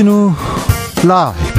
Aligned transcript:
주진우 0.00 0.32
라이브 1.06 1.50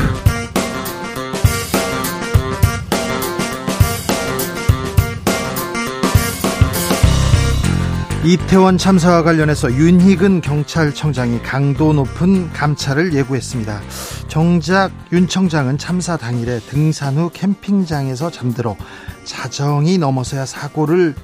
이태원 8.23 8.77
참사와 8.77 9.23
관련해서 9.23 9.71
윤희근 9.71 10.41
경찰청장이 10.41 11.41
강도 11.43 11.93
높은 11.93 12.51
감찰을 12.53 13.13
예고했습니다. 13.13 13.81
정작 14.27 14.91
윤 15.11 15.27
청장은 15.27 15.77
참사 15.77 16.17
당일에 16.17 16.59
등산 16.59 17.17
후 17.17 17.29
캠핑장에서 17.31 18.31
잠들어 18.31 18.75
자정이 19.23 19.97
넘어서야 19.97 20.45
사고를 20.45 21.15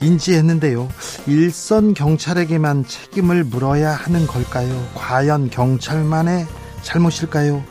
인지했는데요. 0.00 0.88
일선 1.26 1.94
경찰에게만 1.94 2.86
책임을 2.86 3.44
물어야 3.44 3.92
하는 3.92 4.26
걸까요? 4.26 4.86
과연 4.94 5.50
경찰만의 5.50 6.46
잘못일까요? 6.82 7.62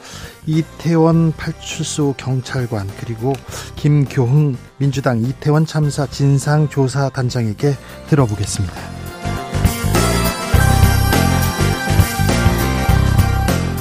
이태원 0.46 1.34
팔출소 1.34 2.16
경찰관 2.18 2.88
그리고 3.00 3.34
김교흥 3.76 4.56
민주당 4.78 5.20
이태원 5.20 5.66
참사 5.66 6.06
진상조사 6.08 7.10
단장에게 7.10 7.76
들어보겠습니다. 8.10 8.74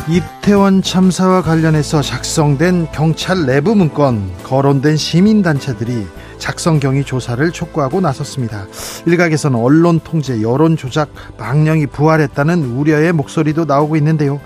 이태원 0.09 0.83
참사와 0.83 1.43
관련해서 1.43 2.01
작성된 2.01 2.93
경찰 2.93 3.45
내부 3.45 3.75
문건 3.75 4.33
거론된 4.45 4.97
시민단체들이 4.97 6.07
작성 6.39 6.79
경위 6.79 7.05
조사를 7.05 7.51
촉구하고 7.51 8.01
나섰습니다. 8.01 8.67
일각에서는 9.07 9.59
언론 9.59 10.01
통제, 10.01 10.43
여론 10.43 10.77
조작, 10.77 11.11
망령이 11.39 11.87
부활했다는 11.87 12.77
우려의 12.77 13.13
목소리도 13.13 13.65
나오고 13.65 13.97
있는데요. 13.97 14.41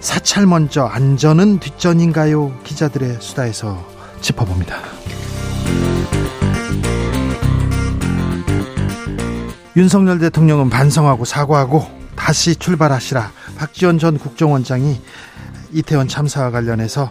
사찰 0.00 0.46
먼저 0.46 0.84
안전은 0.84 1.58
뒷전인가요? 1.58 2.60
기자들의 2.64 3.16
수다에서 3.20 3.84
짚어봅니다. 4.20 4.76
윤석열 9.76 10.18
대통령은 10.18 10.70
반성하고 10.70 11.24
사과하고 11.24 11.86
다시 12.14 12.56
출발하시라. 12.56 13.30
박지원 13.58 13.98
전 13.98 14.18
국정원장이 14.18 15.00
이태원 15.72 16.08
참사와 16.08 16.50
관련해서 16.50 17.10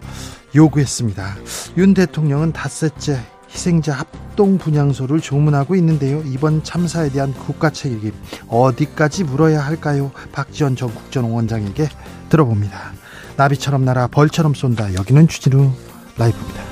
요구했습니다. 0.56 1.36
윤 1.78 1.94
대통령은 1.94 2.54
닷새째 2.54 3.20
희생자 3.56 3.94
합동 3.94 4.58
분향소를 4.58 5.22
조문하고 5.22 5.76
있는데요. 5.78 6.22
이번 6.26 6.62
참사에 6.62 7.10
대한 7.10 7.34
국가 7.34 7.70
책임 7.70 8.12
어디까지 8.50 9.24
물어야 9.24 9.66
할까요? 9.66 10.12
박지원 10.34 10.76
전 10.76 10.94
국정원장에게 10.94 11.88
들어봅니다. 12.28 12.92
나비처럼 13.38 13.86
날아 13.86 14.08
벌처럼 14.08 14.54
쏜다. 14.54 14.94
여기는 14.94 15.30
주진우 15.30 15.72
라이브입니다. 16.18 16.64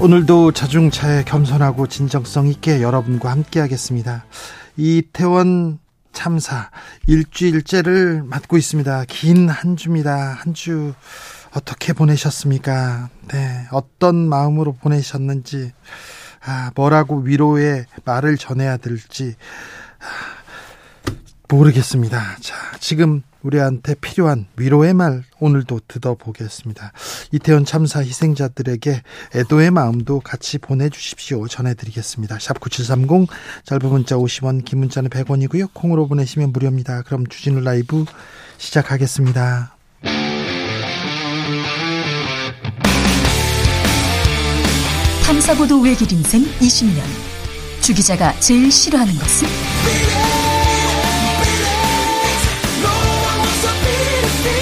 오늘도 0.00 0.52
자중차에 0.52 1.24
겸손하고 1.24 1.86
진정성 1.86 2.46
있게 2.48 2.80
여러분과 2.80 3.30
함께하겠습니다. 3.30 4.24
이태원 4.78 5.79
참사 6.12 6.70
일주일째를 7.06 8.22
맞고 8.24 8.56
있습니다. 8.56 9.04
긴 9.08 9.48
한 9.48 9.76
주입니다. 9.76 10.32
한 10.32 10.52
주 10.54 10.92
어떻게 11.52 11.92
보내셨습니까? 11.92 13.08
네, 13.28 13.66
어떤 13.72 14.28
마음으로 14.28 14.72
보내셨는지, 14.74 15.72
아, 16.44 16.70
뭐라고 16.76 17.18
위로의 17.20 17.86
말을 18.04 18.36
전해야 18.36 18.76
될지 18.76 19.34
아, 20.00 20.04
모르겠습니다. 21.48 22.36
자, 22.40 22.54
지금 22.78 23.22
우리한테 23.42 23.94
필요한 23.94 24.46
위로의 24.56 24.94
말 24.94 25.24
오늘도 25.38 25.80
듣어보겠습니다. 25.88 26.92
이태원 27.32 27.64
참사 27.64 28.00
희생자들에게 28.00 29.02
애도의 29.34 29.70
마음도 29.70 30.20
같이 30.20 30.58
보내주십시오. 30.58 31.48
전해드리겠습니다. 31.48 32.38
샵 32.38 32.60
9730 32.60 33.28
짧은 33.64 33.88
문자 33.88 34.16
50원 34.16 34.64
긴 34.64 34.80
문자는 34.80 35.10
100원이고요. 35.10 35.70
콩으로 35.72 36.06
보내시면 36.08 36.52
무료입니다. 36.52 37.02
그럼 37.02 37.26
주진우 37.26 37.60
라이브 37.60 38.04
시작하겠습니다. 38.58 39.76
탐사보도 45.24 45.80
외길 45.80 46.12
인생 46.12 46.42
20년 46.42 47.00
주 47.80 47.94
기자가 47.94 48.38
제일 48.40 48.70
싫어하는 48.70 49.14
것은? 49.14 50.49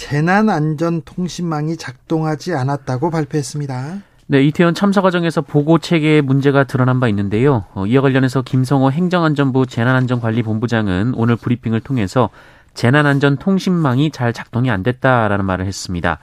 재난안전통신망이 0.00 1.76
작동하지 1.76 2.54
않았다고 2.54 3.10
발표했습니다. 3.10 3.98
네, 4.28 4.42
이태원 4.44 4.74
참사 4.74 5.02
과정에서 5.02 5.42
보고 5.42 5.78
체계에 5.78 6.22
문제가 6.22 6.64
드러난 6.64 7.00
바 7.00 7.08
있는데요. 7.08 7.64
어, 7.74 7.84
이와 7.84 8.00
관련해서 8.00 8.40
김성호 8.40 8.92
행정안전부 8.92 9.66
재난안전관리본부장은 9.66 11.12
오늘 11.16 11.36
브리핑을 11.36 11.80
통해서 11.80 12.30
재난안전통신망이 12.72 14.10
잘 14.10 14.32
작동이 14.32 14.70
안 14.70 14.82
됐다라는 14.82 15.44
말을 15.44 15.66
했습니다. 15.66 16.18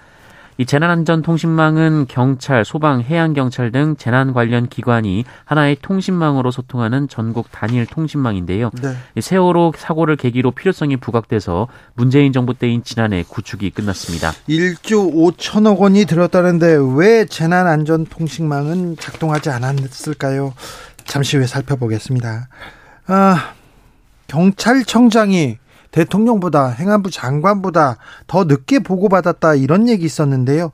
이 0.58 0.66
재난안전통신망은 0.66 2.08
경찰, 2.08 2.66
소방, 2.66 3.02
해양경찰 3.02 3.72
등 3.72 3.96
재난 3.96 4.34
관련 4.34 4.68
기관이 4.68 5.24
하나의 5.46 5.78
통신망으로 5.82 6.50
소통하는 6.50 7.08
전국 7.08 7.52
단일 7.52 7.86
통신망인데요. 7.86 8.72
네. 8.82 9.22
세월호 9.22 9.74
사고를 9.78 10.16
계기로 10.16 10.52
필요성이 10.52 10.98
부각돼서 10.98 11.68
문재인 11.94 12.34
정부 12.34 12.56
때인 12.56 12.84
지난해 12.84 13.24
구축이 13.28 13.70
끝났습니다. 13.70 14.32
1조 14.50 15.14
5천억 15.14 15.78
원이 15.78 16.06
들었다는데 16.06 16.78
왜 16.96 17.26
재난안전통신망은 17.26 18.98
작동하지 19.00 19.52
않았을까요? 19.52 20.54
잠시 21.06 21.38
후에 21.38 21.46
살펴보겠습니다. 21.46 22.50
아, 23.06 23.54
경찰청장이 24.28 25.58
대통령보다 25.92 26.70
행안부 26.70 27.12
장관보다 27.12 27.98
더 28.28 28.44
늦게 28.44 28.80
보고받았다 28.80 29.56
이런 29.56 29.88
얘기 29.88 30.06
있었는데요. 30.06 30.72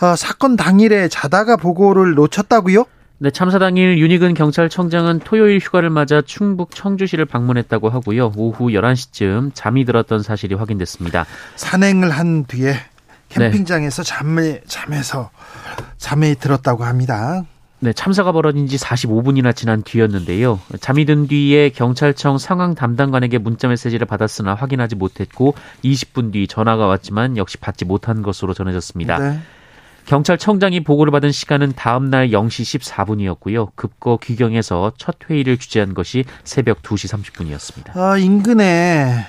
아, 0.00 0.16
사건 0.16 0.56
당일에 0.56 1.08
자다가 1.08 1.56
보고를 1.56 2.14
놓쳤다고요? 2.14 2.84
네, 3.20 3.30
참사 3.32 3.58
당일 3.58 3.98
윤희근 3.98 4.34
경찰청장은 4.34 5.20
토요일 5.20 5.58
휴가를 5.58 5.90
맞아 5.90 6.22
충북 6.22 6.74
청주시를 6.74 7.24
방문했다고 7.24 7.90
하고요. 7.90 8.32
오후 8.36 8.68
11시쯤 8.68 9.50
잠이 9.54 9.84
들었던 9.84 10.22
사실이 10.22 10.54
확인됐습니다. 10.54 11.26
산행을 11.56 12.10
한 12.10 12.44
뒤에 12.44 12.76
캠핑장에서 13.28 14.04
네. 14.04 14.08
잠에 14.08 14.60
잠에서 14.68 15.30
잠에 15.96 16.34
들었다고 16.34 16.84
합니다. 16.84 17.44
네, 17.80 17.92
참사가 17.92 18.32
벌어진 18.32 18.66
지 18.66 18.76
45분이나 18.76 19.54
지난 19.54 19.82
뒤였는데요. 19.82 20.58
잠이 20.80 21.04
든 21.04 21.28
뒤에 21.28 21.70
경찰청 21.70 22.38
상황 22.38 22.74
담당관에게 22.74 23.38
문자 23.38 23.68
메시지를 23.68 24.06
받았으나 24.06 24.54
확인하지 24.54 24.96
못했고 24.96 25.54
20분 25.84 26.32
뒤 26.32 26.48
전화가 26.48 26.86
왔지만 26.86 27.36
역시 27.36 27.56
받지 27.56 27.84
못한 27.84 28.22
것으로 28.22 28.52
전해졌습니다. 28.52 29.18
네. 29.18 29.38
경찰청장이 30.06 30.84
보고를 30.84 31.10
받은 31.12 31.30
시간은 31.30 31.74
다음 31.76 32.08
날 32.08 32.30
0시 32.30 32.80
14분이었고요. 32.80 33.68
급거 33.74 34.18
귀경해서 34.22 34.92
첫 34.96 35.16
회의를 35.28 35.58
주재한 35.58 35.94
것이 35.94 36.24
새벽 36.44 36.82
2시 36.82 37.12
30분이었습니다. 37.12 37.96
아, 37.96 38.16
인근에 38.16 39.26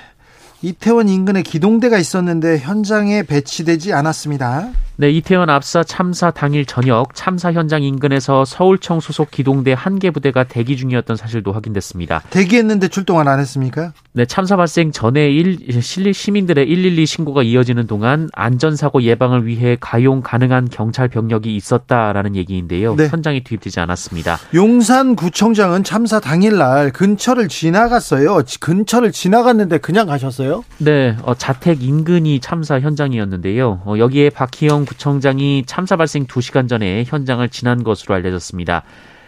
이태원 0.62 1.10
인근에 1.10 1.44
기동대가 1.44 1.98
있었는데 1.98 2.60
현장에 2.60 3.24
배치되지 3.24 3.94
않았습니다. 3.94 4.72
네, 5.01 5.10
이태원 5.12 5.50
압사 5.50 5.81
참사 5.81 6.30
당일 6.30 6.66
저녁 6.66 7.16
참사 7.16 7.54
현장 7.54 7.84
인근에서 7.84 8.44
서울청 8.44 9.00
소속 9.00 9.31
기동대 9.31 9.72
한 9.72 9.98
개 9.98 10.12
부대가 10.12 10.44
대기 10.44 10.75
중이었던 10.75 11.16
사실도 11.16 11.54
확인됐습니다. 11.54 12.22
대기했는데 12.30 12.90
출동을 12.90 13.28
안 13.30 13.40
했습니까? 13.40 13.94
네, 14.12 14.25
참사 14.25 14.57
발생 14.57 14.92
전에 14.92 15.30
일, 15.30 15.57
시민들의 16.13 16.66
112 16.66 17.06
신고가 17.06 17.44
이어지는 17.44 17.88
동안 17.88 18.30
안전사고 18.34 19.04
예방을 19.04 19.46
위해 19.46 19.78
가용 19.80 20.22
가능한 20.22 20.68
경찰 20.69 21.07
병력이 21.07 21.56
있었다라는 21.56 22.36
얘기인데요. 22.36 22.96
네. 22.96 23.07
현장에 23.07 23.42
투입되지 23.42 23.80
않았습니다. 23.80 24.38
용산구청장은 24.54 25.84
참사 25.86 26.19
당일날 26.19 26.92
근처를 26.92 27.48
지나갔어요. 27.48 28.42
근처를 28.60 29.12
지나갔는데 29.13 29.78
그냥 29.78 30.07
가셨어요? 30.07 30.63
네, 30.80 31.16
어, 31.24 31.36
자택 31.36 31.81
인근이 31.84 32.40
참사 32.42 32.80
현장이었는데요. 32.81 33.81
어, 33.86 33.96
여기에 33.98 34.31
박희영 34.31 34.86
구청장이 34.89 35.65
참사 35.68 35.95
발생 35.95 36.25
2시간 36.25 36.68
전에 36.68 37.03
현장을 37.06 37.47
지난 37.50 37.83
것으로 37.83 38.15
알려졌습니다. 38.15 38.81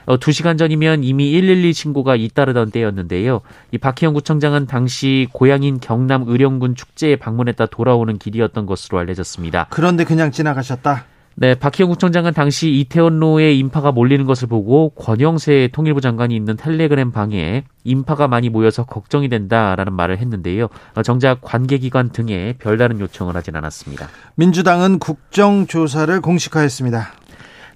어, 0.08 0.18
2시간 0.18 0.58
전이면 0.58 1.04
이미 1.04 1.32
112 1.32 1.74
신고가 1.74 2.16
잇따르던 2.16 2.72
때였는데요. 2.72 3.42
이 3.70 3.78
박희영 3.78 4.16
구청장은 4.16 4.66
당시 4.66 5.28
고향인 5.32 5.80
경남 5.80 6.24
의령군 6.26 6.74
축제에 6.74 7.16
방문했다 7.18 7.68
돌아오는 7.68 8.18
길이었던 8.18 8.66
것으로 8.66 8.98
알려졌습니다. 8.98 9.68
그런데 9.70 10.04
그냥 10.04 10.32
지나가셨다? 10.32 11.06
네, 11.36 11.56
박희영 11.56 11.90
구청장은 11.90 12.34
당시 12.34 12.70
이태원로에 12.72 13.54
인파가 13.54 13.92
몰리는 13.92 14.26
것을 14.26 14.48
보고 14.48 14.90
권영세 14.90 15.70
통일부 15.72 16.02
장관이 16.02 16.36
있는 16.36 16.56
텔레그램 16.58 17.12
방에 17.12 17.64
인파가 17.84 18.28
많이 18.28 18.50
모여서 18.50 18.84
걱정이 18.84 19.30
된다라는 19.30 19.94
말을 19.94 20.18
했는데요. 20.20 20.68
어, 20.94 21.02
정작 21.04 21.42
관계기관 21.42 22.10
등에 22.10 22.56
별다른 22.60 23.00
요청을 23.00 23.36
하진 23.36 23.56
않았습니다. 23.56 24.10
민주당은 24.36 25.00
국정조사를 25.00 26.22
공식화했습니다. 26.22 27.14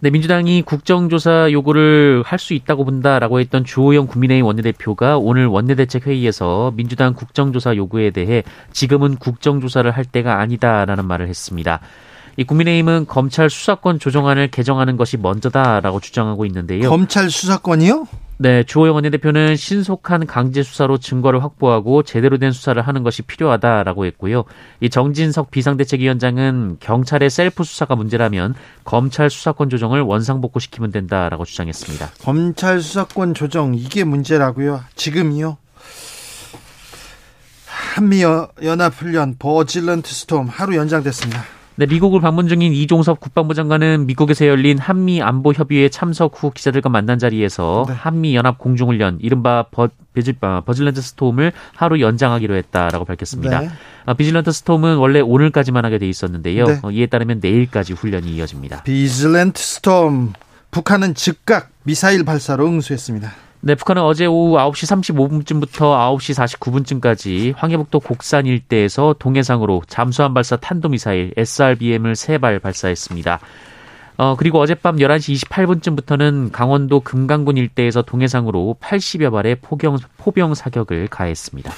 네, 0.01 0.09
민주당이 0.11 0.61
국정조사 0.61 1.51
요구를 1.51 2.21
할 2.25 2.37
수 2.37 2.53
있다고 2.53 2.83
본다라고 2.83 3.39
했던 3.39 3.63
주호영 3.63 4.07
국민의힘 4.07 4.45
원내대표가 4.45 5.17
오늘 5.17 5.47
원내대책회의에서 5.47 6.73
민주당 6.75 7.13
국정조사 7.13 7.77
요구에 7.77 8.11
대해 8.11 8.43
지금은 8.71 9.15
국정조사를 9.15 9.89
할 9.89 10.05
때가 10.05 10.39
아니다라는 10.39 11.05
말을 11.05 11.29
했습니다. 11.29 11.79
이 12.37 12.43
국민의힘은 12.43 13.05
검찰 13.07 13.49
수사권 13.49 13.99
조정안을 13.99 14.49
개정하는 14.49 14.97
것이 14.97 15.17
먼저다라고 15.17 15.99
주장하고 15.99 16.45
있는데요. 16.45 16.89
검찰 16.89 17.29
수사권이요? 17.29 18.07
네, 18.37 18.63
주호영 18.63 18.95
원내대표는 18.95 19.55
신속한 19.55 20.25
강제 20.27 20.61
수사로 20.61 20.97
증거를 20.97 21.41
확보하고 21.41 22.03
제대로 22.03 22.37
된 22.37 22.51
수사를 22.51 22.81
하는 22.81 23.03
것이 23.03 23.21
필요하다라고 23.21 24.05
했고요. 24.07 24.43
이 24.81 24.89
정진석 24.89 25.51
비상대책위원장은 25.51 26.77
경찰의 26.81 27.29
셀프 27.29 27.63
수사가 27.63 27.95
문제라면 27.95 28.55
검찰 28.83 29.29
수사권 29.29 29.69
조정을 29.69 30.01
원상복구시키면 30.01 30.91
된다라고 30.91 31.45
주장했습니다. 31.45 32.09
검찰 32.23 32.81
수사권 32.81 33.35
조정 33.35 33.73
이게 33.73 34.03
문제라고요? 34.03 34.81
지금이요? 34.95 35.57
한미 37.65 38.23
연합 38.63 38.93
훈련 38.93 39.37
비질런트 39.39 40.13
스톰 40.13 40.47
하루 40.47 40.75
연장됐습니다. 40.75 41.54
네, 41.77 41.85
미국을 41.85 42.21
방문 42.21 42.47
중인 42.47 42.73
이종섭 42.73 43.19
국방부 43.19 43.53
장관은 43.53 44.05
미국에서 44.05 44.47
열린 44.47 44.77
한미 44.77 45.21
안보 45.21 45.51
협의회 45.51 45.89
참석 45.89 46.41
후 46.41 46.51
기자들과 46.51 46.89
만난 46.89 47.19
자리에서 47.19 47.85
네. 47.87 47.93
한미 47.93 48.33
연합 48.33 48.57
공중훈련 48.57 49.17
이른바 49.21 49.65
비, 49.71 49.89
아, 50.41 50.61
비질런트 50.65 51.01
스톰을 51.01 51.51
하루 51.75 51.99
연장하기로 51.99 52.55
했다라고 52.55 53.03
밝혔습니다. 53.03 53.59
네. 53.59 53.69
아, 54.05 54.13
비질런트 54.13 54.51
스톰은 54.53 54.97
원래 54.97 55.19
오늘까지만 55.19 55.83
하게 55.83 55.97
돼 55.97 56.07
있었는데요. 56.07 56.65
네. 56.65 56.79
어, 56.81 56.91
이에 56.91 57.07
따르면 57.07 57.39
내일까지 57.41 57.91
훈련이 57.91 58.29
이어집니다. 58.35 58.83
비질런트 58.83 59.61
스톰 59.61 60.33
북한은 60.71 61.13
즉각 61.13 61.71
미사일 61.83 62.23
발사로 62.23 62.67
응수했습니다. 62.67 63.44
네, 63.67 63.73
북한은 63.73 64.03
어제 64.03 64.27
오후 64.27 64.57
9시 64.57 65.43
35분쯤부터 65.43 66.19
9시 66.19 66.59
49분쯤까지 66.59 67.55
황해북도 67.57 67.99
곡산 67.99 68.45
일대에서 68.45 69.15
동해상으로 69.17 69.81
잠수함 69.87 70.35
발사 70.35 70.55
탄도미사일 70.55 71.33
SRBM을 71.35 72.13
3발 72.13 72.61
발사했습니다. 72.61 73.39
어, 74.17 74.35
그리고 74.37 74.59
어젯밤 74.59 74.97
11시 74.97 75.47
28분쯤부터는 75.49 76.51
강원도 76.51 76.99
금강군 76.99 77.57
일대에서 77.57 78.03
동해상으로 78.03 78.77
80여 78.79 79.31
발의 79.31 79.55
포경, 79.63 79.97
포병 80.17 80.53
사격을 80.53 81.07
가했습니다. 81.07 81.71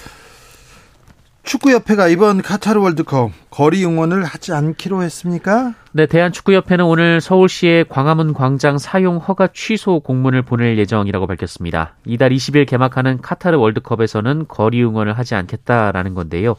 축구협회가 1.47 2.09
이번 2.09 2.41
카타르 2.41 2.81
월드컵 2.81 3.31
거리 3.49 3.85
응원을 3.85 4.25
하지 4.25 4.51
않기로 4.51 5.01
했습니까? 5.03 5.73
네, 5.94 6.05
대한축구협회는 6.05 6.83
오늘 6.83 7.21
서울시에 7.21 7.85
광화문 7.88 8.33
광장 8.33 8.77
사용 8.77 9.17
허가 9.17 9.47
취소 9.53 10.01
공문을 10.01 10.41
보낼 10.41 10.77
예정이라고 10.77 11.25
밝혔습니다. 11.25 11.95
이달 12.05 12.31
20일 12.31 12.67
개막하는 12.67 13.21
카타르 13.21 13.57
월드컵에서는 13.57 14.49
거리 14.49 14.83
응원을 14.83 15.17
하지 15.17 15.35
않겠다라는 15.35 16.15
건데요. 16.15 16.57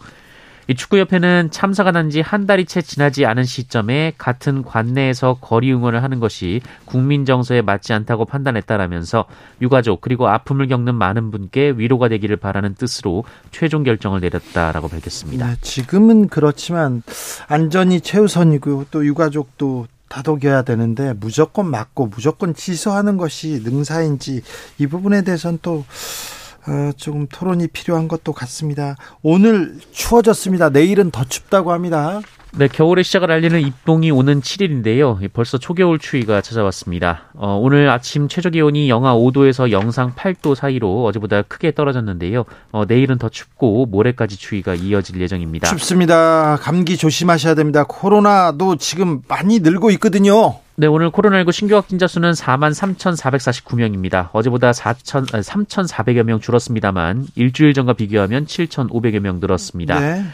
이 0.70 0.75
축구협회는 0.75 1.50
참사가 1.50 1.91
난 1.93 2.11
지 2.11 2.20
한 2.20 2.47
달이 2.47 2.67
채 2.67 2.82
지나지 2.82 3.25
않은 3.25 3.44
시점에 3.44 4.12
같은 4.19 4.62
관내에서 4.62 5.38
거리 5.41 5.73
응원을 5.73 6.03
하는 6.03 6.20
것이 6.20 6.61
국민 6.85 7.25
정서에 7.25 7.62
맞지 7.62 7.93
않다고 7.94 8.26
판단했다라면서 8.26 9.25
유가족 9.62 10.00
그리고 10.03 10.29
아픔을 10.29 10.69
겪는 10.69 10.94
많은 10.94 11.31
분께 11.31 11.73
위로가 11.76 12.09
되기를 12.09 12.37
바라는 12.37 12.75
뜻으로 12.75 13.25
최종 13.50 13.82
결정을 13.82 14.20
내렸다라고 14.20 14.88
밝혔습니다. 14.88 15.47
네, 15.47 15.56
지금은 15.62 16.29
그렇지만 16.29 17.03
안전이 17.49 18.03
최우선이고 18.03 18.87
또 18.91 19.06
유가족도 19.06 19.87
다독여야 20.09 20.62
되는데 20.62 21.12
무조건 21.21 21.71
막고 21.71 22.06
무조건 22.06 22.55
취소하는 22.55 23.17
것이 23.19 23.61
능사인지 23.62 24.43
이 24.79 24.87
부분에 24.87 25.23
대해서는 25.23 25.59
또 25.62 25.85
어, 26.69 26.93
조금 26.97 27.26
토론이 27.26 27.69
필요한 27.69 28.09
것도 28.09 28.32
같습니다. 28.35 28.97
오늘 29.23 29.79
추워졌습니다. 29.93 30.69
내일은 30.69 31.11
더 31.11 31.25
춥다고 31.25 31.73
합니다. 31.73 32.20
네, 32.56 32.67
겨울의 32.67 33.05
시작을 33.05 33.31
알리는 33.31 33.61
입동이 33.61 34.11
오는 34.11 34.41
7일인데요. 34.41 35.33
벌써 35.33 35.59
초겨울 35.59 35.99
추위가 35.99 36.41
찾아왔습니다. 36.41 37.25
어, 37.35 37.59
오늘 37.61 37.89
아침 37.91 38.27
최저 38.29 38.50
기온이 38.50 38.89
영하 38.89 39.15
5도에서 39.15 39.71
영상 39.71 40.15
8도 40.15 40.55
사이로 40.55 41.05
어제보다 41.05 41.43
크게 41.43 41.73
떨어졌는데요. 41.73 42.45
어, 42.73 42.85
내일은 42.87 43.19
더 43.19 43.29
춥고 43.29 43.87
모레까지 43.87 44.39
추위가 44.39 44.75
이어질 44.75 45.21
예정입니다. 45.21 45.69
춥습니다. 45.69 46.56
감기 46.61 46.97
조심하셔야 46.97 47.55
됩니다. 47.55 47.85
코로나도 47.87 48.77
지금 48.77 49.23
많이 49.29 49.61
늘고 49.61 49.91
있거든요. 49.93 50.56
네, 50.77 50.87
오늘 50.87 51.11
코로나19 51.11 51.53
신규 51.53 51.75
확진자 51.75 52.06
수는 52.06 52.33
4만 52.33 52.73
3,449명입니다. 52.73 54.31
어제보다 54.33 54.71
4천, 54.71 55.27
3,400여 55.27 56.23
명 56.23 56.41
줄었습니다만 56.41 57.27
일주일 57.35 57.75
전과 57.75 57.95
비교하면 57.95 58.47
7,500여 58.47 59.19
명 59.19 59.41
늘었습니다. 59.41 59.99
네. 59.99 60.25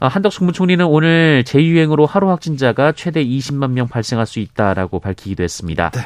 어, 0.00 0.06
한덕수 0.06 0.40
국무총리는 0.40 0.84
오늘 0.86 1.44
재유행으로 1.44 2.06
하루 2.06 2.30
확진자가 2.30 2.92
최대 2.92 3.22
20만 3.24 3.72
명 3.72 3.86
발생할 3.86 4.26
수 4.26 4.40
있다라고 4.40 4.98
밝히기도 4.98 5.42
했습니다. 5.42 5.90
네. 5.90 6.00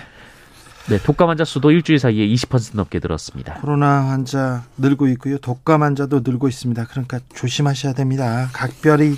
네, 0.87 0.99
독감 0.99 1.31
환자 1.31 1.45
수도 1.45 1.71
일주일 1.71 1.99
사이에 1.99 2.27
20% 2.27 2.77
넘게 2.77 2.99
늘었습니다. 3.01 3.55
코로나 3.55 4.11
환자 4.11 4.65
늘고 4.77 5.09
있고요. 5.09 5.39
독감 5.39 5.83
환자도 5.83 6.21
늘고 6.25 6.49
있습니다. 6.49 6.85
그러니까 6.91 7.21
조심하셔야 7.35 7.95
됩니다. 7.95 8.51
각별히 8.53 9.17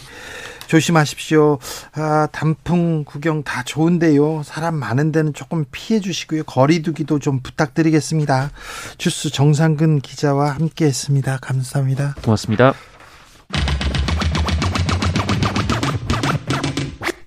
조심하십시오. 0.69 1.59
아, 1.95 2.29
단풍 2.31 3.05
구경 3.05 3.43
다 3.43 3.65
좋은데요. 3.65 4.43
사람 4.45 4.77
많은 4.77 5.11
데는 5.11 5.33
조금 5.33 5.65
피해 5.73 5.99
주시고요. 6.01 6.45
거리두기도 6.45 7.19
좀 7.19 7.41
부탁드리겠습니다. 7.41 8.51
주스 8.99 9.31
정상근 9.31 10.01
기자와 10.01 10.51
함께 10.51 10.85
했습니다. 10.85 11.39
감사합니다. 11.41 12.15
고맙습니다. 12.23 12.75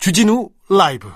주진우 0.09 0.49
라이브. 0.69 1.07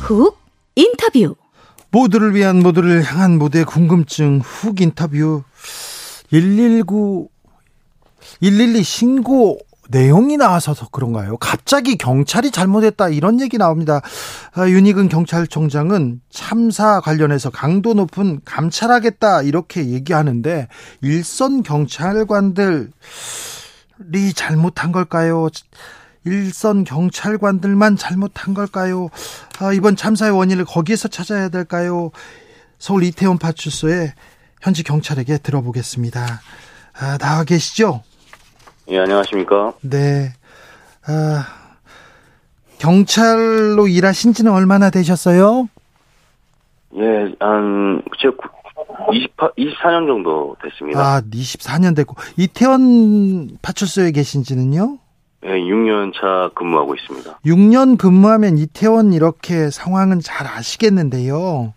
훅 0.00 0.36
인터뷰. 0.74 1.36
모두를 1.90 2.34
위한 2.34 2.58
모두를 2.58 3.02
향한 3.02 3.38
모두의 3.38 3.64
궁금증 3.64 4.40
훅 4.40 4.82
인터뷰. 4.82 5.42
119 6.28 7.30
112 8.42 8.82
신고 8.82 9.58
내용이 9.90 10.36
나와서 10.36 10.74
그런가요? 10.90 11.36
갑자기 11.36 11.96
경찰이 11.96 12.50
잘못했다 12.50 13.08
이런 13.08 13.40
얘기 13.40 13.58
나옵니다. 13.58 14.00
아, 14.54 14.68
윤희근 14.68 15.08
경찰청장은 15.08 16.20
참사 16.30 17.00
관련해서 17.00 17.50
강도 17.50 17.94
높은 17.94 18.40
감찰하겠다 18.44 19.42
이렇게 19.42 19.88
얘기하는데 19.88 20.68
일선 21.02 21.62
경찰관들이 21.62 22.88
잘못한 24.34 24.92
걸까요? 24.92 25.48
일선 26.24 26.84
경찰관들만 26.84 27.96
잘못한 27.96 28.54
걸까요? 28.54 29.10
아, 29.58 29.72
이번 29.72 29.96
참사의 29.96 30.32
원인을 30.32 30.64
거기에서 30.64 31.08
찾아야 31.08 31.50
될까요? 31.50 32.10
서울 32.78 33.02
이태원 33.04 33.38
파출소에 33.38 34.14
현지 34.62 34.82
경찰에게 34.82 35.38
들어보겠습니다. 35.38 36.40
아, 36.98 37.18
나와 37.18 37.44
계시죠? 37.44 38.02
예, 38.88 38.98
안녕하십니까? 38.98 39.72
네. 39.82 40.32
아, 41.06 41.46
경찰로 42.78 43.88
일하신 43.88 44.32
지는 44.34 44.52
얼마나 44.52 44.90
되셨어요? 44.90 45.68
예, 46.96 47.02
한, 47.40 48.02
제가 48.20 48.34
28, 49.12 49.50
24년 49.58 50.06
정도 50.06 50.56
됐습니다. 50.62 51.00
아, 51.00 51.20
24년 51.22 51.96
됐고. 51.96 52.14
이태원 52.36 53.58
파출소에 53.62 54.10
계신 54.12 54.42
지는요? 54.42 54.98
예, 55.46 55.48
6년 55.48 56.12
차 56.14 56.50
근무하고 56.54 56.94
있습니다. 56.94 57.38
6년 57.44 57.98
근무하면 57.98 58.56
이태원 58.58 59.12
이렇게 59.12 59.70
상황은 59.70 60.20
잘 60.20 60.46
아시겠는데요. 60.46 61.74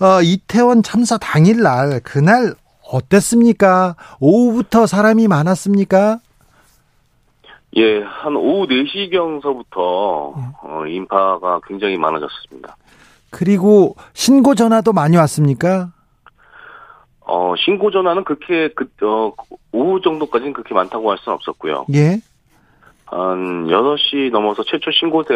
어, 0.00 0.22
이태원 0.22 0.82
참사 0.82 1.16
당일날, 1.18 2.00
그날 2.00 2.54
어땠습니까? 2.90 3.96
오후부터 4.20 4.86
사람이 4.86 5.28
많았습니까? 5.28 6.20
예, 7.76 8.00
한 8.02 8.36
오후 8.36 8.66
4시경서부터, 8.66 9.76
어, 9.76 10.86
인파가 10.88 11.60
굉장히 11.66 11.96
많아졌습니다. 11.98 12.76
그리고 13.30 13.96
신고 14.14 14.54
전화도 14.54 14.92
많이 14.92 15.16
왔습니까? 15.18 15.90
어, 17.20 17.54
신고 17.58 17.90
전화는 17.90 18.24
그렇게, 18.24 18.70
그, 18.74 18.88
어, 19.04 19.32
오후 19.72 20.00
정도까지는 20.00 20.52
그렇게 20.54 20.72
많다고 20.74 21.10
할 21.10 21.18
수는 21.18 21.34
없었고요. 21.34 21.86
예. 21.94 22.20
한 23.08 23.66
6시 23.68 24.30
넘어서 24.32 24.64
최초 24.64 24.90
신고부터 24.90 25.34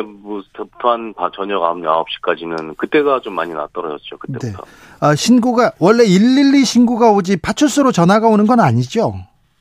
한 0.89 1.13
바- 1.15 1.31
저녁 1.37 1.63
9시까지는 1.63 2.77
그때가 2.77 3.21
좀 3.21 3.35
많이 3.35 3.53
나떨어졌죠. 3.53 4.19
그때부터. 4.19 4.63
아, 5.01 5.15
신고가, 5.15 5.73
원래 5.79 6.05
112 6.05 6.65
신고가 6.65 7.11
오지 7.13 7.37
파출소로 7.37 7.93
전화가 7.93 8.27
오는 8.29 8.47
건 8.47 8.59
아니죠? 8.61 9.15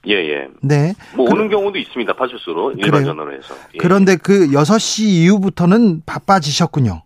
예, 0.08 0.14
예. 0.14 0.48
네. 0.62 0.94
뭐 1.16 1.26
그- 1.26 1.34
오는 1.34 1.50
경우도 1.50 1.78
있습니다. 1.78 2.14
파출소로. 2.14 2.74
일반? 2.78 3.04
전화로 3.04 3.34
해서. 3.34 3.54
예, 3.74 3.78
그런데 3.80 4.16
그 4.16 4.48
6시 4.52 5.04
이후부터는 5.04 6.04
바빠지셨군요. 6.06 7.02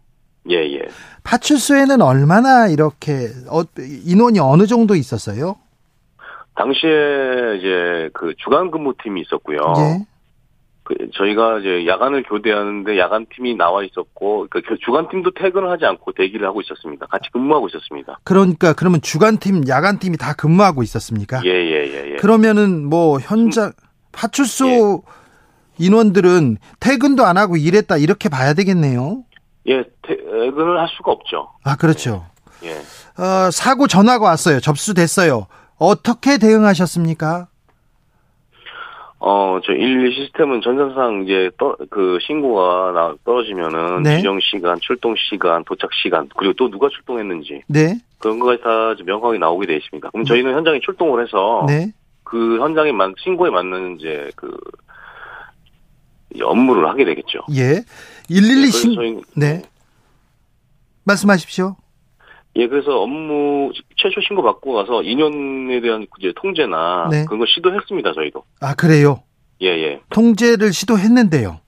예, 0.51 0.55
예. 0.57 0.81
파출소에는 1.23 2.01
얼마나 2.01 2.67
이렇게, 2.67 3.29
어, 3.49 3.61
인원이 4.05 4.39
어느 4.39 4.67
정도 4.67 4.95
있었어요? 4.95 5.55
당시에 6.55 7.57
이제 7.57 8.09
그 8.13 8.33
주간 8.37 8.69
근무팀이 8.69 9.21
있었고요. 9.21 9.73
예. 9.77 10.05
그 10.83 10.95
저희가 11.15 11.59
이제 11.59 11.87
야간을 11.87 12.23
교대하는데 12.23 12.97
야간 12.99 13.25
팀이 13.33 13.55
나와 13.55 13.83
있었고 13.83 14.47
그 14.49 14.61
주간 14.83 15.07
팀도 15.09 15.31
퇴근을 15.31 15.69
하지 15.69 15.85
않고 15.85 16.11
대기를 16.13 16.45
하고 16.45 16.61
있었습니다. 16.61 17.05
같이 17.07 17.29
근무하고 17.31 17.67
있었습니다. 17.69 18.19
그러니까 18.23 18.73
그러면 18.73 19.01
주간 19.01 19.37
팀, 19.37 19.67
야간 19.67 19.99
팀이 19.99 20.17
다 20.17 20.33
근무하고 20.33 20.83
있었습니까? 20.83 21.41
예, 21.45 21.49
예, 21.49 21.87
예, 21.87 22.11
예. 22.11 22.15
그러면은 22.17 22.85
뭐 22.85 23.19
현장 23.19 23.71
파출소 24.11 25.03
인원들은 25.79 26.57
퇴근도 26.79 27.25
안 27.25 27.37
하고 27.37 27.57
일했다 27.57 27.97
이렇게 27.97 28.29
봐야 28.29 28.53
되겠네요. 28.53 29.23
예, 29.67 29.83
퇴근을 30.01 30.79
할 30.79 30.87
수가 30.89 31.11
없죠. 31.11 31.49
아 31.63 31.75
그렇죠. 31.77 32.25
예. 32.63 32.75
어, 33.21 33.51
사고 33.51 33.87
전화가 33.87 34.25
왔어요. 34.25 34.59
접수됐어요. 34.59 35.47
어떻게 35.77 36.37
대응하셨습니까? 36.37 37.47
어, 39.25 39.57
저112 39.61 40.15
시스템은 40.15 40.59
전산상 40.61 41.23
이제 41.23 41.49
떠, 41.57 41.77
그 41.89 42.17
신고가 42.27 42.91
나, 42.91 43.15
떨어지면은 43.23 44.03
네. 44.03 44.17
지정 44.17 44.37
시간, 44.41 44.77
출동 44.81 45.15
시간, 45.15 45.63
도착 45.63 45.91
시간, 45.93 46.27
그리고 46.35 46.53
또 46.57 46.69
누가 46.69 46.89
출동했는지 46.89 47.61
네, 47.67 47.95
그런 48.19 48.37
거가 48.37 48.57
다 48.57 49.01
명확하게 49.01 49.37
나오게 49.37 49.65
돼 49.65 49.77
있습니다. 49.77 50.09
그럼 50.09 50.25
저희는 50.25 50.53
현장에 50.53 50.81
출동을 50.81 51.23
해서 51.23 51.65
네, 51.69 51.93
그 52.25 52.59
현장에 52.59 52.91
만 52.91 53.15
신고에 53.17 53.49
맞는 53.49 53.97
이제 53.97 54.29
그 54.35 54.57
업무를 56.43 56.89
하게 56.89 57.05
되겠죠. 57.05 57.45
예. 57.55 57.81
112 58.27 58.55
그래서 58.55 58.77
신, 58.77 58.95
저희 58.95 59.21
네. 59.37 59.61
말씀하십시오. 61.05 61.77
예, 62.55 62.67
그래서 62.67 63.01
업무 63.01 63.71
최초 63.97 64.21
신고 64.21 64.43
받고 64.43 64.73
가서 64.73 65.01
인연에 65.01 65.81
대한 65.81 66.05
이제 66.19 66.31
통제나 66.35 67.07
네. 67.09 67.25
그런 67.25 67.39
거 67.39 67.45
시도했습니다. 67.47 68.13
저희도. 68.13 68.43
아 68.61 68.75
그래요. 68.75 69.23
예, 69.61 69.67
예. 69.67 70.01
통제를 70.09 70.71
시도했는데요. 70.71 71.59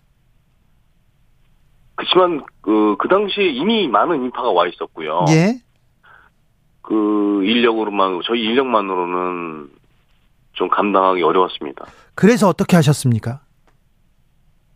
그렇지만 1.96 2.44
그, 2.62 2.96
그 3.00 3.08
당시에 3.08 3.48
이미 3.48 3.88
많은 3.88 4.24
인파가 4.26 4.52
와 4.52 4.68
있었고요. 4.68 5.26
예. 5.30 5.60
그 6.82 7.44
인력으로만 7.44 8.22
저희 8.26 8.44
인력만으로는 8.44 9.70
좀 10.54 10.70
감당하기 10.70 11.24
어려웠습니다. 11.24 11.86
그래서 12.14 12.48
어떻게 12.48 12.76
하셨습니까? 12.76 13.42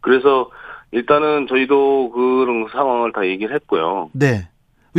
그래서 0.02 0.50
일단은 0.92 1.48
저희도 1.48 2.12
그런 2.12 2.68
상황을 2.72 3.12
다 3.12 3.28
얘기를 3.28 3.54
했고요. 3.56 4.10
네. 4.14 4.50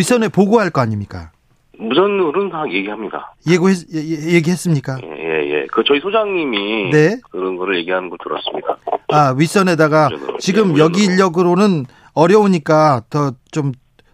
윗선에 0.00 0.28
보고할 0.28 0.70
거 0.70 0.80
아닙니까? 0.80 1.30
무전으로는 1.78 2.48
다 2.50 2.64
얘기합니다. 2.70 3.34
예고했, 3.46 3.76
예, 3.94 3.98
예, 3.98 4.34
얘기했습니까? 4.36 4.96
예, 5.02 5.08
예, 5.08 5.50
예. 5.50 5.66
그 5.70 5.82
저희 5.86 6.00
소장님이 6.00 6.90
네. 6.90 7.16
그런 7.30 7.56
거를 7.56 7.76
얘기하는 7.80 8.08
걸 8.08 8.16
들었습니다. 8.22 8.76
아, 9.08 9.34
윗선에다가 9.36 10.08
무전으로. 10.10 10.38
지금 10.38 10.76
예, 10.78 10.80
여기. 10.80 11.04
인력으로는 11.04 11.84
어려우니까 12.14 13.02
더 13.10 13.32
좀 13.52 13.72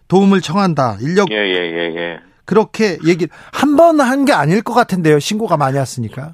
도움을 0.09 0.41
청한다. 0.41 0.97
인력 1.01 1.31
예, 1.31 1.35
예, 1.35 1.55
예, 1.55 1.95
예. 1.95 2.19
그렇게 2.45 2.97
얘기 3.05 3.27
한 3.53 3.75
번 3.77 3.99
한 4.01 4.25
게 4.25 4.33
아닐 4.33 4.61
것 4.61 4.73
같은데요. 4.73 5.19
신고가 5.19 5.55
많이 5.57 5.77
왔으니까. 5.77 6.31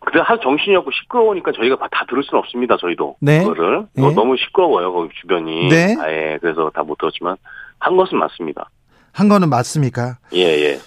근데 0.00 0.20
할 0.20 0.38
정신이 0.42 0.76
없고 0.76 0.90
시끄러우니까 0.92 1.52
저희가 1.52 1.76
다 1.90 2.04
들을 2.08 2.22
수는 2.22 2.38
없습니다. 2.40 2.76
저희도 2.78 3.16
네. 3.20 3.38
그거를 3.40 3.86
네. 3.94 4.02
어, 4.04 4.10
너무 4.12 4.36
시끄러워요. 4.36 4.92
거기 4.92 5.08
주변이. 5.20 5.68
네. 5.68 5.96
아예 6.00 6.38
그래서 6.40 6.70
다 6.74 6.82
못 6.82 6.96
들었지만 6.98 7.36
한 7.78 7.96
것은 7.96 8.18
맞습니다. 8.18 8.68
한 9.14 9.28
거는 9.28 9.48
맞습니까? 9.48 10.18
예, 10.34 10.40
예. 10.40 10.80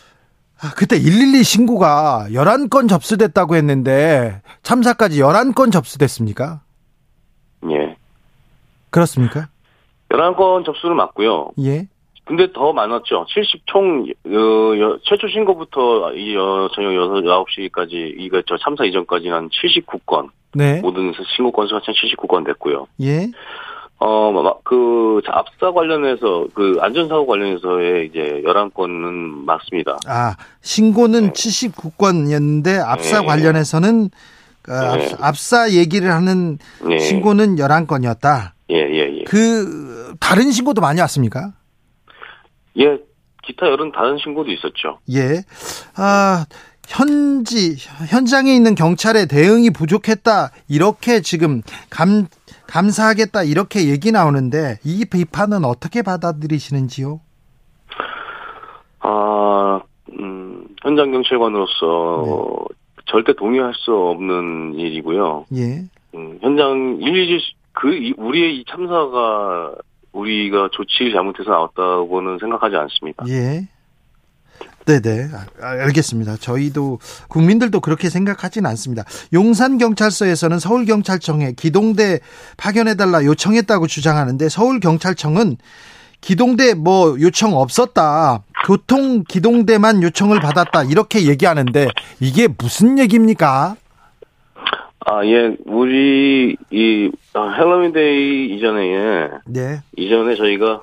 아, 0.62 0.74
그때 0.75 0.98
112 0.98 1.43
신고가 1.43 2.27
11건 2.31 2.89
접수됐다고 2.89 3.55
했는데 3.55 4.41
참사까지 4.63 5.19
11건 5.22 5.72
접수됐습니까? 5.72 6.60
예. 7.72 7.96
그렇습니까? 8.89 9.48
11건 10.10 10.65
접수는 10.65 10.96
맞고요. 10.98 11.51
예. 11.62 11.88
근데 12.25 12.51
더 12.51 12.74
많았죠. 12.74 13.25
70 13.29 13.62
총 13.67 14.01
어, 14.25 14.79
여- 14.79 15.00
최초 15.05 15.29
신고부터 15.29 16.13
이 16.13 16.36
어, 16.36 16.67
저녁 16.75 16.93
6, 16.93 17.24
9시까지 17.24 18.15
이거 18.17 18.41
저 18.46 18.57
참사 18.57 18.84
이전까지는 18.84 19.34
한 19.34 19.50
79건 19.50 20.27
네. 20.53 20.81
모든 20.81 21.13
신고 21.38 21.51
건수가 21.53 21.79
79건 21.81 22.46
됐고요. 22.46 22.88
예. 23.01 23.31
어, 23.99 24.61
그 24.63 25.21
압사 25.27 25.71
관련해서 25.71 26.47
그 26.53 26.77
안전사고 26.81 27.25
관련해서의 27.25 28.07
이제 28.07 28.41
11건은 28.45 29.43
맞습니다. 29.45 29.97
아, 30.05 30.35
신고는 30.61 31.27
네. 31.27 31.31
79건이었는데 31.33 32.79
압사 32.85 33.21
네. 33.21 33.25
관련해서는 33.25 34.09
어, 34.69 34.95
네. 34.97 35.09
압- 35.13 35.23
압사 35.29 35.71
얘기를 35.71 36.11
하는 36.11 36.59
예. 36.91 36.99
신고는 36.99 37.55
11건이었다. 37.55 38.51
예, 38.69 38.75
예, 38.75 39.19
예. 39.19 39.23
그 39.23 40.15
다른 40.19 40.51
신고도 40.51 40.81
많이 40.81 40.99
왔습니까? 41.01 41.53
예, 42.77 42.99
기타 43.43 43.65
여러 43.67 43.89
다른 43.91 44.17
신고도 44.21 44.51
있었죠. 44.51 44.99
예. 45.13 45.41
아, 45.95 46.45
현지 46.87 47.75
현장에 48.09 48.53
있는 48.53 48.75
경찰의 48.75 49.27
대응이 49.27 49.71
부족했다. 49.71 50.51
이렇게 50.67 51.21
지금 51.21 51.61
감 51.89 52.27
감사하겠다 52.67 53.43
이렇게 53.43 53.89
얘기 53.89 54.12
나오는데 54.12 54.77
이 54.83 55.05
비판은 55.05 55.65
어떻게 55.65 56.01
받아들이시는지요? 56.01 57.19
아, 59.00 59.81
음, 60.19 60.67
현장 60.81 61.12
경찰관으로서 61.12 62.65
절대 63.05 63.33
동의할 63.33 63.74
수 63.75 63.93
없는 63.93 64.74
일이고요. 64.75 65.45
예. 65.55 65.83
음, 66.15 66.38
현장 66.41 66.97
일일이 67.01 67.39
그 67.74 67.93
이- 67.93 68.13
우리의 68.17 68.57
이 68.57 68.65
참사가 68.69 69.74
우리가 70.12 70.69
조치를 70.71 71.13
잘못해서 71.13 71.51
나왔다고는 71.51 72.39
생각하지 72.39 72.75
않습니다. 72.75 73.24
예. 73.29 73.67
네네. 74.88 75.29
아, 75.62 75.67
알겠습니다. 75.67 76.38
저희도 76.38 77.00
국민들도 77.27 77.82
그렇게 77.82 78.10
생각하진 78.10 78.65
않습니다. 78.65 79.03
용산경찰서에서는 79.34 80.60
서울경찰청에 80.60 81.53
기동대 81.58 82.20
파견해달라 82.56 83.25
요청했다고 83.25 83.88
주장하는데 83.88 84.48
서울경찰청은 84.48 85.58
기동대 86.22 86.74
뭐 86.74 87.17
요청 87.20 87.53
없었다. 87.53 88.44
교통 88.65 89.24
기동대만 89.27 90.01
요청을 90.03 90.39
받았다. 90.39 90.84
이렇게 90.84 91.27
얘기하는데 91.27 91.89
이게 92.22 92.48
무슨 92.48 92.98
얘기입니까? 92.98 93.75
아, 95.10 95.25
예, 95.25 95.56
우리, 95.65 96.58
이, 96.70 97.12
아, 97.34 97.53
헬로윈데이 97.53 98.53
이전에, 98.58 98.91
예, 98.91 99.29
네, 99.46 99.82
이전에 99.96 100.36
저희가, 100.36 100.82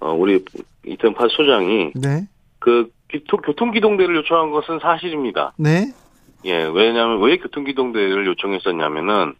어, 0.00 0.12
우리 0.12 0.44
이태원 0.84 1.14
파출소장이 1.14 1.92
네, 1.94 2.26
그 2.58 2.90
교통, 3.08 3.40
교통기동대를 3.42 4.16
요청한 4.16 4.50
것은 4.50 4.78
사실입니다. 4.80 5.52
네, 5.56 5.92
예, 6.44 6.64
왜냐하면 6.64 7.20
왜 7.22 7.36
교통기동대를 7.38 8.26
요청했었냐면은 8.26 9.34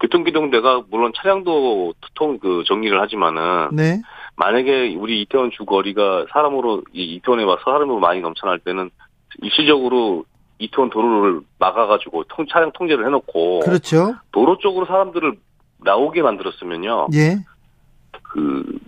교통기동대가 0.00 0.82
물론 0.90 1.12
차량도 1.16 1.94
통, 2.14 2.38
그 2.38 2.64
정리를 2.66 3.00
하지만은 3.00 3.68
네, 3.72 4.00
만약에 4.36 4.94
우리 4.96 5.20
이태원 5.22 5.50
주 5.50 5.67
거리가 5.67 6.26
사람으로 6.32 6.82
이 6.92 7.16
이태원에 7.16 7.44
와서 7.44 7.62
사람으로 7.64 7.98
많이 7.98 8.20
넘쳐날 8.20 8.58
때는 8.60 8.90
일시적으로 9.42 10.24
이태원 10.58 10.90
도로를 10.90 11.40
막아가지고 11.58 12.24
통, 12.24 12.46
차량 12.50 12.72
통제를 12.72 13.04
해놓고 13.06 13.60
그렇죠. 13.60 14.14
도로 14.32 14.58
쪽으로 14.58 14.86
사람들을 14.86 15.36
나오게 15.78 16.22
만들었으면요 16.22 17.08
예, 17.14 17.38
그, 18.22 18.78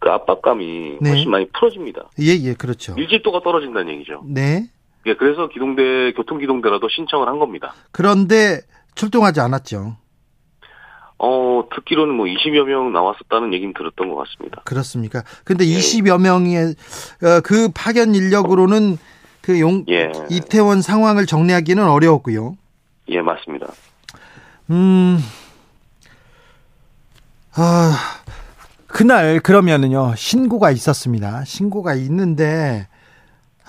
그 0.00 0.08
압박감이 0.08 0.98
네. 1.00 1.10
훨씬 1.10 1.30
많이 1.30 1.46
풀어집니다. 1.50 2.10
예, 2.20 2.34
예, 2.42 2.54
그렇죠. 2.54 2.94
밀집도가 2.94 3.40
떨어진다는 3.40 3.92
얘기죠. 3.94 4.24
네. 4.26 4.68
예, 5.06 5.14
그래서 5.14 5.48
기동대 5.48 6.12
교통기동대라도 6.12 6.88
신청을 6.88 7.28
한 7.28 7.38
겁니다. 7.38 7.74
그런데 7.92 8.60
출동하지 8.94 9.40
않았죠. 9.40 9.96
어, 11.18 11.64
듣기로는 11.74 12.14
뭐 12.14 12.24
20여 12.24 12.64
명 12.64 12.92
나왔었다는 12.94 13.52
얘기는 13.52 13.72
들었던 13.74 14.08
것 14.08 14.16
같습니다. 14.16 14.62
그렇습니까? 14.64 15.22
근데 15.44 15.66
예. 15.66 15.76
20여 15.76 16.18
명의 16.18 16.74
어, 17.22 17.40
그 17.44 17.68
파견 17.74 18.14
인력으로는 18.14 18.96
그 19.42 19.60
용, 19.60 19.84
예. 19.90 20.10
이태원 20.30 20.80
상황을 20.80 21.26
정리하기는 21.26 21.86
어려웠고요. 21.86 22.56
예, 23.08 23.20
맞습니다. 23.20 23.66
음, 24.70 25.18
아, 27.54 28.20
그날 28.92 29.40
그러면은요, 29.40 30.14
신고가 30.16 30.70
있었습니다. 30.70 31.44
신고가 31.44 31.94
있는데, 31.94 32.88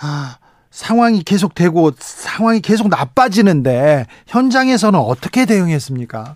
아, 0.01 0.37
상황이 0.69 1.21
계속 1.23 1.53
되고, 1.53 1.91
상황이 1.97 2.59
계속 2.59 2.89
나빠지는데, 2.89 4.07
현장에서는 4.27 4.99
어떻게 4.99 5.45
대응했습니까? 5.45 6.35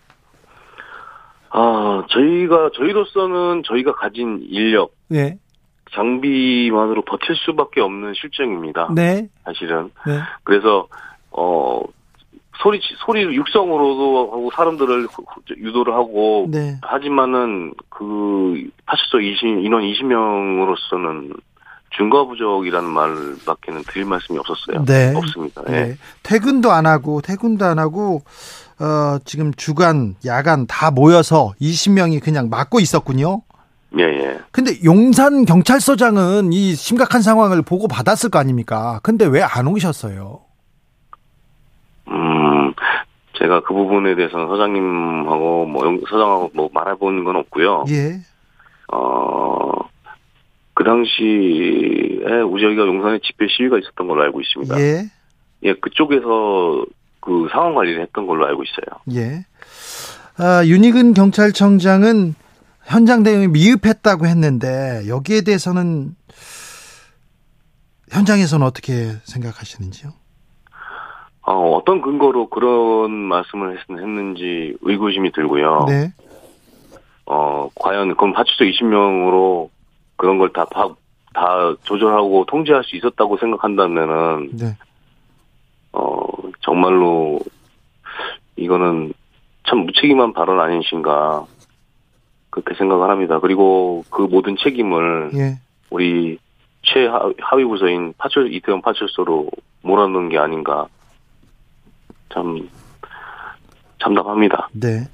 아, 1.49 2.03
저희가, 2.09 2.69
저희로서는 2.75 3.63
저희가 3.65 3.93
가진 3.93 4.45
인력, 4.49 4.91
네, 5.07 5.37
장비만으로 5.93 7.03
버틸 7.05 7.35
수밖에 7.45 7.81
없는 7.81 8.13
실정입니다. 8.15 8.89
네, 8.93 9.29
사실은. 9.45 9.91
네, 10.05 10.19
그래서, 10.43 10.87
어, 11.31 11.81
소리, 12.62 12.79
소리 13.05 13.24
육성으로도 13.35 14.31
하고 14.31 14.51
사람들을 14.55 15.07
유도를 15.57 15.93
하고, 15.93 16.47
네. 16.50 16.77
하지만은 16.81 17.74
그 17.89 18.69
파출소 18.85 19.19
20, 19.19 19.63
인원 19.65 19.83
20명으로서는 19.83 21.38
준거 21.97 22.27
부족이라는 22.27 22.89
말밖에는 22.89 23.83
드릴 23.88 24.05
말씀이 24.05 24.38
없었어요. 24.39 24.83
네. 24.85 25.13
없습니다. 25.15 25.62
예. 25.69 25.71
네. 25.71 25.97
퇴근도 26.24 26.71
안 26.71 26.85
하고, 26.85 27.21
퇴근도 27.21 27.65
안 27.65 27.79
하고, 27.79 28.24
어, 28.79 29.17
지금 29.25 29.53
주간, 29.53 30.15
야간 30.25 30.67
다 30.67 30.91
모여서 30.91 31.53
20명이 31.62 32.21
그냥 32.21 32.50
막고 32.50 32.79
있었군요. 32.79 33.41
예, 33.97 34.03
예. 34.03 34.39
근데 34.51 34.71
용산 34.83 35.45
경찰서장은 35.45 36.51
이 36.51 36.75
심각한 36.75 37.21
상황을 37.21 37.62
보고 37.62 37.88
받았을 37.88 38.29
거 38.29 38.39
아닙니까? 38.39 39.00
근데 39.03 39.25
왜 39.25 39.41
안 39.41 39.67
오셨어요? 39.67 40.39
음, 43.35 43.39
제가 43.39 43.61
그 43.61 43.73
부분에 43.73 44.15
대해서는 44.15 44.47
서장님하고 44.47 45.65
뭐 45.65 45.85
영- 45.85 45.99
서장하고 46.09 46.51
뭐 46.53 46.69
말해본 46.73 47.23
건 47.23 47.35
없고요. 47.37 47.85
예. 47.89 48.19
어, 48.93 49.71
그 50.73 50.83
당시에 50.83 52.19
저희가 52.25 52.85
용산에 52.85 53.19
집회 53.23 53.47
시위가 53.47 53.77
있었던 53.79 54.07
걸로 54.07 54.23
알고 54.23 54.41
있습니다. 54.41 54.79
예, 54.79 55.03
예. 55.63 55.73
그쪽에서 55.75 56.85
그 57.19 57.47
상황 57.51 57.73
관리를 57.75 58.01
했던 58.01 58.27
걸로 58.27 58.45
알고 58.45 58.63
있어요. 58.63 59.01
예. 59.19 59.45
아, 60.37 60.65
윤희근 60.65 61.13
경찰청장은 61.13 62.35
현장 62.83 63.23
대응이 63.23 63.47
미흡했다고 63.47 64.27
했는데 64.27 65.03
여기에 65.07 65.41
대해서는 65.41 66.15
현장에서는 68.11 68.65
어떻게 68.65 69.13
생각하시는지요? 69.23 70.11
어, 71.48 71.72
어떤 71.75 72.01
근거로 72.01 72.50
그런 72.50 73.12
말씀을 73.12 73.77
했, 73.77 73.84
는지 73.90 74.75
의구심이 74.81 75.31
들고요. 75.31 75.86
네. 75.88 76.12
어, 77.27 77.70
과연 77.75 78.16
그럼 78.16 78.34
파출소 78.34 78.64
20명으로 78.66 79.70
그런 80.18 80.38
걸 80.38 80.50
다 80.50 80.66
다 81.36 81.75
조절하고 81.84 82.46
통제할 82.46 82.84
수 82.86 82.96
있었다고 82.96 83.36
생각한다면은 83.38 84.50
네. 84.58 84.77
어, 85.92 86.18
정말로 86.62 87.40
이거는 88.55 89.14
참 89.68 89.79
무책임한 89.79 90.31
발언 90.31 90.60
아니신가 90.62 91.46
그렇게 92.50 92.74
생각을 92.75 93.10
합니다. 93.10 93.40
그리고 93.40 94.05
그 94.10 94.22
모든 94.22 94.55
책임을 94.55 95.31
예. 95.36 95.60
우리 95.90 96.38
최하위 96.84 97.66
부서인 97.66 98.14
파출 98.18 98.53
이태원 98.53 98.81
파출소로 98.81 99.50
몰아넣은 99.81 100.29
게 100.29 100.38
아닌가 100.38 100.88
참 102.33 102.70
참담합니다. 104.01 104.70
네. 104.74 105.07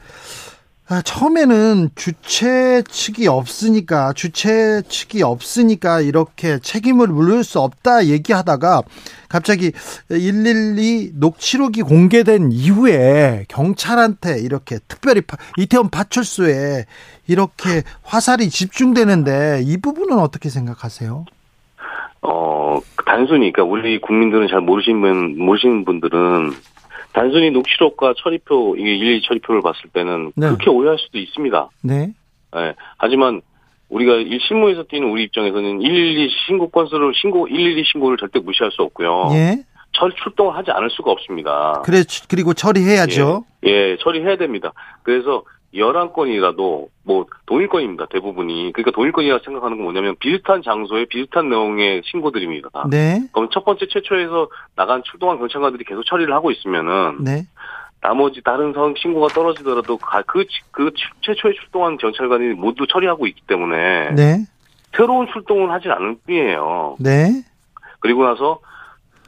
아, 0.90 1.02
처음에는 1.02 1.92
주최 1.96 2.84
측이 2.86 3.26
없으니까, 3.30 4.12
주최 4.12 4.82
측이 4.90 5.24
없으니까 5.24 6.02
이렇게 6.02 6.60
책임을 6.60 7.08
물을 7.08 7.46
수 7.46 7.62
없다 7.62 8.08
얘기하다가 8.08 8.82
갑자기 9.30 9.72
112 10.10 11.12
녹취록이 11.16 11.84
공개된 11.84 12.52
이후에 12.52 13.46
경찰한테 13.48 14.40
이렇게 14.42 14.80
특별히 14.90 15.22
파- 15.22 15.38
이태원 15.58 15.90
파출소에 15.90 16.86
이렇게 17.28 17.84
화살이 18.04 18.50
집중되는데 18.50 19.62
이 19.64 19.78
부분은 19.78 20.20
어떻게 20.20 20.50
생각하세요? 20.50 21.24
어 22.24 22.80
단순히 23.06 23.54
그러니까 23.54 23.64
우리 23.64 24.02
국민들은 24.02 24.50
잘 24.50 24.60
모르시는 24.60 25.00
분 25.00 25.38
모르시는 25.46 25.86
분들은 25.86 26.52
단순히 27.14 27.52
녹취록과 27.52 28.14
처리표 28.18 28.76
이게 28.78 28.96
일일이 28.96 29.22
처리표를 29.22 29.62
봤을 29.62 29.90
때는 29.92 30.32
네. 30.36 30.48
그렇게 30.48 30.70
오해할 30.70 30.98
수도 31.00 31.18
있습니다. 31.18 31.70
네. 31.84 32.14
예. 32.56 32.74
하지만 32.98 33.42
우리가 33.90 34.16
일 34.16 34.40
신문에서 34.48 34.84
뛰는 34.84 35.10
우리 35.10 35.24
입장에서는 35.24 35.80
112 35.80 36.30
신고 36.48 36.70
건수를 36.70 37.14
신고 37.16 37.46
112 37.46 37.84
신고를 37.92 38.18
절대 38.18 38.40
무시할 38.40 38.72
수 38.72 38.82
없고요. 38.84 39.30
예. 39.34 39.64
철 39.94 40.12
출동을 40.24 40.56
하지 40.56 40.72
않을 40.72 40.90
수가 40.90 41.12
없습니다. 41.12 41.82
그래, 41.84 42.04
그리고 42.30 42.54
처리해야죠. 42.54 43.44
예, 43.66 43.70
예, 43.70 43.98
처리해야 44.00 44.38
됩니다. 44.38 44.72
그래서 45.04 45.44
11건이라도 45.74 46.88
뭐 47.04 47.26
동일건입니다. 47.46 48.08
대부분이. 48.08 48.72
그러니까 48.74 48.92
동일건이라 48.92 49.40
생각하는 49.44 49.78
건 49.78 49.84
뭐냐면 49.86 50.16
비슷한 50.20 50.62
장소에 50.62 51.06
비슷한 51.06 51.50
내용의 51.50 52.02
신고들입니다. 52.06 52.70
다. 52.70 52.88
네. 52.90 53.22
그럼 53.32 53.50
첫 53.52 53.64
번째 53.66 53.88
최초에서 53.90 54.50
나간 54.76 55.02
출동한 55.04 55.38
경찰관들이 55.40 55.84
계속 55.86 56.04
처리를 56.06 56.34
하고 56.34 56.52
있으면은 56.52 57.24
네. 57.24 57.44
나머지 58.02 58.42
다른 58.44 58.74
성 58.74 58.94
신고가 58.98 59.28
떨어지더라도 59.28 59.98
가- 59.98 60.24
그, 60.24 60.46
치- 60.48 60.62
그 60.72 60.92
치- 60.96 61.04
최초에 61.22 61.54
출동한 61.54 61.98
경찰관이 61.98 62.54
모두 62.56 62.86
처리하고 62.88 63.28
있기 63.28 63.42
때문에 63.48 64.12
네. 64.16 64.38
새로운 64.96 65.28
출동을 65.32 65.72
하진 65.72 65.92
않을 65.92 66.18
뿐이에요. 66.26 66.98
네. 67.00 67.44
그리고 68.00 68.26
나서 68.26 68.60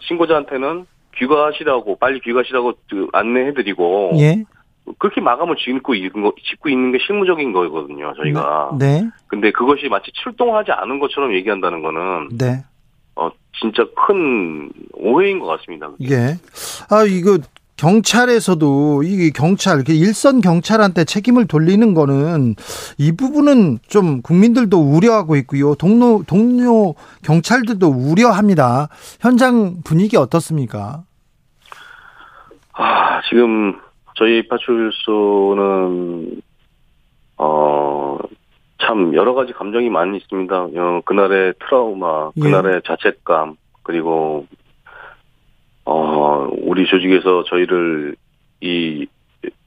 신고자한테는 0.01 0.85
귀가하시라고 1.15 1.97
빨리 1.97 2.19
귀가하시라고 2.21 2.73
그 2.89 3.07
안내해드리고 3.13 4.13
예. 4.17 4.43
그렇게 4.99 5.21
마감을 5.21 5.55
짓고 5.57 5.95
있는 5.95 6.21
거 6.21 6.33
짓고 6.43 6.69
있는 6.69 6.91
게 6.91 6.97
실무적인 7.05 7.53
거거든요. 7.53 8.13
저희가. 8.15 8.75
네. 8.79 9.09
근데 9.27 9.51
그것이 9.51 9.87
마치 9.89 10.11
출동하지 10.23 10.71
않은 10.71 10.99
것처럼 10.99 11.33
얘기한다는 11.33 11.81
거는 11.81 12.29
네. 12.37 12.63
어 13.15 13.29
진짜 13.59 13.85
큰 13.95 14.71
오해인 14.93 15.39
것 15.39 15.45
같습니다. 15.45 15.89
예. 16.09 16.37
아, 16.89 17.03
이거 17.07 17.37
경찰에서도 17.77 19.03
이게 19.03 19.29
경찰, 19.31 19.83
그 19.83 19.91
일선 19.91 20.41
경찰한테 20.41 21.05
책임을 21.05 21.47
돌리는 21.47 21.93
거는 21.93 22.55
이 22.97 23.11
부분은 23.11 23.79
좀 23.87 24.21
국민들도 24.21 24.79
우려하고 24.79 25.35
있고요. 25.37 25.75
동료 25.75 26.23
동료 26.23 26.93
경찰들도 27.23 27.87
우려합니다. 27.87 28.89
현장 29.19 29.81
분위기 29.83 30.17
어떻습니까? 30.17 31.03
아 32.73 33.21
지금 33.29 33.79
저희 34.15 34.47
파출소는 34.47 36.41
어. 37.37 38.17
참 38.85 39.13
여러 39.15 39.33
가지 39.33 39.53
감정이 39.53 39.89
많이 39.89 40.17
있습니다. 40.17 40.55
어, 40.55 41.01
그날의 41.05 41.53
트라우마, 41.59 42.31
예. 42.35 42.41
그날의 42.41 42.81
자책감, 42.85 43.55
그리고 43.81 44.45
어 45.85 46.49
우리 46.51 46.85
조직에서 46.85 47.45
저희를 47.45 48.15
이 48.61 49.05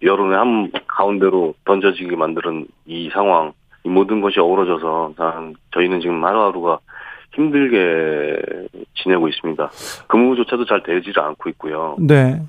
여론의 0.03 0.37
한 0.37 0.71
가운데로 0.87 1.55
던져지게 1.65 2.15
만드는 2.17 2.67
이 2.87 3.09
상황, 3.13 3.53
이 3.85 3.89
모든 3.89 4.21
것이 4.21 4.39
어우러져서 4.39 5.15
저희는 5.73 6.01
지금 6.01 6.23
하루하루가 6.25 6.79
힘들게 7.35 8.37
지내고 9.03 9.29
있습니다. 9.29 9.71
근무조차도 10.09 10.65
잘 10.67 10.83
되지를 10.83 11.23
않고 11.23 11.49
있고요. 11.51 11.97
네. 11.99 12.41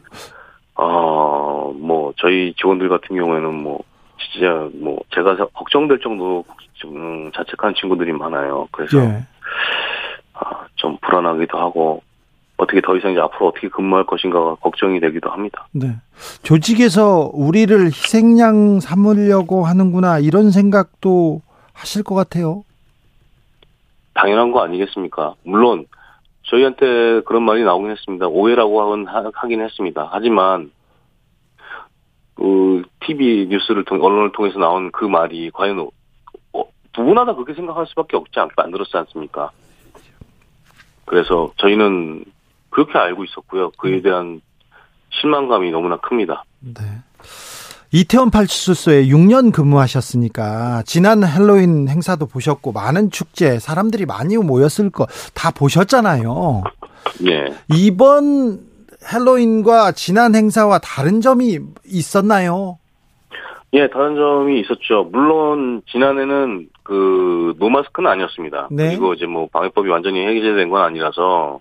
어, 0.77 1.73
뭐, 1.75 2.13
저희 2.17 2.53
직원들 2.53 2.87
같은 2.87 3.15
경우에는 3.15 3.53
뭐, 3.53 3.79
진짜 4.19 4.69
뭐, 4.75 4.99
제가 5.13 5.35
걱정될 5.53 5.99
정도로 5.99 6.45
좀 6.73 7.31
자책하는 7.33 7.73
친구들이 7.75 8.13
많아요. 8.13 8.67
그래서, 8.71 8.99
예. 8.99 9.23
아, 10.33 10.67
좀 10.75 10.97
불안하기도 11.01 11.57
하고, 11.57 12.03
어떻게 12.57 12.81
더 12.81 12.95
이상 12.95 13.11
이제 13.11 13.19
앞으로 13.19 13.49
어떻게 13.49 13.69
근무할 13.69 14.05
것인가가 14.05 14.55
걱정이 14.55 14.99
되기도 14.99 15.29
합니다. 15.29 15.67
네. 15.71 15.95
조직에서 16.41 17.29
우리를 17.33 17.85
희생양 17.85 18.79
삼으려고 18.79 19.65
하는구나, 19.65 20.19
이런 20.19 20.51
생각도 20.51 21.41
하실 21.73 22.03
것 22.03 22.15
같아요. 22.15 22.63
당연한 24.15 24.51
거 24.51 24.63
아니겠습니까? 24.63 25.35
물론 25.43 25.85
저희한테 26.47 27.21
그런 27.25 27.43
말이 27.43 27.63
나오긴 27.63 27.91
했습니다. 27.91 28.27
오해라고 28.27 28.81
하긴 29.33 29.61
했습니다. 29.61 30.09
하지만 30.11 30.71
그 32.35 32.83
TV 33.05 33.47
뉴스를 33.49 33.83
통 33.85 34.01
언론을 34.01 34.31
통해서 34.31 34.59
나온 34.59 34.91
그 34.91 35.05
말이 35.05 35.49
과연 35.51 35.89
어, 36.53 36.63
누구나 36.97 37.25
다 37.25 37.33
그렇게 37.33 37.53
생각할 37.53 37.85
수밖에 37.87 38.15
없지 38.15 38.39
않, 38.39 38.49
안 38.57 38.71
들었지 38.71 38.95
않습니까? 38.95 39.51
그래서 41.05 41.51
저희는 41.57 42.25
그렇게 42.69 42.97
알고 42.97 43.23
있었고요. 43.23 43.71
그에 43.71 44.01
대한 44.01 44.41
실망감이 45.09 45.71
너무나 45.71 45.97
큽니다. 45.97 46.43
네. 46.59 46.81
이태원 47.93 48.31
파출소에 48.31 49.05
6년 49.05 49.53
근무하셨으니까 49.53 50.83
지난 50.85 51.23
헬로윈 51.25 51.87
행사도 51.87 52.25
보셨고 52.27 52.71
많은 52.73 53.11
축제 53.11 53.59
사람들이 53.59 54.05
많이 54.05 54.37
모였을 54.37 54.89
거 54.89 55.05
다 55.33 55.51
보셨잖아요. 55.51 56.63
예. 57.27 57.53
이번 57.75 58.59
헬로윈과 59.13 59.93
지난 59.93 60.35
행사와 60.35 60.79
다른 60.79 61.21
점이 61.21 61.59
있었나요? 61.85 62.77
예, 63.73 63.87
다른 63.89 64.15
점이 64.15 64.59
있었죠. 64.61 65.09
물론 65.11 65.81
지난해는 65.91 66.69
그 66.83 67.53
노마스크는 67.59 68.09
아니었습니다. 68.09 68.69
네. 68.71 68.89
그리고 68.89 69.13
이제 69.13 69.25
뭐 69.25 69.47
방역법이 69.51 69.89
완전히 69.89 70.25
해제된 70.25 70.69
건 70.69 70.81
아니라서 70.81 71.59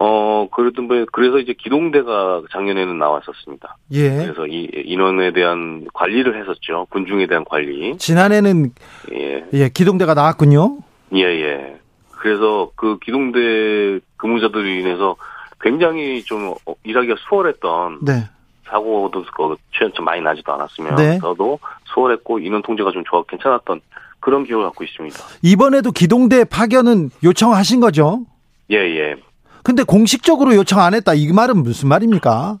어, 0.00 0.46
그랬던 0.50 0.86
뭐, 0.86 1.04
그래서 1.12 1.38
이제 1.38 1.54
기동대가 1.58 2.42
작년에는 2.52 2.98
나왔었습니다. 2.98 3.76
예. 3.92 4.10
그래서 4.10 4.46
이 4.46 4.68
인원에 4.84 5.32
대한 5.32 5.86
관리를 5.92 6.40
했었죠. 6.40 6.86
군중에 6.90 7.26
대한 7.26 7.44
관리. 7.44 7.96
지난해는 7.98 8.72
예, 9.12 9.44
예, 9.52 9.68
기동대가 9.68 10.14
나왔군요. 10.14 10.78
예, 11.14 11.22
예. 11.22 11.76
그래서 12.10 12.70
그 12.76 12.98
기동대 13.00 13.98
근무자들로 14.16 14.66
인해서 14.66 15.16
굉장히 15.60 16.22
좀 16.22 16.54
어, 16.66 16.74
일하기가 16.84 17.16
수월했던 17.28 17.98
네. 18.02 18.24
사고도 18.68 19.24
그좀 19.74 20.04
많이 20.04 20.20
나지도 20.20 20.52
않았으면 20.52 20.94
네. 20.96 21.18
저도 21.20 21.58
수월했고 21.92 22.38
인원 22.38 22.62
통제가 22.62 22.92
좀 22.92 23.02
좋아 23.04 23.22
괜찮았던 23.24 23.80
그런 24.20 24.44
기억을 24.44 24.66
갖고 24.66 24.84
있습니다. 24.84 25.18
이번에도 25.42 25.90
기동대 25.90 26.44
파견은 26.44 27.10
요청하신 27.24 27.80
거죠? 27.80 28.20
예, 28.70 28.76
예. 28.76 29.16
근데 29.68 29.82
공식적으로 29.82 30.54
요청 30.54 30.80
안 30.80 30.94
했다. 30.94 31.12
이 31.12 31.30
말은 31.30 31.62
무슨 31.62 31.90
말입니까? 31.90 32.58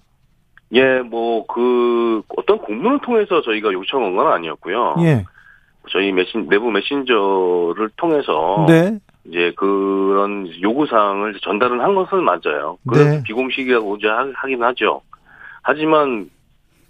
예, 0.74 0.98
뭐, 0.98 1.46
그, 1.46 2.20
어떤 2.36 2.58
공문을 2.58 2.98
통해서 3.00 3.40
저희가 3.40 3.72
요청한 3.72 4.14
건 4.14 4.30
아니었고요. 4.30 4.96
예. 5.00 5.24
저희 5.90 6.12
메신, 6.12 6.50
내부 6.50 6.70
메신저를 6.70 7.88
통해서. 7.96 8.66
네. 8.68 8.98
이제 9.24 9.54
그런 9.56 10.50
요구사항을 10.60 11.38
전달을 11.42 11.80
한 11.82 11.94
것은 11.94 12.22
맞아요. 12.22 12.76
그래서 12.86 13.08
네. 13.10 13.22
비공식이라고 13.22 13.96
이제 13.96 14.06
하- 14.08 14.30
하긴 14.34 14.62
하죠. 14.64 15.00
하지만 15.62 16.28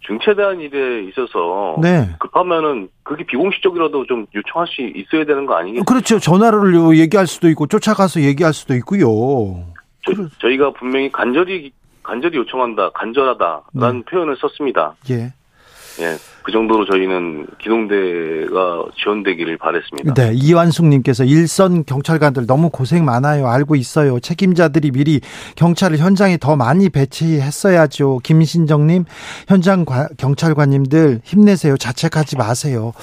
중체대한 0.00 0.58
일에 0.60 1.04
있어서 1.04 1.76
네. 1.80 2.08
급하면은 2.18 2.88
그게 3.04 3.22
비공식적이라도 3.24 4.06
좀 4.06 4.26
요청할 4.34 4.66
수 4.66 4.82
있어야 4.82 5.24
되는 5.24 5.46
거 5.46 5.54
아니겠습니까? 5.54 5.84
그렇죠. 5.84 6.18
전화로 6.18 6.96
얘기할 6.96 7.28
수도 7.28 7.48
있고 7.50 7.68
쫓아가서 7.68 8.22
얘기할 8.22 8.52
수도 8.52 8.74
있고요. 8.74 9.64
저, 10.40 10.48
희가 10.48 10.72
분명히 10.72 11.10
간절히 11.10 11.72
간절히 12.02 12.38
요청한다, 12.38 12.90
간절하다라는 12.90 14.04
표현을 14.04 14.36
썼습니다. 14.38 14.94
예. 15.10 15.34
예, 16.00 16.16
그 16.48 16.52
정도로 16.52 16.86
저희는 16.86 17.46
기동대가 17.60 18.82
지원되기를 19.02 19.58
바랬습니다. 19.58 20.14
네, 20.14 20.32
이완숙님께서 20.32 21.24
일선 21.24 21.84
경찰관들 21.84 22.46
너무 22.46 22.70
고생 22.70 23.04
많아요. 23.04 23.48
알고 23.48 23.76
있어요. 23.76 24.18
책임자들이 24.18 24.92
미리 24.92 25.20
경찰을 25.56 25.98
현장에 25.98 26.38
더 26.38 26.56
많이 26.56 26.88
배치했어야죠. 26.88 28.20
김신정님, 28.22 29.04
현장 29.46 29.84
과- 29.84 30.08
경찰관님들 30.16 31.20
힘내세요. 31.22 31.76
자책하지 31.76 32.38
마세요. 32.38 32.94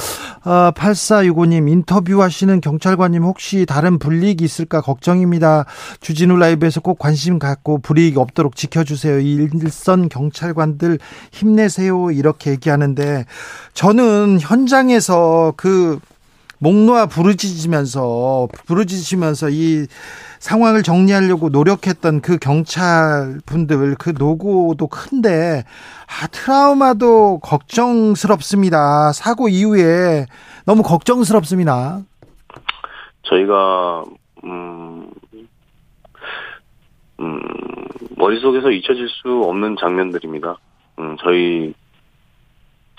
아, 0.44 0.72
8465님, 0.76 1.70
인터뷰하시는 1.70 2.62
경찰관님 2.62 3.22
혹시 3.22 3.68
다른 3.68 4.00
불이익이 4.00 4.44
있을까 4.44 4.82
걱정입니다. 4.82 5.66
주진우 6.00 6.36
라이브에서 6.38 6.80
꼭 6.82 6.98
관심 6.98 7.38
갖고 7.38 7.78
불이익 7.78 8.18
없도록 8.18 8.56
지켜주세요. 8.56 9.20
일선 9.20 10.10
경찰관들 10.10 10.98
힘내세요. 11.32 12.10
이렇게 12.10 12.50
얘기하는데 12.50 13.26
저는 13.74 14.40
현장에서 14.40 15.54
그 15.58 16.00
목 16.60 16.74
놓아 16.74 17.06
부르짖으면서 17.06 18.48
부르짖으면서 18.66 19.50
이 19.50 19.88
상황을 20.40 20.84
정리하려고 20.84 21.50
노력했던 21.50 22.22
그 22.22 22.38
경찰 22.38 23.40
분들 23.46 23.96
그 24.00 24.14
노고도 24.18 24.88
큰데 24.88 25.64
아 26.08 26.28
트라우마도 26.28 27.40
걱정스럽습니다. 27.40 29.12
사고 29.12 29.50
이후에 29.50 30.26
너무 30.66 30.82
걱정스럽습니다. 30.82 32.02
저희가 33.24 34.06
음, 34.46 35.10
음, 37.20 37.42
머릿속에서 38.18 38.72
잊혀질 38.72 39.10
수 39.10 39.44
없는 39.44 39.76
장면들입니다. 39.80 40.58
음, 41.00 41.18
저희 41.22 41.74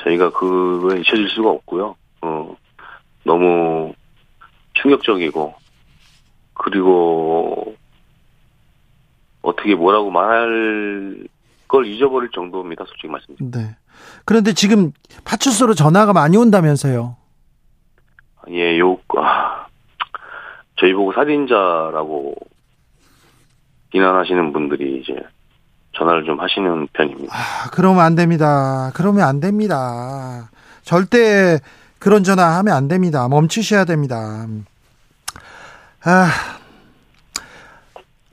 저희가 0.07 0.31
그거에 0.31 1.01
잊혀질 1.01 1.29
수가 1.31 1.51
없고요. 1.51 1.97
어, 2.23 2.57
너무 3.25 3.93
충격적이고 4.75 5.55
그리고 6.55 7.75
어떻게 9.43 9.75
뭐라고 9.75 10.11
말할 10.11 11.27
걸 11.69 11.87
잊어버릴 11.87 12.31
정도입니다. 12.33 12.85
솔직히 12.87 13.09
말씀드리면. 13.09 13.51
네. 13.51 13.77
그런데 14.25 14.53
지금 14.53 14.93
파출소로 15.25 15.75
전화가 15.75 16.13
많이 16.13 16.37
온다면서요. 16.37 17.17
예, 18.51 18.79
요, 18.79 18.99
아, 19.17 19.67
저희 20.77 20.93
보고 20.93 21.13
살인자라고 21.13 22.37
비난하시는 23.91 24.53
분들이 24.53 25.01
이제 25.01 25.17
전화를 25.97 26.25
좀 26.25 26.41
하시는 26.41 26.89
편입니다. 26.93 27.35
아, 27.35 27.71
그러면 27.73 28.05
안 28.05 28.15
됩니다. 28.15 28.91
그러면 28.95 29.27
안 29.27 29.41
됩니다. 29.41 30.51
절대 30.83 31.59
그런 31.99 32.23
전화 32.23 32.57
하면 32.59 32.75
안 32.75 32.89
됩니다. 32.89 33.29
멈추셔야 33.29 33.85
됩니다. 33.85 34.47
아, 36.05 36.29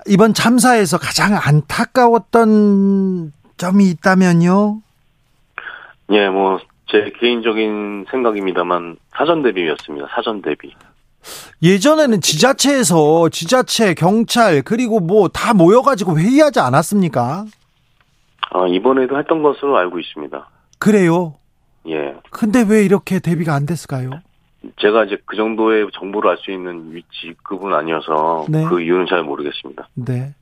이번 0.07 0.33
참사에서 0.33 0.97
가장 0.97 1.39
안타까웠던 1.41 3.31
점이 3.57 3.89
있다면요? 3.89 4.81
예, 6.11 6.27
뭐, 6.29 6.59
제 6.87 7.11
개인적인 7.19 8.05
생각입니다만, 8.11 8.97
사전 9.17 9.41
대비였습니다. 9.41 10.07
사전 10.13 10.41
대비. 10.41 10.75
예전에는 11.61 12.21
지자체에서 12.21 13.29
지자체, 13.29 13.93
경찰, 13.93 14.61
그리고 14.61 14.99
뭐 14.99 15.27
다 15.29 15.53
모여가지고 15.53 16.19
회의하지 16.19 16.59
않았습니까? 16.59 17.45
아, 18.51 18.67
이번에도 18.67 19.17
했던 19.17 19.41
것으로 19.41 19.77
알고 19.77 19.99
있습니다. 19.99 20.49
그래요. 20.79 21.35
예. 21.87 22.15
근데 22.29 22.63
왜 22.67 22.83
이렇게 22.85 23.19
대비가 23.19 23.53
안 23.55 23.65
됐을까요? 23.65 24.11
제가 24.79 25.03
이제 25.05 25.17
그 25.25 25.35
정도의 25.35 25.87
정보를 25.99 26.29
알 26.31 26.37
수 26.37 26.51
있는 26.51 26.93
위치급은 26.93 27.73
아니어서 27.73 28.45
네. 28.49 28.63
그 28.65 28.81
이유는 28.81 29.07
잘 29.09 29.23
모르겠습니다. 29.23 29.89
네. 29.95 30.33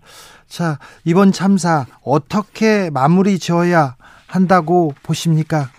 자, 0.48 0.78
이번 1.06 1.32
참사 1.32 1.86
어떻게 2.04 2.90
마무리 2.92 3.40
지어야 3.40 3.96
한다고 4.28 4.94
보십니까? 5.04 5.70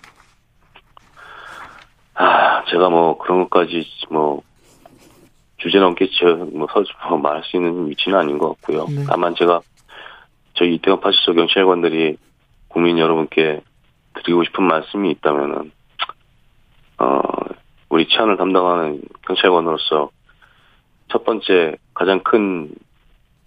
아, 2.15 2.63
제가 2.69 2.89
뭐 2.89 3.17
그런 3.17 3.47
것까지 3.47 3.85
뭐 4.09 4.41
주제 5.63 5.79
넘게 5.79 6.09
뭐 6.51 6.67
서, 6.73 6.83
뭐 7.07 7.17
말할 7.17 7.41
수 7.45 7.55
있는 7.55 7.89
위치는 7.89 8.17
아닌 8.17 8.37
것 8.37 8.49
같고요. 8.49 8.85
네. 8.89 9.05
다만 9.07 9.33
제가 9.33 9.61
저희 10.55 10.75
이태원 10.75 10.99
파출소 10.99 11.33
경찰관들이 11.33 12.17
국민 12.67 12.99
여러분께 12.99 13.61
드리고 14.15 14.43
싶은 14.43 14.65
말씀이 14.65 15.09
있다면은 15.11 15.71
어 16.97 17.21
우리 17.87 18.09
치안을 18.09 18.35
담당하는 18.35 19.01
경찰관으로서 19.25 20.09
첫 21.09 21.23
번째 21.23 21.77
가장 21.93 22.19
큰 22.19 22.69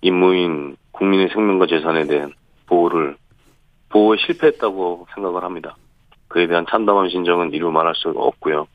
임무인 0.00 0.76
국민의 0.92 1.28
생명과 1.28 1.66
재산에 1.66 2.06
대한 2.06 2.32
보호를 2.66 3.16
보호에 3.90 4.16
실패했다고 4.16 5.08
생각을 5.14 5.44
합니다. 5.44 5.76
그에 6.28 6.46
대한 6.46 6.64
참담한 6.70 7.10
심정은 7.10 7.52
이루 7.52 7.70
말할 7.70 7.94
수가 7.94 8.18
없고요. 8.22 8.66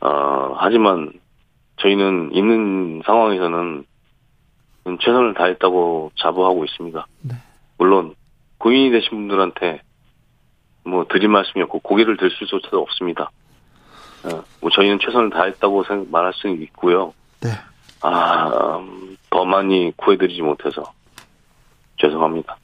어, 0.00 0.54
하지만 0.58 1.12
저희는 1.78 2.30
있는 2.32 3.02
상황에서는 3.04 3.84
최선을 5.00 5.34
다했다고 5.34 6.12
자부하고 6.16 6.64
있습니다. 6.64 7.06
네. 7.22 7.34
물론 7.76 8.14
고인이 8.58 8.90
되신 8.90 9.10
분들한테 9.10 9.82
뭐 10.84 11.06
드릴 11.08 11.28
말씀이 11.28 11.62
없고 11.64 11.80
고개를 11.80 12.16
들 12.16 12.30
수조차도 12.30 12.80
없습니다. 12.80 13.30
어, 14.24 14.42
뭐 14.60 14.70
저희는 14.70 14.98
최선을 15.00 15.30
다했다고 15.30 15.84
말할 16.10 16.32
수 16.34 16.48
있고요. 16.48 17.12
네. 17.40 17.50
아, 18.00 18.78
음, 18.78 19.16
더 19.30 19.44
많이 19.44 19.92
구해드리지 19.96 20.42
못해서 20.42 20.92
죄송합니다. 21.98 22.56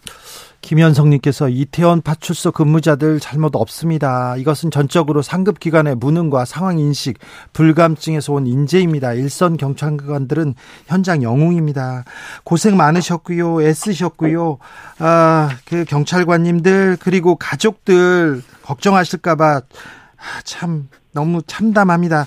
김현성님께서 0.64 1.50
이태원 1.50 2.00
파출소 2.00 2.52
근무자들 2.52 3.20
잘못 3.20 3.54
없습니다. 3.54 4.34
이것은 4.38 4.70
전적으로 4.70 5.20
상급 5.20 5.60
기관의 5.60 5.96
무능과 5.96 6.46
상황 6.46 6.78
인식, 6.78 7.18
불감증에서 7.52 8.32
온 8.32 8.46
인재입니다. 8.46 9.12
일선 9.12 9.58
경찰관들은 9.58 10.54
현장 10.86 11.22
영웅입니다. 11.22 12.04
고생 12.44 12.78
많으셨고요, 12.78 13.60
애쓰셨고요. 13.60 14.56
아, 15.00 15.50
그 15.66 15.84
경찰관님들 15.84 16.96
그리고 16.98 17.36
가족들 17.36 18.42
걱정하실까봐 18.62 19.56
아, 19.56 20.40
참 20.44 20.88
너무 21.12 21.42
참담합니다. 21.42 22.26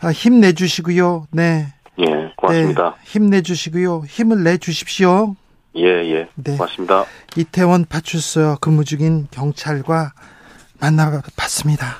아, 0.00 0.08
힘내주시고요. 0.10 1.26
네. 1.32 1.66
예, 1.98 2.32
고맙습니다. 2.38 2.94
네, 2.96 3.04
힘내주시고요. 3.04 4.04
힘을 4.08 4.42
내주십시오. 4.42 5.36
예, 5.76 5.84
예. 5.84 6.28
네. 6.34 6.56
고맙습니다. 6.56 7.04
이태원 7.36 7.84
파출소 7.86 8.58
근무 8.60 8.84
중인 8.84 9.28
경찰과 9.30 10.12
만나봤습니다. 10.80 11.96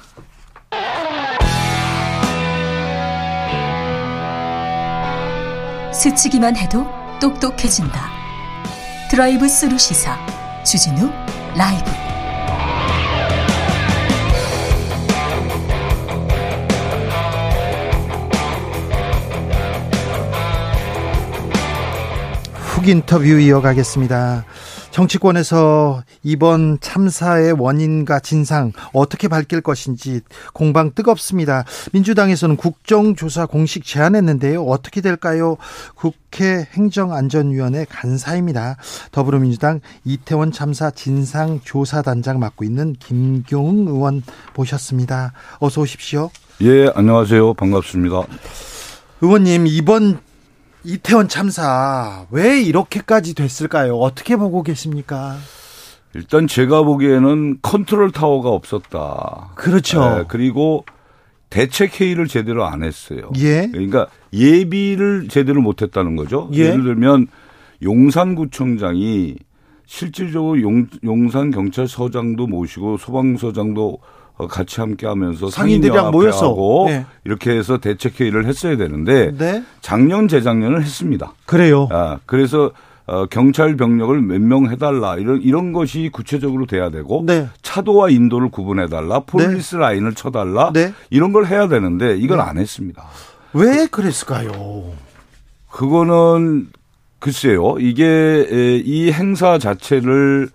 스치기만 5.93 6.57
해도 6.57 6.85
똑똑해진다. 7.21 8.11
드라이브 9.11 9.49
스루 9.49 9.79
시사 9.79 10.19
주진우 10.65 11.11
라이브. 11.57 12.04
훅 22.85 22.89
인터뷰 22.91 23.25
이어가겠습니다. 23.25 24.45
정치권에서 24.91 26.03
이번 26.23 26.79
참사의 26.81 27.53
원인과 27.59 28.21
진상 28.21 28.73
어떻게 28.93 29.27
밝힐 29.27 29.63
것인지 29.63 30.21
공방 30.53 30.93
뜨겁습니다. 30.95 31.65
민주당에서는 31.95 32.57
국정조사 32.57 33.47
공식 33.47 33.85
제안했는데요. 33.85 34.63
어떻게 34.63 35.01
될까요? 35.01 35.57
국회 35.95 36.69
행정안전위원회 36.75 37.87
간사입니다. 37.89 38.77
더불어민주당 39.13 39.81
이태원 40.05 40.53
참사 40.53 40.91
진상조사단장 40.91 42.39
맡고 42.39 42.65
있는 42.65 42.93
김경웅 42.99 43.89
의원 43.89 44.23
모셨습니다. 44.55 45.33
어서 45.59 45.81
오십시오. 45.81 46.31
예, 46.61 46.91
안녕하세요. 46.95 47.55
반갑습니다. 47.55 48.25
의원님, 49.23 49.67
이번 49.69 50.19
이태원 50.85 51.29
참사 51.29 52.27
왜 52.31 52.61
이렇게까지 52.63 53.35
됐을까요? 53.35 53.97
어떻게 53.99 54.37
보고 54.37 54.63
계십니까? 54.63 55.37
일단 56.15 56.47
제가 56.47 56.83
보기에는 56.83 57.59
컨트롤 57.63 58.13
타워가 58.13 58.51
없었다. 58.51 59.51
그렇죠. 59.57 60.19
예, 60.21 60.25
그리고 60.29 60.85
대책 61.51 62.01
회의를 62.01 62.29
제대로 62.29 62.65
안 62.65 62.85
했어요. 62.85 63.31
예. 63.37 63.69
그러니까 63.71 64.07
예비를 64.33 65.29
제대로 65.29 65.61
못 65.61 65.83
했다는 65.83 66.17
거죠. 66.17 66.49
예. 66.53 66.67
예를 66.67 66.85
들면 66.85 67.29
용산구청장이 67.83 69.37
실질적으로 69.87 70.61
용, 70.63 70.87
용산 71.05 71.51
경찰서장도 71.51 72.47
모시고 72.47 72.97
소방서장도 72.99 73.89
어, 73.91 73.99
같이 74.37 74.81
함께 74.81 75.07
하면서 75.07 75.49
상인들이랑 75.49 76.11
모여서. 76.11 76.55
네. 76.87 77.07
이렇게 77.25 77.53
해서 77.53 77.79
대책 77.79 78.21
회의를 78.21 78.47
했어야 78.47 78.77
되는데 78.77 79.33
네. 79.39 79.63
작년 79.81 80.27
재작년을 80.29 80.83
했습니다. 80.83 81.33
그래요. 81.47 81.89
아, 81.93 82.19
그래서 82.27 82.73
어, 83.07 83.27
경찰 83.27 83.77
병력을 83.77 84.19
몇 84.23 84.41
명 84.41 84.71
해달라 84.71 85.17
이런 85.19 85.41
이런 85.43 85.73
것이 85.73 86.09
구체적으로 86.13 86.65
돼야 86.67 86.91
되고 86.91 87.23
네. 87.27 87.49
차도와 87.63 88.09
인도를 88.11 88.49
구분해달라 88.51 89.21
폴리스 89.21 89.77
라인을 89.77 90.15
쳐달라 90.15 90.73
네. 90.73 90.93
이런 91.11 91.33
걸 91.33 91.47
해야 91.47 91.69
되는데 91.69 92.17
이걸 92.17 92.41
안 92.41 92.57
했습니다. 92.59 93.05
왜 93.53 93.87
그랬을까요? 93.87 94.51
그거는 95.71 96.69
글쎄요 97.19 97.77
이게 97.79 98.05
에, 98.51 98.77
이 98.85 99.11
행사 99.13 99.59
자체를 99.59 100.49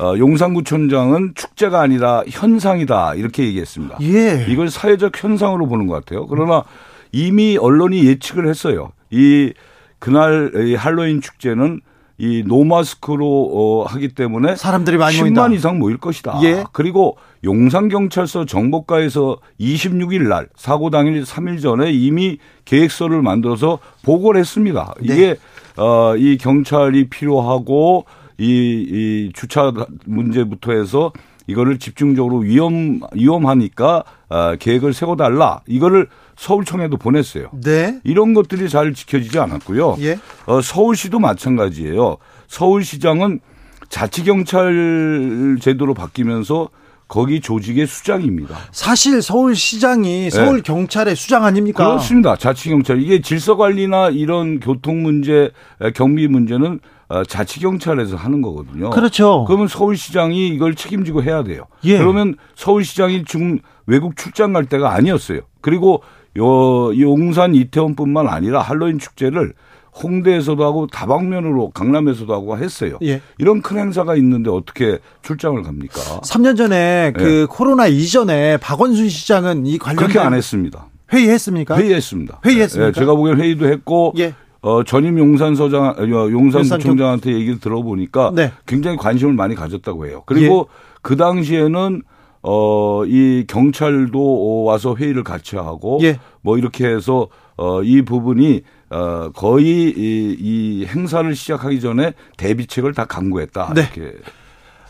어, 0.00 0.14
용산구청장은 0.16 1.32
축제가 1.34 1.80
아니라 1.80 2.22
현상이다 2.28 3.14
이렇게 3.14 3.44
얘기했습니다. 3.44 3.98
예. 4.02 4.46
이걸 4.48 4.70
사회적 4.70 5.22
현상으로 5.22 5.66
보는 5.66 5.86
것 5.86 5.94
같아요. 5.94 6.26
그러나 6.28 6.62
이미 7.10 7.56
언론이 7.56 8.04
예측을 8.06 8.48
했어요. 8.48 8.92
이 9.10 9.52
그날 9.98 10.52
이 10.68 10.74
할로윈 10.76 11.20
축제는 11.20 11.80
이 12.20 12.42
노마스크로 12.46 13.50
어, 13.52 13.84
하기 13.84 14.08
때문에 14.08 14.56
사람들이 14.56 14.96
많이 14.96 15.16
10만 15.16 15.20
모인다. 15.20 15.48
이상 15.48 15.78
모일 15.78 15.98
것이다. 15.98 16.40
예. 16.42 16.64
그리고 16.72 17.16
용산경찰서 17.44 18.44
정보과에서 18.44 19.38
26일 19.60 20.28
날 20.28 20.48
사고 20.56 20.90
당일 20.90 21.22
3일 21.22 21.62
전에 21.62 21.92
이미 21.92 22.38
계획서를 22.64 23.22
만들어서 23.22 23.78
보고를 24.04 24.40
했습니다. 24.40 24.94
네. 25.00 25.14
이게 25.14 25.36
어, 25.76 26.16
이 26.16 26.38
경찰이 26.38 27.08
필요하고 27.08 28.04
이, 28.38 28.44
이 28.46 29.32
주차 29.34 29.72
문제부터 30.06 30.72
해서 30.72 31.12
이거를 31.46 31.78
집중적으로 31.78 32.38
위험 32.38 33.00
위험하니까 33.12 34.04
어, 34.28 34.54
계획을 34.56 34.92
세워달라 34.92 35.62
이거를 35.66 36.08
서울청에도 36.36 36.98
보냈어요. 36.98 37.50
네. 37.64 37.98
이런 38.04 38.34
것들이 38.34 38.68
잘 38.68 38.94
지켜지지 38.94 39.38
않았고요. 39.38 39.96
예. 40.00 40.18
어, 40.46 40.60
서울시도 40.60 41.18
마찬가지예요. 41.18 42.18
서울시장은 42.46 43.40
자치경찰 43.88 45.56
제도로 45.60 45.94
바뀌면서 45.94 46.68
거기 47.08 47.40
조직의 47.40 47.86
수장입니다. 47.86 48.54
사실 48.70 49.22
서울시장이 49.22 50.30
서울 50.30 50.62
경찰의 50.62 51.16
수장 51.16 51.44
아닙니까? 51.44 51.82
네. 51.82 51.90
그렇습니다. 51.90 52.36
자치경찰. 52.36 53.00
이게 53.02 53.22
질서관리나 53.22 54.10
이런 54.10 54.60
교통 54.60 55.02
문제, 55.02 55.50
경비 55.94 56.28
문제는 56.28 56.74
어, 56.74 56.97
자치경찰에서 57.26 58.16
하는 58.16 58.42
거거든요. 58.42 58.90
그렇죠. 58.90 59.44
그러면 59.46 59.68
서울시장이 59.68 60.48
이걸 60.48 60.74
책임지고 60.74 61.22
해야 61.22 61.42
돼요. 61.42 61.62
예. 61.84 61.98
그러면 61.98 62.36
서울시장이 62.54 63.24
지금 63.24 63.58
외국 63.86 64.16
출장 64.16 64.52
갈 64.52 64.66
때가 64.66 64.92
아니었어요. 64.94 65.40
그리고 65.60 66.02
요 66.36 66.98
용산 67.00 67.54
이태원뿐만 67.54 68.28
아니라 68.28 68.60
할로윈 68.60 68.98
축제를 68.98 69.54
홍대에서도 70.02 70.62
하고 70.64 70.86
다방면으로 70.86 71.70
강남에서도 71.70 72.32
하고 72.32 72.56
했어요. 72.58 72.98
예. 73.02 73.20
이런 73.38 73.62
큰 73.62 73.78
행사가 73.78 74.14
있는데 74.16 74.50
어떻게 74.50 74.98
출장을 75.22 75.60
갑니까? 75.62 76.20
3년 76.20 76.56
전에 76.56 77.12
그 77.16 77.46
코로나 77.50 77.86
이전에 77.86 78.58
박원순 78.58 79.08
시장은 79.08 79.66
이 79.66 79.78
관련 79.78 80.02
예. 80.02 80.06
그렇게 80.06 80.18
안 80.20 80.34
했습니다. 80.34 80.86
회의했습니까? 81.12 81.78
회의했습니다. 81.78 82.40
회의했습니까? 82.44 82.88
예, 82.88 82.92
제가 82.92 83.14
보기엔 83.14 83.40
회의도 83.40 83.66
했고 83.66 84.12
예. 84.18 84.34
어, 84.60 84.82
전임 84.82 85.18
용산 85.18 85.54
서장, 85.54 85.94
어, 85.96 86.02
용산구청장한테 86.02 87.32
얘기를 87.32 87.60
들어보니까 87.60 88.32
네. 88.34 88.52
굉장히 88.66 88.96
관심을 88.96 89.34
많이 89.34 89.54
가졌다고 89.54 90.06
해요. 90.06 90.22
그리고 90.26 90.68
그 91.02 91.16
당시에는 91.16 92.02
어, 92.42 93.04
이 93.06 93.44
경찰도 93.48 94.64
와서 94.64 94.94
회의를 94.96 95.24
같이 95.24 95.56
하고 95.56 95.98
예. 96.02 96.18
뭐 96.40 96.56
이렇게 96.58 96.86
해서 96.86 97.28
어, 97.56 97.82
이 97.82 98.02
부분이 98.02 98.62
어, 98.90 99.30
거의 99.34 99.66
이, 99.66 100.36
이 100.38 100.86
행사를 100.86 101.34
시작하기 101.34 101.80
전에 101.80 102.14
대비책을 102.36 102.94
다 102.94 103.04
강구했다. 103.04 103.72
네. 103.74 103.82
이렇게. 103.82 104.16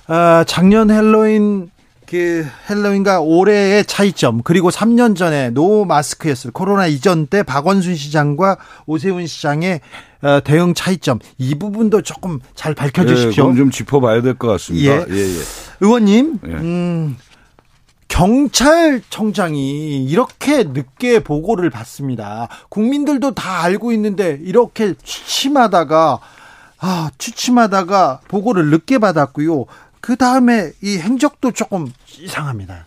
아, 0.06 0.44
작년 0.46 0.90
헬로윈 0.90 1.70
그 2.08 2.46
헬로윈과 2.70 3.20
올해의 3.20 3.84
차이점 3.84 4.40
그리고 4.42 4.70
3년 4.70 5.14
전에 5.14 5.50
노 5.50 5.84
마스크였을 5.84 6.50
코로나 6.52 6.86
이전 6.86 7.26
때 7.26 7.42
박원순 7.42 7.96
시장과 7.96 8.56
오세훈 8.86 9.26
시장의 9.26 9.80
어, 10.22 10.40
대응 10.42 10.72
차이점 10.74 11.18
이 11.36 11.54
부분도 11.54 12.00
조금 12.02 12.40
잘 12.54 12.72
예, 12.72 12.74
밝혀주십시오. 12.74 13.44
그건 13.44 13.56
좀 13.56 13.70
짚어봐야 13.70 14.22
될 14.22 14.34
것 14.36 14.48
같습니다. 14.48 14.90
예. 14.90 15.04
예, 15.10 15.16
예. 15.20 15.40
의원님, 15.80 16.38
예. 16.46 16.50
음, 16.52 17.16
경찰청장이 18.08 20.04
이렇게 20.04 20.64
늦게 20.64 21.20
보고를 21.20 21.70
받습니다. 21.70 22.48
국민들도 22.68 23.34
다 23.34 23.62
알고 23.62 23.92
있는데 23.92 24.38
이렇게 24.42 24.94
취침하다가 25.04 26.18
아, 26.80 27.10
취침하다가 27.18 28.20
보고를 28.28 28.70
늦게 28.70 28.98
받았고요. 28.98 29.66
그 30.00 30.16
다음에 30.16 30.70
이 30.82 30.98
행적도 30.98 31.52
조금 31.52 31.86
이상합니다. 32.20 32.84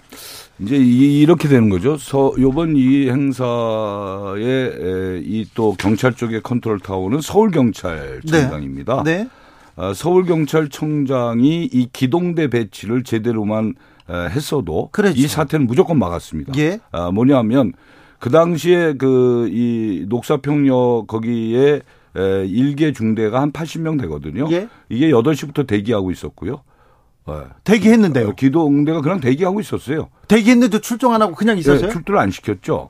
이제 0.59 0.75
이렇게 0.77 1.47
되는 1.47 1.69
거죠. 1.69 1.97
서, 1.97 2.33
요번 2.39 2.75
이 2.75 3.09
행사의 3.09 5.21
이 5.25 5.45
또 5.55 5.73
경찰 5.77 6.13
쪽의 6.13 6.41
컨트롤 6.43 6.79
타워는 6.79 7.21
서울경찰청장입니다. 7.21 9.03
네. 9.03 9.23
네. 9.23 9.29
아, 9.75 9.93
서울경찰청장이 9.93 11.69
이 11.71 11.89
기동대 11.91 12.47
배치를 12.49 13.03
제대로만 13.03 13.75
했어도 14.09 14.89
그렇죠. 14.91 15.17
이 15.17 15.27
사태는 15.27 15.65
무조건 15.67 15.97
막았습니다. 15.97 16.53
예. 16.57 16.79
아, 16.91 17.11
뭐냐면 17.11 17.73
그 18.19 18.29
당시에 18.29 18.93
그 18.93 19.49
이 19.51 20.05
녹사평역 20.07 21.07
거기에 21.07 21.81
에, 22.17 22.45
일개 22.45 22.91
중대가 22.91 23.41
한 23.41 23.51
80명 23.51 23.99
되거든요. 24.01 24.47
예. 24.51 24.67
이게 24.89 25.09
8시부터 25.09 25.65
대기하고 25.65 26.11
있었고요. 26.11 26.61
네. 27.27 27.33
대기했는데요. 27.63 28.29
어, 28.29 28.31
기동대가 28.35 29.01
그냥 29.01 29.19
대기하고 29.19 29.59
있었어요. 29.59 30.09
대기했는데 30.27 30.79
출동 30.79 31.13
안 31.13 31.21
하고 31.21 31.35
그냥 31.35 31.57
있었어요? 31.57 31.87
네, 31.87 31.93
출동을 31.93 32.19
안 32.19 32.31
시켰죠. 32.31 32.89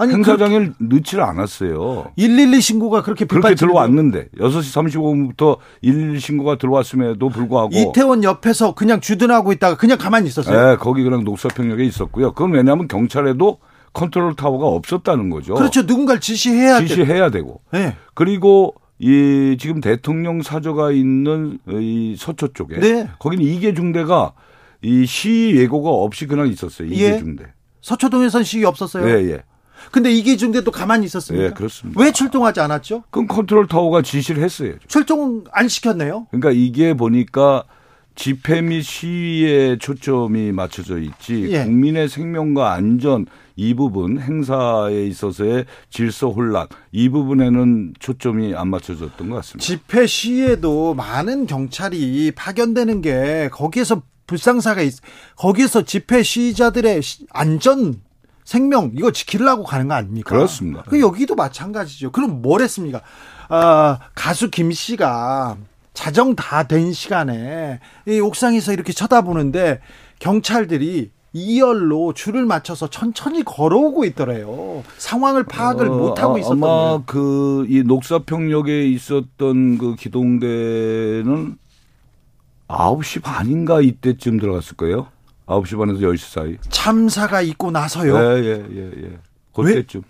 아니, 0.00 0.14
행사장에 0.14 0.70
늦지를 0.80 1.22
않았어요. 1.22 2.12
112 2.16 2.62
신고가 2.62 3.02
그렇게 3.02 3.26
그렇게 3.26 3.54
들어왔는데 3.54 4.28
6시 4.38 5.36
35분부터 5.36 5.58
112 5.82 6.18
신고가 6.18 6.56
들어왔음에도 6.56 7.28
불구하고 7.28 7.70
이태원 7.74 8.24
옆에서 8.24 8.74
그냥 8.74 9.02
주둔하고 9.02 9.52
있다가 9.52 9.76
그냥 9.76 9.98
가만히 9.98 10.28
있었어요. 10.28 10.70
네, 10.70 10.76
거기 10.76 11.02
그냥 11.02 11.24
녹사평역에 11.24 11.84
있었고요. 11.84 12.32
그건 12.32 12.52
왜냐하면 12.52 12.88
경찰에도 12.88 13.58
컨트롤 13.92 14.36
타워가 14.36 14.68
없었다는 14.68 15.28
거죠. 15.28 15.54
그렇죠. 15.54 15.82
누군가를 15.82 16.20
지시해야 16.20 16.80
지시해야 16.80 17.30
되고. 17.30 17.60
네. 17.70 17.94
그리고 18.14 18.74
이 19.00 19.56
지금 19.58 19.80
대통령 19.80 20.42
사저가 20.42 20.92
있는 20.92 21.58
이 21.68 22.14
서초 22.18 22.52
쪽에 22.52 22.78
네. 22.78 23.08
거기는 23.18 23.42
2개 23.42 23.72
중대가 23.72 24.32
이 24.82 25.06
시위 25.06 25.56
예고가 25.58 25.88
없이 25.88 26.26
그냥 26.26 26.48
있었어요. 26.48 26.88
2개 26.88 27.14
예. 27.14 27.18
중대. 27.18 27.46
서초동에선 27.80 28.44
시위 28.44 28.64
없었어요. 28.66 29.08
예, 29.08 29.30
예. 29.30 29.42
근데 29.90 30.12
2개 30.12 30.36
중대도 30.36 30.70
가만히 30.70 31.06
있었습니다. 31.06 31.46
예, 31.46 31.50
그렇습니다. 31.50 31.98
왜 31.98 32.12
출동하지 32.12 32.60
않았죠? 32.60 33.04
그럼 33.10 33.26
컨트롤 33.26 33.66
타워가 33.66 34.02
지시를 34.02 34.42
했어요. 34.42 34.74
출동 34.86 35.44
안 35.50 35.68
시켰네요. 35.68 36.26
그러니까 36.30 36.50
이게 36.52 36.92
보니까 36.92 37.64
집회 38.14 38.60
및 38.60 38.82
시위에 38.82 39.78
초점이 39.78 40.52
맞춰져 40.52 40.98
있지 40.98 41.48
예. 41.50 41.64
국민의 41.64 42.08
생명과 42.08 42.72
안전 42.72 43.26
이 43.56 43.74
부분 43.74 44.18
행사에 44.18 45.04
있어서의 45.06 45.66
질서 45.90 46.28
혼란 46.28 46.66
이 46.92 47.08
부분에는 47.08 47.94
초점이 47.98 48.54
안 48.54 48.68
맞춰졌던 48.68 49.28
것 49.28 49.36
같습니다. 49.36 49.64
집회 49.64 50.06
시에도 50.06 50.94
많은 50.94 51.46
경찰이 51.46 52.32
파견되는 52.32 53.00
게 53.02 53.48
거기에서 53.52 54.02
불상사가 54.26 54.82
있, 54.82 54.94
거기에서 55.36 55.82
집회 55.82 56.22
시위자들의 56.22 57.00
안전 57.30 58.00
생명 58.44 58.92
이거 58.96 59.12
지키려고 59.12 59.64
가는 59.64 59.88
거 59.88 59.94
아닙니까? 59.94 60.30
그렇습니다. 60.30 60.82
그 60.88 61.00
여기도 61.00 61.34
마찬가지죠. 61.34 62.12
그럼 62.12 62.42
뭘 62.42 62.62
했습니까? 62.62 63.00
아, 63.48 63.98
가수 64.14 64.50
김 64.50 64.72
씨가 64.72 65.56
자정 66.00 66.34
다 66.34 66.62
된 66.66 66.94
시간에 66.94 67.78
이 68.08 68.20
옥상에서 68.20 68.72
이렇게 68.72 68.90
쳐다보는데 68.94 69.80
경찰들이 70.18 71.10
2열로 71.34 72.14
줄을 72.14 72.46
맞춰서 72.46 72.88
천천히 72.88 73.44
걸어오고 73.44 74.06
있더래요. 74.06 74.82
상황을 74.96 75.44
파악을 75.44 75.88
어, 75.88 75.94
못 75.94 76.18
하고 76.22 76.38
있었던 76.38 76.56
아마 76.64 77.02
그 77.04 77.66
이 77.68 77.82
녹사평역에 77.82 78.86
있었던 78.88 79.76
그 79.76 79.94
기동대는 79.96 81.58
9시 82.68 83.22
반인가 83.22 83.82
이때쯤 83.82 84.38
들어갔을 84.40 84.76
거예요. 84.78 85.08
9시 85.46 85.76
반에서 85.78 85.98
10시 86.00 86.32
사이. 86.32 86.56
참사가 86.70 87.42
있고 87.42 87.70
나서요. 87.70 88.16
예, 88.16 88.42
예, 88.42 88.64
예, 88.74 88.90
예. 89.04 89.18
그때쯤. 89.54 90.02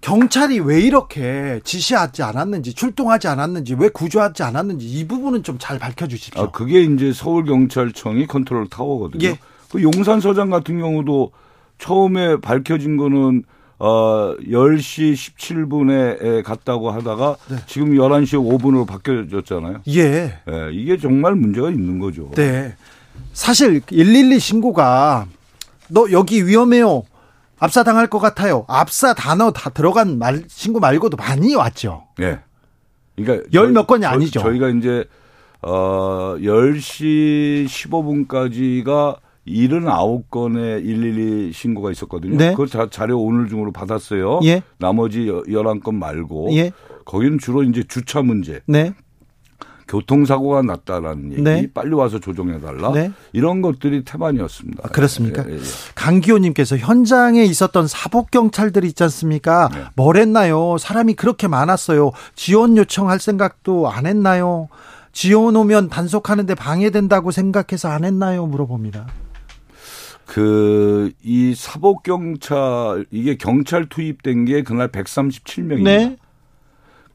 경찰이 0.00 0.60
왜 0.60 0.80
이렇게 0.80 1.60
지시하지 1.64 2.22
않았는지 2.22 2.74
출동하지 2.74 3.28
않았는지 3.28 3.74
왜 3.78 3.88
구조하지 3.88 4.42
않았는지 4.42 4.86
이 4.86 5.06
부분은 5.06 5.42
좀 5.42 5.56
잘 5.58 5.78
밝혀 5.78 6.06
주십시오. 6.06 6.42
아, 6.42 6.50
그게 6.50 6.82
이제 6.82 7.12
서울 7.12 7.44
경찰청이 7.44 8.26
컨트롤 8.26 8.68
타워거든요. 8.68 9.26
예. 9.26 9.38
그 9.70 9.82
용산 9.82 10.20
서장 10.20 10.50
같은 10.50 10.78
경우도 10.78 11.32
처음에 11.78 12.40
밝혀진 12.40 12.96
거는 12.96 13.42
어 13.78 14.34
10시 14.46 15.14
17분에 15.14 16.42
갔다고 16.44 16.90
하다가 16.90 17.36
네. 17.48 17.56
지금 17.66 17.94
11시 17.94 18.34
5분으로 18.60 18.86
바뀌어졌잖아요. 18.86 19.80
예. 19.88 20.02
예. 20.48 20.70
이게 20.72 20.98
정말 20.98 21.34
문제가 21.34 21.70
있는 21.70 21.98
거죠. 21.98 22.30
네. 22.36 22.74
사실 23.32 23.80
112 23.80 24.38
신고가 24.38 25.26
너 25.88 26.06
여기 26.12 26.46
위험해요. 26.46 27.02
압사당할 27.58 28.06
것 28.08 28.18
같아요. 28.18 28.64
압사 28.68 29.14
단어 29.14 29.50
다 29.50 29.70
들어간 29.70 30.18
말, 30.18 30.44
신고 30.48 30.80
말고도 30.80 31.16
많이 31.16 31.54
왔죠. 31.54 32.04
예. 32.20 32.40
그러니까 33.16 33.48
열 33.54 33.72
몇 33.72 33.86
건이 33.86 34.04
아니죠. 34.04 34.40
저희가 34.40 34.68
이제 34.70 35.04
어 35.62 36.36
10시 36.38 37.66
15분까지가 37.66 39.16
79건의 39.46 40.82
112 40.84 41.52
신고가 41.52 41.90
있었거든요. 41.92 42.36
네. 42.36 42.54
그 42.54 42.66
자료 42.90 43.18
오늘 43.20 43.48
중으로 43.48 43.72
받았어요. 43.72 44.40
예. 44.44 44.62
나머지 44.78 45.26
11건 45.26 45.94
말고 45.94 46.48
예. 46.52 46.72
거기는 47.04 47.38
주로 47.38 47.62
이제 47.62 47.82
주차 47.86 48.22
문제. 48.22 48.60
네. 48.66 48.92
교통사고가 49.88 50.62
났다라는 50.62 51.32
얘기, 51.32 51.42
네. 51.42 51.68
빨리 51.72 51.94
와서 51.94 52.18
조정해달라 52.18 52.92
네. 52.92 53.12
이런 53.32 53.62
것들이 53.62 54.04
태반이었습니다. 54.04 54.82
아, 54.84 54.88
그렇습니까? 54.88 55.44
예, 55.48 55.52
예, 55.52 55.56
예. 55.56 55.60
강기호님께서 55.94 56.76
현장에 56.76 57.44
있었던 57.44 57.86
사복 57.86 58.30
경찰들이 58.30 58.88
있지 58.88 59.02
않습니까? 59.04 59.68
네. 59.72 59.84
뭘 59.94 60.16
했나요? 60.16 60.76
사람이 60.78 61.14
그렇게 61.14 61.46
많았어요. 61.46 62.10
지원 62.34 62.76
요청할 62.76 63.20
생각도 63.20 63.88
안 63.88 64.06
했나요? 64.06 64.68
지원 65.12 65.56
오면 65.56 65.88
단속하는데 65.88 66.54
방해된다고 66.56 67.30
생각해서 67.30 67.88
안 67.88 68.04
했나요? 68.04 68.46
물어봅니다. 68.46 69.06
그, 70.26 71.12
이 71.22 71.54
사복경찰, 71.54 73.06
이게 73.10 73.36
경찰 73.36 73.88
투입된 73.88 74.44
게 74.44 74.62
그날 74.62 74.88
137명입니다. 74.88 75.84
네. 75.84 76.16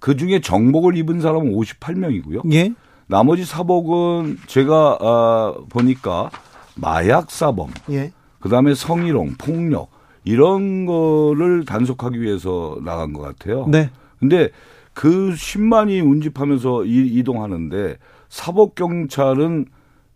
그 0.02 0.18
중에 0.18 0.42
정복을 0.42 0.98
입은 0.98 1.22
사람은 1.22 1.54
58명이고요. 1.54 2.52
예. 2.54 2.74
나머지 3.08 3.46
사복은 3.46 4.40
제가, 4.48 4.98
아, 5.00 5.54
보니까 5.70 6.32
마약 6.76 7.30
사범, 7.30 7.70
예. 7.92 8.12
그 8.40 8.50
다음에 8.50 8.74
성희롱, 8.74 9.36
폭력, 9.38 9.90
이런 10.24 10.86
거를 10.86 11.66
단속하기 11.66 12.20
위해서 12.20 12.78
나간 12.84 13.14
것 13.14 13.22
같아요. 13.22 13.68
네. 13.68 13.92
근데 14.20 14.50
그 14.94 15.34
10만이 15.34 16.04
운집하면서 16.04 16.86
이 16.86 17.24
동하는데 17.24 17.98
사복 18.28 18.76
경찰은 18.76 19.68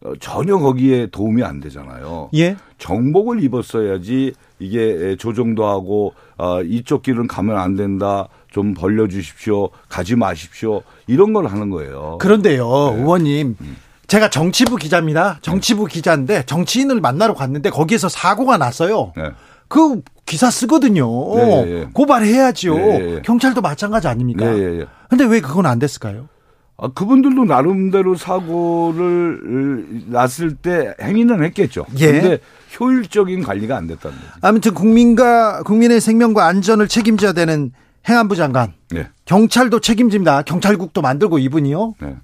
어, 0.01 0.13
전혀 0.19 0.57
거기에 0.57 1.07
도움이 1.07 1.43
안 1.43 1.59
되잖아요. 1.59 2.29
예. 2.35 2.55
정복을 2.77 3.41
입었어야지 3.43 4.33
이게 4.59 5.15
조정도 5.17 5.65
하고 5.65 6.13
어, 6.37 6.61
이쪽 6.61 7.01
길은 7.03 7.27
가면 7.27 7.57
안 7.57 7.75
된다. 7.75 8.27
좀 8.55 8.73
벌려주십시오. 8.73 9.69
가지 9.89 10.15
마십시오. 10.15 10.81
이런 11.07 11.33
걸 11.33 11.47
하는 11.47 11.69
거예요. 11.69 12.17
그런데요, 12.21 12.93
네. 12.95 13.01
의원님. 13.01 13.57
음. 13.59 13.75
제가 14.07 14.29
정치부 14.29 14.77
기자입니다. 14.77 15.39
정치부 15.41 15.87
기자인데 15.87 16.43
정치인을 16.45 17.01
만나러 17.01 17.33
갔는데 17.33 17.69
거기에서 17.69 18.07
사고가 18.07 18.55
났어요. 18.57 19.11
네. 19.17 19.31
그 19.67 20.01
기사 20.25 20.49
쓰거든요. 20.49 21.05
네, 21.35 21.65
예, 21.67 21.71
예. 21.71 21.87
고발해야지요. 21.91 22.77
예, 22.77 23.15
예, 23.15 23.21
경찰도 23.25 23.59
마찬가지 23.59 24.07
아닙니까? 24.07 24.45
예, 24.45 24.79
예, 24.79 24.85
근데 25.09 25.25
왜 25.25 25.41
그건 25.41 25.65
안 25.65 25.77
됐을까요? 25.77 26.29
아, 26.77 26.87
그분들도 26.87 27.43
나름대로 27.43 28.15
사고를 28.15 30.05
났을 30.07 30.55
때 30.55 30.93
행위는 31.01 31.43
했겠죠. 31.43 31.85
예. 31.99 32.11
근데 32.11 32.37
효율적인 32.79 33.43
관리가 33.43 33.75
안 33.75 33.87
됐다는 33.87 34.17
거죠. 34.17 34.31
아무튼 34.39 34.73
국민과 34.73 35.63
국민의 35.63 35.99
생명과 35.99 36.45
안전을 36.45 36.87
책임져야 36.87 37.33
되는 37.33 37.73
행안부 38.07 38.35
장관. 38.35 38.73
네. 38.91 39.07
경찰도 39.25 39.79
책임집니다. 39.79 40.43
경찰국도 40.43 41.01
만들고 41.01 41.39
이분이요. 41.39 41.95
네. 42.01 42.15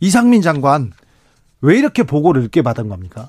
이상민 0.00 0.42
장관 0.42 0.92
왜 1.60 1.78
이렇게 1.78 2.02
보고를 2.02 2.42
늦게 2.42 2.62
받은 2.62 2.88
겁니까? 2.88 3.28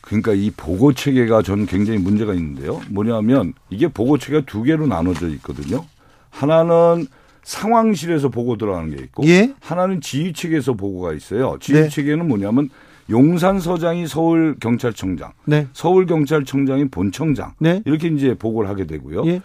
그러니까 0.00 0.32
이 0.32 0.50
보고 0.50 0.92
체계가 0.92 1.42
저는 1.42 1.66
굉장히 1.66 1.98
문제가 1.98 2.34
있는데요. 2.34 2.80
뭐냐면 2.88 3.52
이게 3.68 3.88
보고 3.88 4.18
체계가 4.18 4.46
두 4.46 4.62
개로 4.62 4.86
나눠져 4.86 5.28
있거든요. 5.28 5.84
하나는 6.30 7.06
상황실에서 7.42 8.28
보고 8.28 8.56
들어가는 8.56 8.94
게 8.94 9.02
있고 9.02 9.26
예? 9.26 9.54
하나는 9.60 10.00
지휘 10.00 10.32
체계에서 10.32 10.74
보고가 10.74 11.12
있어요. 11.12 11.58
지휘 11.60 11.82
네. 11.82 11.88
체계는 11.88 12.28
뭐냐면 12.28 12.70
용산 13.10 13.58
서장이 13.58 14.06
서울 14.06 14.56
경찰청장, 14.60 15.32
네. 15.44 15.66
서울 15.72 16.06
경찰청장이 16.06 16.88
본청장 16.88 17.54
네. 17.58 17.82
이렇게 17.84 18.08
이제 18.08 18.34
보고를 18.34 18.68
하게 18.68 18.86
되고요. 18.86 19.26
예. 19.26 19.40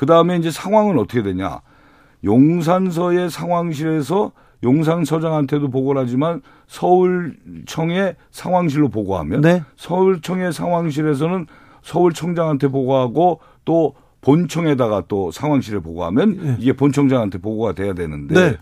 그 0.00 0.06
다음에 0.06 0.38
이제 0.38 0.50
상황은 0.50 0.98
어떻게 0.98 1.22
되냐? 1.22 1.60
용산서의 2.24 3.28
상황실에서 3.28 4.32
용산서장한테도 4.62 5.68
보고를 5.68 6.00
하지만 6.00 6.40
서울청의 6.68 8.16
상황실로 8.30 8.88
보고하면 8.88 9.42
네. 9.42 9.62
서울청의 9.76 10.54
상황실에서는 10.54 11.46
서울청장한테 11.82 12.68
보고하고 12.68 13.40
또 13.66 13.92
본청에다가 14.22 15.02
또 15.06 15.30
상황실에 15.32 15.80
보고하면 15.80 16.56
이게 16.60 16.72
본청장한테 16.72 17.36
보고가 17.36 17.74
돼야 17.74 17.92
되는데 17.92 18.34
네. 18.34 18.56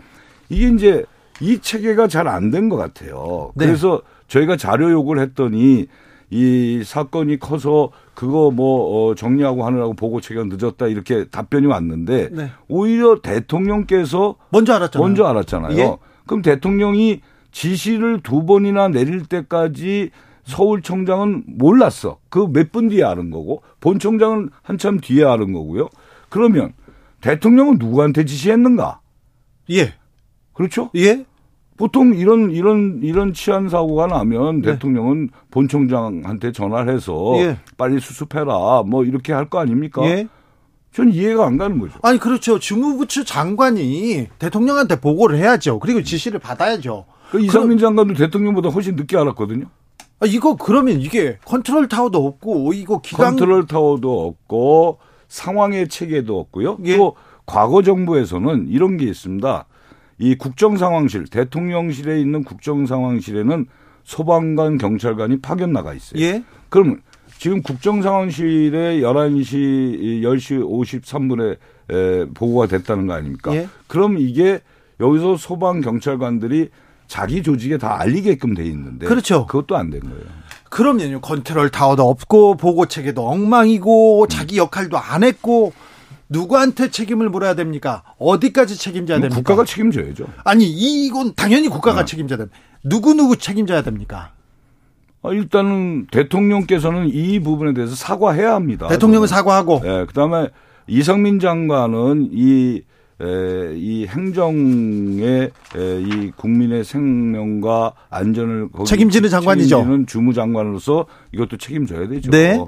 이게 0.48 0.68
이제 0.74 1.04
이 1.40 1.60
체계가 1.60 2.08
잘 2.08 2.26
안 2.26 2.50
된 2.50 2.68
것 2.68 2.76
같아요. 2.76 3.52
네. 3.54 3.66
그래서 3.66 4.02
저희가 4.26 4.56
자료 4.56 4.90
요구를 4.90 5.22
했더니 5.22 5.86
이 6.30 6.82
사건이 6.84 7.38
커서 7.38 7.90
그거 8.14 8.50
뭐 8.50 9.10
어, 9.10 9.14
정리하고 9.14 9.64
하느라고 9.64 9.94
보고 9.94 10.20
체계가 10.20 10.46
늦었다 10.50 10.86
이렇게 10.88 11.26
답변이 11.28 11.66
왔는데 11.66 12.28
네. 12.32 12.50
오히려 12.68 13.20
대통령께서 13.22 14.36
먼저 14.50 14.74
알았잖아요. 14.74 15.06
먼저 15.06 15.24
알았잖아요. 15.24 15.78
예. 15.78 15.96
그럼 16.26 16.42
대통령이 16.42 17.20
지시를 17.52 18.20
두 18.22 18.44
번이나 18.44 18.88
내릴 18.88 19.24
때까지 19.24 20.10
서울청장은 20.44 21.44
몰랐어. 21.46 22.18
그 22.28 22.46
몇 22.48 22.72
분 22.72 22.88
뒤에 22.88 23.02
아는 23.04 23.30
거고 23.30 23.62
본청장은 23.80 24.50
한참 24.62 24.98
뒤에 25.00 25.24
아는 25.24 25.52
거고요. 25.52 25.88
그러면 26.28 26.72
대통령은 27.22 27.76
누구한테 27.78 28.24
지시했는가? 28.24 29.00
예. 29.70 29.94
그렇죠? 30.52 30.90
예. 30.96 31.24
보통 31.78 32.14
이런 32.14 32.50
이런 32.50 33.00
이런 33.02 33.32
치안 33.32 33.68
사고가 33.68 34.08
나면 34.08 34.62
네. 34.62 34.72
대통령은 34.72 35.30
본청장한테 35.50 36.52
전화를 36.52 36.92
해서 36.92 37.34
예. 37.38 37.56
빨리 37.78 38.00
수습해라 38.00 38.82
뭐 38.84 39.04
이렇게 39.04 39.32
할 39.32 39.48
거 39.48 39.60
아닙니까? 39.60 40.04
예. 40.04 40.28
전 40.92 41.08
이해가 41.10 41.46
안 41.46 41.56
가는 41.56 41.78
거죠. 41.78 41.94
아니 42.02 42.18
그렇죠. 42.18 42.58
주무부처 42.58 43.24
장관이 43.24 44.26
대통령한테 44.38 45.00
보고를 45.00 45.38
해야죠. 45.38 45.78
그리고 45.78 46.02
지시를 46.02 46.40
받아야죠. 46.40 47.06
그 47.30 47.40
이상민 47.40 47.78
장관도 47.78 48.14
대통령보다 48.14 48.70
훨씬 48.70 48.96
늦게 48.96 49.16
알았거든요. 49.16 49.66
아, 50.20 50.26
이거 50.26 50.56
그러면 50.56 51.00
이게 51.00 51.38
컨트롤 51.44 51.88
타워도 51.88 52.26
없고 52.26 52.72
이거 52.72 53.00
기강 53.00 53.30
컨트롤 53.36 53.66
타워도 53.66 54.26
없고 54.26 54.98
상황의 55.28 55.88
체계도 55.88 56.38
없고요. 56.40 56.78
예. 56.84 56.96
또 56.96 57.14
과거 57.46 57.82
정부에서는 57.82 58.66
이런 58.68 58.96
게 58.96 59.04
있습니다. 59.06 59.64
이 60.18 60.34
국정상황실, 60.36 61.26
대통령실에 61.28 62.20
있는 62.20 62.42
국정상황실에는 62.44 63.66
소방관, 64.04 64.78
경찰관이 64.78 65.40
파견 65.40 65.72
나가 65.72 65.94
있어요. 65.94 66.20
예. 66.22 66.42
그러면 66.68 67.00
지금 67.38 67.62
국정상황실에 67.62 69.00
11시, 69.00 70.22
10시 70.22 71.02
53분에 71.02 71.56
에, 71.90 72.24
보고가 72.34 72.66
됐다는 72.66 73.06
거 73.06 73.14
아닙니까? 73.14 73.54
예. 73.54 73.68
그럼 73.86 74.18
이게 74.18 74.60
여기서 75.00 75.36
소방 75.36 75.80
경찰관들이 75.80 76.70
자기 77.06 77.42
조직에 77.42 77.78
다 77.78 77.98
알리게끔 78.00 78.54
돼 78.54 78.64
있는데 78.66 79.06
그렇죠. 79.06 79.46
그것도 79.46 79.76
안 79.76 79.90
된 79.90 80.00
거예요. 80.00 80.24
그러면요 80.68 81.20
컨트롤 81.22 81.70
타워도 81.70 82.06
없고 82.06 82.56
보고 82.56 82.84
체계도 82.84 83.26
엉망이고 83.26 84.24
음. 84.24 84.28
자기 84.28 84.58
역할도 84.58 84.98
안 84.98 85.22
했고 85.24 85.72
누구한테 86.28 86.90
책임을 86.90 87.28
물어야 87.30 87.54
됩니까? 87.54 88.02
어디까지 88.18 88.76
책임져야 88.76 89.18
됩니까? 89.18 89.36
국가가 89.36 89.64
책임져야죠. 89.64 90.26
아니 90.44 90.66
이건 90.66 91.34
당연히 91.34 91.68
국가가 91.68 92.00
네. 92.00 92.06
책임져야 92.06 92.38
됩니다. 92.38 92.58
누구 92.84 93.14
누구 93.14 93.36
책임져야 93.36 93.82
됩니까? 93.82 94.32
아, 95.22 95.32
일단은 95.32 96.06
대통령께서는 96.10 97.08
이 97.08 97.40
부분에 97.40 97.74
대해서 97.74 97.94
사과해야 97.94 98.54
합니다. 98.54 98.88
대통령은 98.88 99.26
저는. 99.26 99.36
사과하고 99.38 99.82
예, 99.84 100.04
그다음에 100.06 100.48
이상민 100.86 101.40
장관은 101.40 102.30
이, 102.32 102.82
에, 103.20 103.74
이 103.76 104.06
행정의 104.06 105.50
에, 105.76 106.00
이 106.00 106.30
국민의 106.36 106.84
생명과 106.84 107.94
안전을 108.10 108.68
책임지는 108.86 109.28
장관이죠. 109.28 109.68
책임지는 109.68 110.06
주무장관으로서 110.06 111.06
이것도 111.32 111.56
책임져야 111.56 112.08
되죠. 112.08 112.30
네. 112.30 112.58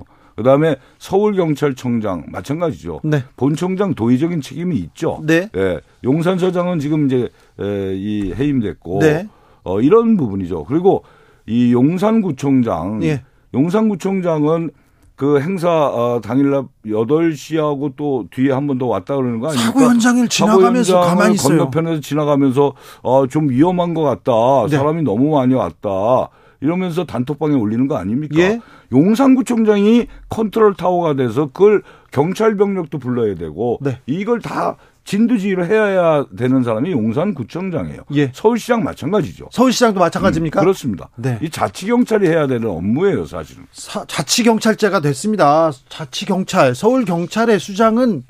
그다음에 0.40 0.76
서울 0.98 1.34
경찰청장 1.36 2.24
마찬가지죠. 2.28 3.00
네. 3.04 3.22
본청장 3.36 3.94
도의적인 3.94 4.40
책임이 4.40 4.76
있죠. 4.76 5.20
네. 5.22 5.48
예, 5.56 5.80
용산서장은 6.02 6.78
지금 6.78 7.06
이제 7.06 7.28
에, 7.60 7.94
이 7.94 8.32
해임됐고 8.32 9.00
네. 9.00 9.28
어, 9.64 9.80
이런 9.80 10.16
부분이죠. 10.16 10.64
그리고 10.64 11.04
이 11.46 11.72
용산구청장, 11.72 13.00
예. 13.02 13.22
용산구청장은 13.52 14.70
그 15.16 15.38
행사 15.40 15.68
어, 15.70 16.20
당일날 16.22 16.64
8시하고 16.86 17.92
또 17.96 18.24
뒤에 18.30 18.52
한 18.52 18.66
번 18.66 18.78
더 18.78 18.86
왔다 18.86 19.16
그러는 19.16 19.38
거 19.40 19.48
아닙니까? 19.48 19.66
사고 19.72 19.80
현장을 19.84 20.26
지나가면서 20.28 20.92
사고 20.92 21.06
가만히 21.06 21.34
있어요. 21.34 21.58
건너편에서 21.58 22.00
지나가면서 22.00 22.72
어, 23.02 23.26
좀 23.26 23.50
위험한 23.50 23.92
것 23.92 24.00
같다. 24.02 24.32
네. 24.70 24.76
사람이 24.78 25.02
너무 25.02 25.34
많이 25.36 25.52
왔다. 25.52 26.30
이러면서 26.60 27.04
단톡방에 27.04 27.54
올리는 27.54 27.86
거 27.88 27.96
아닙니까? 27.96 28.38
예. 28.38 28.60
용산구청장이 28.92 30.06
컨트롤 30.28 30.74
타워가 30.74 31.14
돼서 31.14 31.46
그걸 31.46 31.82
경찰 32.10 32.56
병력도 32.56 32.98
불러야 32.98 33.34
되고 33.34 33.78
네. 33.80 33.98
이걸 34.06 34.40
다 34.40 34.76
진두지휘를 35.04 35.66
해야 35.66 36.26
되는 36.36 36.62
사람이 36.62 36.92
용산구청장이에요. 36.92 38.02
예. 38.14 38.30
서울시장 38.34 38.84
마찬가지죠. 38.84 39.48
서울시장도 39.50 39.98
마찬가지입니까? 39.98 40.60
음, 40.60 40.62
그렇습니다. 40.62 41.08
네. 41.16 41.38
이 41.42 41.48
자치경찰이 41.48 42.28
해야 42.28 42.46
되는 42.46 42.68
업무예요, 42.68 43.24
사실은. 43.24 43.64
사- 43.72 44.04
자치경찰제가 44.06 45.00
됐습니다. 45.00 45.72
자치경찰 45.88 46.74
서울경찰의 46.74 47.58
수장은 47.58 48.24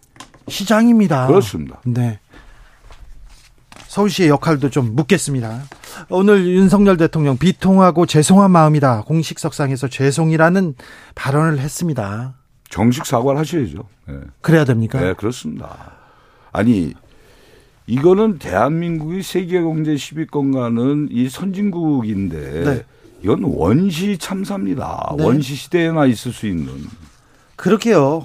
시장입니다. 0.49 1.27
그렇습니다. 1.27 1.81
네. 1.85 2.19
서울시의 3.91 4.29
역할도 4.29 4.71
좀 4.71 4.95
묻겠습니다. 4.95 5.65
오늘 6.11 6.47
윤석열 6.47 6.97
대통령 6.97 7.37
비통하고 7.37 8.07
죄송한 8.07 8.49
마음이다. 8.53 9.03
공식 9.03 9.41
석상에서 9.41 9.89
죄송이라는 9.89 10.77
발언을 11.17 11.59
했습니다. 11.59 12.35
정식 12.69 13.05
사과를 13.05 13.41
하셔야죠. 13.41 13.83
네. 14.07 14.15
그래야 14.43 14.65
됩니까? 14.65 15.01
네, 15.01 15.13
그렇습니다. 15.15 15.97
아니, 16.53 16.95
이거는 17.89 18.39
대한민국이 18.39 19.25
세계 19.25 19.61
경제 19.61 19.97
10위권 19.97 20.55
가는 20.55 21.09
이 21.11 21.29
선진국인데 21.29 22.65
네. 22.65 22.85
이건 23.25 23.43
원시 23.43 24.19
참사입니다. 24.19 25.15
네. 25.19 25.25
원시 25.25 25.57
시대에나 25.57 26.07
있을 26.07 26.33
수 26.33 26.47
있는. 26.47 26.73
그렇게요. 27.57 28.25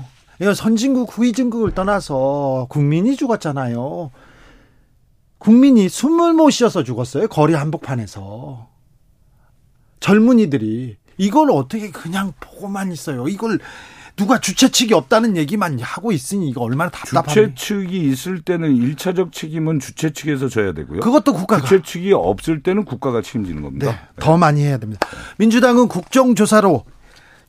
선진국 0.53 1.18
후진국을 1.18 1.72
떠나서 1.72 2.68
국민이 2.70 3.16
죽었잖아요. 3.16 4.11
국민이 5.46 5.89
숨을 5.89 6.34
못 6.34 6.50
쉬어서 6.50 6.84
죽었어요. 6.84 7.28
거리 7.28 7.54
한복판에서. 7.54 8.68
젊은이들이 10.00 10.98
이걸 11.18 11.52
어떻게 11.52 11.91
그냥 11.91 12.34
보고만 12.39 12.91
있어요. 12.91 13.28
이걸 13.28 13.60
누가 14.16 14.39
주최 14.39 14.70
측이 14.70 14.96
없다는 14.96 15.38
얘기만 15.38 15.80
하고 15.82 16.12
있으니 16.12 16.50
이거 16.50 16.62
얼마나 16.62 16.89
답답하냐. 16.89 17.32
주최 17.32 17.54
측이 17.54 18.10
있을 18.10 18.41
때는 18.41 18.76
일차적 18.76 19.34
책임은 19.34 19.80
주최 19.80 20.14
측에서 20.14 20.50
져야 20.50 20.74
되고요. 20.74 21.02
그것도 21.02 21.34
국가가 21.34 21.62
주최 21.64 21.84
측이 21.84 22.14
없을 22.14 22.64
때는 22.64 22.84
국가가 22.84 23.22
책임지는 23.22 23.62
겁니다. 23.62 23.91
네, 23.91 23.98
더 24.20 24.38
많이 24.38 24.64
해야 24.64 24.80
됩니다. 24.80 25.08
민주당은 25.38 25.89
국정조사로 25.89 26.86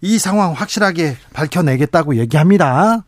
이 0.03 0.19
상황 0.19 0.53
확실하게 0.53 1.17
밝혀내겠다고 1.33 2.17
얘기합니다. 2.17 3.07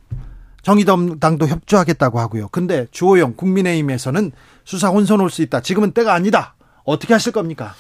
정의당도 0.63 1.47
협조하겠다고 1.47 2.21
하고요. 2.21 2.49
근데 2.49 2.87
주호영 2.91 3.35
국민의힘에서는 3.37 4.33
수사 4.69 4.89
혼선 4.91 5.23
올 5.23 5.31
수 5.31 5.41
있다. 5.41 5.61
지금은 5.63 5.93
때가 5.93 6.13
아니다. 6.13 6.53
어떻게 6.85 7.15
하실 7.15 7.33
겁니까? 7.33 7.73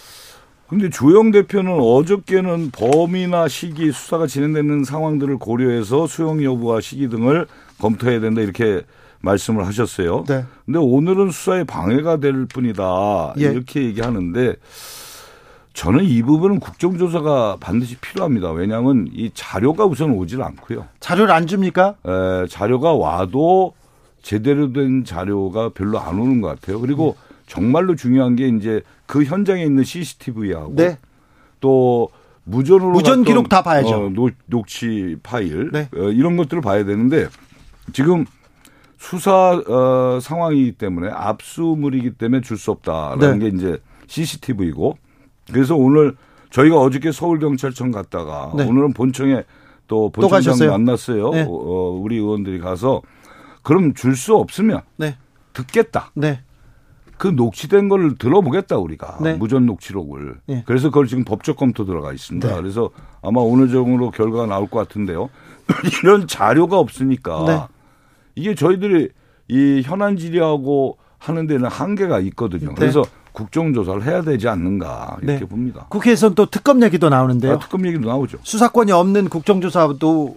근데 0.71 0.89
주영 0.89 1.31
대표는 1.31 1.71
어저께는 1.79 2.71
범위나 2.71 3.47
시기 3.47 3.93
수사가 3.93 4.27
진행되는 4.27 4.85
상황들을 4.85 5.37
고려해서 5.37 6.07
수용 6.07 6.43
여부와 6.43 6.81
시기 6.81 7.11
등을 7.11 7.47
검토해야 7.79 8.21
된다 8.21 8.41
이렇게 8.41 8.85
말씀을 9.21 9.67
하셨어요. 9.67 10.25
네. 10.29 10.47
근데 10.65 10.79
오늘은 10.79 11.31
수사에 11.31 11.65
방해가 11.65 12.21
될 12.21 12.47
뿐이다 12.47 13.35
예. 13.39 13.43
이렇게 13.43 13.83
얘기하는데 13.85 14.57
저는 15.75 16.05
이 16.05 16.23
부분은 16.23 16.59
국정조사가 16.59 17.59
반드시 17.61 17.97
필요합니다. 17.97 18.53
왜냐하면 18.53 19.09
이 19.13 19.31
자료가 19.35 19.85
우선 19.85 20.13
오질 20.13 20.41
않고요. 20.43 20.87
자료를 21.01 21.35
안 21.35 21.47
줍니까? 21.47 21.97
에, 22.07 22.47
자료가 22.49 22.95
와도 22.95 23.75
제대로 24.23 24.73
된 24.73 25.05
자료가 25.05 25.71
별로 25.71 25.99
안 25.99 26.19
오는 26.19 26.41
것 26.41 26.49
같아요. 26.49 26.81
그리고 26.81 27.17
정말로 27.47 27.95
중요한 27.97 28.37
게 28.37 28.49
이제 28.49 28.83
그 29.07 29.25
현장에 29.25 29.65
있는 29.65 29.85
CCTV하고 29.85 30.75
네. 30.75 30.99
또 31.61 32.11
무전으로 32.45 32.91
무전 32.93 33.25
기록 33.25 33.49
다 33.49 33.63
봐야죠. 33.63 34.07
어, 34.07 34.09
녹, 34.11 34.31
녹취 34.47 35.17
파일 35.23 35.71
네. 35.73 35.89
어, 35.95 36.11
이런 36.11 36.37
것들을 36.37 36.63
봐야 36.63 36.85
되는데 36.85 37.29
지금 37.93 38.25
수사 38.99 39.63
어, 39.67 40.19
상황이기 40.21 40.73
때문에 40.73 41.09
압수물이기 41.11 42.13
때문에 42.13 42.43
줄 42.43 42.57
수 42.59 42.71
없다라는 42.73 43.39
네. 43.39 43.51
게 43.51 43.57
이제 43.57 43.79
CCTV고 44.09 44.99
그래서 45.53 45.77
오늘 45.77 46.17
저희가 46.51 46.77
어저께 46.81 47.13
서울경찰청 47.13 47.91
갔다가 47.93 48.53
네. 48.57 48.65
오늘은 48.65 48.93
본청에 48.95 49.45
또또 49.87 50.11
본청장 50.11 50.39
가셨어요? 50.53 50.71
만났어요. 50.73 51.31
네. 51.31 51.43
어, 51.43 51.49
어, 51.51 51.91
우리 51.91 52.17
의원들이 52.17 52.59
가서 52.59 53.03
그럼 53.63 53.95
줄 53.95 54.17
수 54.17 54.35
없으면 54.37 54.83
네. 54.97 55.17
듣겠다. 55.53 56.11
네. 56.15 56.41
그 57.17 57.27
녹취된 57.29 57.89
걸 57.89 58.17
들어보겠다 58.17 58.77
우리가 58.79 59.19
네. 59.21 59.35
무전 59.35 59.67
녹취록을. 59.67 60.37
네. 60.47 60.63
그래서 60.67 60.89
그걸 60.89 61.07
지금 61.09 61.25
법적 61.25 61.57
검토 61.57 61.85
들어가 61.85 62.13
있습니다. 62.13 62.49
네. 62.49 62.55
그래서 62.55 62.91
아마 63.23 63.41
오늘 63.41 63.69
정도로 63.69 64.13
결과가 64.13 64.47
나올 64.47 64.69
것 64.69 64.79
같은데요. 64.79 65.29
이런 66.03 66.27
자료가 66.29 66.79
없으니까 66.79 67.45
네. 67.47 67.61
이게 68.37 68.55
저희들이 68.55 69.09
이 69.49 69.83
현안 69.85 70.17
질의하고 70.17 70.97
하는 71.19 71.47
데는 71.49 71.69
한계가 71.69 72.21
있거든요. 72.21 72.69
네. 72.69 72.75
그래서 72.77 73.03
국정조사를 73.33 74.05
해야 74.05 74.23
되지 74.23 74.49
않는가 74.49 75.19
이렇게 75.23 75.41
네. 75.41 75.47
봅니다. 75.47 75.87
국회에서는 75.91 76.35
또 76.37 76.47
특검 76.47 76.83
얘기도 76.83 77.09
나오는데요. 77.09 77.55
아, 77.55 77.59
특검 77.59 77.85
얘기도 77.87 78.09
나오죠. 78.09 78.39
수사권이 78.43 78.93
없는 78.93 79.29
국정조사도 79.29 80.37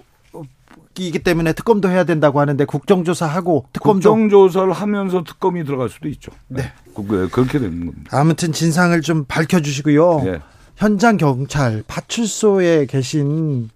이기 0.98 1.20
때문에 1.20 1.54
특검도 1.54 1.90
해야 1.90 2.04
된다고 2.04 2.40
하는데 2.40 2.64
국정조사하고 2.66 3.66
특검도 3.74 4.12
국정조사를 4.14 4.72
하면서 4.74 5.24
특검이 5.24 5.64
들어갈 5.64 5.90
수도 5.90 6.10
있죠. 6.10 6.32
네. 6.48 6.72
그- 6.96 7.06
그- 7.08 7.30
그렇게 7.30 7.60
되는 7.60 7.86
겁니다. 7.86 8.18
아무튼 8.18 8.52
진상을 8.52 9.00
좀 9.02 9.26
밝혀 9.26 9.62
주시고요. 9.62 10.24
예. 10.26 10.40
현장 10.76 11.18
경찰 11.18 11.84
파출소에 11.88 12.88
계신 12.88 13.70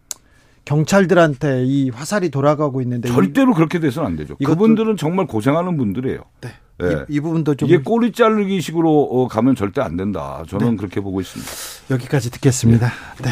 경찰들한테 0.66 1.64
이 1.66 1.90
화살이 1.90 2.30
돌아가고 2.30 2.82
있는데 2.82 3.08
절대로 3.10 3.54
그렇게 3.54 3.80
돼서는 3.80 4.08
안 4.08 4.16
되죠. 4.16 4.36
그분들은 4.38 4.98
정말 4.98 5.28
고생하는 5.28 5.78
분들이에요. 5.78 6.20
이, 6.20 6.48
네. 6.48 6.54
예. 6.84 7.06
이, 7.08 7.16
이 7.18 7.20
부분도 7.22 7.56
좀 7.56 7.70
이게 7.70 7.78
꼬리 7.78 8.12
자르기 8.12 8.60
식으로 8.62 9.04
어, 9.04 9.28
가면 9.28 9.56
절대 9.56 9.82
안 9.82 9.96
된다. 9.96 10.44
저는 10.50 10.72
네. 10.72 10.76
그렇게 10.76 11.00
보고 11.00 11.22
있습니다. 11.22 11.52
여기까지 11.92 12.32
듣겠습니다. 12.32 12.92
네. 13.24 13.32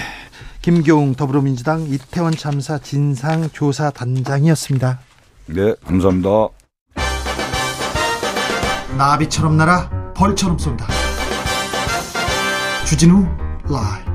김교웅 0.64 1.14
더불어민주당 1.16 1.82
이태원 1.82 2.32
참사 2.32 2.80
진상조사단장이었습니다. 2.80 5.00
네, 5.48 5.76
감사합니다. 5.86 6.30
나비처럼 8.98 9.58
날아 9.58 10.14
벌처럼 10.14 10.58
쏜다. 10.58 10.88
주진우 12.86 13.28
라이브. 13.70 14.13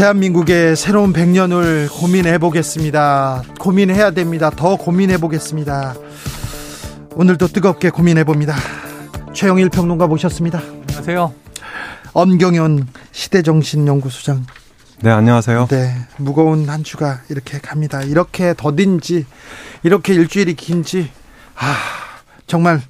대한민국의 0.00 0.76
새로운 0.76 1.12
100년을 1.12 1.92
고민해 1.92 2.38
보겠습니다. 2.38 3.42
고민해야 3.58 4.12
됩니다. 4.12 4.48
더 4.48 4.76
고민해 4.76 5.18
보겠습니다. 5.18 5.94
오늘도 7.16 7.48
뜨겁게 7.48 7.90
고민해 7.90 8.24
봅니다. 8.24 8.54
최영일 9.34 9.68
평론가 9.68 10.06
모셨습니다. 10.06 10.58
안녕하세요. 10.86 11.34
엄경현 12.14 12.88
시대정신연구소장. 13.12 14.46
네, 15.02 15.10
안녕하세요. 15.10 15.66
네, 15.68 15.94
무거운 16.16 16.66
한 16.70 16.82
주가 16.82 17.20
이렇게 17.28 17.58
갑니다. 17.58 18.00
이렇게 18.00 18.54
더딘지, 18.56 19.26
이렇게 19.82 20.14
일주일이 20.14 20.54
긴지, 20.54 21.10
아, 21.56 21.76
정말 22.46 22.80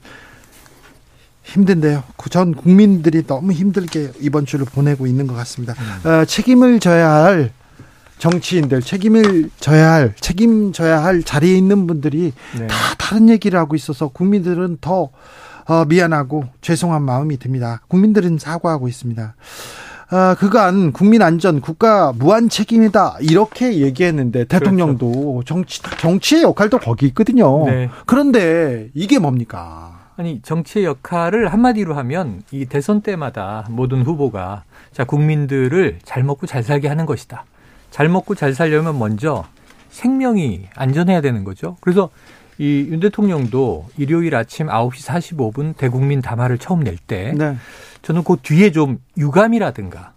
힘든데요. 1.53 2.03
전 2.31 2.55
국민들이 2.55 3.27
너무 3.27 3.53
힘들게 3.53 4.13
이번 4.21 4.47
주를 4.47 4.65
보내고 4.65 5.07
있는 5.07 5.27
것 5.27 5.35
같습니다. 5.35 5.75
어, 6.05 6.25
책임을 6.25 6.81
져야 6.81 7.11
할 7.11 7.53
정치인들, 8.19 8.83
책임을 8.83 9.51
져야 9.59 9.93
할, 9.93 10.15
책임져야 10.21 11.03
할 11.03 11.23
자리에 11.23 11.57
있는 11.57 11.87
분들이 11.87 12.33
네. 12.59 12.67
다 12.67 12.77
다른 12.99 13.29
얘기를 13.29 13.59
하고 13.59 13.75
있어서 13.75 14.09
국민들은 14.09 14.79
더 14.81 15.11
어, 15.67 15.85
미안하고 15.87 16.45
죄송한 16.61 17.03
마음이 17.03 17.39
듭니다. 17.39 17.81
국민들은 17.89 18.39
사과하고 18.39 18.89
있습니다. 18.89 19.35
아, 20.13 20.35
그간 20.39 20.93
국민 20.93 21.23
안전 21.23 21.61
국가 21.61 22.13
무한 22.13 22.49
책임이다 22.49 23.19
이렇게 23.21 23.79
얘기했는데 23.79 24.45
대통령도 24.45 25.45
정치 25.47 25.81
정치의 25.99 26.43
역할도 26.43 26.79
거기 26.79 27.07
있거든요. 27.07 27.65
네. 27.67 27.89
그런데 28.07 28.91
이게 28.95 29.19
뭡니까? 29.19 30.00
아니 30.21 30.43
정치의 30.43 30.85
역할을 30.85 31.51
한마디로 31.51 31.95
하면 31.95 32.43
이 32.51 32.67
대선 32.67 33.01
때마다 33.01 33.65
모든 33.71 34.03
후보가 34.03 34.65
자 34.93 35.05
국민들을 35.05 36.01
잘 36.03 36.25
먹고 36.25 36.47
잘 36.47 36.63
살게 36.63 36.89
하는 36.89 37.07
것이다. 37.07 37.47
잘 37.91 38.11
먹고 38.11 38.35
잘 38.35 38.53
살려면 38.53 38.99
먼저 38.99 39.47
생명이 39.89 40.67
안전해야 40.77 41.23
되는 41.23 41.43
거죠. 41.43 41.79
그래서 41.81 42.11
이 42.59 42.89
윤 42.91 43.01
대통령도 43.01 43.87
일요일 43.97 44.37
아침 44.37 44.67
9시 44.67 45.09
45분 45.09 45.75
대국민 45.79 46.21
담화를 46.21 46.59
처음 46.59 46.81
낼때 46.81 47.33
네. 47.35 47.57
저는 48.03 48.23
그 48.23 48.37
뒤에 48.43 48.73
좀 48.73 48.99
유감이라든가 49.17 50.13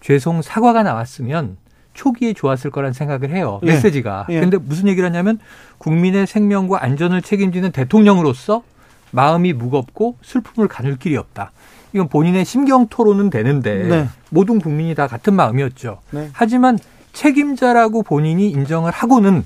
죄송 0.00 0.42
사과가 0.42 0.82
나왔으면 0.82 1.56
초기에 1.94 2.32
좋았을 2.32 2.72
거란 2.72 2.92
생각을 2.92 3.30
해요. 3.30 3.60
예. 3.62 3.66
메시지가. 3.66 4.26
예. 4.30 4.40
근데 4.40 4.58
무슨 4.58 4.88
얘기를 4.88 5.08
하냐면 5.08 5.38
국민의 5.78 6.26
생명과 6.26 6.82
안전을 6.82 7.22
책임지는 7.22 7.70
대통령으로서 7.70 8.64
마음이 9.10 9.52
무겁고 9.52 10.16
슬픔을 10.22 10.68
가눌 10.68 10.96
길이 10.96 11.16
없다. 11.16 11.52
이건 11.92 12.08
본인의 12.08 12.44
심경 12.44 12.88
토론은 12.88 13.30
되는데 13.30 13.84
네. 13.84 14.08
모든 14.30 14.58
국민이 14.60 14.94
다 14.94 15.06
같은 15.06 15.34
마음이었죠. 15.34 16.00
네. 16.10 16.28
하지만 16.32 16.78
책임자라고 17.12 18.02
본인이 18.02 18.50
인정을 18.50 18.92
하고는 18.92 19.44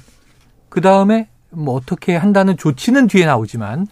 그 0.69 0.81
다음에 0.81 1.29
뭐 1.51 1.75
어떻게 1.75 2.17
한다는 2.17 2.57
조치는 2.57 3.07
뒤에 3.07 3.27
나오지만 3.27 3.87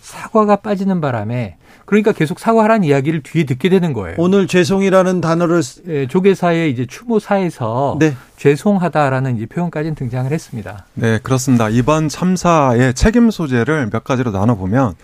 사과가 0.00 0.56
빠지는 0.56 1.00
바람에 1.00 1.56
그러니까 1.86 2.12
계속 2.12 2.38
사과하라는 2.38 2.84
이야기를 2.86 3.22
뒤에 3.22 3.44
듣게 3.44 3.68
되는 3.68 3.92
거예요. 3.92 4.16
오늘 4.18 4.46
죄송이라는 4.46 5.20
단어를 5.20 5.62
쓰- 5.62 5.82
예, 5.86 6.06
조계사의 6.06 6.70
이제 6.70 6.86
추모사에서 6.86 7.96
네. 8.00 8.16
죄송하다라는 8.36 9.36
이제 9.36 9.46
표현까지는 9.46 9.94
등장을 9.94 10.30
했습니다. 10.30 10.86
네, 10.94 11.18
그렇습니다. 11.22 11.68
이번 11.68 12.08
참사의 12.08 12.94
책임 12.94 13.30
소재를 13.30 13.90
몇 13.90 14.04
가지로 14.04 14.30
나눠 14.32 14.54
보면 14.56 14.94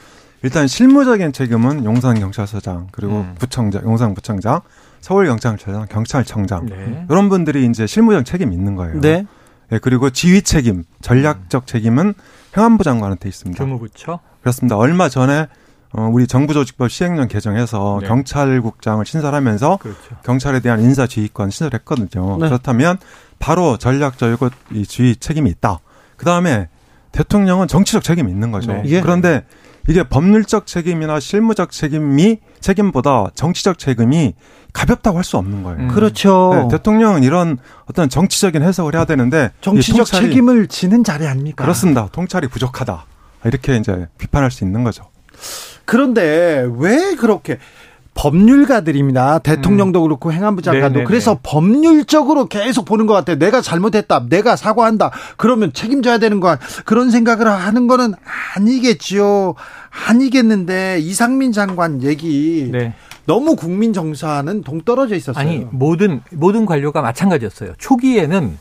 일단 0.43 0.67
실무적인 0.67 1.33
책임은 1.33 1.85
용산 1.85 2.19
경찰서장 2.19 2.89
그리고 2.93 3.21
음. 3.21 3.35
부청장, 3.39 3.83
용산 3.85 4.15
부청장, 4.15 4.61
서울 5.03 5.27
경찰청장, 5.27 5.87
경찰청장 5.89 6.67
네. 6.67 7.05
이런 7.11 7.29
분들이 7.29 7.67
이제 7.67 7.87
실무적 7.87 8.25
책임이 8.25 8.55
있는 8.55 8.75
거예요. 8.75 9.01
네. 9.01 9.27
네, 9.69 9.79
그리고 9.81 10.09
지휘 10.11 10.43
책임, 10.43 10.85
전략적 11.03 11.67
책임은 11.67 12.15
행안부 12.57 12.85
장관한테 12.85 13.29
있습니다. 13.29 13.63
교무부처. 13.63 14.19
그렇습니다. 14.41 14.77
얼마 14.77 15.09
전에 15.09 15.47
어, 15.93 16.09
우리 16.13 16.27
정부조직법 16.27 16.91
시행령 16.91 17.27
개정해서 17.29 17.99
네. 18.01 18.07
경찰국장을 18.09 19.05
신설하면서 19.05 19.79
그렇죠. 19.79 19.99
경찰에 20.25 20.61
대한 20.61 20.81
인사 20.81 21.07
지휘권 21.07 21.51
신설했거든요. 21.51 22.39
네. 22.39 22.49
그렇다면 22.49 22.99
바로 23.39 23.77
전략적이고 23.77 24.51
이 24.73 24.87
지휘 24.87 25.17
책임이 25.17 25.51
있다. 25.51 25.81
그 26.17 26.25
다음에 26.25 26.69
대통령은 27.13 27.67
정치적 27.67 28.05
책임이 28.05 28.31
있는 28.31 28.53
거죠. 28.53 28.73
네. 28.73 28.83
예. 28.87 29.01
그런데 29.01 29.45
이게 29.89 30.05
법률적 30.05 30.67
책임이나 30.67 31.19
실무적 31.19 31.73
책임이 31.73 32.39
책임보다 32.61 33.31
정치적 33.35 33.79
책임이 33.79 34.35
가볍다고 34.73 35.17
할 35.17 35.25
수 35.25 35.37
없는 35.39 35.65
거예요. 35.65 35.81
음. 35.81 35.89
그렇죠. 35.89 36.53
네, 36.55 36.77
대통령은 36.77 37.25
이런 37.25 37.59
어떤 37.87 38.09
정치적인 38.09 38.63
해석을 38.63 38.95
해야 38.95 39.05
되는데 39.07 39.51
이 39.59 39.63
정치적 39.63 40.07
통찰이- 40.07 40.21
책임을 40.21 40.69
지는 40.69 41.03
자리 41.03 41.27
아닙니까? 41.27 41.65
그렇습니다. 41.65 42.09
통찰이 42.13 42.47
부족하다. 42.47 43.07
이렇게 43.47 43.75
이제 43.77 44.07
비판할 44.19 44.53
수 44.53 44.63
있는 44.63 44.85
거죠. 44.85 45.05
그런데 45.91 46.71
왜 46.79 47.17
그렇게 47.17 47.59
법률가들입니다. 48.15 49.41
대통령도 49.41 50.03
그렇고 50.03 50.33
행안부 50.33 50.63
장관도 50.63 50.87
음. 50.87 50.93
네네네. 50.93 51.05
그래서 51.05 51.41
법률적으로 51.43 52.47
계속 52.47 52.85
보는 52.85 53.07
것 53.07 53.15
같아요. 53.15 53.39
내가 53.39 53.61
잘못했다. 53.61 54.27
내가 54.29 54.55
사과한다. 54.55 55.11
그러면 55.37 55.73
책임져야 55.73 56.19
되는 56.19 56.39
거 56.39 56.57
그런 56.85 57.11
생각을 57.11 57.49
하는 57.49 57.89
거는 57.89 58.15
아니겠지요. 58.55 59.55
아니겠는데 60.09 61.01
이상민 61.01 61.51
장관 61.51 62.05
얘기 62.05 62.69
네. 62.71 62.95
너무 63.27 63.57
국민 63.57 63.93
정서와는 63.93 64.63
동떨어져 64.63 65.17
있었어요. 65.17 65.43
아니 65.43 65.67
모든 65.73 66.21
모든 66.31 66.67
관료가 66.67 67.03
마찬가지였어요. 67.03 67.73
초기에는 67.79 68.57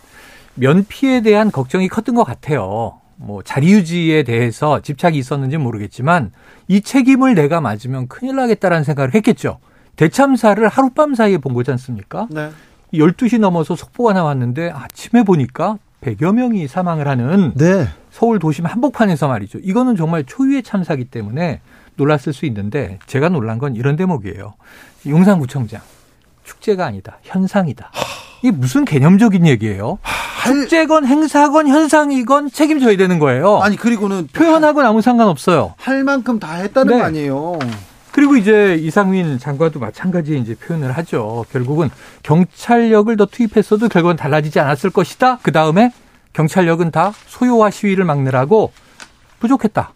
면피에 0.55 1.21
대한 1.21 1.51
걱정이 1.51 1.89
컸던 1.89 2.15
것 2.15 2.23
같아요. 2.23 2.99
뭐 3.21 3.43
자리 3.43 3.73
유지에 3.73 4.23
대해서 4.23 4.81
집착이 4.81 5.17
있었는지 5.17 5.57
는 5.57 5.63
모르겠지만 5.63 6.31
이 6.67 6.81
책임을 6.81 7.35
내가 7.35 7.59
맞으면 7.59 8.07
큰일 8.07 8.35
나겠다라는 8.37 8.83
생각을 8.85 9.13
했겠죠. 9.13 9.59
대참사를 9.97 10.65
하룻밤 10.67 11.15
사이에 11.15 11.37
본 11.37 11.53
거지 11.53 11.69
않습니까? 11.71 12.27
네. 12.31 12.49
12시 12.93 13.39
넘어서 13.39 13.75
속보가 13.75 14.13
나왔는데 14.13 14.71
아침에 14.71 15.23
보니까 15.23 15.77
100여 16.01 16.33
명이 16.33 16.67
사망을 16.69 17.09
하는 17.09 17.53
네. 17.55 17.87
서울 18.09 18.39
도심 18.39 18.65
한복판에서 18.65 19.27
말이죠. 19.27 19.59
이거는 19.61 19.97
정말 19.97 20.23
초유의 20.23 20.63
참사기 20.63 21.05
때문에 21.05 21.59
놀랐을 21.97 22.31
수 22.31 22.45
있는데 22.45 22.99
제가 23.05 23.27
놀란 23.27 23.57
건 23.59 23.75
이런 23.75 23.97
대목이에요. 23.97 24.53
용산구청장 25.05 25.81
축제가 26.45 26.85
아니다 26.85 27.17
현상이다. 27.23 27.91
이게 28.41 28.51
무슨 28.51 28.85
개념적인 28.85 29.45
얘기예요? 29.47 29.99
축제건 30.45 31.05
행사건 31.05 31.67
현상이건 31.67 32.49
책임져야 32.51 32.95
되는 32.97 33.19
거예요. 33.19 33.57
아니 33.57 33.75
그리고는 33.75 34.27
표현하고는 34.31 34.87
아무 34.89 35.01
상관없어요. 35.01 35.73
할 35.77 36.03
만큼 36.03 36.39
다 36.39 36.53
했다는 36.53 36.93
네. 36.93 36.99
거 36.99 37.05
아니에요. 37.05 37.59
그리고 38.11 38.35
이제 38.37 38.75
이상민 38.79 39.37
장관도 39.37 39.79
마찬가지 39.79 40.37
이제 40.39 40.55
표현을 40.55 40.91
하죠. 40.93 41.45
결국은 41.51 41.89
경찰력을 42.23 43.15
더 43.17 43.25
투입했어도 43.25 43.89
결국은 43.89 44.15
달라지지 44.15 44.59
않았을 44.59 44.89
것이다. 44.89 45.39
그 45.41 45.51
다음에 45.51 45.91
경찰력은 46.33 46.91
다 46.91 47.13
소요와 47.27 47.69
시위를 47.69 48.05
막느라고 48.05 48.71
부족했다. 49.39 49.91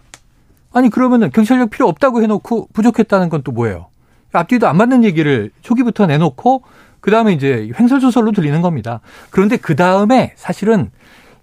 아니 0.74 0.90
그러면은 0.90 1.32
경찰력 1.32 1.70
필요 1.70 1.88
없다고 1.88 2.22
해놓고 2.22 2.70
부족했다는 2.74 3.30
건 3.30 3.44
또 3.44 3.52
뭐예요? 3.52 3.88
앞뒤도 4.34 4.68
안 4.68 4.78
맞는 4.78 5.04
얘기를 5.04 5.52
초기부터 5.62 6.08
내놓고 6.08 6.64
그 7.04 7.12
다음에 7.12 7.34
이제 7.34 7.70
횡설수설로 7.78 8.32
들리는 8.32 8.62
겁니다. 8.62 9.02
그런데 9.30 9.58
그 9.58 9.76
다음에 9.76 10.34
사실은 10.38 10.90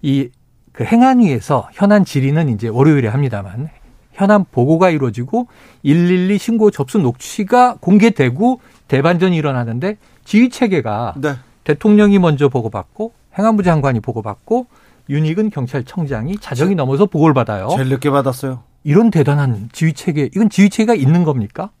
이 0.01 0.29
그 0.71 0.85
행안위에서 0.85 1.69
현안 1.73 2.05
질의는 2.05 2.49
이제 2.49 2.67
월요일에 2.67 3.07
합니다만 3.07 3.69
현안 4.13 4.45
보고가 4.51 4.89
이루어지고 4.89 5.47
112 5.83 6.37
신고 6.37 6.71
접수 6.71 6.97
녹취가 6.97 7.75
공개되고 7.79 8.61
대반전이 8.87 9.35
일어나는데 9.35 9.97
지휘 10.25 10.49
체계가 10.49 11.15
네. 11.17 11.35
대통령이 11.63 12.19
먼저 12.19 12.49
보고받고 12.49 13.13
행안부 13.37 13.63
장관이 13.63 13.99
보고받고 13.99 14.67
윤익은 15.09 15.49
경찰청장이 15.49 16.37
자정이 16.39 16.75
넘어서 16.75 17.05
보고를 17.05 17.33
받아요. 17.33 17.69
제일 17.75 17.89
늦게 17.89 18.09
받았어요. 18.09 18.63
이런 18.83 19.11
대단한 19.11 19.69
지휘 19.71 19.93
체계, 19.93 20.23
이건 20.25 20.49
지휘 20.49 20.69
체계가 20.69 20.95
있는 20.95 21.23
겁니까? 21.23 21.71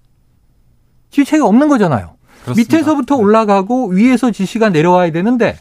지휘 1.09 1.25
체계가 1.25 1.47
없는 1.47 1.67
거잖아요. 1.69 2.15
그렇습니다. 2.43 2.77
밑에서부터 2.77 3.15
네. 3.15 3.21
올라가고 3.21 3.89
위에서 3.89 4.31
지시가 4.31 4.69
내려와야 4.69 5.11
되는데 5.11 5.57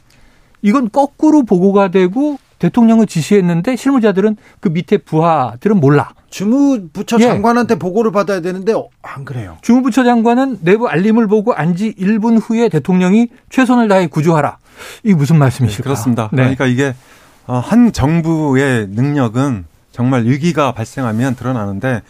이건 0.62 0.90
거꾸로 0.90 1.42
보고가 1.44 1.88
되고 1.88 2.38
대통령을 2.58 3.06
지시했는데 3.06 3.76
실무자들은 3.76 4.36
그 4.60 4.68
밑에 4.68 4.98
부하들은 4.98 5.80
몰라. 5.80 6.10
주무부처 6.28 7.16
예. 7.20 7.24
장관한테 7.24 7.76
보고를 7.76 8.12
받아야 8.12 8.40
되는데 8.40 8.72
어, 8.72 8.88
안 9.02 9.24
그래요. 9.24 9.56
주무부처 9.62 10.04
장관은 10.04 10.58
내부 10.60 10.86
알림을 10.88 11.26
보고 11.26 11.54
안지 11.54 11.94
1분 11.94 12.38
후에 12.40 12.68
대통령이 12.68 13.28
최선을 13.48 13.88
다해 13.88 14.06
구조하라. 14.06 14.58
이게 15.02 15.14
무슨 15.14 15.38
말씀이실까? 15.38 15.82
그렇습니다. 15.82 16.28
네. 16.32 16.42
그러니까 16.42 16.66
이게 16.66 16.94
어, 17.46 17.58
한 17.58 17.92
정부의 17.92 18.88
능력은 18.90 19.64
정말 19.90 20.24
위기가 20.24 20.72
발생하면 20.72 21.34
드러나는데 21.34 22.02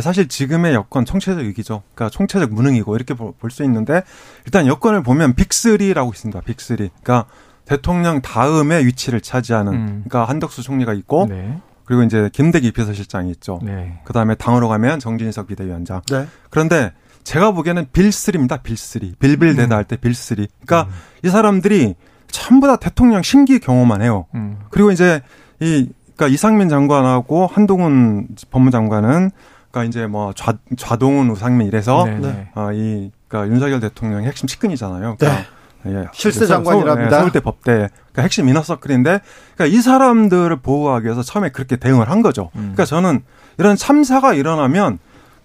사실 0.00 0.28
지금의 0.28 0.74
여건 0.74 1.04
총체적 1.04 1.44
위기죠. 1.44 1.82
그러니까 1.94 2.10
총체적 2.10 2.52
무능이고 2.52 2.94
이렇게 2.96 3.14
볼 3.14 3.50
수 3.50 3.62
있는데 3.64 4.02
일단 4.44 4.66
여건을 4.66 5.02
보면 5.02 5.34
빅3라고 5.34 6.12
있습니다. 6.14 6.40
빅3. 6.40 6.76
그러니까 6.76 7.26
대통령 7.64 8.20
다음에 8.20 8.84
위치를 8.84 9.20
차지하는 9.20 9.72
음. 9.72 9.86
그러니까 10.06 10.24
한덕수 10.24 10.62
총리가 10.62 10.92
있고 10.94 11.26
네. 11.28 11.58
그리고 11.84 12.02
이제 12.02 12.28
김대기 12.32 12.72
비서실장이 12.72 13.30
있죠. 13.32 13.60
네. 13.62 14.00
그다음에 14.04 14.34
당으로 14.34 14.68
가면 14.68 14.98
정진석 14.98 15.46
비대위원장. 15.48 16.02
네. 16.10 16.26
그런데 16.50 16.92
제가 17.24 17.52
보기에는 17.52 17.86
빌3입니다. 17.92 18.62
빌3. 18.62 19.18
빌빌대다 19.18 19.74
음. 19.74 19.76
할때 19.76 19.96
빌3. 19.96 20.48
그러니까 20.64 20.92
이 21.24 21.28
사람들이 21.28 21.94
전부 22.28 22.66
다 22.66 22.76
대통령 22.76 23.22
심기 23.22 23.58
경호만 23.60 24.02
해요. 24.02 24.26
음. 24.34 24.58
그리고 24.70 24.90
이제 24.90 25.22
이 25.60 25.88
그러니까 26.16 26.28
이상민 26.34 26.68
장관하고 26.68 27.46
한동훈 27.46 28.28
법무장관은 28.50 29.30
그러니까 29.76 29.84
이제 29.84 30.06
뭐 30.06 30.32
좌, 30.34 30.54
좌동훈 30.78 31.28
우상민 31.30 31.66
이래서 31.68 32.04
네, 32.06 32.18
네. 32.18 32.28
네. 32.32 32.48
어, 32.54 32.72
이 32.72 33.10
그러니까 33.28 33.52
윤석열 33.52 33.80
대통령의 33.80 34.26
핵심 34.26 34.46
측근이잖아요. 34.48 35.16
그러니까 35.18 35.44
예, 35.86 36.06
실세 36.12 36.40
서- 36.46 36.54
장관이랍니다. 36.54 37.10
서- 37.10 37.16
예, 37.16 37.18
서울대 37.20 37.40
법대 37.40 37.72
그러니까 37.72 38.22
핵심 38.22 38.48
이너서클인데 38.48 39.20
그러니까 39.54 39.76
이 39.76 39.80
사람들을 39.82 40.56
보호하기 40.56 41.04
위해서 41.04 41.22
처음에 41.22 41.50
그렇게 41.50 41.76
대응을 41.76 42.08
한 42.10 42.22
거죠. 42.22 42.44
음. 42.56 42.60
그러니까 42.74 42.86
저는 42.86 43.22
이런 43.58 43.76
참사가 43.76 44.32
일어나면 44.32 44.98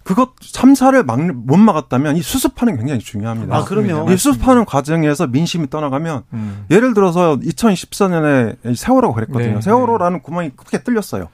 그것 0.03 0.31
참사를 0.41 1.03
막, 1.03 1.19
못 1.21 1.57
막았다면 1.57 2.15
이 2.15 2.21
수습하는 2.23 2.73
게 2.73 2.79
굉장히 2.79 3.01
중요합니다. 3.01 3.55
아, 3.55 3.63
그럼요. 3.65 4.09
이 4.11 4.17
수습하는 4.17 4.65
과정에서 4.65 5.27
민심이 5.27 5.69
떠나가면 5.69 6.23
음. 6.33 6.65
예를 6.71 6.93
들어서 6.95 7.37
2014년에 7.37 8.75
세월호가 8.75 9.13
그랬거든요. 9.13 9.55
네, 9.55 9.61
세월호라는 9.61 10.21
구멍이 10.21 10.51
크게 10.55 10.83
뚫렸어요. 10.83 11.27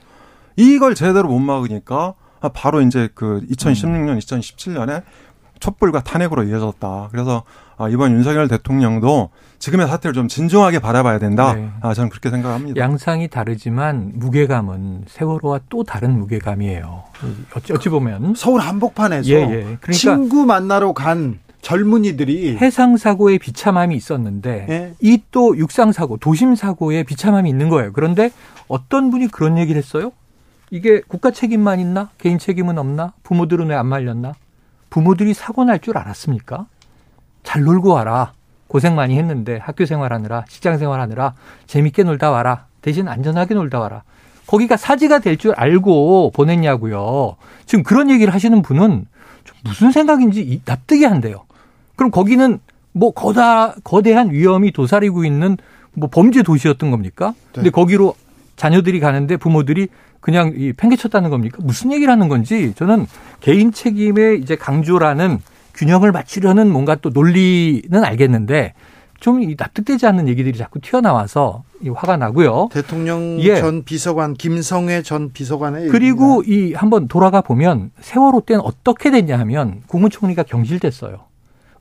이걸 0.56 0.94
제대로 0.96 1.28
못 1.28 1.38
막으니까 1.38 1.96
아, 2.08 2.14
바로 2.52 2.80
이제 2.80 3.08
그 3.14 3.42
2016년, 3.50 4.18
2017년에 4.18 5.02
촛불과 5.60 6.02
탄핵으로 6.02 6.44
이어졌다. 6.44 7.08
그래서 7.10 7.42
아, 7.76 7.88
이번 7.88 8.12
윤석열 8.12 8.48
대통령도 8.48 9.30
지금의 9.58 9.86
사태를 9.88 10.14
좀 10.14 10.28
진중하게 10.28 10.78
바라봐야 10.78 11.18
된다. 11.18 11.54
네. 11.54 11.70
아, 11.80 11.94
저는 11.94 12.10
그렇게 12.10 12.30
생각합니다. 12.30 12.80
양상이 12.80 13.28
다르지만 13.28 14.12
무게감은 14.14 15.04
세월호와 15.08 15.60
또 15.68 15.84
다른 15.84 16.18
무게감이에요. 16.18 17.04
어찌, 17.56 17.72
어찌 17.72 17.88
보면 17.88 18.34
서울 18.36 18.60
한복판에서 18.60 19.28
예, 19.30 19.34
예. 19.34 19.46
그러니까 19.80 19.92
친구 19.92 20.44
만나러 20.44 20.92
간 20.92 21.38
젊은이들이 21.60 22.56
해상 22.58 22.96
사고의 22.96 23.38
비참함이 23.38 23.96
있었는데 23.96 24.66
예. 24.68 24.94
이또 25.00 25.56
육상 25.56 25.92
사고, 25.92 26.16
도심 26.16 26.54
사고의 26.54 27.04
비참함이 27.04 27.48
있는 27.48 27.68
거예요. 27.68 27.92
그런데 27.92 28.30
어떤 28.68 29.10
분이 29.10 29.28
그런 29.28 29.58
얘기를 29.58 29.80
했어요? 29.80 30.12
이게 30.70 31.00
국가 31.06 31.30
책임만 31.30 31.80
있나? 31.80 32.10
개인 32.18 32.38
책임은 32.38 32.78
없나? 32.78 33.12
부모들은 33.22 33.68
왜 33.68 33.74
안 33.74 33.86
말렸나? 33.86 34.34
부모들이 34.90 35.34
사고 35.34 35.64
날 35.64 35.78
줄 35.80 35.96
알았습니까? 35.98 36.66
잘 37.42 37.62
놀고 37.62 37.90
와라. 37.90 38.32
고생 38.66 38.94
많이 38.94 39.16
했는데 39.16 39.58
학교 39.62 39.86
생활하느라 39.86 40.44
직장 40.48 40.76
생활하느라 40.76 41.34
재밌게 41.66 42.02
놀다 42.02 42.30
와라. 42.30 42.66
대신 42.82 43.08
안전하게 43.08 43.54
놀다 43.54 43.80
와라. 43.80 44.02
거기가 44.46 44.76
사지가 44.76 45.20
될 45.20 45.36
줄 45.38 45.52
알고 45.56 46.32
보냈냐고요. 46.34 47.36
지금 47.66 47.82
그런 47.84 48.10
얘기를 48.10 48.32
하시는 48.34 48.60
분은 48.62 49.06
좀 49.44 49.56
무슨 49.64 49.90
생각인지 49.92 50.40
이- 50.42 50.60
납득이 50.64 51.06
안 51.06 51.20
돼요. 51.20 51.44
그럼 51.96 52.10
거기는 52.10 52.58
뭐 52.92 53.12
거다 53.12 53.74
거대한 53.84 54.30
위험이 54.32 54.72
도사리고 54.72 55.24
있는 55.24 55.56
뭐 55.94 56.08
범죄 56.10 56.42
도시였던 56.42 56.90
겁니까? 56.90 57.34
근데 57.52 57.70
거기로 57.70 58.14
자녀들이 58.58 59.00
가는데 59.00 59.38
부모들이 59.38 59.88
그냥 60.20 60.52
이 60.54 60.72
팽개쳤다는 60.72 61.30
겁니까? 61.30 61.58
무슨 61.62 61.92
얘기를 61.92 62.12
하는 62.12 62.28
건지 62.28 62.74
저는 62.76 63.06
개인 63.40 63.72
책임의 63.72 64.40
이제 64.40 64.56
강조라는 64.56 65.38
균형을 65.74 66.12
맞추려는 66.12 66.70
뭔가 66.70 66.96
또 66.96 67.10
논리는 67.10 68.04
알겠는데 68.04 68.74
좀이 69.20 69.54
납득되지 69.56 70.06
않는 70.06 70.28
얘기들이 70.28 70.58
자꾸 70.58 70.80
튀어나와서 70.80 71.62
이 71.82 71.88
화가 71.88 72.16
나고요. 72.16 72.68
대통령 72.72 73.38
예. 73.40 73.56
전 73.56 73.84
비서관 73.84 74.34
김성회 74.34 75.02
전 75.02 75.32
비서관의 75.32 75.88
그리고 75.88 76.42
이 76.44 76.74
한번 76.74 77.08
돌아가 77.08 77.40
보면 77.40 77.90
세월호 78.00 78.42
때는 78.42 78.60
어떻게 78.60 79.10
됐냐 79.10 79.38
하면 79.38 79.82
국무총리가 79.86 80.42
경질됐어요. 80.42 81.18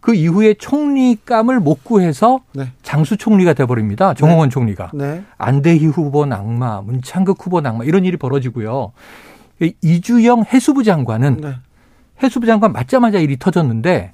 그 0.08 0.16
이후에 0.16 0.54
총리감을 0.54 1.60
못 1.60 1.84
구해서 1.84 2.40
네. 2.54 2.72
장수 2.82 3.18
총리가 3.18 3.52
돼버립니다. 3.52 4.14
정홍원 4.14 4.50
총리가. 4.50 4.92
네. 4.94 5.22
안대희 5.38 5.86
후보 5.88 6.26
낙마, 6.26 6.80
문창극 6.80 7.36
후보 7.46 7.60
낙마 7.60 7.84
이런 7.84 8.06
일이 8.06 8.16
벌어지고요. 8.16 8.94
이 9.60 9.74
이주영 9.82 10.46
해수부 10.46 10.86
장관은 10.86 11.42
네. 11.42 11.56
해수부 12.24 12.46
장관 12.46 12.72
맞자마자 12.72 13.20
일이 13.20 13.38
터졌는데 13.38 14.14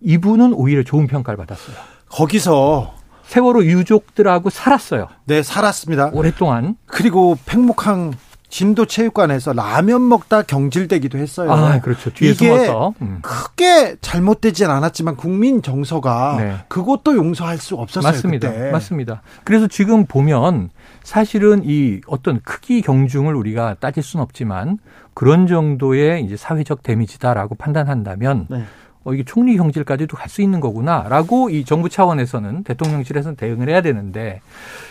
이분은 0.00 0.54
오히려 0.54 0.82
좋은 0.82 1.06
평가를 1.06 1.36
받았어요. 1.36 1.76
거기서 2.08 2.94
세월호 3.24 3.66
유족들하고 3.66 4.48
살았어요. 4.48 5.08
네 5.26 5.42
살았습니다. 5.42 6.12
오랫동안. 6.14 6.76
그리고 6.86 7.36
팽목항 7.44 8.14
진도 8.54 8.86
체육관에서 8.86 9.52
라면 9.52 10.08
먹다 10.08 10.42
경질되기도 10.42 11.18
했어요. 11.18 11.50
아, 11.50 11.80
그렇죠. 11.80 12.10
뒤에 12.10 12.30
이게 12.30 12.46
숨어서. 12.46 12.94
음. 13.02 13.18
크게 13.20 13.96
잘못되진 14.00 14.70
않았지만 14.70 15.16
국민 15.16 15.60
정서가 15.60 16.36
네. 16.38 16.56
그것도 16.68 17.16
용서할 17.16 17.58
수 17.58 17.74
없었어요. 17.74 18.12
맞습니다. 18.12 18.52
그때. 18.52 18.70
맞습니다. 18.70 19.22
그래서 19.42 19.66
지금 19.66 20.06
보면 20.06 20.70
사실은 21.02 21.62
이 21.64 22.00
어떤 22.06 22.40
크기 22.42 22.80
경중을 22.80 23.34
우리가 23.34 23.74
따질 23.80 24.04
수는 24.04 24.22
없지만 24.22 24.78
그런 25.14 25.48
정도의 25.48 26.22
이제 26.24 26.36
사회적 26.36 26.84
데미지다라고 26.84 27.56
판단한다면 27.56 28.46
네. 28.48 28.64
어, 29.04 29.12
이게 29.14 29.22
총리 29.24 29.56
경질까지도 29.56 30.16
갈 30.16 30.28
수 30.28 30.42
있는 30.42 30.60
거구나라고 30.60 31.50
이 31.50 31.64
정부 31.64 31.88
차원에서는 31.88 32.64
대통령실에서는 32.64 33.36
대응을 33.36 33.68
해야 33.68 33.80
되는데 33.82 34.40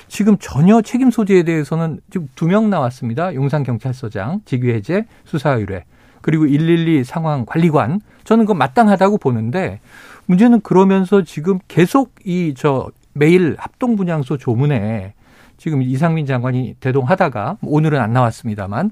지금 0.08 0.38
전혀 0.40 0.82
책임 0.82 1.10
소재에 1.12 1.44
대해서는 1.44 2.00
지금 2.12 2.28
두 2.36 2.46
명 2.48 2.70
나왔습니다. 2.70 3.34
용산 3.34 3.64
경찰서장 3.64 4.42
직위 4.46 4.72
해제 4.74 5.06
수사 5.26 5.52
의뢰 5.52 5.84
그리고 6.22 6.46
112 6.46 7.04
상황 7.04 7.46
관리관 7.46 8.00
저는 8.24 8.46
그건 8.46 8.58
마땅하다고 8.60 9.18
보는데 9.18 9.80
문제는 10.28 10.62
그러면서 10.62 11.24
지금 11.24 11.60
계속 11.68 12.14
이 12.24 12.54
저 12.56 12.90
매일 13.14 13.56
합동분향소 13.60 14.38
조문에 14.38 15.14
지금 15.58 15.82
이상민 15.82 16.26
장관이 16.26 16.76
대동하다가 16.80 17.58
오늘은 17.62 18.00
안 18.00 18.14
나왔습니다만 18.14 18.92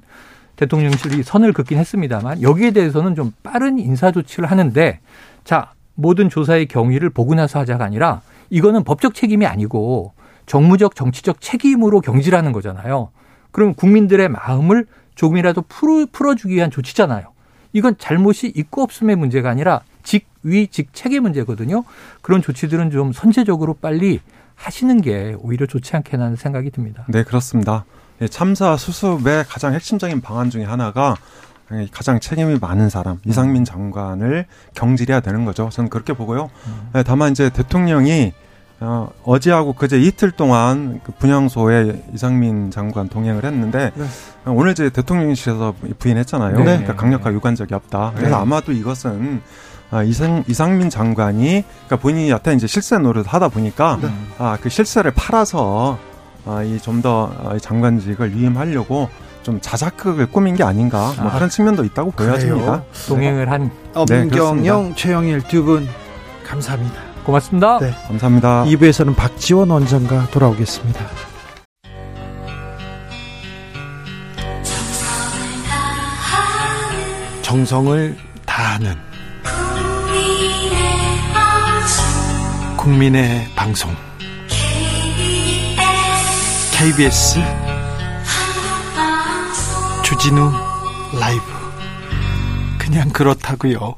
대통령실이 0.62 1.24
선을 1.24 1.53
긋긴 1.53 1.80
했습니다만 1.80 2.43
여기에 2.43 2.72
대해서는 2.72 3.16
좀 3.16 3.34
빠른 3.41 3.80
인사 3.80 4.12
조치를 4.12 4.51
하는데 4.51 4.99
자 5.43 5.72
모든 5.95 6.30
조사의 6.30 6.68
경위를 6.68 7.09
보고 7.09 7.34
나서 7.34 7.59
하자가 7.59 7.84
아니라 7.84 8.22
이거는 8.51 8.84
법적 8.84 9.16
책임이 9.16 9.45
아니고 9.47 10.14
정무적 10.45 10.95
정치적 10.95 11.41
책임으로 11.41 12.01
경질하는 12.01 12.51
거잖아요. 12.51 13.09
그럼 13.51 13.74
국민들의 13.74 14.30
마음을 14.30 14.86
조금이라도 15.16 15.64
풀어, 15.68 16.05
풀어주기 16.12 16.55
위한 16.55 16.70
조치잖아요. 16.70 17.32
이건 17.74 17.95
잘못이 17.97 18.51
있고 18.55 18.84
없음의 18.84 19.16
문제가 19.16 19.49
아니라 19.49 19.82
직위 20.03 20.68
직책의 20.68 21.22
문제거든요. 21.22 21.84
그런 22.22 22.41
조치들은 22.41 22.91
좀 22.91 23.14
선제적으로 23.14 23.74
빨리 23.76 24.20
하시는 24.55 25.01
게 25.01 25.36
오히려 25.39 25.66
좋지 25.66 25.95
않겠나는 25.95 26.36
생각이 26.36 26.70
듭니다. 26.70 27.05
네, 27.07 27.24
그렇습니다. 27.24 27.86
예, 28.22 28.28
참사 28.28 28.78
수습의 28.78 29.45
가장 29.49 29.74
핵심적인 29.74 30.22
방안 30.22 30.49
중에 30.49 30.63
하나가 30.63 31.15
가장 31.91 32.19
책임이 32.19 32.59
많은 32.59 32.89
사람 32.89 33.19
이상민 33.26 33.63
장관을 33.65 34.45
경질해야 34.76 35.22
되는 35.22 35.45
거죠. 35.45 35.69
저는 35.72 35.89
그렇게 35.89 36.13
보고요. 36.13 36.49
네, 36.93 37.03
다만 37.03 37.32
이제 37.32 37.49
대통령이 37.49 38.34
어, 38.82 39.09
어제하고 39.24 39.74
그제 39.74 39.99
이틀 39.99 40.32
동안 40.32 41.01
그 41.03 41.11
분향소에 41.13 42.03
이상민 42.13 42.72
장관 42.72 43.07
동행을 43.07 43.45
했는데 43.45 43.91
네. 43.95 44.05
오늘 44.45 44.72
이제 44.72 44.89
대통령실에서 44.89 45.76
부인했잖아요. 45.99 46.57
네. 46.57 46.63
그러니까 46.63 46.95
강력하게 46.95 47.36
요구한 47.36 47.55
적이 47.55 47.76
없다. 47.76 48.13
그래서 48.15 48.36
네. 48.36 48.41
아마도 48.41 48.72
이것은 48.72 49.41
아, 49.91 50.03
이상, 50.03 50.43
이상민 50.47 50.89
장관이 50.89 51.63
그러니까 51.63 51.95
본인이 51.97 52.30
여태 52.32 52.53
이제 52.53 52.65
실세 52.65 52.97
노릇 52.97 53.32
하다 53.32 53.49
보니까 53.49 53.99
네. 54.01 54.09
아, 54.39 54.57
그 54.59 54.69
실세를 54.69 55.11
팔아서 55.11 55.99
아, 56.45 56.63
이좀 56.63 57.01
더 57.01 57.31
장관직을 57.61 58.35
위임하려고 58.35 59.09
좀 59.43 59.59
자작극을 59.61 60.27
꾸민 60.27 60.55
게 60.55 60.63
아닌가 60.63 61.13
뭐 61.19 61.29
아, 61.31 61.33
그런 61.33 61.49
측면도 61.49 61.83
있다고 61.85 62.11
보여집니다. 62.11 62.61
그래요? 62.65 62.85
동행을 63.07 63.49
한 63.51 63.71
엄경영, 63.93 64.95
최영일 64.95 65.41
두 65.47 65.63
분 65.63 65.87
감사합니다. 66.47 66.99
고맙습니다. 67.23 67.79
네. 67.79 67.91
감사합니다. 68.07 68.65
2부에서는 68.65 69.15
박지원 69.15 69.69
원장과 69.69 70.27
돌아오겠습니다. 70.31 70.99
정성을 77.41 78.17
다하는 78.45 78.95
국민의 82.77 83.47
방송 83.55 83.91
KBS 86.82 87.36
주진우 90.03 90.51
라이브 91.19 91.43
그냥 92.79 93.07
그렇다고요. 93.09 93.97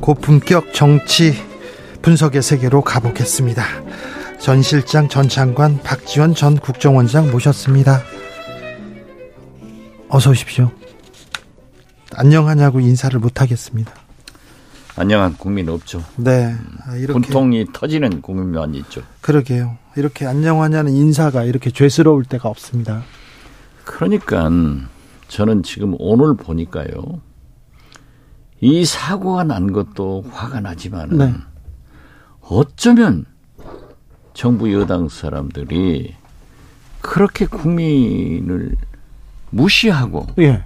고품격 0.00 0.72
정치 0.72 1.34
분석의 2.02 2.42
세계로 2.42 2.82
가보겠습니다. 2.82 3.64
전 4.38 4.62
실장, 4.62 5.08
전 5.08 5.28
장관, 5.28 5.82
박지원 5.82 6.36
전 6.36 6.56
국정원장 6.56 7.32
모셨습니다. 7.32 8.00
어서 10.08 10.30
오십시오. 10.30 10.70
안녕하냐고 12.14 12.80
인사를 12.80 13.18
못 13.18 13.40
하겠습니다. 13.40 13.92
안녕한 14.96 15.34
국민 15.36 15.68
없죠. 15.68 16.02
네, 16.16 16.54
아, 16.86 16.96
이렇게 16.96 17.12
분통이 17.12 17.66
터지는 17.72 18.22
국민만 18.22 18.74
있죠. 18.76 19.02
그러게요. 19.20 19.76
이렇게 19.96 20.26
안녕하냐는 20.26 20.92
인사가 20.92 21.44
이렇게 21.44 21.70
죄스러울 21.70 22.24
때가 22.24 22.48
없습니다. 22.48 23.02
그러니까 23.84 24.48
저는 25.28 25.62
지금 25.62 25.94
오늘 25.98 26.34
보니까요. 26.34 27.20
이 28.60 28.84
사고가 28.86 29.44
난 29.44 29.72
것도 29.72 30.24
화가 30.30 30.60
나지만은 30.60 31.18
네. 31.18 31.34
어쩌면 32.40 33.26
정부 34.32 34.72
여당 34.72 35.08
사람들이 35.08 36.14
그렇게 37.02 37.46
국민을 37.46 38.76
무시하고 39.50 40.26
예, 40.38 40.64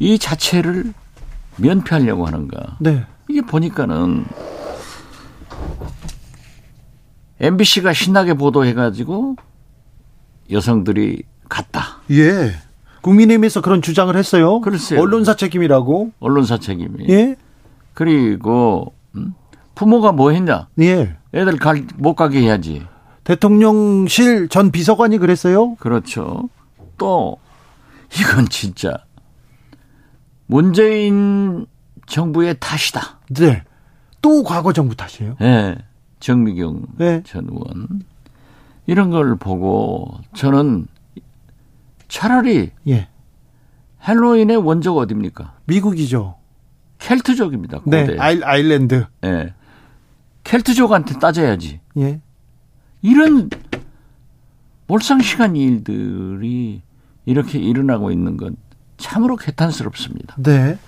이 0.00 0.18
자체를 0.18 0.92
면피하려고 1.56 2.26
하는가. 2.26 2.78
네, 2.80 3.04
이게 3.28 3.42
보니까는 3.42 4.24
MBC가 7.38 7.92
신나게 7.92 8.34
보도해가지고 8.34 9.36
여성들이 10.50 11.22
갔다. 11.48 12.00
예. 12.10 12.52
국민의힘에서 13.02 13.60
그런 13.60 13.80
주장을 13.80 14.14
했어요. 14.14 14.60
글쎄요. 14.60 15.00
언론사 15.00 15.36
책임이라고. 15.36 16.12
언론사 16.18 16.58
책임이. 16.58 17.06
예, 17.08 17.36
그리고 17.94 18.92
음? 19.14 19.34
부모가 19.74 20.12
뭐 20.12 20.30
했냐? 20.32 20.68
예. 20.80 21.16
애들 21.34 21.56
갈, 21.58 21.86
못 21.96 22.14
가게 22.14 22.40
해야지. 22.40 22.82
대통령실 23.24 24.48
전 24.48 24.70
비서관이 24.70 25.18
그랬어요. 25.18 25.76
그렇죠. 25.76 26.48
또 26.98 27.38
이건 28.18 28.48
진짜 28.48 29.04
문재인 30.50 31.64
정부의 32.06 32.56
탓이다. 32.58 33.20
네. 33.36 33.62
또 34.20 34.42
과거 34.42 34.72
정부 34.72 34.96
탓이에요. 34.96 35.36
예. 35.40 35.78
정미경 36.18 36.86
네. 36.98 37.22
전 37.24 37.46
의원 37.48 38.02
이런 38.86 39.10
걸 39.10 39.36
보고 39.36 40.18
저는 40.34 40.88
차라리 42.08 42.72
예. 42.88 43.08
헬로윈의 44.06 44.56
원조가 44.56 45.02
어딥니까? 45.02 45.54
미국이죠. 45.66 46.36
켈트족입니다. 46.98 47.82
네. 47.86 48.06
고대. 48.06 48.18
아일, 48.18 48.42
아일랜드. 48.44 49.06
예. 49.24 49.54
켈트족한테 50.42 51.20
따져야지. 51.20 51.80
예. 51.98 52.20
이런 53.02 53.48
몰상식한 54.88 55.54
일들이 55.54 56.82
이렇게 57.24 57.60
일어나고 57.60 58.10
있는 58.10 58.36
건 58.36 58.56
참으로 59.00 59.36
개탄스럽습니다. 59.36 60.36
네. 60.38 60.78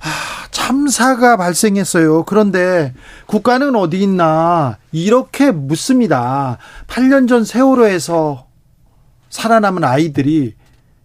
아, 0.00 0.46
참사가 0.50 1.36
발생했어요. 1.36 2.24
그런데 2.24 2.94
국가는 3.26 3.74
어디 3.74 4.00
있나 4.02 4.78
이렇게 4.92 5.50
묻습니다. 5.50 6.58
8년 6.86 7.28
전 7.28 7.44
세월호에서 7.44 8.46
살아남은 9.30 9.84
아이들이 9.84 10.54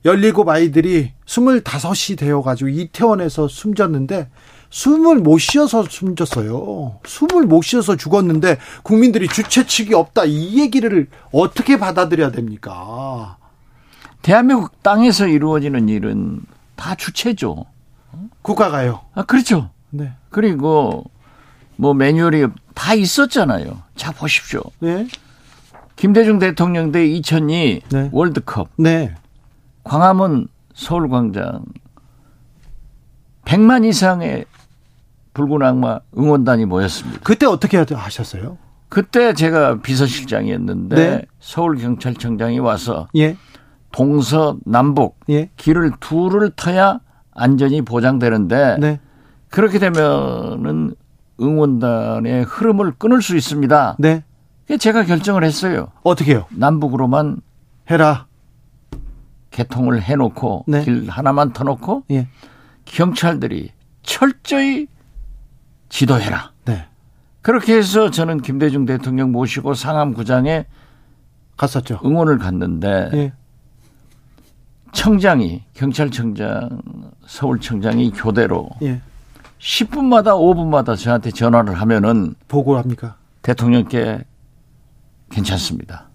17 0.06 0.34
아이들이 0.48 1.14
25이 1.26 2.18
되어가지고 2.18 2.70
이태원에서 2.70 3.48
숨졌는데 3.48 4.30
숨을 4.70 5.20
못 5.20 5.38
쉬어서 5.38 5.84
숨졌어요. 5.84 7.00
숨을 7.06 7.46
못 7.46 7.62
쉬어서 7.62 7.96
죽었는데 7.96 8.58
국민들이 8.82 9.28
주체 9.28 9.66
측이 9.66 9.94
없다 9.94 10.26
이 10.26 10.60
얘기를 10.60 11.08
어떻게 11.32 11.78
받아들여야 11.78 12.32
됩니까? 12.32 13.38
대한민국 14.24 14.82
땅에서 14.82 15.28
이루어지는 15.28 15.90
일은 15.90 16.42
다 16.76 16.96
주체죠. 16.96 17.66
국가가요. 18.42 19.02
아, 19.14 19.24
그렇죠. 19.24 19.70
네. 19.92 20.14
그리고 20.30 21.04
뭐 21.76 21.94
매뉴얼이 21.94 22.48
다 22.74 22.94
있었잖아요. 22.94 23.84
자, 23.96 24.12
보십시오. 24.12 24.62
네. 24.80 25.08
김대중 25.96 26.40
대통령 26.40 26.92
때2002 26.92 27.82
네. 27.90 28.10
월드컵 28.12 28.70
네. 28.78 29.14
광화문 29.84 30.48
서울광장 30.74 31.66
100만 33.46 33.86
이상의 33.86 34.46
붉은 35.34 35.62
악마 35.62 36.00
응원단이 36.18 36.66
모였습니다. 36.66 37.20
그때 37.24 37.46
어떻게 37.46 37.78
하셨어요? 37.78 38.58
그때 38.88 39.34
제가 39.34 39.82
비서실장이었는데 39.82 40.96
네. 40.96 41.22
서울경찰청장이 41.42 42.60
와서 42.60 43.08
예. 43.16 43.36
동서남북 43.94 45.20
예. 45.30 45.50
길을 45.56 45.91
둘을 46.02 46.52
터야 46.56 47.00
안전이 47.32 47.84
보장되는데 47.84 48.78
네. 48.80 49.00
그렇게 49.50 49.80
되면은 49.80 50.96
응원단의 51.39 52.44
흐름을 52.44 52.94
끊을 52.94 53.22
수 53.22 53.38
있습니다. 53.38 53.96
네. 54.00 54.24
제가 54.80 55.04
결정을 55.04 55.44
했어요. 55.44 55.89
어떻게요? 56.04 56.46
남북으로만 56.50 57.41
해라. 57.89 58.28
개통을 59.52 60.02
해놓고 60.02 60.66
네. 60.68 60.84
길 60.84 61.08
하나만 61.10 61.54
터놓고 61.54 62.06
예. 62.12 62.28
경찰들이 62.86 63.72
철저히 64.02 64.88
지도해라. 65.89 66.52
네. 66.66 66.88
그렇게 67.44 67.76
해서 67.78 68.10
저는 68.10 68.41
김대중 68.41 68.86
대통령 68.86 69.32
모시고 69.32 69.76
상암구장에 69.76 70.66
갔었죠. 71.58 72.00
응원을 72.04 72.39
갔는데 72.39 73.10
예. 73.14 73.34
청장이 74.94 75.64
경찰청장 75.74 76.82
서울청장이 77.26 78.12
교대로 78.12 78.70
예. 78.82 79.02
10분마다 79.60 80.28
5분마다 80.28 80.98
저한테 80.98 81.32
전화를 81.32 81.74
하면은 81.74 82.36
보고합니까? 82.48 83.16
대통령께 83.41 84.24
괜찮습니다. 85.30 86.10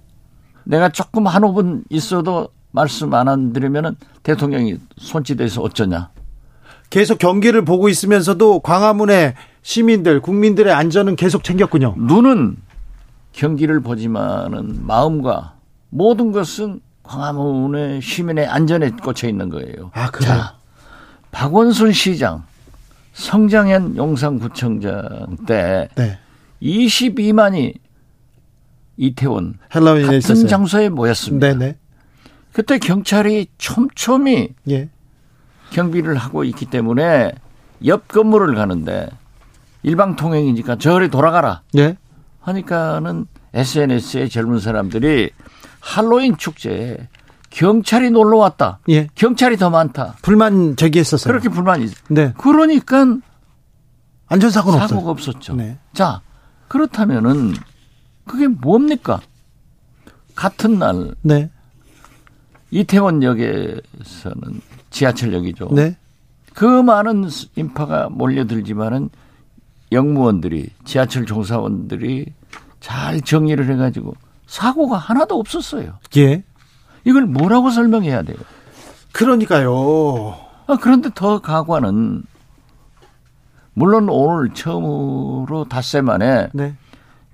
내가 0.65 0.91
조금 0.91 1.27
한 1.27 1.43
5분 1.43 1.85
있어도 1.91 2.51
말씀 2.71 3.13
안 3.15 3.53
드리면은 3.53 3.97
대통령이 4.23 4.79
손짓해서 4.99 5.63
어쩌냐. 5.63 6.11
계속 6.91 7.19
경기를 7.19 7.65
보고 7.65 7.89
있으면서도 7.89 8.61
광화문에 8.61 9.35
시민들, 9.63 10.21
국민들의 10.21 10.73
안전은 10.73 11.17
계속 11.17 11.43
챙겼군요. 11.43 11.95
눈은 11.99 12.57
경기를 13.33 13.81
보지만은 13.81 14.87
마음과 14.87 15.55
모든 15.91 16.33
것은 16.33 16.81
광화문의 17.09 18.03
시민의 18.03 18.47
안전에 18.47 18.91
꽂혀 18.91 19.29
있는 19.29 19.49
거예요. 19.49 19.91
아, 19.95 20.11
그래요? 20.11 20.31
자, 20.31 20.55
박원순 21.31 21.93
시장, 21.93 22.45
성장현 23.15 23.97
용산구청장 23.97 25.39
때 25.47 25.89
네. 25.97 26.19
22만이 26.63 27.75
이태원 28.99 29.59
같은 29.71 30.19
있었어요. 30.19 30.47
장소에 30.47 30.89
모였습니다. 30.91 31.49
네네. 31.55 31.79
그때 32.53 32.79
경찰이 32.79 33.47
촘촘히 33.57 34.55
예. 34.69 34.89
경비를 35.71 36.17
하고 36.17 36.45
있기 36.45 36.67
때문에 36.67 37.33
옆 37.87 38.09
건물을 38.09 38.55
가는데 38.55 39.09
일방 39.83 40.17
통행이니까 40.17 40.77
저리 40.77 41.09
돌아가라 41.09 41.63
예. 41.77 41.97
하니까는 42.41 43.27
SNS에 43.55 44.29
젊은 44.29 44.59
사람들이 44.59 45.31
할로윈 45.81 46.37
축제에 46.37 47.09
경찰이 47.51 48.11
놀러 48.11 48.39
왔다. 48.39 48.79
예. 48.89 49.09
경찰이 49.15 49.57
더 49.57 49.71
많다. 49.71 50.17
불만 50.23 50.77
제기했었어요. 50.77 51.33
그렇게 51.33 51.49
불만이. 51.49 51.89
네. 52.11 52.35
그러니까 52.37 53.17
안전사고는 54.27 54.87
사고가 54.87 55.11
없어요. 55.11 55.31
없었죠. 55.33 55.55
네. 55.55 55.79
자, 55.95 56.21
그렇다면은 56.69 57.55
그게 58.27 58.47
뭡니까? 58.47 59.21
같은 60.35 60.79
날 60.79 61.15
네. 61.23 61.51
이태원역에서는 62.71 63.81
지하철역이죠. 64.91 65.71
네. 65.73 65.97
그 66.55 66.65
많은 66.65 67.29
인파가 67.57 68.09
몰려들지만은 68.11 69.11
영무원들이 69.91 70.69
지하철 70.85 71.25
종사원들이 71.25 72.35
잘 72.81 73.21
정리를 73.21 73.71
해가지고 73.71 74.15
사고가 74.49 74.97
하나도 74.97 75.39
없었어요. 75.39 75.99
예. 76.17 76.43
이걸 77.05 77.27
뭐라고 77.27 77.71
설명해야 77.71 78.23
돼요? 78.23 78.39
그러니까요. 79.13 80.37
아, 80.67 80.77
그런데 80.81 81.11
더 81.15 81.41
가관은 81.41 82.25
물론 83.75 84.09
오늘 84.09 84.53
처음으로 84.53 85.67
닷새 85.69 86.01
만에 86.01 86.49
네. 86.53 86.75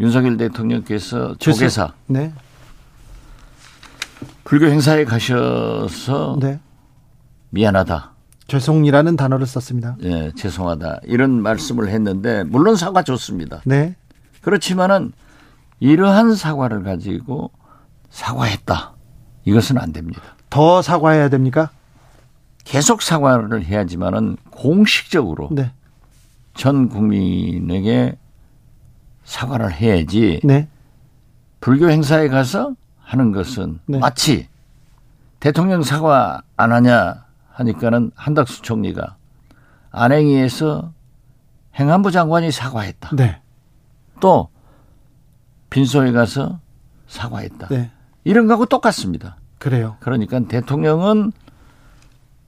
윤석열 0.01 0.37
대통령께서 0.37 1.37
조계사 1.39 1.93
네. 2.07 2.35
불교 4.43 4.67
행사에 4.67 5.05
가셔서 5.05 6.37
네. 6.41 6.61
미안하다. 7.51 8.13
죄송이라는 8.49 9.17
단어를 9.17 9.47
썼습니다. 9.47 9.97
예, 10.03 10.33
죄송하다. 10.37 11.01
이런 11.05 11.41
말씀을 11.41 11.89
했는데 11.89 12.45
물론 12.45 12.77
사과 12.77 13.03
좋습니다. 13.03 13.63
네. 13.65 13.95
그렇지만은 14.43 15.13
이러한 15.85 16.35
사과를 16.35 16.83
가지고 16.83 17.51
사과했다. 18.09 18.95
이것은 19.45 19.77
안 19.77 19.93
됩니다. 19.93 20.23
더 20.49 20.81
사과해야 20.81 21.29
됩니까? 21.29 21.69
계속 22.65 23.03
사과를 23.03 23.67
해야지만은 23.67 24.39
공식적으로 24.51 25.51
네. 25.53 25.73
전 26.55 26.89
국민에게 26.89 28.17
사과를 29.25 29.75
해야지 29.75 30.41
네. 30.43 30.69
불교 31.61 31.91
행사에 31.91 32.29
가서 32.29 32.75
하는 33.03 33.33
것은 33.33 33.81
네. 33.85 33.99
마치 33.99 34.49
대통령 35.39 35.83
사과 35.83 36.41
안 36.57 36.73
하냐 36.73 37.27
하니까는 37.51 38.11
한덕수 38.15 38.63
총리가 38.63 39.17
안행위에서 39.91 40.95
행안부 41.79 42.11
장관이 42.11 42.51
사과했다. 42.53 43.17
네. 43.17 43.43
또 44.21 44.49
빈소에 45.75 46.13
가서 46.13 46.61
사과했다. 47.09 47.67
네. 47.67 47.91
이런 48.23 48.47
거하고 48.47 48.65
똑같습니다. 48.65 49.39
그래요. 49.59 49.97
그러니까 49.99 50.39
대통령은 50.39 51.33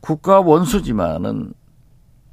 국가 0.00 0.40
원수지만은 0.40 1.52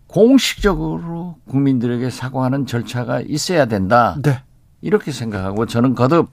공식적으로 0.06 1.38
국민들에게 1.48 2.12
사과하는 2.12 2.68
절차가 2.68 3.22
있어야 3.22 3.66
된다. 3.66 4.16
네. 4.22 4.44
이렇게 4.82 5.12
생각하고 5.12 5.66
저는 5.66 5.96
거듭 5.96 6.30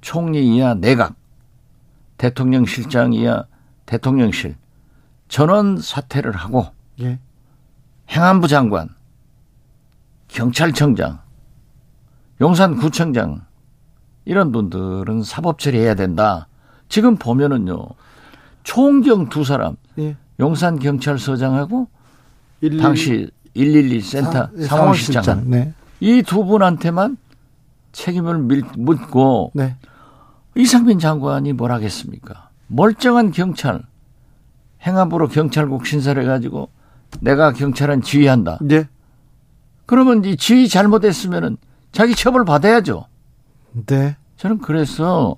총리 0.00 0.56
이하 0.56 0.72
내각, 0.72 1.14
대통령 2.16 2.64
실장 2.64 3.12
이하 3.12 3.44
대통령실 3.84 4.56
전원 5.28 5.76
사퇴를 5.76 6.32
하고 6.32 6.68
예. 7.02 7.18
행안부 8.08 8.48
장관, 8.48 8.88
경찰청장, 10.28 11.20
용산구청장 12.40 13.49
이런 14.30 14.52
분들은 14.52 15.24
사법 15.24 15.58
처리해야 15.58 15.96
된다. 15.96 16.46
지금 16.88 17.16
보면은요 17.16 17.84
총경 18.62 19.28
두 19.28 19.42
사람 19.42 19.74
예. 19.98 20.16
용산 20.38 20.78
경찰서장하고 20.78 21.88
112 22.60 22.80
당시 22.82 23.30
112 23.54 24.00
센터 24.00 24.30
사- 24.30 24.50
예, 24.56 24.62
상황실장 24.62 25.22
상황실장. 25.24 25.50
네. 25.50 25.74
이두 25.98 26.44
분한테만 26.44 27.16
책임을 27.90 28.38
밀, 28.38 28.62
묻고 28.78 29.50
네. 29.54 29.76
이상민 30.54 31.00
장관이 31.00 31.52
뭘 31.54 31.72
하겠습니까? 31.72 32.50
멀쩡한 32.68 33.32
경찰 33.32 33.82
행안부로 34.86 35.26
경찰국 35.26 35.86
신설해 35.86 36.24
가지고 36.24 36.70
내가 37.20 37.52
경찰은 37.52 38.02
지휘한다. 38.02 38.58
네. 38.62 38.88
그러면 39.86 40.24
이 40.24 40.36
지휘 40.36 40.68
잘못했으면은 40.68 41.56
자기 41.90 42.14
처벌 42.14 42.44
받아야죠. 42.44 43.06
네. 43.86 44.16
저는 44.40 44.58
그래서 44.58 45.36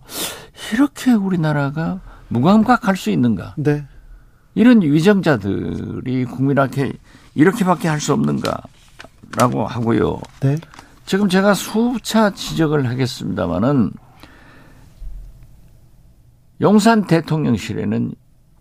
이렇게 0.73 1.13
우리나라가 1.13 2.01
무감각할 2.29 2.97
수 2.97 3.11
있는가? 3.11 3.57
네. 3.59 3.85
이런 4.55 4.81
위정자들이 4.81 6.25
국민한테 6.27 6.93
이렇게밖에 7.35 7.89
할 7.89 7.99
수 7.99 8.13
없는가라고 8.13 9.67
하고요. 9.67 10.21
네. 10.41 10.57
지금 11.05 11.29
제가 11.29 11.53
수차 11.55 12.31
지적을 12.31 12.89
하겠습니다마는 12.89 13.91
용산 16.61 17.05
대통령실에는 17.05 18.15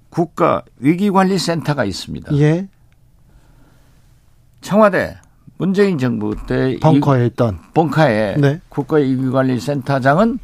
국가 0.10 0.64
위기관리센터가 0.80 1.86
있습니다. 1.86 2.36
예. 2.38 2.68
청와대 4.62 5.20
문재인 5.62 6.00
정부 6.00 6.36
때 6.48 6.80
벙커에 6.82 7.28
있던 7.28 7.54
이 7.54 7.74
벙커에 7.76 8.38
네. 8.40 8.60
국가 8.68 8.96
위기관리센터장은 8.98 10.40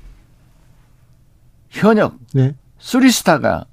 현역 1.72 2.20
네. 2.36 2.53
쓰리스타가 2.78 3.65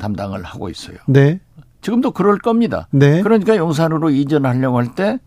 담당을 0.00 0.42
하고 0.42 0.68
있어요. 0.68 0.96
네. 1.06 1.38
지금도 1.80 2.10
그럴 2.10 2.38
겁니다. 2.38 2.88
네. 2.90 3.22
그러니까 3.22 3.56
용산으로 3.56 4.10
이전하려고 4.10 4.78
할 4.78 4.88
때 4.96 5.20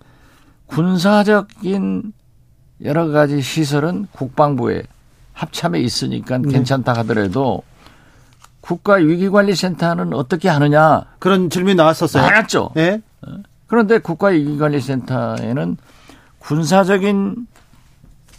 군사적인 0.65 2.11
여러 2.83 3.07
가지 3.07 3.41
시설은 3.41 4.07
국방부에 4.11 4.83
합참에 5.31 5.79
있으니까 5.79 6.39
네. 6.39 6.49
괜찮다 6.49 6.91
하더라도 6.97 7.63
국가위기관리센터는 8.59 10.11
어떻게 10.13 10.49
하느냐 10.49 11.05
그런 11.19 11.49
질문이 11.49 11.75
나왔었어요. 11.75 12.21
많았죠. 12.21 12.71
예. 12.75 13.01
그런데 13.71 13.99
국가위기관리센터에는 13.99 15.77
군사적인 16.39 17.47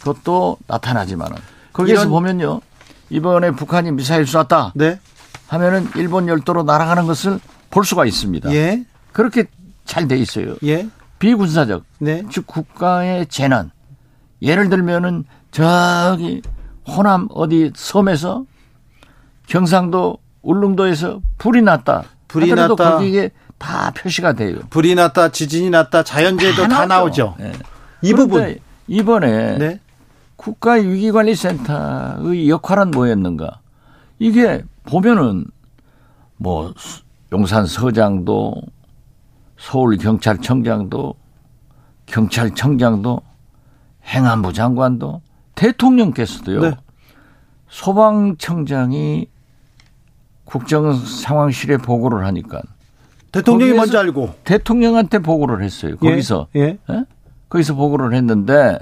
것도 0.03 0.57
나타나지만은 0.67 1.37
거기서 1.73 2.01
이런- 2.01 2.09
보면요 2.11 2.61
이번에 3.09 3.49
북한이 3.49 3.91
미사일 3.93 4.27
쐈다 4.27 4.73
네. 4.75 4.99
하면은 5.47 5.87
일본 5.95 6.27
열도로 6.27 6.61
날아가는 6.63 7.07
것을 7.07 7.39
볼 7.71 7.83
수가 7.83 8.05
있습니다. 8.05 8.53
예. 8.53 8.85
그렇게 9.11 9.45
잘 9.85 10.07
돼 10.07 10.17
있어요. 10.17 10.55
예. 10.65 10.87
비군사적 11.17 11.83
네. 11.97 12.23
즉 12.29 12.45
국가의 12.45 13.25
재난. 13.25 13.71
예를 14.43 14.69
들면은 14.69 15.25
저기 15.49 16.43
호남 16.87 17.27
어디 17.31 17.71
섬에서 17.75 18.45
경상도 19.47 20.19
울릉도에서 20.43 21.21
불이 21.39 21.63
났다. 21.63 22.03
불이 22.27 22.53
났다. 22.53 22.75
거기에 22.75 23.31
다 23.63 23.91
표시가 23.91 24.33
돼요. 24.33 24.59
불이 24.69 24.93
났다, 24.95 25.29
지진이 25.29 25.69
났다, 25.69 26.03
자연재해도 26.03 26.67
다, 26.67 26.85
나오죠. 26.85 27.37
예. 27.39 27.53
이 28.01 28.13
부분. 28.13 28.59
이번에 28.87 29.57
네. 29.57 29.79
국가위기관리센터의 30.35 32.49
역할은 32.49 32.91
뭐였는가? 32.91 33.61
이게 34.19 34.61
보면은 34.83 35.45
뭐 36.35 36.73
용산 37.31 37.65
서장도 37.65 38.61
서울 39.57 39.95
경찰청장도 39.95 41.15
경찰청장도 42.05 43.21
행안부 44.05 44.51
장관도 44.51 45.21
대통령께서도요. 45.55 46.59
네. 46.59 46.75
소방청장이 47.69 49.27
국정 50.43 50.93
상황실에 50.93 51.77
보고를 51.77 52.25
하니까 52.25 52.61
대통령이 53.33 53.73
먼저 53.73 53.99
알고. 53.99 54.35
대통령한테 54.45 55.19
보고를 55.19 55.63
했어요. 55.63 55.95
예, 56.01 56.09
거기서 56.09 56.47
예. 56.55 56.77
예? 56.89 57.05
거기서 57.49 57.73
보고를 57.75 58.13
했는데 58.13 58.79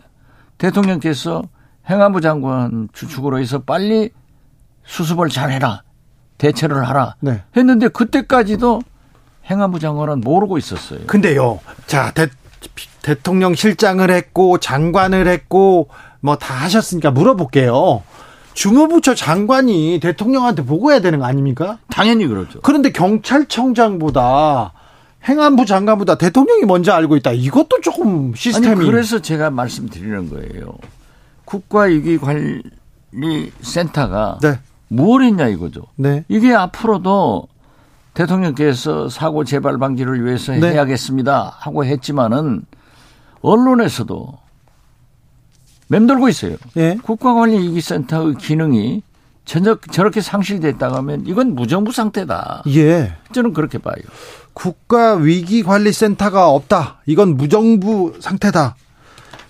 대통령께서 0.59 1.41
행안부 1.89 2.21
장관 2.21 2.87
주축으로 2.93 3.39
해서 3.39 3.59
빨리 3.59 4.11
수습을 4.85 5.29
잘해라 5.29 5.81
대처를 6.37 6.87
하라 6.87 7.15
네. 7.21 7.41
했는데 7.57 7.87
그때까지도 7.87 8.81
행안부 9.49 9.79
장관은 9.79 10.21
모르고 10.21 10.57
있었어요. 10.57 10.99
근데요. 11.07 11.59
자, 11.87 12.11
대, 12.11 12.27
대통령 13.01 13.55
실장을 13.55 14.07
했고 14.09 14.57
장관을 14.59 15.27
했고 15.27 15.89
뭐 16.19 16.35
다 16.35 16.53
하셨으니까 16.53 17.09
물어볼게요. 17.11 18.03
주무부처 18.53 19.15
장관이 19.15 19.99
대통령한테 20.01 20.65
보고해야 20.65 20.99
되는 20.99 21.19
거 21.19 21.25
아닙니까? 21.25 21.77
당연히 21.89 22.27
그렇죠. 22.27 22.59
그런데 22.61 22.91
경찰청장보다 22.91 24.73
행안부 25.27 25.65
장관보다 25.65 26.15
대통령이 26.15 26.65
먼저 26.65 26.93
알고 26.93 27.15
있다. 27.17 27.31
이것도 27.31 27.81
조금 27.81 28.33
시스템이 28.35 28.75
아니 28.75 28.85
그래서 28.85 29.19
제가 29.19 29.51
말씀드리는 29.51 30.29
거예요. 30.29 30.73
국가위기관리센터가 31.45 34.39
네. 34.41 34.59
뭘 34.87 35.23
했냐 35.23 35.47
이거죠. 35.47 35.83
네. 35.95 36.25
이게 36.27 36.53
앞으로도 36.53 37.47
대통령께서 38.13 39.09
사고 39.09 39.43
재발 39.43 39.77
방지를 39.77 40.25
위해서 40.25 40.53
네. 40.53 40.71
해야겠습니다 40.71 41.55
하고 41.59 41.85
했지만은 41.85 42.65
언론에서도 43.41 44.39
맴돌고 45.91 46.29
있어요. 46.29 46.55
예. 46.77 46.97
국가관리위기센터의 47.03 48.35
기능이 48.35 49.03
전혀 49.43 49.77
저렇게 49.91 50.21
상실됐다고 50.21 50.95
하면 50.95 51.23
이건 51.25 51.53
무정부 51.53 51.91
상태다. 51.91 52.63
예. 52.69 53.13
저는 53.33 53.51
그렇게 53.53 53.77
봐요. 53.77 53.95
국가 54.53 55.15
위기 55.15 55.63
관리 55.63 55.91
센터가 55.91 56.49
없다. 56.49 57.01
이건 57.05 57.35
무정부 57.35 58.13
상태다. 58.21 58.75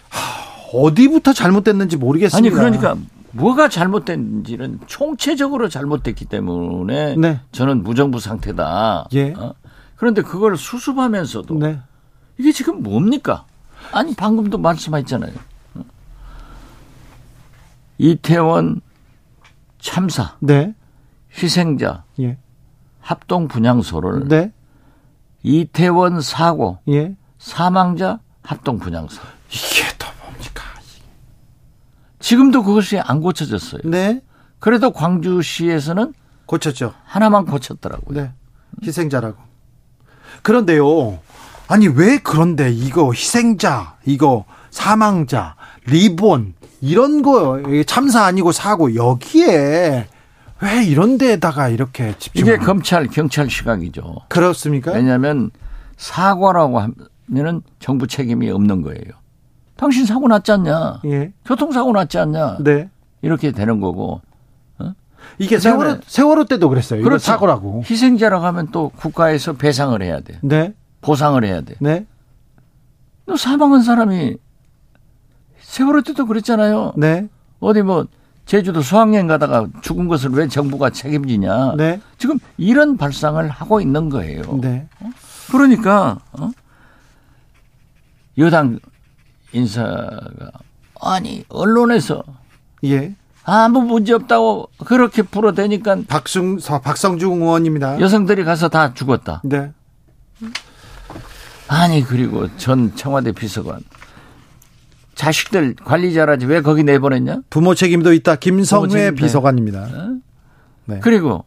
하, 0.10 0.78
어디부터 0.78 1.34
잘못됐는지 1.34 1.98
아니 1.98 2.04
모르겠습니다. 2.04 2.56
그러니까 2.56 2.98
뭐가 3.34 3.70
잘못된지는 3.70 4.80
총체적으로 4.88 5.70
잘못됐기 5.70 6.26
때문에 6.26 7.16
네. 7.18 7.40
저는 7.52 7.84
무정부 7.84 8.20
상태다. 8.20 9.10
예. 9.14 9.34
어? 9.38 9.54
그런데 9.96 10.24
그걸 10.24 10.58
수습하면서도 10.58 11.60
네. 11.60 11.80
이게 12.40 12.52
지금 12.52 12.82
뭡니까? 12.82 13.46
아니 13.92 14.16
방금도 14.16 14.58
말씀하셨잖아요. 14.58 15.34
어? 18.02 18.04
이태원 18.04 18.82
참사 19.80 20.36
네. 20.40 20.74
희생자 21.38 22.04
예. 22.20 22.38
합동 23.00 23.48
분향소를 23.48 24.28
네. 24.28 24.52
이태원 25.44 26.22
사고 26.22 26.80
예. 26.90 27.16
사망자 27.38 28.20
합동 28.44 28.80
분향소. 28.80 29.22
이게 29.50 29.84
또 29.98 30.08
뭡니까? 30.24 30.64
지금도 32.20 32.64
그것이 32.64 33.00
안 33.00 33.22
고쳐졌어요. 33.22 33.82
네. 33.86 34.22
그래도 34.60 34.92
광주시에서는 34.92 36.14
고쳤죠. 36.46 36.94
하나만 37.06 37.46
고쳤더라고요. 37.46 38.20
네. 38.20 38.32
희생자라고. 38.84 39.38
그런데요. 40.44 41.20
아니 41.68 41.88
왜 41.88 42.18
그런데 42.18 42.72
이거 42.72 43.12
희생자, 43.12 43.98
이거 44.06 44.46
사망자, 44.70 45.56
리본 45.86 46.54
이런 46.82 47.22
거 47.22 47.60
이게 47.60 47.84
참사 47.84 48.24
아니고 48.26 48.52
사고 48.52 48.96
여기에 48.96 50.08
왜 50.64 50.84
이런 50.86 51.18
데다가 51.18 51.70
이렇게 51.70 52.16
집중? 52.20 52.42
이게 52.46 52.58
검찰 52.58 53.08
경찰 53.08 53.50
시각이죠. 53.50 54.18
그렇습니까? 54.30 54.92
왜냐하면 54.94 55.52
사고라고 55.98 56.80
하면은 57.28 57.62
정부 57.80 58.08
책임이 58.08 58.50
없는 58.50 58.82
거예요. 58.82 59.02
당신 59.76 60.06
사고 60.06 60.28
났지 60.28 60.52
않냐? 60.52 61.02
예. 61.06 61.32
교통사고 61.46 61.92
났지 61.92 62.18
않냐? 62.20 62.58
네. 62.62 62.90
이렇게 63.22 63.52
되는 63.52 63.80
거고. 63.80 64.22
이게 65.38 65.58
그다음에- 65.58 65.62
세월호 65.62 65.98
세월호 66.06 66.46
때도 66.46 66.70
그랬어요. 66.70 67.04
그렇죠. 67.04 67.24
사고라고. 67.24 67.84
희생자라고 67.88 68.46
하면 68.48 68.68
또 68.72 68.90
국가에서 68.90 69.54
배상을 69.54 70.00
해야 70.02 70.20
돼. 70.20 70.40
네. 70.42 70.74
보상을 71.02 71.44
해야 71.44 71.62
돼. 71.62 71.76
네. 71.80 72.06
또 73.28 73.38
사망한 73.38 73.82
사람이 73.84 74.36
세월호 75.72 76.02
때도 76.02 76.26
그랬잖아요. 76.26 76.94
네. 76.98 77.30
어디 77.62 77.82
뭐 77.82 78.06
제주도 78.46 78.82
수학여행 78.82 79.28
가다가 79.28 79.68
죽은 79.82 80.10
것을 80.10 80.32
왜 80.32 80.50
정부가 80.50 80.90
책임지냐. 80.90 81.76
네. 81.78 82.02
지금 82.18 82.40
이런 82.58 82.98
발상을 82.98 83.48
하고 83.50 83.80
있는 83.80 84.10
거예요. 84.10 84.42
네. 84.60 84.90
그러니까 85.50 86.20
어? 86.34 86.52
여당 88.38 88.80
인사가 89.54 90.52
아니 91.00 91.46
언론에서 91.48 92.22
예. 92.84 93.16
아무 93.46 93.82
문제 93.82 94.12
없다고 94.14 94.68
그렇게 94.86 95.22
풀어대니까 95.22 96.00
박승 96.10 96.58
박성중 96.58 97.44
의원입니다. 97.44 98.02
여성들이 98.02 98.44
가서 98.44 98.68
다 98.68 98.94
죽었다. 98.94 99.42
네. 99.46 99.72
아니 101.70 102.04
그리고 102.04 102.54
전 102.58 102.94
청와대 102.98 103.32
비서관 103.32 103.80
자식들 105.22 105.76
관리 105.86 106.16
잘하지 106.16 106.48
왜 106.48 106.62
거기 106.62 106.84
내보냈냐? 106.84 107.42
부모 107.52 107.76
책임도 107.76 108.12
있다. 108.14 108.38
김성회 108.38 108.90
책임도 108.90 109.16
비서관입니다. 109.24 109.88
네. 110.86 111.00
그리고 111.00 111.46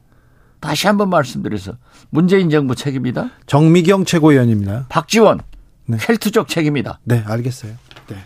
다시 0.61 0.87
한번 0.87 1.11
말씀드려서 1.11 1.73
문재인 2.11 2.51
정부 2.51 2.77
책임이다. 2.77 3.31
정미경 3.47 4.05
최고위원입니다. 4.05 4.87
박지원 4.91 5.41
네. 5.87 5.97
켈투족 6.01 6.47
책임이다. 6.47 7.01
네, 7.03 7.25
알겠어요. 7.27 7.73
네. 8.11 8.17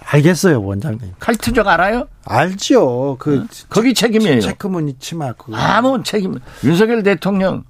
알겠어요, 0.00 0.62
원장님. 0.62 1.12
칼투족 1.20 1.66
알아요? 1.66 2.08
알죠. 2.24 3.16
그 3.18 3.46
거기 3.68 3.92
책임이에요. 3.92 4.40
체크무늬 4.40 4.94
치마 4.98 5.34
그거. 5.34 5.54
아무 5.54 6.02
책임 6.02 6.38
윤석열 6.64 7.02
대통령 7.02 7.64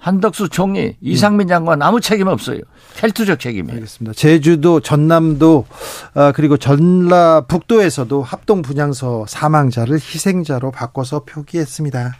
한덕수 0.00 0.48
총리 0.48 0.96
이상민 1.02 1.46
장관 1.46 1.82
아무 1.82 2.00
책임 2.00 2.26
없어요. 2.26 2.60
켈투적 2.94 3.38
책임이에요. 3.38 3.74
알겠습니다. 3.74 4.14
제주도, 4.14 4.80
전남도, 4.80 5.66
아, 6.14 6.32
그리고 6.32 6.56
전라북도에서도 6.56 8.22
합동 8.22 8.62
분향소 8.62 9.26
사망자를 9.28 9.96
희생자로 9.96 10.70
바꿔서 10.70 11.24
표기했습니다. 11.24 12.14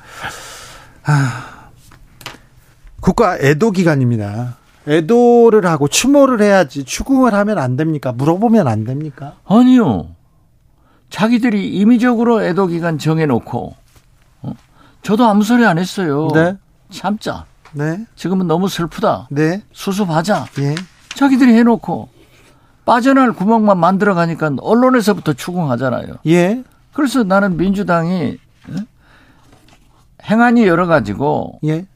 아, 1.05 1.71
국가 3.01 3.39
애도 3.39 3.71
기간입니다. 3.71 4.59
애도를 4.87 5.65
하고 5.65 5.89
추모를 5.89 6.43
해야지 6.43 6.85
추궁을 6.85 7.33
하면 7.33 7.59
안 7.59 7.77
됩니까? 7.77 8.13
물어보면 8.13 8.69
안 8.69 8.85
됩니까? 8.85 9.37
아니요. 9.47 10.09
자기들이 11.09 11.69
임의적으로 11.71 12.43
애도 12.45 12.67
기간 12.67 12.99
정해놓고 12.99 13.75
어? 14.43 14.53
저도 15.03 15.25
아무 15.25 15.45
소리 15.45 15.65
안 15.65 15.79
했어요. 15.79 16.29
네. 16.35 16.57
참자. 16.91 17.47
네, 17.73 18.05
지금은 18.17 18.47
너무 18.47 18.69
슬프다. 18.69 19.29
네, 19.31 19.63
수습하자. 19.73 20.47
예, 20.59 20.75
자기들이 21.15 21.53
해놓고 21.55 22.09
빠져날 22.85 23.33
구멍만 23.33 23.79
만들어 23.79 24.15
가니까 24.15 24.51
언론에서부터 24.61 25.35
추궁하잖아요. 25.35 26.17
예, 26.27 26.65
그래서 26.93 27.23
나는 27.23 27.57
민주당이 27.57 28.39
어? 28.69 28.75
행안이 30.25 30.67
여러 30.67 30.87
가지고 30.87 31.61
예, 31.65 31.87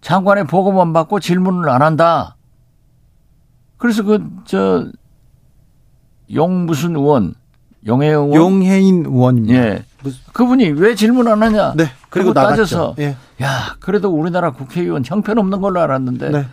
장관의 0.00 0.46
보고만 0.46 0.92
받고 0.92 1.20
질문을 1.20 1.68
안 1.68 1.82
한다. 1.82 2.36
그래서 3.78 4.02
그 4.02 4.20
저 4.44 4.86
용 6.32 6.64
무슨 6.64 6.96
의원 6.96 7.34
용해영 7.86 8.24
의원 8.32 8.34
용혜인 8.36 9.04
의원입니다. 9.06 9.54
예 9.54 9.84
그분이 10.32 10.70
왜 10.72 10.94
질문 10.94 11.28
안 11.28 11.42
하냐? 11.42 11.74
네, 11.76 11.90
그리고. 12.10 12.32
따져서 12.32 12.94
예, 12.98 13.16
야 13.42 13.76
그래도 13.80 14.10
우리나라 14.10 14.50
국회의원 14.52 15.02
형편없는 15.04 15.60
걸로 15.60 15.80
알았는데 15.80 16.30
네. 16.30 16.46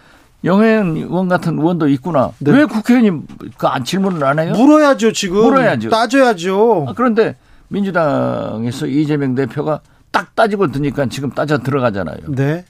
용해영 0.46 0.96
의원 0.98 1.28
같은 1.30 1.58
의원도 1.60 1.88
있구나. 1.90 2.32
네. 2.40 2.52
왜 2.52 2.66
국회의원이 2.66 3.24
그 3.58 3.68
안- 3.68 3.84
질문을 3.84 4.24
안 4.24 4.40
해요? 4.40 4.54
물어야죠 4.54 5.12
지금. 5.14 5.38
물어야죠. 5.42 5.90
따져야죠. 5.90 6.86
아, 6.90 6.94
그런데 6.96 7.36
민주당에서 7.68 8.88
이재명 8.88 9.36
대표가 9.36 9.82
딱 10.12 10.36
따지고 10.36 10.72
드니까 10.72 11.06
지금 11.08 11.30
따져 11.32 11.58
들어가잖아요. 11.60 12.18
네, 12.30 12.66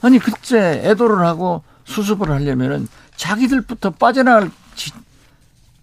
아니 0.00 0.18
그때 0.18 0.80
애도를 0.84 1.26
하고 1.26 1.62
수습을 1.84 2.30
하려면은 2.30 2.88
자기들부터 3.16 3.90
빠져나갈 3.90 4.50
지- 4.74 4.92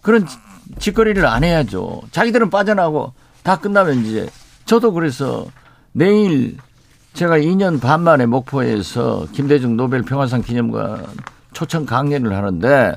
그런 0.02 0.26
지- 0.26 0.38
짓거리를 0.80 1.26
안 1.26 1.44
해야죠. 1.44 2.02
자기들은 2.12 2.50
빠져나가고 2.50 3.14
다 3.44 3.60
끝나면 3.60 4.06
이제 4.06 4.30
저도 4.66 4.94
그래서 4.94 5.48
내일 5.92 6.58
제가 7.14 7.38
2년 7.38 7.82
반 7.82 8.02
만에 8.02 8.26
목포에서 8.26 9.28
김대중 9.34 9.76
노벨 9.76 10.02
평화상 10.04 10.42
기념관 10.42 11.06
초청 11.54 11.86
강연을 11.86 12.34
하는데 12.34 12.94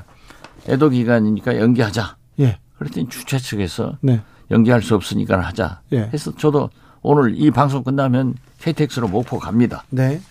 애도 0.67 0.89
기간이니까 0.89 1.57
연기하자. 1.59 2.15
예. 2.39 2.57
그랬더니 2.77 3.09
주최 3.09 3.37
측에서 3.37 3.97
네. 4.01 4.21
연기할 4.51 4.81
수 4.81 4.95
없으니까 4.95 5.39
하자. 5.39 5.81
예. 5.93 6.09
해서 6.13 6.33
저도 6.35 6.69
오늘 7.01 7.33
이 7.35 7.51
방송 7.51 7.83
끝나면 7.83 8.35
KTX로 8.61 9.07
목포 9.07 9.39
갑니다. 9.39 9.83
네. 9.89 10.21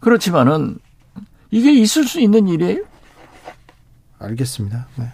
그렇지만은 0.00 0.78
이게 1.50 1.72
있을 1.72 2.04
수 2.04 2.20
있는 2.20 2.48
일이에요? 2.48 2.78
알겠습니다. 4.18 4.86
네. 4.96 5.12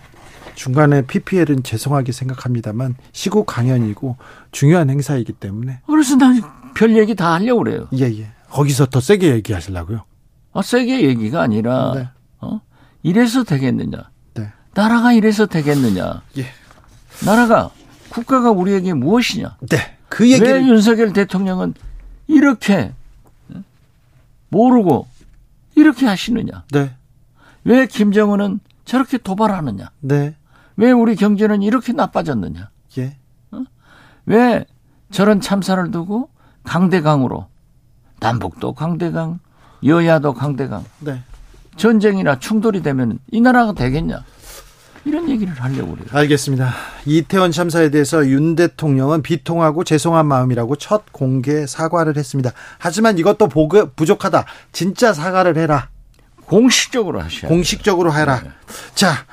중간에 0.63 1.03
PPL은 1.03 1.63
죄송하게 1.63 2.11
생각합니다만 2.11 2.97
시국 3.13 3.47
강연이고 3.47 4.17
중요한 4.51 4.91
행사이기 4.91 5.33
때문에 5.35 5.81
그래서 5.87 6.17
난 6.17 6.59
별 6.75 6.97
얘기 6.97 7.15
다 7.17 7.33
하려고 7.35 7.65
그래요. 7.65 7.89
예, 7.95 8.05
예. 8.05 8.31
거기서 8.51 8.87
더 8.87 9.01
세게 9.01 9.31
얘기하시려고요. 9.35 10.05
아, 10.53 10.63
세게 10.63 11.03
얘기가 11.03 11.43
아니라 11.43 11.93
네. 11.95 12.09
어? 12.41 12.61
이래서 13.03 13.43
되겠느냐? 13.43 14.11
네. 14.35 14.53
나라가 14.75 15.13
이래서 15.13 15.47
되겠느냐? 15.47 16.23
예. 16.39 16.47
나라가 17.25 17.71
국가가 18.11 18.53
우리에게 18.53 18.95
무엇이냐? 18.95 19.57
네. 19.69 19.77
그왜 20.09 20.33
얘기를 20.35 20.69
윤석열 20.69 21.13
대통령은 21.13 21.75
이렇게 22.29 22.93
어? 23.49 23.63
모르고 24.51 25.09
이렇게 25.75 26.07
하시느냐? 26.07 26.65
네. 26.71 26.93
왜 27.65 27.87
김정은은 27.87 28.61
저렇게 28.85 29.19
도발하느냐? 29.19 29.91
네. 30.01 30.37
왜 30.79 30.93
우리 30.93 31.17
경제는 31.17 31.61
이렇게 31.63 31.93
나빠졌느냐? 31.93 32.71
예. 32.99 33.17
왜 34.27 34.65
저런 35.11 35.41
참사를 35.41 35.91
두고 35.91 36.31
강대강으로 36.63 37.49
남북도 38.21 38.75
강대강, 38.75 39.41
여야도 39.85 40.35
강대강, 40.35 40.85
네. 41.01 41.23
전쟁이나 41.77 42.39
충돌이 42.39 42.83
되면 42.83 43.19
이 43.31 43.41
나라가 43.41 43.73
되겠냐? 43.73 44.25
이런 45.05 45.29
얘기를 45.29 45.53
하려고 45.55 45.93
그래요. 45.93 46.07
알겠습니다. 46.13 46.73
이태원 47.07 47.51
참사에 47.51 47.91
대해서 47.91 48.27
윤 48.29 48.55
대통령은 48.55 49.23
비통하고 49.23 49.83
죄송한 49.83 50.27
마음이라고 50.27 50.77
첫 50.77 51.13
공개 51.13 51.67
사과를 51.67 52.17
했습니다. 52.17 52.51
하지만 52.79 53.19
이것도 53.19 53.49
보그 53.49 53.93
부족하다. 53.95 54.45
진짜 54.71 55.13
사과를 55.13 55.57
해라. 55.57 55.89
공식적으로 56.45 57.21
하셔야. 57.21 57.49
공식적으로 57.49 58.13
해라. 58.13 58.43
자, 58.95 59.25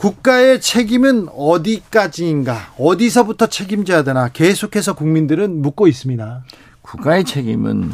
국가의 0.00 0.62
책임은 0.62 1.28
어디까지인가? 1.36 2.72
어디서부터 2.78 3.48
책임져야 3.48 4.02
되나? 4.02 4.28
계속해서 4.28 4.94
국민들은 4.94 5.60
묻고 5.60 5.88
있습니다. 5.88 6.42
국가의 6.80 7.24
책임은 7.24 7.92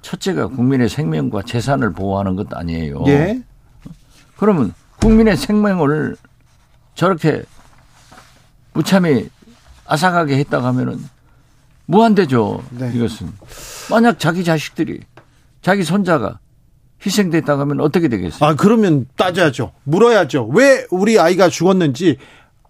첫째가 0.00 0.46
국민의 0.46 0.88
생명과 0.88 1.42
재산을 1.42 1.92
보호하는 1.92 2.36
것 2.36 2.54
아니에요. 2.54 3.02
예. 3.08 3.42
그러면 4.36 4.72
국민의 5.00 5.36
생명을 5.36 6.16
저렇게 6.94 7.42
무참히 8.72 9.28
아삭하게 9.86 10.38
했다고 10.38 10.64
하면은 10.66 11.04
무한대죠. 11.86 12.62
네. 12.70 12.92
이것은 12.94 13.28
만약 13.90 14.20
자기 14.20 14.44
자식들이 14.44 15.00
자기 15.62 15.82
손자가 15.82 16.38
희생됐다고 17.04 17.60
하면 17.62 17.80
어떻게 17.80 18.08
되겠어요? 18.08 18.48
아, 18.50 18.54
그러면 18.54 19.06
따져야죠. 19.16 19.72
물어야죠. 19.84 20.48
왜 20.52 20.84
우리 20.90 21.18
아이가 21.18 21.48
죽었는지 21.48 22.18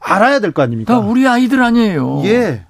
알아야 0.01 0.41
될 0.41 0.53
거 0.53 0.63
아닙니까? 0.63 0.95
다 0.95 0.99
우리 1.01 1.27
아이들 1.27 1.63
아니에요. 1.63 2.23
예. 2.25 2.65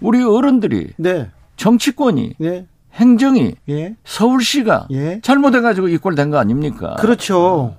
우리 0.00 0.22
어른들이 0.22 0.92
네. 0.98 1.30
정치권이 1.56 2.34
예. 2.42 2.66
행정이 2.94 3.54
예. 3.68 3.94
서울시가 4.04 4.88
예. 4.90 5.20
잘못해가지고 5.22 5.88
이 5.88 5.98
꼴 5.98 6.14
된 6.14 6.30
거 6.30 6.38
아닙니까? 6.38 6.96
그렇죠. 7.00 7.76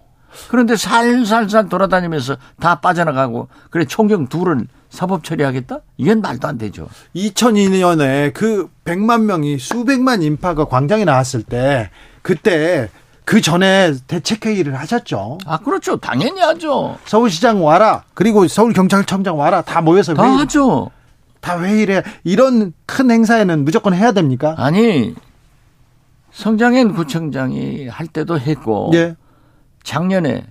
그런데 0.49 0.75
살살살 0.75 1.69
돌아다니면서 1.69 2.37
다 2.59 2.79
빠져나가고 2.81 3.47
그래 3.71 3.85
총경 3.85 4.27
둘을 4.27 4.67
사법 4.89 5.23
처리하겠다? 5.23 5.79
이건 5.97 6.21
말도 6.21 6.47
안 6.47 6.57
되죠. 6.57 6.87
2002년에 7.15 8.33
그 8.33 8.67
100만 8.85 9.23
명이 9.23 9.57
수백만 9.57 10.21
인파가 10.21 10.65
광장에 10.65 11.05
나왔을 11.05 11.43
때 11.43 11.89
그때 12.21 12.89
그 13.27 13.41
전에 13.41 13.93
대책회의를 14.07 14.79
하셨죠. 14.79 15.39
아 15.45 15.57
그렇죠. 15.57 15.97
당연히 15.97 16.39
하죠. 16.39 16.97
서울시장 17.03 17.61
와라. 17.61 18.05
그리고 18.13 18.47
서울경찰청장 18.47 19.37
와라. 19.37 19.61
다 19.61 19.81
모여서 19.81 20.13
다 20.13 20.23
회의, 20.23 20.37
하죠. 20.37 20.91
다 21.41 21.61
회의를 21.61 21.95
해. 21.97 22.03
이런 22.23 22.71
큰 22.85 23.11
행사에는 23.11 23.65
무조건 23.65 23.93
해야 23.93 24.13
됩니까? 24.13 24.55
아니 24.57 25.13
성장현 26.31 26.93
구청장이 26.93 27.89
할 27.89 28.07
때도 28.07 28.39
했고 28.39 28.91
예. 28.93 29.17
작년에 29.83 30.47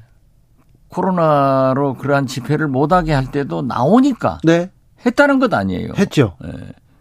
코로나로 0.89 1.95
그러한 1.95 2.27
집회를 2.27 2.69
못하게 2.69 3.15
할 3.15 3.31
때도 3.31 3.63
나오니까 3.63 4.41
네. 4.45 4.71
했다는 5.07 5.39
것 5.39 5.55
아니에요. 5.55 5.93
했죠. 5.97 6.37
예. 6.45 6.51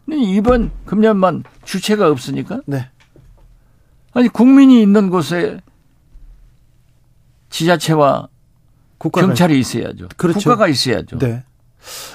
근데 0.06 0.22
이번 0.22 0.72
금년만 0.86 1.44
주체가 1.66 2.08
없으니까 2.08 2.62
네. 2.66 2.88
아니 4.16 4.30
국민이 4.30 4.82
있는 4.82 5.10
곳에 5.10 5.60
지자체와 7.50 8.30
국가가 8.98 9.28
경찰이 9.28 9.60
있어야죠. 9.60 10.08
그렇죠. 10.16 10.40
국가가 10.40 10.68
있어야죠. 10.68 11.20
네. 11.20 11.44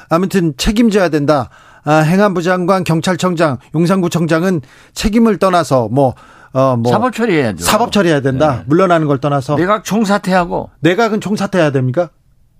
아무튼 0.09 0.55
책임져야 0.57 1.11
된다. 1.11 1.51
아, 1.85 1.97
행안부 1.99 2.43
장관, 2.43 2.85
경찰청장, 2.85 3.59
용산구청장은 3.75 4.63
책임을 4.95 5.37
떠나서 5.39 5.89
뭐, 5.89 6.15
어, 6.53 6.77
뭐. 6.77 6.91
사법 6.91 7.15
처리해야죠. 7.15 7.65
사법 7.65 7.93
처리해야 7.93 8.23
된다. 8.23 8.57
네. 8.57 8.65
물러나는 8.67 9.07
걸 9.07 9.19
떠나서. 9.19 9.57
내각 9.57 9.85
총사퇴하고 9.85 10.71
내각은 10.81 11.21
총사퇴해야 11.21 11.71
됩니까? 11.71 12.11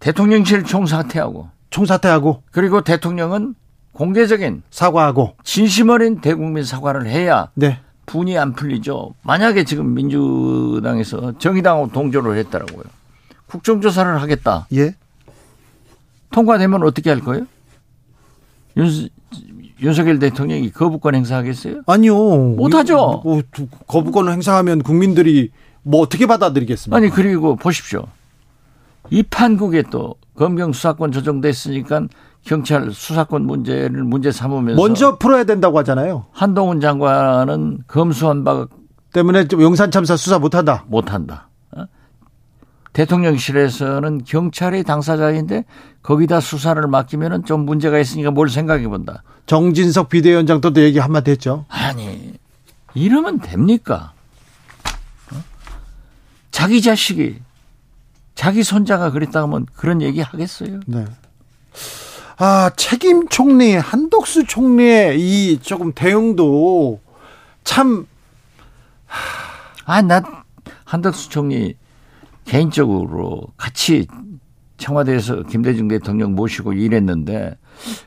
대통령실 0.01 0.65
총사퇴하고 0.65 1.49
총사퇴하고 1.71 2.43
그리고 2.53 2.83
대통령은 2.83 3.55
공개적인 3.93 4.63
사과하고. 4.71 5.37
진심 5.45 5.89
어린 5.89 6.21
대국민 6.21 6.63
사과를 6.65 7.07
해야 7.07 7.49
네. 7.55 7.81
분이 8.11 8.37
안 8.37 8.53
풀리죠. 8.55 9.15
만약에 9.23 9.63
지금 9.65 9.95
민주당에서 9.95 11.39
정의당하고 11.39 11.93
동조를 11.93 12.37
했더라고요. 12.39 12.83
국정조사를 13.47 14.21
하겠다. 14.21 14.67
예. 14.75 14.95
통과되면 16.33 16.83
어떻게 16.83 17.11
할 17.11 17.21
거예요? 17.21 17.47
윤, 18.77 19.09
윤석열 19.81 20.19
대통령이 20.19 20.71
거부권 20.73 21.15
행사하겠어요? 21.15 21.83
아니요. 21.87 22.17
못하죠. 22.57 23.21
뭐, 23.25 23.43
두- 23.53 23.69
거부권을 23.87 24.33
행사하면 24.33 24.83
국민들이 24.83 25.51
뭐 25.83 26.01
어떻게 26.01 26.27
받아들이겠습니까? 26.27 26.97
아니 26.97 27.11
그리고 27.11 27.55
보십시오. 27.57 28.07
이 29.11 29.23
판국에 29.23 29.85
또 29.91 30.17
검경 30.37 30.73
수사권 30.73 31.13
조정됐으니까 31.13 32.03
경찰 32.45 32.91
수사권 32.91 33.43
문제를 33.47 34.03
문제 34.05 34.33
삼으면서 34.33 34.81
먼저 34.81 35.19
풀어야 35.19 35.45
된다고 35.45 35.79
하잖아요. 35.79 36.27
한동훈 36.33 36.81
장관은 36.81 37.85
검수한 37.87 38.45
바 38.45 38.67
때문에 39.13 39.49
좀 39.49 39.61
용산 39.63 39.91
참사 39.91 40.17
수사 40.17 40.39
못한다. 40.39 40.85
못한다. 40.89 41.49
어? 41.73 41.85
대통령실에서는 42.93 44.25
경찰이 44.25 44.85
당사자인데 44.85 45.65
거기다 46.03 46.41
수사를 46.41 46.81
맡기면은 46.87 47.45
좀 47.45 47.67
문제가 47.67 47.99
있으니까 47.99 48.31
뭘 48.31 48.49
생각해 48.49 48.89
본다. 48.89 49.23
정진석 49.47 50.09
비대위원장도 50.09 50.73
또 50.73 50.81
얘기 50.81 50.99
한마디 50.99 51.33
했죠. 51.33 51.67
아니 51.69 52.35
이러면 52.95 53.41
됩니까? 53.41 54.13
어? 55.33 55.37
자기 56.51 56.81
자식이 56.81 57.41
자기 58.35 58.63
손자가 58.63 59.11
그랬다 59.11 59.43
하면 59.43 59.67
그런 59.75 60.01
얘기 60.01 60.21
하겠어요? 60.21 60.81
네. 60.87 61.05
아, 62.43 62.71
책임 62.75 63.29
총리, 63.29 63.75
한덕수 63.75 64.45
총리의 64.47 65.21
이 65.21 65.59
조금 65.61 65.93
대응도 65.93 66.99
참, 67.65 68.07
아, 69.85 70.01
나 70.01 70.23
한덕수 70.87 71.29
총리 71.29 71.75
개인적으로 72.47 73.43
같이 73.59 74.07
청와대에서 74.79 75.43
김대중 75.43 75.89
대통령 75.89 76.35
모시고 76.35 76.73
일했는데 76.73 77.59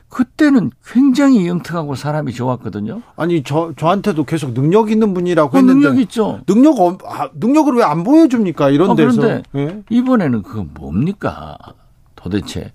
그때는 0.08 0.72
굉장히 0.84 1.46
영특하고 1.46 1.94
사람이 1.94 2.32
좋았거든요. 2.32 3.02
아니, 3.14 3.44
저, 3.44 3.72
저한테도 3.76 4.24
계속 4.24 4.52
능력 4.52 4.90
있는 4.90 5.14
분이라고 5.14 5.56
어, 5.56 5.60
했는데. 5.60 5.86
능력 5.86 6.00
있죠. 6.02 6.40
능력, 6.46 6.80
없- 6.80 7.04
아, 7.06 7.30
능력을 7.34 7.72
왜 7.74 7.84
안 7.84 8.02
보여줍니까? 8.02 8.70
이런 8.70 8.90
어, 8.90 8.94
데서. 8.96 9.20
그런데 9.20 9.42
예? 9.54 9.82
이번에는 9.90 10.42
그거 10.42 10.64
뭡니까? 10.74 11.56
도대체 12.16 12.72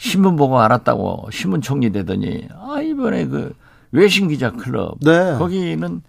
신문 0.00 0.36
보고 0.36 0.58
알았다고 0.58 1.28
신문 1.30 1.60
총리 1.60 1.92
되더니 1.92 2.48
아 2.58 2.80
이번에 2.80 3.26
그 3.26 3.54
외신 3.92 4.28
기자 4.28 4.50
클럽 4.50 4.98
네. 5.00 5.36
거기는 5.36 6.00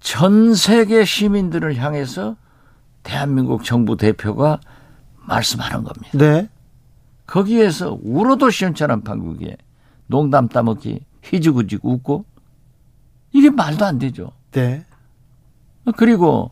전 0.00 0.54
세계 0.54 1.06
시민들을 1.06 1.76
향해서 1.76 2.36
대한민국 3.02 3.64
정부 3.64 3.96
대표가 3.96 4.60
말씀하는 5.22 5.84
겁니다. 5.84 6.10
네. 6.12 6.50
거기에서 7.26 7.98
울어도 8.02 8.50
시원찮은 8.50 9.04
판국에 9.04 9.56
농담 10.06 10.46
따먹기 10.46 11.00
희죽희죽 11.22 11.82
웃고 11.82 12.26
이게 13.32 13.48
말도 13.48 13.86
안 13.86 13.98
되죠. 13.98 14.32
네. 14.52 14.84
그리고 15.96 16.50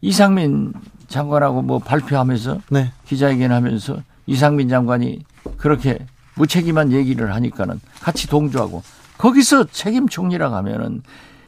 이상민 0.00 0.72
장관하고 1.08 1.60
뭐 1.60 1.80
발표하면서 1.80 2.60
네. 2.70 2.92
기자회견하면서 3.04 4.11
이상민 4.26 4.68
장관이 4.68 5.24
그렇게 5.56 5.98
무책임한 6.34 6.92
얘기를 6.92 7.34
하니까는 7.34 7.80
같이 8.00 8.26
동조하고 8.28 8.82
거기서 9.18 9.64
책임 9.64 10.08
총리라고 10.08 10.54
하면은 10.56 11.02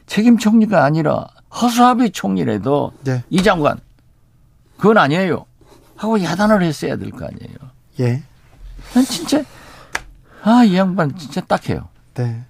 책임 0.05 0.37
총리가 0.37 0.83
아니라 0.83 1.27
허수아비 1.61 2.11
총리라도 2.11 2.91
네. 3.03 3.23
이 3.29 3.41
장관 3.41 3.79
그건 4.77 4.97
아니에요 4.97 5.45
하고 5.95 6.21
야단을 6.21 6.61
했어야 6.63 6.97
될 6.97 7.09
거 7.11 7.25
아니에요. 7.25 7.55
예. 8.01 8.21
난 8.93 9.03
진짜 9.05 9.43
아 10.43 10.63
이 10.63 10.75
양반 10.77 11.17
진짜 11.17 11.41
딱해요. 11.41 11.87
네. 12.13 12.43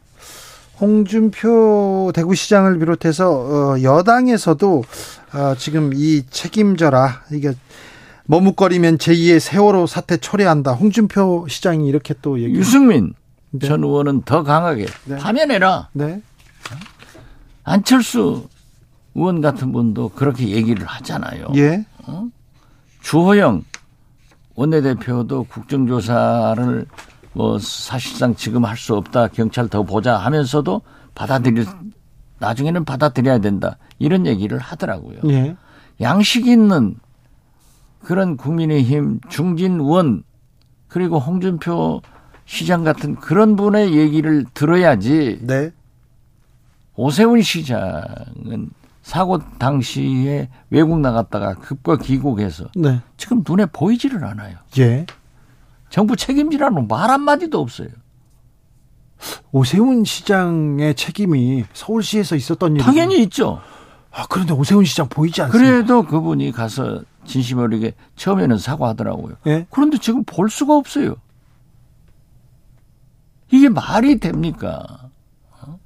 홍준표 0.82 2.12
대구시장을 2.14 2.80
비롯해서 2.80 3.32
어, 3.32 3.82
여당에서도 3.82 4.84
어, 5.34 5.56
지금 5.58 5.92
이 5.94 6.24
책임져라 6.30 7.24
이게 7.32 7.54
머뭇거리면 8.28 8.98
제2의 8.98 9.40
세월호 9.40 9.86
사태 9.88 10.18
초래한다. 10.18 10.74
홍준표 10.74 11.48
시장이 11.48 11.88
이렇게 11.88 12.14
또 12.22 12.40
얘기. 12.42 12.56
유승민 12.56 13.14
네. 13.52 13.68
전 13.68 13.84
의원은 13.84 14.24
더 14.24 14.44
강하게 14.44 14.88
네. 15.06 15.18
파면해라. 15.18 15.90
네. 15.94 16.22
안철수 17.64 18.48
의원 19.14 19.42
같은 19.42 19.72
분도 19.72 20.10
그렇게 20.10 20.50
얘기를 20.50 20.86
하잖아요. 20.86 21.48
예. 21.56 21.86
주호영 23.02 23.64
원내대표도 24.56 25.44
국정조사를 25.46 26.86
뭐 27.34 27.60
사실상 27.60 28.36
지금 28.36 28.66
할 28.66 28.78
수 28.78 28.96
없다 28.96 29.28
경찰 29.30 29.68
더 29.68 29.84
보자 29.84 30.18
하면서도 30.18 30.82
받아들일 31.14 31.66
나중에는 32.40 32.86
받아들여야 32.86 33.40
된다 33.40 33.78
이런 34.00 34.26
얘기를 34.26 34.58
하더라고요. 34.60 35.20
예. 35.30 35.56
양식 36.02 36.48
있는 36.48 36.96
그런 38.06 38.38
국민의힘 38.38 39.20
중진 39.30 39.80
의원 39.80 40.24
그리고 40.88 41.20
홍준표 41.20 42.02
시장 42.46 42.84
같은 42.84 43.16
그런 43.16 43.56
분의 43.56 43.96
얘기를 43.96 44.46
들어야지 44.54 45.40
네. 45.42 45.72
오세훈 46.96 47.42
시장은 47.42 48.70
사고 49.02 49.40
당시에 49.58 50.50
외국 50.70 51.00
나갔다가 51.00 51.56
급과 51.56 51.98
귀국해서 51.98 52.66
네. 52.76 53.02
지금 53.18 53.44
눈에 53.48 53.66
보이지를 53.66 54.24
않아요. 54.24 54.58
예. 54.78 55.06
정부 55.90 56.16
책임지라는 56.16 56.88
말 56.88 57.10
한마디도 57.10 57.60
없어요. 57.60 57.90
오세훈 59.52 60.04
시장의 60.04 60.96
책임이 60.96 61.66
서울시에서 61.74 62.36
있었던 62.36 62.76
일. 62.76 62.82
당연히 62.82 63.22
있죠. 63.24 63.62
아, 64.12 64.26
그런데 64.30 64.54
오세훈 64.54 64.86
시장 64.86 65.10
보이지 65.10 65.42
않습니다. 65.42 65.72
그래도 65.72 66.04
그분이 66.04 66.52
가서 66.52 67.02
진심 67.26 67.60
어리게 67.60 67.94
처음에는 68.16 68.58
사과하더라고요. 68.58 69.36
예. 69.48 69.68
그런데 69.70 69.98
지금 69.98 70.24
볼 70.24 70.50
수가 70.50 70.76
없어요. 70.76 71.16
이게 73.52 73.70
말이 73.70 74.20
됩니까? 74.20 75.10
어? 75.52 75.80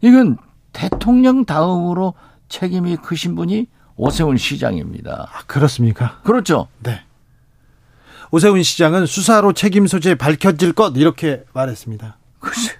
이건 0.00 0.36
대통령 0.72 1.44
다음으로 1.44 2.14
책임이 2.48 2.96
크신 2.96 3.34
분이 3.34 3.68
오세훈 3.96 4.36
시장입니다. 4.36 5.28
아, 5.32 5.42
그렇습니까? 5.46 6.20
그렇죠. 6.22 6.68
네. 6.82 7.02
오세훈 8.30 8.62
시장은 8.62 9.06
수사로 9.06 9.52
책임 9.52 9.86
소재 9.86 10.14
밝혀질 10.14 10.72
것 10.72 10.96
이렇게 10.96 11.44
말했습니다. 11.52 12.18
글쎄요. 12.40 12.76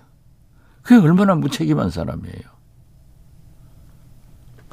그게 0.82 1.00
얼마나 1.00 1.34
무책임한 1.34 1.90
사람이에요. 1.90 2.56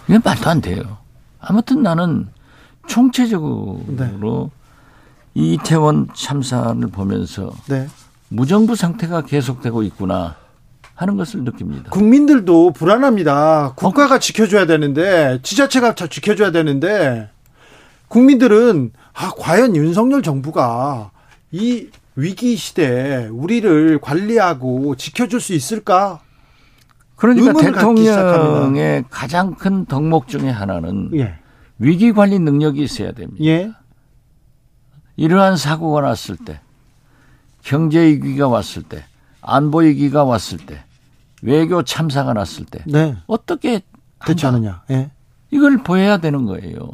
이게 0.07 0.19
말도 0.23 0.49
안 0.49 0.61
돼요. 0.61 0.97
아무튼 1.39 1.83
나는 1.83 2.29
총체적으로 2.87 4.51
이태원 5.33 6.07
참사를 6.13 6.79
보면서 6.87 7.51
네. 7.67 7.87
무정부 8.29 8.75
상태가 8.75 9.21
계속되고 9.21 9.83
있구나 9.83 10.35
하는 10.95 11.17
것을 11.17 11.43
느낍니다. 11.43 11.89
국민들도 11.89 12.71
불안합니다. 12.71 13.73
국가가 13.75 14.19
지켜줘야 14.19 14.65
되는데 14.65 15.39
지자체가 15.41 15.95
다 15.95 16.07
지켜줘야 16.07 16.51
되는데 16.51 17.29
국민들은 18.07 18.91
아 19.13 19.31
과연 19.37 19.75
윤석열 19.75 20.21
정부가 20.21 21.11
이 21.51 21.87
위기 22.15 22.55
시대에 22.55 23.27
우리를 23.27 23.99
관리하고 23.99 24.95
지켜줄 24.95 25.41
수 25.41 25.53
있을까? 25.53 26.19
그러니까 27.15 27.53
대통령의 27.53 29.05
가장 29.09 29.55
큰 29.55 29.85
덕목 29.85 30.27
중에 30.27 30.49
하나는 30.49 31.09
예. 31.15 31.39
위기 31.83 32.13
관리 32.13 32.39
능력이 32.39 32.81
있어야 32.81 33.11
됩니다. 33.11 33.43
예. 33.43 33.71
이러한 35.17 35.57
사고가 35.57 35.99
났을 35.99 36.37
때, 36.37 36.61
경제 37.61 37.99
위기가 37.99 38.47
왔을 38.47 38.83
때, 38.83 39.03
안보 39.41 39.79
위기가 39.79 40.23
왔을 40.23 40.57
때, 40.59 40.85
외교 41.41 41.83
참사가 41.83 42.31
났을 42.31 42.63
때 42.65 42.81
네. 42.87 43.17
어떻게? 43.27 43.81
대처하느냐. 44.25 44.83
예. 44.91 45.11
이걸 45.51 45.83
보여야 45.83 46.19
되는 46.19 46.45
거예요. 46.45 46.89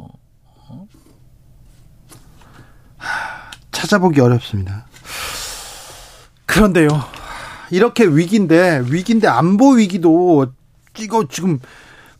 찾아보기 3.70 4.20
어렵습니다. 4.20 4.86
그런데요. 6.46 6.88
이렇게 7.70 8.04
위기인데 8.04 8.82
위기인데 8.86 9.28
안보 9.28 9.74
위기도 9.74 10.52
이거 10.98 11.28
지금 11.28 11.60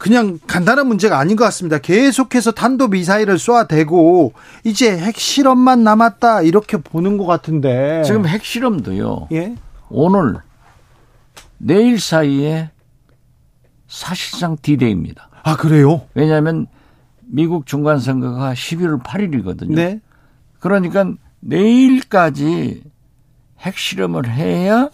그냥 0.00 0.38
간단한 0.46 0.88
문제가 0.88 1.18
아닌 1.18 1.36
것 1.36 1.44
같습니다. 1.44 1.76
계속해서 1.76 2.52
탄도 2.52 2.88
미사일을 2.88 3.38
쏘아대고 3.38 4.32
이제 4.64 4.96
핵실험만 4.96 5.84
남았다 5.84 6.40
이렇게 6.40 6.78
보는 6.78 7.18
것 7.18 7.26
같은데 7.26 8.02
지금 8.06 8.26
핵실험도요. 8.26 9.28
예 9.32 9.54
오늘 9.90 10.38
내일 11.58 12.00
사이에 12.00 12.70
사실상 13.88 14.56
디데이입니다. 14.62 15.28
아 15.42 15.56
그래요? 15.58 16.06
왜냐하면 16.14 16.66
미국 17.26 17.66
중간 17.66 17.98
선거가 17.98 18.54
11월 18.54 19.02
8일이거든요. 19.02 19.74
네 19.74 20.00
그러니까 20.60 21.12
내일까지 21.40 22.84
핵실험을 23.58 24.30
해야 24.30 24.88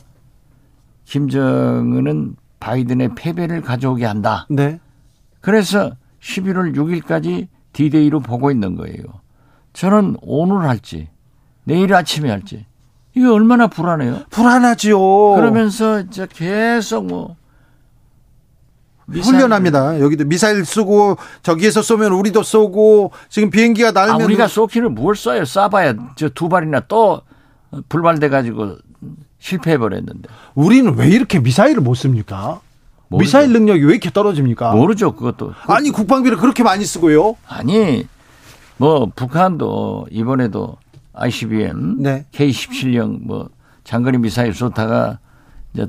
김정은은 1.04 2.34
바이든의 2.58 3.10
패배를 3.14 3.60
가져오게 3.60 4.04
한다. 4.04 4.48
네. 4.50 4.80
그래서 5.50 5.92
11월 6.20 6.74
6일까지 6.74 7.46
디데이로 7.72 8.18
보고 8.18 8.50
있는 8.50 8.74
거예요. 8.74 8.96
저는 9.74 10.16
오늘 10.22 10.68
할지 10.68 11.08
내일 11.62 11.94
아침에 11.94 12.28
할지 12.30 12.66
이게 13.14 13.24
얼마나 13.28 13.68
불안해요. 13.68 14.24
불안하지요. 14.30 14.98
그러면서 15.36 16.00
이제 16.00 16.26
계속 16.34 17.06
뭐 17.06 17.36
미사일- 19.06 19.36
훈련합니다. 19.36 20.00
여기도 20.00 20.24
미사일 20.24 20.64
쏘고 20.64 21.16
저기에서 21.44 21.80
쏘면 21.80 22.10
우리도 22.10 22.42
쏘고 22.42 23.12
지금 23.28 23.50
비행기가 23.50 23.90
아, 23.90 23.92
날면 23.92 24.22
우리가 24.22 24.48
쏘기를 24.48 24.88
뭘 24.88 25.14
쏴요? 25.14 25.42
쏴봐야 25.42 26.16
저 26.16 26.28
두 26.30 26.48
발이나 26.48 26.80
또 26.88 27.20
불발돼 27.88 28.30
가지고 28.30 28.78
실패해 29.38 29.78
버렸는데 29.78 30.28
우리는 30.56 30.92
왜 30.96 31.08
이렇게 31.08 31.38
미사일을 31.38 31.82
못 31.82 31.94
씁니까? 31.94 32.62
모르죠. 33.08 33.26
미사일 33.26 33.52
능력이 33.52 33.84
왜 33.84 33.90
이렇게 33.92 34.10
떨어집니까? 34.10 34.72
모르죠 34.74 35.14
그것도 35.14 35.52
아니 35.66 35.90
국방비를 35.90 36.36
그렇게 36.38 36.62
많이 36.62 36.84
쓰고요. 36.84 37.36
아니 37.46 38.06
뭐 38.78 39.10
북한도 39.14 40.06
이번에도 40.10 40.76
ICBM 41.14 42.02
네. 42.02 42.26
K17형 42.32 43.24
뭐 43.26 43.48
장거리 43.84 44.18
미사일 44.18 44.52
쏘다가 44.54 45.18
이제 45.72 45.86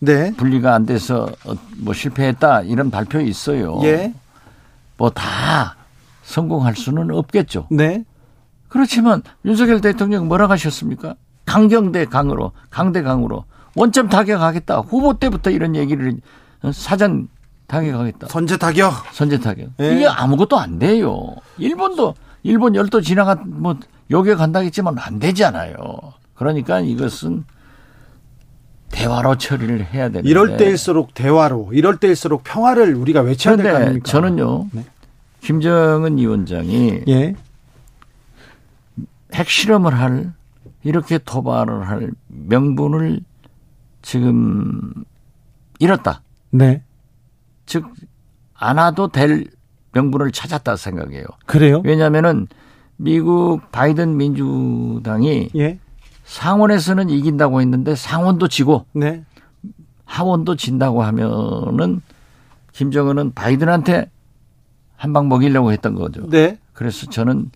네. 0.00 0.32
분리가 0.36 0.74
안 0.74 0.86
돼서 0.86 1.28
어, 1.44 1.54
뭐 1.78 1.92
실패했다 1.94 2.62
이런 2.62 2.90
발표 2.90 3.20
있어요. 3.20 3.80
예. 3.84 4.12
뭐 4.96 5.10
다 5.10 5.76
성공할 6.22 6.76
수는 6.76 7.10
없겠죠. 7.10 7.68
네. 7.70 8.04
그렇지만 8.68 9.22
윤석열 9.46 9.80
대통령 9.80 10.28
뭐라 10.28 10.48
하셨습니까? 10.50 11.14
강경대 11.46 12.04
강으로 12.04 12.52
강대 12.68 13.00
강으로 13.02 13.44
원점 13.78 14.08
타격하겠다. 14.08 14.80
후보 14.80 15.14
때부터 15.18 15.50
이런 15.50 15.76
얘기를 15.76 16.16
어, 16.62 16.72
사전 16.72 17.28
타격하겠다. 17.68 18.26
선제 18.28 18.56
타격. 18.56 18.92
선제 19.12 19.38
타격. 19.38 19.68
예. 19.80 19.94
이게 19.94 20.06
아무것도 20.06 20.58
안 20.58 20.78
돼요. 20.78 21.36
일본도 21.58 22.14
일본 22.42 22.74
열도 22.74 23.00
지나가 23.00 23.36
뭐 23.36 23.76
요게 24.10 24.34
간다겠지만 24.34 24.96
안 24.98 25.18
되잖아요. 25.18 25.76
그러니까 26.34 26.80
이것은 26.80 27.44
대화로 28.90 29.36
처리를 29.36 29.84
해야 29.92 30.08
되는데. 30.08 30.28
이럴 30.28 30.56
때일수록 30.56 31.12
대화로, 31.12 31.70
이럴 31.72 31.98
때일수록 31.98 32.42
평화를 32.42 32.94
우리가 32.94 33.20
외쳐야 33.20 33.54
될 33.56 33.70
거 33.70 33.76
아닙니까? 33.76 34.10
저는요. 34.10 34.68
네. 34.72 34.84
김정은 35.42 36.16
위원장이 36.16 37.02
예. 37.06 37.34
핵실험을 39.34 39.98
할 39.98 40.32
이렇게 40.84 41.18
도발을 41.18 41.86
할 41.88 42.10
명분을 42.28 43.20
지금 44.12 44.94
잃었다. 45.78 46.22
네. 46.50 46.82
즉 47.66 47.84
안 48.60 48.76
와도 48.78 49.06
될 49.08 49.44
명분을 49.92 50.32
찾았다 50.32 50.74
생각해요. 50.76 51.24
그래요? 51.46 51.80
왜냐하면은 51.84 52.48
미국 52.96 53.70
바이든 53.70 54.16
민주당이 54.16 55.50
예. 55.54 55.78
상원에서는 56.24 57.08
이긴다고 57.10 57.60
했는데 57.60 57.94
상원도 57.94 58.48
지고 58.48 58.86
네. 58.94 59.24
하원도 60.06 60.56
진다고 60.56 61.02
하면은 61.04 62.00
김정은은 62.72 63.34
바이든한테 63.34 64.10
한 64.96 65.12
방 65.12 65.28
먹이려고 65.28 65.70
했던 65.70 65.94
거죠. 65.94 66.28
네. 66.28 66.58
그래서 66.72 67.06
저는 67.10 67.50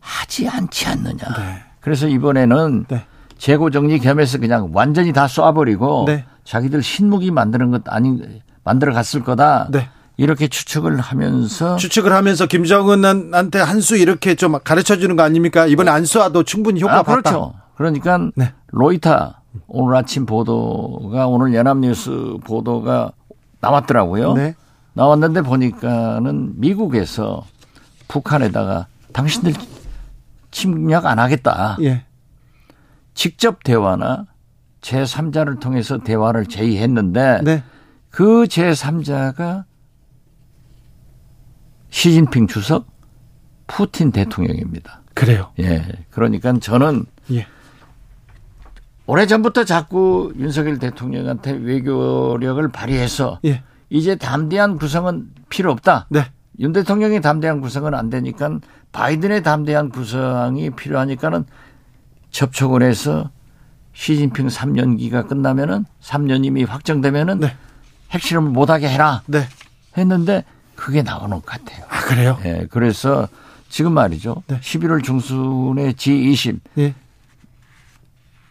하지 0.00 0.48
않지 0.48 0.88
않느냐. 0.88 1.18
네. 1.36 1.62
그래서 1.80 2.08
이번에는 2.08 2.86
네. 2.88 3.06
재고 3.42 3.70
정리 3.70 3.98
겸해서 3.98 4.38
그냥 4.38 4.70
완전히 4.72 5.12
다 5.12 5.26
쏴버리고 5.26 6.06
네. 6.06 6.24
자기들 6.44 6.80
신무기 6.80 7.32
만드는 7.32 7.72
것 7.72 7.82
아니 7.86 8.20
만들어 8.62 8.92
갔을 8.94 9.24
거다. 9.24 9.66
네. 9.72 9.88
이렇게 10.16 10.46
추측을 10.46 11.00
하면서 11.00 11.74
추측을 11.74 12.12
하면서 12.12 12.46
김정은한테 12.46 13.58
한 13.58 13.80
수 13.80 13.96
이렇게 13.96 14.36
좀 14.36 14.56
가르쳐 14.62 14.96
주는 14.96 15.16
거 15.16 15.24
아닙니까? 15.24 15.66
이번에 15.66 15.90
안 15.90 16.04
쏴도 16.04 16.46
충분히 16.46 16.80
효과 16.82 17.00
아, 17.00 17.02
봤다. 17.02 17.20
그렇죠. 17.22 17.54
그러니까 17.74 18.30
네. 18.36 18.52
로이터 18.68 19.34
오늘 19.66 19.96
아침 19.96 20.24
보도가 20.24 21.26
오늘 21.26 21.52
연합뉴스 21.52 22.36
보도가 22.44 23.10
나왔더라고요. 23.60 24.34
네. 24.34 24.54
나왔는데 24.92 25.42
보니까는 25.42 26.60
미국에서 26.60 27.44
북한에다가 28.06 28.86
당신들 29.12 29.52
침략 30.52 31.06
안 31.06 31.18
하겠다. 31.18 31.76
예. 31.82 32.04
직접 33.14 33.62
대화나 33.62 34.26
제3자를 34.80 35.60
통해서 35.60 35.98
대화를 35.98 36.46
제의했는데 36.46 37.40
네. 37.44 37.62
그 38.10 38.44
제3자가 38.44 39.64
시진핑 41.90 42.46
주석, 42.46 42.86
푸틴 43.66 44.12
대통령입니다. 44.12 45.02
그래요. 45.14 45.52
예. 45.60 45.84
그러니까 46.10 46.52
저는 46.58 47.04
예. 47.30 47.46
오래 49.06 49.26
전부터 49.26 49.64
자꾸 49.64 50.32
윤석열 50.38 50.78
대통령한테 50.78 51.52
외교력을 51.52 52.66
발휘해서 52.68 53.40
예. 53.44 53.62
이제 53.90 54.16
담대한 54.16 54.78
구성은 54.78 55.30
필요 55.48 55.70
없다. 55.70 56.06
네. 56.08 56.24
윤 56.60 56.72
대통령의 56.72 57.20
담대한 57.20 57.60
구성은 57.60 57.94
안 57.94 58.10
되니까 58.10 58.58
바이든의 58.92 59.42
담대한 59.42 59.90
구성이 59.90 60.70
필요하니까는 60.70 61.44
접촉을 62.32 62.82
해서 62.82 63.30
시진핑 63.94 64.48
3년기가 64.48 65.28
끝나면은 65.28 65.84
3년임이 66.02 66.66
확정되면은 66.66 67.40
네. 67.40 67.56
핵실험을 68.10 68.50
못하게 68.50 68.88
해라 68.88 69.22
네. 69.26 69.46
했는데 69.96 70.44
그게 70.74 71.02
나오는 71.02 71.36
것 71.36 71.46
같아요. 71.46 71.84
아, 71.88 72.00
그래요? 72.00 72.38
예, 72.44 72.66
그래서 72.70 73.28
지금 73.68 73.92
말이죠. 73.92 74.42
네. 74.48 74.58
11월 74.60 75.04
중순에 75.04 75.92
G20 75.92 76.60
예. 76.78 76.94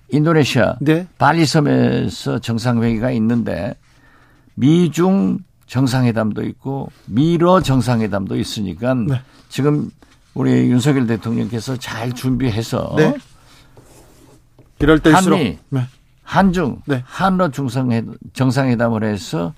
인도네시아 0.09 0.75
네. 0.81 1.07
발리 1.17 1.45
섬에서 1.45 2.39
정상회의가 2.39 3.11
있는데 3.11 3.75
미중 4.55 5.39
정상회담도 5.67 6.43
있고 6.43 6.91
미러 7.05 7.61
정상회담도 7.61 8.35
있으니까 8.35 8.93
네. 8.93 9.21
지금 9.49 9.89
우리 10.33 10.51
윤석열 10.69 11.07
대통령께서 11.07 11.77
잘 11.77 12.13
준비해서 12.13 12.93
네. 12.97 13.15
이럴 14.81 14.99
때일수록 14.99 15.39
한미 15.39 15.57
네. 15.69 15.87
한중 16.23 16.81
네. 16.85 17.03
한러 17.05 17.49
중상회 17.49 18.03
정상회담을 18.33 19.03
해서 19.03 19.53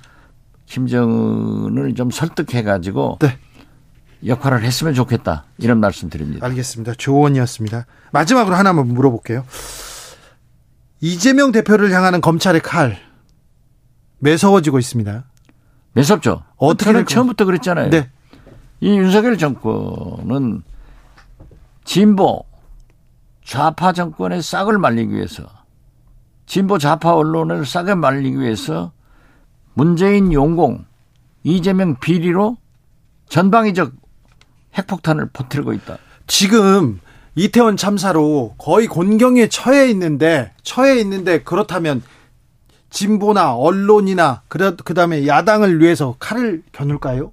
김정은을 0.65 1.95
좀 1.95 2.09
설득해 2.09 2.63
가지고 2.63 3.17
네. 3.21 3.37
역할을 4.25 4.63
했으면 4.63 4.93
좋겠다 4.93 5.45
이런 5.57 5.79
말씀 5.79 6.09
드립니다. 6.09 6.45
알겠습니다. 6.45 6.93
조언이었습니다. 6.95 7.85
마지막으로 8.11 8.55
하나만 8.55 8.87
물어볼게요. 8.87 9.45
이재명 11.01 11.51
대표를 11.51 11.91
향하는 11.91 12.21
검찰의 12.21 12.61
칼 12.61 12.97
매서워지고 14.19 14.79
있습니다. 14.79 15.25
매섭죠. 15.93 16.43
어떻게 16.55 17.03
처음부터 17.03 17.45
그랬잖아요. 17.45 17.89
네. 17.89 18.09
이 18.79 18.97
윤석열 18.97 19.37
정권은 19.37 20.63
진보 21.83 22.45
좌파 23.43 23.93
정권의 23.93 24.41
싹을 24.41 24.77
말리기 24.77 25.13
위해서 25.13 25.43
진보 26.45 26.77
좌파 26.77 27.13
언론을 27.13 27.65
싹을 27.65 27.95
말리기 27.95 28.39
위해서 28.39 28.91
문재인 29.73 30.31
용공 30.31 30.85
이재명 31.43 31.99
비리로 31.99 32.57
전방위적 33.29 33.91
핵폭탄을 34.77 35.29
퍼뜨리고 35.33 35.73
있다. 35.73 35.97
지금 36.27 36.99
이태원 37.35 37.77
참사로 37.77 38.53
거의 38.57 38.87
곤경에 38.87 39.47
처해 39.47 39.89
있는데 39.89 40.53
처해 40.61 40.99
있는데 41.01 41.43
그렇다면 41.43 42.01
진보나 42.89 43.55
언론이나 43.55 44.43
그다음에 44.47 45.25
야당을 45.25 45.81
위해서 45.81 46.15
칼을 46.19 46.63
겨눌까요? 46.71 47.31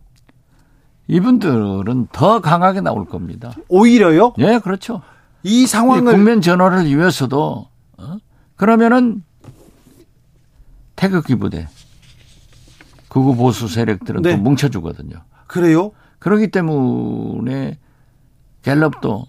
이분들은 1.07 2.09
더 2.13 2.41
강하게 2.41 2.81
나올 2.81 3.05
겁니다. 3.05 3.53
오히려요? 3.69 4.33
예, 4.39 4.59
그렇죠. 4.63 5.03
이이 5.43 5.67
상황을 5.67 6.13
국면 6.13 6.41
전환을 6.41 6.87
위해서도 6.87 7.69
어? 7.99 8.19
그러면은 8.57 9.23
태극기 10.97 11.35
부대 11.37 11.69
극우 13.09 13.35
보수 13.37 13.69
세력들은 13.69 14.23
네. 14.23 14.33
또 14.33 14.37
뭉쳐주거든요. 14.39 15.23
그래요? 15.47 15.93
그렇기 16.19 16.51
때문에 16.51 17.79
갤럽도 18.63 19.27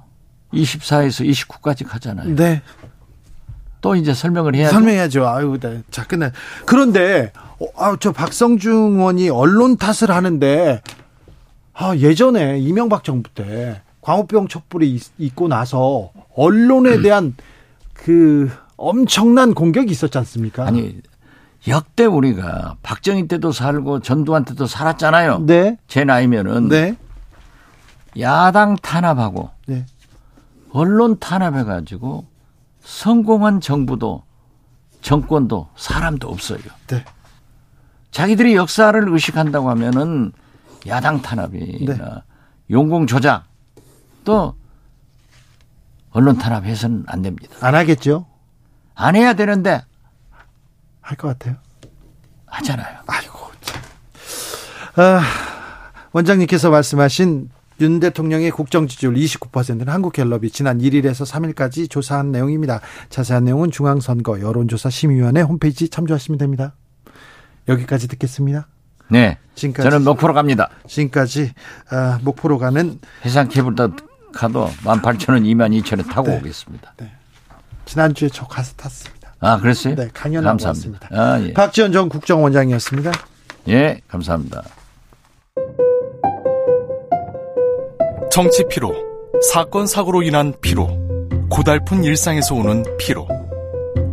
24에서 0.54 1.28
29까지 1.30 1.88
가잖아요. 1.88 2.36
네. 2.36 2.62
또 3.80 3.96
이제 3.96 4.14
설명을 4.14 4.56
해야죠. 4.56 4.74
설명해야죠. 4.74 5.28
아유, 5.28 5.58
네. 5.60 5.82
자, 5.90 6.06
끝내. 6.06 6.32
그런데, 6.66 7.32
어, 7.60 7.66
아, 7.78 7.98
저 8.00 8.12
박성중 8.12 9.00
의원이 9.00 9.30
언론 9.30 9.78
탓을 9.78 10.12
하는데, 10.12 10.82
아, 11.74 11.96
예전에 11.96 12.60
이명박 12.60 13.04
정부 13.04 13.30
때 13.34 13.82
광우병 14.02 14.48
촛불이 14.48 14.94
있, 14.94 15.11
있고 15.18 15.48
나서 15.48 16.11
언론에 16.36 16.95
음. 16.95 17.02
대한 17.03 17.36
그 17.94 18.49
엄청난 18.78 19.53
공격이 19.53 19.91
있었지 19.91 20.18
않습니까? 20.18 20.65
아니 20.65 20.99
역대 21.68 22.06
우리가 22.06 22.78
박정희 22.82 23.28
때도 23.28 23.52
살고 23.52 23.99
전두환 23.99 24.44
때도 24.44 24.65
살았잖아요. 24.65 25.45
네. 25.45 25.78
제 25.88 26.03
나이면은 26.03 26.68
네. 26.68 26.98
야당 28.19 28.76
탄압하고 28.76 29.52
네. 29.68 29.86
언론 30.72 31.19
탄압해 31.19 31.64
가지고 31.64 32.26
성공한 32.82 33.61
정부도 33.61 34.23
정권도 35.02 35.69
사람도 35.76 36.28
없어요. 36.28 36.60
네. 36.88 37.06
자기들이 38.10 38.56
역사를 38.56 39.07
의식한다고 39.07 39.69
하면은 39.69 40.32
야당 40.88 41.22
탄압이나 41.22 41.95
네. 41.95 42.22
용공 42.72 43.06
조작 43.06 43.45
또 44.23 44.56
언론 46.11 46.38
탄압해서는 46.38 47.06
안 47.07 47.22
됩니다. 47.22 47.56
안 47.61 47.76
하겠죠? 47.76 48.26
안 48.95 49.15
해야 49.15 49.34
되는데 49.34 49.81
할 51.02 51.18
것 51.18 51.27
같아요. 51.30 51.56
하잖아요. 52.45 52.99
아이고. 53.07 53.34
참. 53.61 53.81
아, 54.95 55.22
원장님께서 56.11 56.69
말씀하신 56.69 57.49
윤 57.80 57.99
대통령의 57.99 58.52
국정 58.52 58.88
지지율 58.88 59.15
29%는 59.15 59.88
한국갤럽이 59.89 60.49
지난 60.52 60.80
1일에서 60.80 61.26
3일까지 61.26 61.89
조사한 61.89 62.31
내용입니다. 62.31 62.80
자세한 63.10 63.45
내용은 63.45 63.72
중앙선거 63.72 64.39
여론조사 64.41 64.89
심의위원회 64.89 65.41
홈페이지 65.41 65.89
참조하시면 65.89 66.38
됩니다. 66.38 66.76
여기까지 67.68 68.07
듣겠습니다. 68.10 68.68
네. 69.10 69.38
지금까지 69.56 69.89
저는 69.89 70.06
목포로 70.06 70.34
갑니다. 70.34 70.69
지금까지 70.88 71.52
아, 71.89 72.19
목포로 72.23 72.57
가는 72.60 72.99
해상 73.26 73.48
케이블 73.48 73.76
카 74.34 74.48
카도 74.48 74.68
18,000원, 74.84 75.44
22,000원 75.84 76.10
타고 76.10 76.28
네. 76.30 76.38
오겠습니다. 76.38 76.94
지난주에 77.86 78.30
저 78.32 78.45
가서 78.45 78.74
탔습니다. 78.76 79.34
아, 79.40 79.58
그랬어요? 79.60 79.95
네, 79.95 80.08
강연하고 80.14 80.58
감사합니다. 80.58 80.99
왔습니다. 81.02 81.08
아, 81.12 81.41
예. 81.41 81.53
박지원 81.53 81.91
전 81.91 82.10
국정원장이었습니다. 82.10 83.12
예, 83.70 83.99
감사합니다. 84.08 84.64
정치 88.32 88.64
피로, 88.70 88.94
사건 89.52 89.88
사고로 89.88 90.24
인한 90.24 90.53
피로, 90.62 90.88
고달픈 91.49 92.03
일상에서 92.03 92.56
오는 92.56 92.86
피로. 92.98 93.28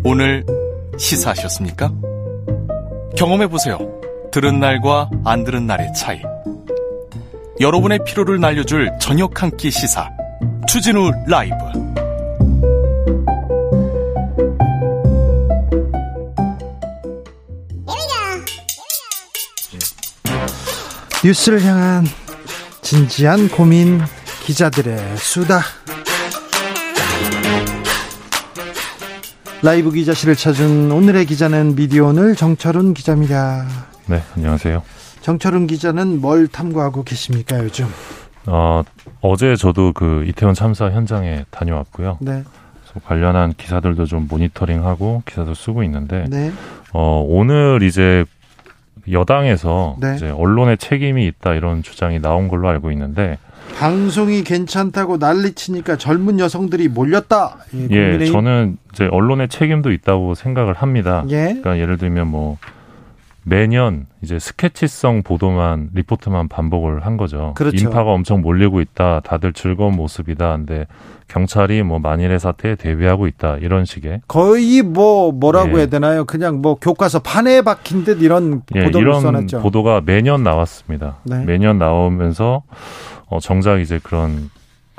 오늘 0.05 0.45
시사하셨습니까? 0.99 1.93
경험해 3.17 3.47
보세요. 3.47 3.79
들은 4.33 4.59
날과 4.61 5.11
안 5.25 5.45
들은 5.45 5.67
날의 5.67 5.93
차이. 5.95 6.21
여러분의 7.61 8.01
피로를 8.05 8.41
날려줄 8.41 8.91
저녁 9.01 9.43
한 9.43 9.51
끼 9.57 9.71
시사. 9.71 10.09
추진우 10.69 11.11
라이브. 11.27 11.55
뉴스를 21.25 21.63
향한 21.65 22.07
진지한 22.83 23.49
고민 23.49 24.01
기자들의 24.45 25.17
수다 25.17 25.63
라이브 29.63 29.91
기자실을 29.91 30.37
찾은 30.37 30.93
오늘의 30.93 31.27
기자는 31.27 31.75
미디어 31.75 32.07
오늘 32.07 32.37
정철은 32.37 32.95
기자입니다. 32.95 33.67
네, 34.07 34.23
안녕하세요. 34.37 34.83
정철은 35.29 35.67
기자는 35.67 36.23
뭘 36.23 36.49
탐구하고 36.49 37.03
계십니까 37.03 37.63
요즘? 37.63 37.85
어, 38.47 38.83
어제 39.21 39.57
저도 39.57 39.93
그 39.93 40.25
이태원 40.27 40.55
참사 40.55 40.91
현장에 40.91 41.45
다녀왔고요. 41.51 42.17
네. 42.23 42.45
관련한 43.05 43.53
기사들도 43.53 44.07
좀 44.07 44.27
모니터링하고 44.27 45.25
기사도 45.27 45.53
쓰고 45.53 45.83
있는데 45.83 46.25
네. 46.31 46.51
어, 46.95 47.23
오늘 47.29 47.83
이제 47.83 48.25
여당에서 49.13 49.97
네. 50.01 50.15
이제 50.17 50.31
언론의 50.31 50.79
책임이 50.79 51.27
있다 51.27 51.53
이런 51.53 51.83
주장이 51.83 52.21
나온 52.21 52.49
걸로 52.49 52.71
알고 52.71 52.91
있는데 52.93 53.37
방송이 53.79 54.45
괜찮다고 54.45 55.19
난리치니까 55.19 55.99
젊은 55.99 56.41
여성들이 56.41 56.89
몰렸다. 56.89 57.59
예, 57.91 58.19
예. 58.19 58.25
저는 58.25 58.79
이제 58.95 59.07
언론의 59.11 59.51
책임도 59.51 59.93
있다고 59.93 60.35
생각을 60.35 60.73
합니다. 60.73 61.23
예. 61.29 61.49
그러니까 61.49 61.79
예를 61.79 61.99
들면 61.99 62.29
뭐 62.29 62.57
매년 63.49 64.07
이제 64.23 64.39
스케치성 64.39 65.23
보도만 65.23 65.91
리포트만 65.95 66.49
반복을 66.49 67.07
한 67.07 67.17
거죠. 67.17 67.55
그렇죠. 67.57 67.77
인파가 67.77 68.11
엄청 68.11 68.43
몰리고 68.43 68.81
있다. 68.81 69.21
다들 69.21 69.53
즐거운 69.53 69.97
모습이다. 69.97 70.57
근데 70.57 70.87
경찰이 71.29 71.83
뭐 71.83 71.99
만일의 71.99 72.39
사태에 72.39 72.75
대비하고 72.75 73.27
있다. 73.27 73.57
이런 73.57 73.85
식의 73.85 74.23
거의 74.29 74.83
뭐 74.83 75.33
뭐라고 75.33 75.73
예. 75.73 75.77
해야 75.79 75.87
되나요? 75.87 76.25
그냥 76.25 76.61
뭐 76.61 76.75
교과서 76.75 77.21
판에 77.21 77.63
박힌 77.63 78.05
듯 78.05 78.23
이런 78.23 78.63
예, 78.75 78.85
보도를 78.85 79.09
이런 79.09 79.21
써놨죠. 79.21 79.61
보도가 79.61 80.03
매년 80.05 80.43
나왔습니다. 80.43 81.17
네. 81.25 81.45
매년 81.45 81.79
나오면서 81.79 82.63
어, 83.27 83.41
정작 83.41 83.81
이제 83.81 83.99
그런 84.03 84.51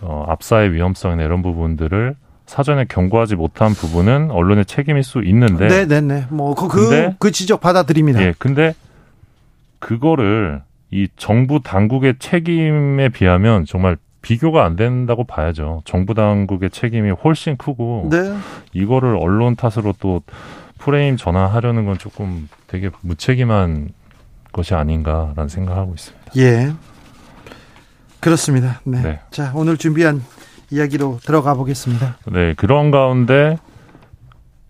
어, 0.01 0.25
압사의 0.27 0.73
위험성이나 0.73 1.23
이런 1.23 1.41
부분들을 1.41 2.15
사전에 2.49 2.85
경고하지 2.85 3.35
못한 3.35 3.73
부분은 3.73 4.31
언론의 4.31 4.65
책임일 4.65 5.03
수 5.03 5.21
있는데 5.23 5.67
네, 5.67 5.85
네, 5.85 6.01
네. 6.01 6.25
뭐그 6.31 6.67
그, 6.67 7.13
그 7.19 7.31
지적 7.31 7.61
받아들입니다. 7.61 8.23
예, 8.23 8.33
근데 8.39 8.73
그거를 9.77 10.63
이 10.89 11.07
정부 11.15 11.61
당국의 11.63 12.15
책임에 12.17 13.09
비하면 13.09 13.65
정말 13.65 13.97
비교가 14.23 14.65
안 14.65 14.75
된다고 14.75 15.25
봐야죠. 15.25 15.83
정부 15.85 16.15
당국의 16.15 16.71
책임이 16.71 17.11
훨씬 17.11 17.55
크고 17.55 18.07
네. 18.09 18.35
이거를 18.73 19.15
언론 19.21 19.55
탓으로 19.55 19.93
또 19.99 20.23
프레임 20.79 21.17
전환하려는 21.17 21.85
건 21.85 21.99
조금 21.99 22.49
되게 22.65 22.89
무책임한 23.01 23.89
것이 24.51 24.73
아닌가라는 24.73 25.49
생각하고 25.49 25.93
있습니다. 25.93 26.31
예. 26.37 26.73
그렇습니다. 28.19 28.81
네. 28.85 29.03
네. 29.03 29.19
자, 29.29 29.51
오늘 29.53 29.77
준비한 29.77 30.23
이야기로 30.71 31.19
들어가 31.21 31.53
보겠습니다. 31.53 32.17
네, 32.31 32.53
그런 32.55 32.91
가운데 32.91 33.57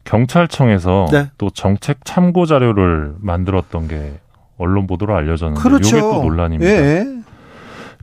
경찰청에서 0.04 1.08
네. 1.12 1.30
또 1.38 1.50
정책 1.50 2.04
참고 2.04 2.46
자료를 2.46 3.16
만들었던 3.20 3.88
게 3.88 4.20
언론 4.58 4.88
보도로 4.88 5.16
알려졌는데 5.16 5.62
그렇죠. 5.62 5.98
이게 5.98 6.02
또 6.02 6.24
논란입니다. 6.24 6.72
예. 6.72 7.06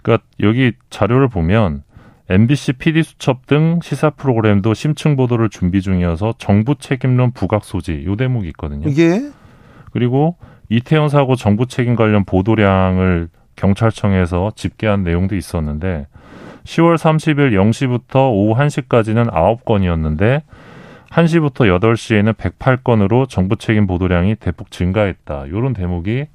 그러니까 0.03 0.25
여기 0.41 0.73
자료를 0.91 1.29
보면 1.29 1.83
MBC 2.29 2.75
PD 2.75 3.03
수첩 3.03 3.47
등 3.47 3.81
시사 3.83 4.11
프로그램도 4.11 4.75
심층 4.75 5.17
보도를 5.17 5.49
준비 5.49 5.81
중이어서 5.81 6.35
정부 6.39 6.75
책임론 6.77 7.33
부각 7.33 7.65
소지 7.65 8.05
요 8.05 8.17
대목이 8.17 8.49
있거든요. 8.49 8.89
예. 8.97 9.31
그리고 9.93 10.37
이태원 10.69 11.09
사고 11.09 11.37
정부 11.37 11.67
책임 11.67 11.95
관련 11.95 12.25
보도량을 12.25 13.29
경찰청에서 13.55 14.53
집계한 14.57 15.03
내용도 15.05 15.37
있었는데 15.37 16.07
10월 16.67 16.97
30일 16.99 17.53
0시부터 17.53 18.31
오후 18.33 18.59
1시까지는 18.61 19.31
9건이었는데 19.31 20.43
1시부터 21.11 21.79
8시에는 21.79 22.35
108건으로 22.35 23.29
정부 23.29 23.57
책임 23.57 23.87
보도량이 23.87 24.35
대폭 24.35 24.71
증가했다. 24.71 25.47
이런 25.47 25.73
대목이 25.73 26.27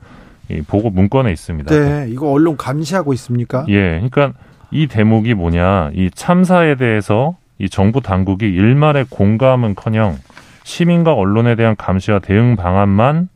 이 0.49 0.62
보고 0.62 0.90
문건에 0.90 1.32
있습니다. 1.32 1.76
네. 1.76 2.08
이거 2.10 2.32
언론 2.32 2.58
감시하고 2.58 3.14
있습니까? 3.14 3.66
예, 3.68 4.02
그러니까 4.10 4.34
이 4.72 4.88
대목이 4.88 5.34
뭐냐, 5.34 5.91
이 5.94 6.10
참사에 6.14 6.76
대해서 6.76 7.36
이 7.60 7.70
정부 7.70 8.02
당국이 8.02 8.45
일말의 8.45 9.06
공감은커녕 9.10 10.18
시민과 10.64 11.14
언론에 11.14 11.56
대한 11.56 11.76
감시와 11.76 12.20
대응 12.20 12.56
방안만 12.56 13.30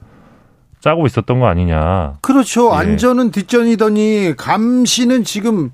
짜고 0.79 1.05
있었던 1.05 1.39
거 1.39 1.47
아니냐. 1.47 2.15
그렇죠. 2.21 2.71
예. 2.71 2.77
안전은 2.77 3.31
뒷전이더니 3.31 4.33
감시는 4.37 5.23
지금 5.23 5.71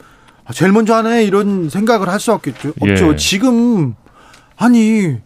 제일 0.52 0.72
먼저 0.72 0.96
하네 0.96 1.24
이런 1.24 1.70
생각을 1.70 2.08
할 2.10 2.20
수 2.20 2.32
없겠죠. 2.34 2.74
없죠. 2.80 3.12
예. 3.12 3.16
지금 3.16 3.96
아니 4.58 5.18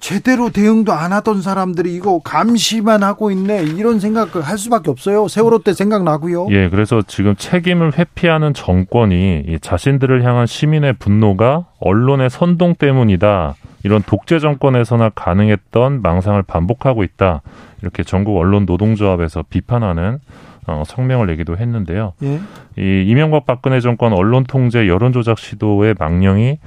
제대로 0.00 0.48
대응도 0.50 0.92
안 0.92 1.12
하던 1.12 1.42
사람들이 1.42 1.94
이거 1.94 2.20
감시만 2.24 3.02
하고 3.02 3.30
있네 3.30 3.62
이런 3.64 4.00
생각을 4.00 4.40
할 4.42 4.58
수밖에 4.58 4.90
없어요. 4.90 5.28
세월호 5.28 5.58
때 5.62 5.74
생각나고요. 5.74 6.48
예, 6.50 6.68
그래서 6.70 7.02
지금 7.06 7.36
책임을 7.36 7.96
회피하는 7.98 8.54
정권이 8.54 9.44
이 9.46 9.58
자신들을 9.60 10.24
향한 10.24 10.46
시민의 10.46 10.94
분노가 10.94 11.66
언론의 11.80 12.30
선동 12.30 12.74
때문이다. 12.74 13.54
이런 13.84 14.02
독재 14.02 14.38
정권에서나 14.40 15.10
가능했던 15.10 16.02
망상을 16.02 16.42
반복하고 16.42 17.04
있다. 17.04 17.42
이렇게 17.82 18.02
전국 18.02 18.38
언론 18.38 18.64
노동조합에서 18.66 19.44
비판하는 19.48 20.18
어, 20.66 20.82
성명을 20.86 21.26
내기도 21.26 21.56
했는데요. 21.56 22.12
예. 22.22 22.40
이 22.78 23.04
이명박 23.08 23.46
박근혜 23.46 23.80
정권 23.80 24.12
언론 24.12 24.44
통제 24.44 24.88
여론 24.88 25.12
조작 25.12 25.38
시도의 25.38 25.94
망령이 25.98 26.58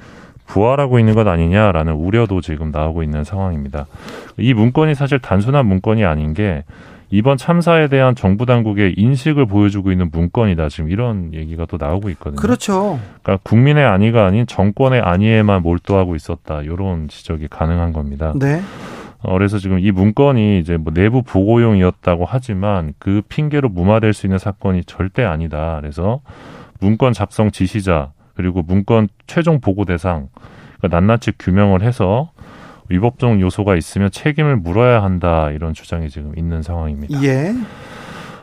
부활하고 0.46 0.98
있는 0.98 1.14
것 1.14 1.26
아니냐라는 1.26 1.94
우려도 1.94 2.40
지금 2.40 2.70
나오고 2.70 3.02
있는 3.02 3.24
상황입니다. 3.24 3.86
이 4.36 4.52
문건이 4.52 4.94
사실 4.94 5.18
단순한 5.18 5.66
문건이 5.66 6.04
아닌 6.04 6.34
게 6.34 6.64
이번 7.10 7.36
참사에 7.36 7.88
대한 7.88 8.14
정부 8.14 8.44
당국의 8.44 8.94
인식을 8.96 9.46
보여주고 9.46 9.92
있는 9.92 10.10
문건이다. 10.12 10.68
지금 10.68 10.90
이런 10.90 11.32
얘기가 11.32 11.64
또 11.66 11.76
나오고 11.78 12.10
있거든요. 12.10 12.40
그렇죠. 12.40 12.98
그러니까 13.22 13.40
국민의 13.44 13.84
안위가 13.84 14.26
아닌 14.26 14.46
정권의 14.46 15.00
안위에만 15.00 15.62
몰두하고 15.62 16.16
있었다. 16.16 16.62
이런 16.62 17.08
지적이 17.08 17.48
가능한 17.48 17.92
겁니다. 17.92 18.32
네. 18.36 18.60
어, 19.24 19.32
그래서 19.32 19.58
지금 19.58 19.78
이 19.78 19.90
문건이 19.90 20.58
이제 20.58 20.76
뭐 20.76 20.92
내부 20.92 21.22
보고용이었다고 21.22 22.26
하지만 22.28 22.92
그 22.98 23.22
핑계로 23.28 23.70
무마될 23.70 24.12
수 24.12 24.26
있는 24.26 24.38
사건이 24.38 24.84
절대 24.84 25.24
아니다. 25.24 25.78
그래서 25.80 26.20
문건 26.80 27.14
작성 27.14 27.50
지시자 27.50 28.12
그리고 28.34 28.62
문건 28.62 29.08
최종 29.26 29.60
보고 29.60 29.86
대상 29.86 30.28
그러니까 30.78 31.00
낱낱이 31.00 31.32
규명을 31.38 31.82
해서 31.82 32.32
위법적 32.90 33.40
요소가 33.40 33.76
있으면 33.76 34.10
책임을 34.10 34.56
물어야 34.56 35.02
한다 35.02 35.50
이런 35.50 35.72
주장이 35.72 36.10
지금 36.10 36.36
있는 36.36 36.60
상황입니다. 36.60 37.22
예. 37.22 37.54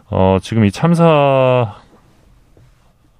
어, 0.09 0.39
지금 0.41 0.65
이 0.65 0.71
참사 0.71 1.75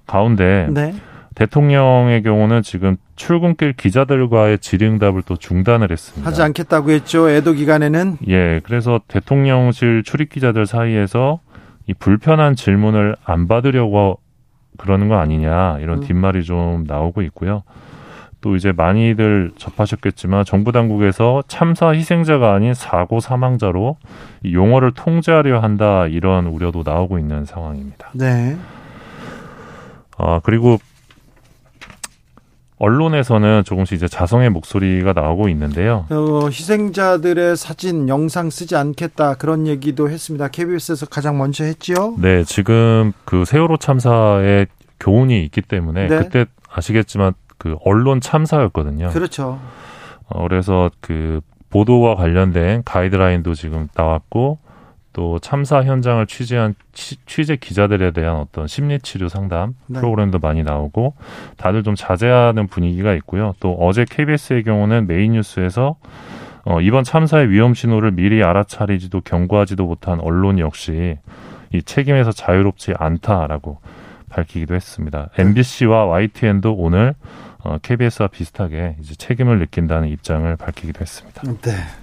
가운데 0.06 0.66
네. 0.68 0.94
대통령의 1.34 2.22
경우는 2.22 2.62
지금 2.62 2.96
출근길 3.16 3.72
기자들과의 3.72 4.58
질의응답을 4.58 5.22
또 5.22 5.36
중단을 5.36 5.90
했습니다. 5.90 6.28
하지 6.28 6.42
않겠다고 6.42 6.90
했죠. 6.90 7.30
애도 7.30 7.52
기간에는 7.52 8.18
예, 8.28 8.60
그래서 8.64 9.00
대통령실 9.08 10.02
출입 10.04 10.30
기자들 10.30 10.66
사이에서 10.66 11.40
이 11.86 11.94
불편한 11.94 12.54
질문을 12.54 13.16
안 13.24 13.48
받으려고 13.48 14.18
그러는 14.78 15.08
거 15.08 15.16
아니냐 15.16 15.78
이런 15.80 15.98
음. 15.98 16.00
뒷말이 16.02 16.44
좀 16.44 16.84
나오고 16.86 17.22
있고요. 17.22 17.62
또 18.40 18.56
이제 18.56 18.72
많이들 18.72 19.52
접하셨겠지만 19.56 20.44
정부 20.44 20.72
당국에서 20.72 21.42
참사 21.46 21.90
희생자가 21.90 22.52
아닌 22.52 22.74
사고 22.74 23.20
사망자로 23.20 23.96
이 24.42 24.52
용어를 24.54 24.92
통제하려 24.92 25.60
한다 25.60 26.06
이런 26.08 26.46
우려도 26.46 26.82
나오고 26.84 27.18
있는 27.20 27.44
상황입니다. 27.44 28.10
네. 28.14 28.56
아 30.18 30.40
그리고 30.42 30.78
언론에서는 32.82 33.62
조금씩 33.64 33.94
이제 33.94 34.08
자성의 34.08 34.50
목소리가 34.50 35.12
나오고 35.12 35.48
있는데요. 35.50 36.04
어, 36.10 36.48
희생자들의 36.48 37.56
사진, 37.56 38.08
영상 38.08 38.50
쓰지 38.50 38.74
않겠다 38.74 39.34
그런 39.34 39.68
얘기도 39.68 40.10
했습니다. 40.10 40.48
KBS에서 40.48 41.06
가장 41.06 41.38
먼저 41.38 41.62
했지요. 41.62 42.16
네, 42.18 42.42
지금 42.42 43.12
그 43.24 43.44
세월호 43.44 43.76
참사에 43.76 44.66
교훈이 44.98 45.44
있기 45.44 45.62
때문에 45.62 46.08
네. 46.08 46.18
그때 46.18 46.46
아시겠지만 46.68 47.34
그 47.56 47.76
언론 47.84 48.20
참사였거든요. 48.20 49.10
그렇죠. 49.10 49.60
어, 50.26 50.42
그래서 50.48 50.90
그 51.00 51.40
보도와 51.70 52.16
관련된 52.16 52.82
가이드라인도 52.84 53.54
지금 53.54 53.86
나왔고 53.94 54.58
또 55.12 55.38
참사 55.38 55.82
현장을 55.82 56.26
취재한 56.26 56.74
취, 56.92 57.16
취재 57.26 57.56
기자들에 57.56 58.12
대한 58.12 58.36
어떤 58.36 58.66
심리 58.66 58.98
치료 58.98 59.28
상담 59.28 59.74
네. 59.86 59.98
프로그램도 59.98 60.38
많이 60.38 60.62
나오고 60.62 61.14
다들 61.56 61.82
좀 61.82 61.94
자제하는 61.94 62.68
분위기가 62.68 63.12
있고요. 63.14 63.54
또 63.60 63.74
어제 63.74 64.04
KBS의 64.08 64.64
경우는 64.64 65.06
메인 65.06 65.32
뉴스에서 65.32 65.96
어, 66.64 66.80
이번 66.80 67.04
참사의 67.04 67.50
위험 67.50 67.74
신호를 67.74 68.12
미리 68.12 68.42
알아차리지도 68.42 69.22
경고하지도 69.22 69.84
못한 69.84 70.20
언론 70.20 70.58
역시 70.58 71.18
이 71.72 71.82
책임에서 71.82 72.32
자유롭지 72.32 72.94
않다라고 72.96 73.78
밝히기도 74.28 74.74
했습니다. 74.74 75.28
MBC와 75.36 76.06
YTN도 76.06 76.74
오늘 76.74 77.14
어, 77.64 77.78
KBS와 77.82 78.28
비슷하게 78.28 78.96
이제 79.00 79.14
책임을 79.14 79.58
느낀다는 79.58 80.08
입장을 80.08 80.54
밝히기도 80.56 81.00
했습니다. 81.00 81.42
네. 81.42 82.01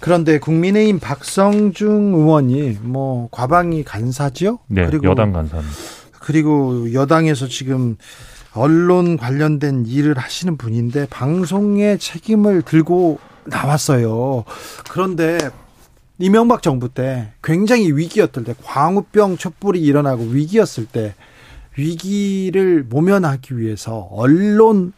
그런데 0.00 0.38
국민의힘 0.38 0.98
박성중 0.98 2.14
의원이 2.14 2.78
뭐 2.82 3.28
과방위 3.30 3.84
간사지요? 3.84 4.58
네, 4.68 4.86
그리고 4.86 5.06
여당 5.06 5.32
간사입니다. 5.32 5.76
그리고 6.20 6.92
여당에서 6.92 7.46
지금 7.46 7.96
언론 8.54 9.16
관련된 9.16 9.86
일을 9.86 10.18
하시는 10.18 10.56
분인데 10.56 11.06
방송의 11.08 11.98
책임을 11.98 12.62
들고 12.62 13.18
나왔어요. 13.44 14.44
그런데 14.90 15.38
이명박 16.18 16.62
정부 16.62 16.88
때 16.88 17.32
굉장히 17.42 17.92
위기였을 17.92 18.44
때 18.44 18.54
광우병 18.62 19.36
촛불이 19.38 19.80
일어나고 19.80 20.24
위기였을 20.24 20.86
때 20.86 21.14
위기를 21.76 22.84
모면하기 22.88 23.58
위해서 23.58 24.08
언론 24.10 24.92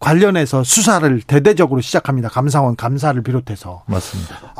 관련해서 0.00 0.64
수사를 0.64 1.20
대대적으로 1.22 1.80
시작합니다. 1.80 2.28
감사원 2.28 2.74
감사를 2.74 3.22
비롯해서 3.22 3.84
맞습니다. 3.86 4.54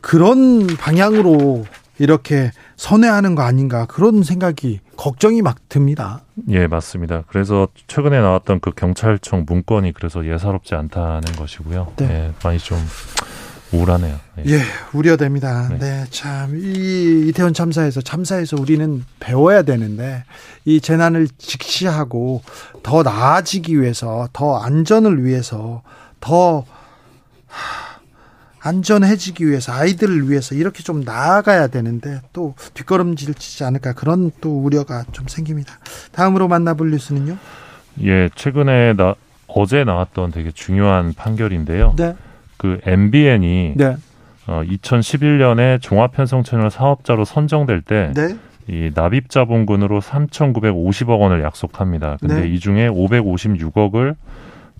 그런 0.00 0.66
방향으로 0.66 1.64
이렇게 1.98 2.50
선회하는 2.76 3.34
거 3.34 3.42
아닌가 3.42 3.86
그런 3.86 4.22
생각이 4.22 4.80
걱정이 4.96 5.42
막 5.42 5.68
듭니다. 5.68 6.20
예, 6.48 6.66
맞습니다. 6.66 7.24
그래서 7.28 7.68
최근에 7.86 8.20
나왔던 8.20 8.60
그 8.60 8.70
경찰청 8.70 9.44
문건이 9.46 9.92
그래서 9.92 10.26
예사롭지 10.26 10.74
않다는 10.74 11.22
것이고요. 11.36 11.92
네. 11.96 12.04
예, 12.10 12.32
많이 12.42 12.58
좀 12.58 12.78
우울하네요. 13.72 14.18
예. 14.38 14.52
예, 14.52 14.62
우려됩니다. 14.92 15.68
네. 15.68 15.78
네, 15.78 16.04
참, 16.10 16.56
이 16.56 17.28
이태원 17.28 17.52
참사에서, 17.54 18.00
참사에서 18.00 18.56
우리는 18.58 19.04
배워야 19.20 19.62
되는데, 19.62 20.24
이 20.64 20.80
재난을 20.80 21.28
직시하고 21.38 22.42
더 22.82 23.02
나아지기 23.02 23.80
위해서, 23.80 24.28
더 24.32 24.58
안전을 24.58 25.24
위해서, 25.24 25.82
더 26.20 26.64
하, 27.46 27.98
안전해지기 28.60 29.46
위해서, 29.46 29.72
아이들을 29.72 30.30
위해서 30.30 30.54
이렇게 30.54 30.82
좀 30.82 31.02
나아가야 31.02 31.68
되는데, 31.68 32.20
또 32.32 32.54
뒷걸음질 32.74 33.34
치지 33.34 33.64
않을까, 33.64 33.92
그런 33.92 34.30
또 34.40 34.58
우려가 34.60 35.04
좀 35.12 35.28
생깁니다. 35.28 35.78
다음으로 36.12 36.48
만나볼 36.48 36.90
뉴스는요? 36.90 37.36
예, 38.04 38.30
최근에 38.34 38.94
나 38.94 39.14
어제 39.46 39.84
나왔던 39.84 40.30
되게 40.30 40.50
중요한 40.52 41.12
판결인데요. 41.14 41.94
네, 41.96 42.14
그 42.58 42.78
MBN이 42.84 43.72
네, 43.76 43.96
어, 44.46 44.62
2011년에 44.64 45.80
종합편성 45.80 46.42
채널 46.42 46.70
사업자로 46.70 47.24
선정될 47.24 47.80
때 47.82 48.12
네, 48.14 48.36
이 48.68 48.90
납입 48.94 49.30
자본금으로 49.30 50.00
3,950억 50.00 51.20
원을 51.20 51.42
약속합니다. 51.42 52.18
근데 52.20 52.42
네. 52.42 52.48
이 52.48 52.58
중에 52.60 52.88
556억을 52.90 54.14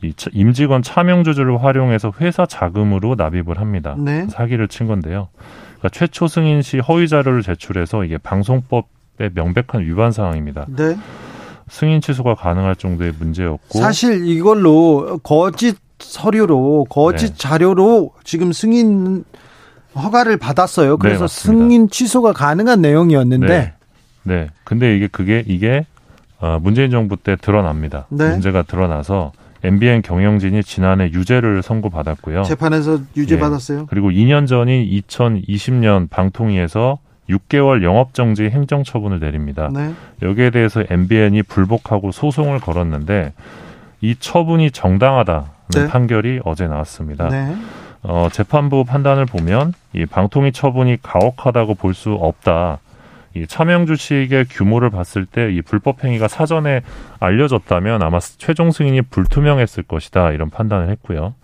이 0.03 0.13
차- 0.15 0.31
임직원 0.33 0.83
차명 0.83 1.25
주주를 1.25 1.63
활용해서 1.65 2.13
회사 2.21 2.45
자금으로 2.47 3.15
납입을 3.17 3.59
합니다. 3.59 3.97
네. 3.99 4.27
사기를 4.29 4.69
친 4.69 4.87
건데요. 4.87 5.29
그러니까 5.79 5.89
최초 5.91 6.27
승인 6.29 6.63
시 6.63 6.79
허위 6.81 7.09
자료를 7.09 7.43
제출해서 7.43 8.05
이게 8.05 8.19
방송법의 8.19 9.31
명백한 9.35 9.83
위반 9.83 10.13
사항입니다. 10.13 10.67
네. 10.69 10.97
승인 11.69 12.01
취소가 12.01 12.35
가능할 12.35 12.77
정도의 12.77 13.13
문제였고 13.19 13.79
사실 13.79 14.27
이걸로 14.27 15.19
거짓 15.23 15.77
서류로 15.99 16.87
거짓 16.89 17.31
네. 17.31 17.35
자료로 17.37 18.13
지금 18.25 18.53
승인 18.53 19.25
허가를 19.95 20.37
받았어요. 20.37 20.97
그래서 20.99 21.25
맞습니다. 21.25 21.65
승인 21.65 21.91
취소가 21.91 22.33
가능한 22.33 22.81
내용이었는데 22.81 23.47
네. 23.47 23.73
네. 24.23 24.49
근데 24.65 24.97
이게 24.97 25.09
그게 25.09 25.43
이게 25.47 25.87
어, 26.41 26.59
문재인 26.61 26.91
정부 26.91 27.17
때 27.17 27.37
드러납니다. 27.37 28.07
네. 28.11 28.31
문제가 28.31 28.63
드러나서 28.63 29.33
MBN 29.65 30.03
경영진이 30.03 30.63
지난해 30.63 31.11
유죄를 31.13 31.63
선고받았고요. 31.63 32.45
재판에서 32.45 33.01
유죄 33.17 33.35
예. 33.35 33.41
받았어요. 33.41 33.87
그리고 33.87 34.11
2년 34.11 34.47
전인 34.47 34.89
2020년 34.89 36.09
방통위에서 36.11 36.99
6개월 37.29 37.83
영업정지 37.83 38.45
행정처분을 38.45 39.21
내립니다. 39.21 39.69
네. 39.73 39.93
여기에 40.23 40.51
대해서 40.51 40.85
MBN이 40.89 41.43
불복하고 41.43 42.13
소송을 42.13 42.61
걸었는데 42.61 43.33
이 44.01 44.15
처분이 44.19 44.71
정당하다는 44.71 45.58
네. 45.75 45.87
판결이 45.89 46.41
어제 46.45 46.67
나왔습니다. 46.67 47.29
네. 47.29 47.55
어, 48.03 48.29
재판부 48.31 48.85
판단을 48.85 49.27
보면 49.27 49.73
이 49.93 50.07
방통위 50.07 50.53
처분이 50.53 50.99
가혹하다고 51.03 51.75
볼 51.75 51.95
수 51.95 52.13
없다. 52.13 52.79
이 53.35 53.47
차명 53.47 53.87
주식의 53.87 54.47
규모를 54.51 54.91
봤을 54.91 55.27
때 55.27 55.51
이 55.51 55.61
불법 55.63 56.03
행위가 56.03 56.29
사전에 56.29 56.81
알려졌다면 57.21 58.03
아마 58.03 58.19
최종 58.21 58.71
승인이 58.71 59.03
불투명했을 59.03 59.83
것이다 59.85 60.33
이런 60.33 60.49
판단을 60.51 60.89
했고요. 60.91 61.35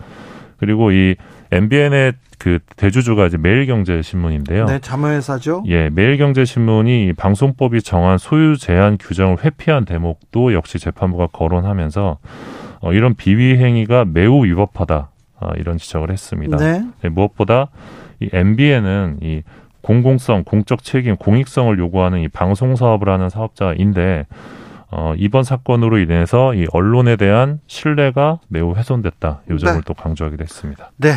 그리고 0.58 0.92
이 0.92 1.14
MBN의 1.52 2.14
그 2.38 2.58
대주주가 2.76 3.26
이제 3.26 3.36
매일경제신문인데요. 3.36 4.66
네, 4.66 4.78
자문회사죠. 4.80 5.64
예, 5.68 5.88
매일경제신문이 5.90 7.06
이 7.06 7.12
방송법이 7.12 7.82
정한 7.82 8.18
소유 8.18 8.56
제한 8.56 8.96
규정을 8.98 9.44
회피한 9.44 9.84
대목도 9.84 10.52
역시 10.54 10.78
재판부가 10.78 11.28
거론하면서 11.28 12.18
어, 12.84 12.92
이런 12.92 13.14
비위 13.14 13.56
행위가 13.56 14.04
매우 14.04 14.44
위법하다 14.44 15.08
아, 15.40 15.50
이런 15.56 15.78
지적을 15.78 16.10
했습니다. 16.10 16.58
네. 16.58 16.84
네, 17.00 17.08
무엇보다 17.08 17.68
이 18.20 18.28
MBN은 18.30 19.20
이 19.22 19.42
공공성, 19.80 20.44
공적 20.44 20.82
책임, 20.82 21.16
공익성을 21.16 21.78
요구하는 21.78 22.20
이 22.20 22.28
방송 22.28 22.76
사업을 22.76 23.08
하는 23.08 23.30
사업자인데 23.30 24.26
어, 24.90 25.14
이번 25.16 25.44
사건으로 25.44 25.98
인해서 25.98 26.54
이 26.54 26.66
언론에 26.72 27.16
대한 27.16 27.58
신뢰가 27.66 28.40
매우 28.48 28.74
훼손됐다. 28.74 29.40
요 29.50 29.58
점을 29.58 29.74
네. 29.74 29.80
또 29.86 29.94
강조하기도 29.94 30.42
했습니다. 30.42 30.92
네. 30.98 31.12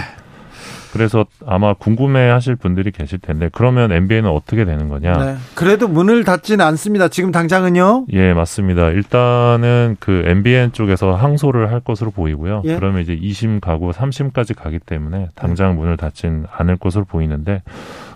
그래서 0.97 1.25
아마 1.45 1.73
궁금해 1.73 2.27
하실 2.29 2.55
분들이 2.55 2.91
계실 2.91 3.19
텐데 3.19 3.49
그러면 3.53 3.91
MBN은 3.91 4.29
어떻게 4.29 4.65
되는 4.65 4.89
거냐? 4.89 5.13
네. 5.13 5.35
그래도 5.55 5.87
문을 5.87 6.23
닫지는 6.23 6.65
않습니다. 6.65 7.07
지금 7.07 7.31
당장은요. 7.31 8.07
예, 8.11 8.33
맞습니다. 8.33 8.89
일단은 8.89 9.97
그 9.99 10.23
MBN 10.25 10.73
쪽에서 10.73 11.13
항소를 11.13 11.71
할 11.71 11.79
것으로 11.79 12.11
보이고요. 12.11 12.63
예. 12.65 12.75
그러면 12.75 13.01
이제 13.01 13.15
2심 13.15 13.61
가고 13.61 13.91
3심까지 13.91 14.55
가기 14.55 14.79
때문에 14.79 15.29
당장 15.35 15.75
문을 15.75 15.97
닫진 15.97 16.45
않을 16.51 16.77
것으로 16.77 17.05
보이는데, 17.05 17.61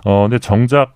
어, 0.06 0.24
근데 0.24 0.40
정작 0.40 0.96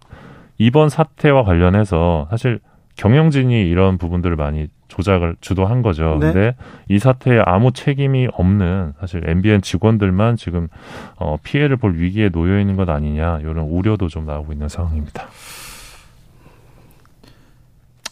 이번 0.57 0.89
사태와 0.89 1.43
관련해서 1.43 2.27
사실 2.29 2.59
경영진이 2.95 3.69
이런 3.69 3.97
부분들을 3.97 4.35
많이 4.35 4.67
조작을 4.87 5.35
주도한 5.41 5.81
거죠. 5.81 6.17
네. 6.19 6.31
근데 6.31 6.55
이 6.87 6.99
사태에 6.99 7.41
아무 7.45 7.71
책임이 7.71 8.29
없는 8.33 8.93
사실 8.99 9.27
MBN 9.27 9.61
직원들만 9.61 10.37
지금 10.37 10.67
어, 11.17 11.37
피해를 11.43 11.77
볼 11.77 11.97
위기에 11.97 12.29
놓여 12.29 12.59
있는 12.59 12.75
것 12.75 12.89
아니냐 12.89 13.39
이런 13.39 13.57
우려도 13.59 14.07
좀 14.07 14.25
나오고 14.25 14.53
있는 14.53 14.69
상황입니다. 14.69 15.27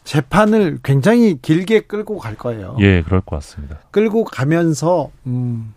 재판을 0.03 0.79
굉장히 0.83 1.41
길게 1.41 1.81
끌고 1.81 2.17
갈 2.17 2.35
거예요. 2.35 2.75
예, 2.79 3.01
그럴 3.03 3.21
것 3.21 3.37
같습니다. 3.37 3.79
끌고 3.91 4.25
가면서 4.25 5.09
음, 5.25 5.73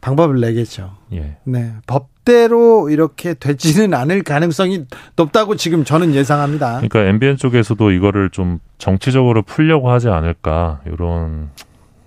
방법을 0.00 0.40
내겠죠. 0.40 0.96
예. 1.12 1.36
네, 1.44 1.72
법대로 1.86 2.90
이렇게 2.90 3.34
되지는 3.34 3.94
않을 3.94 4.22
가능성이 4.22 4.86
높다고 5.16 5.56
지금 5.56 5.84
저는 5.84 6.14
예상합니다. 6.14 6.80
그러니까 6.80 7.04
MBN 7.04 7.36
쪽에서도 7.36 7.90
이거를 7.90 8.30
좀 8.30 8.60
정치적으로 8.78 9.42
풀려고 9.42 9.90
하지 9.90 10.08
않을까 10.08 10.80
이런 10.86 11.50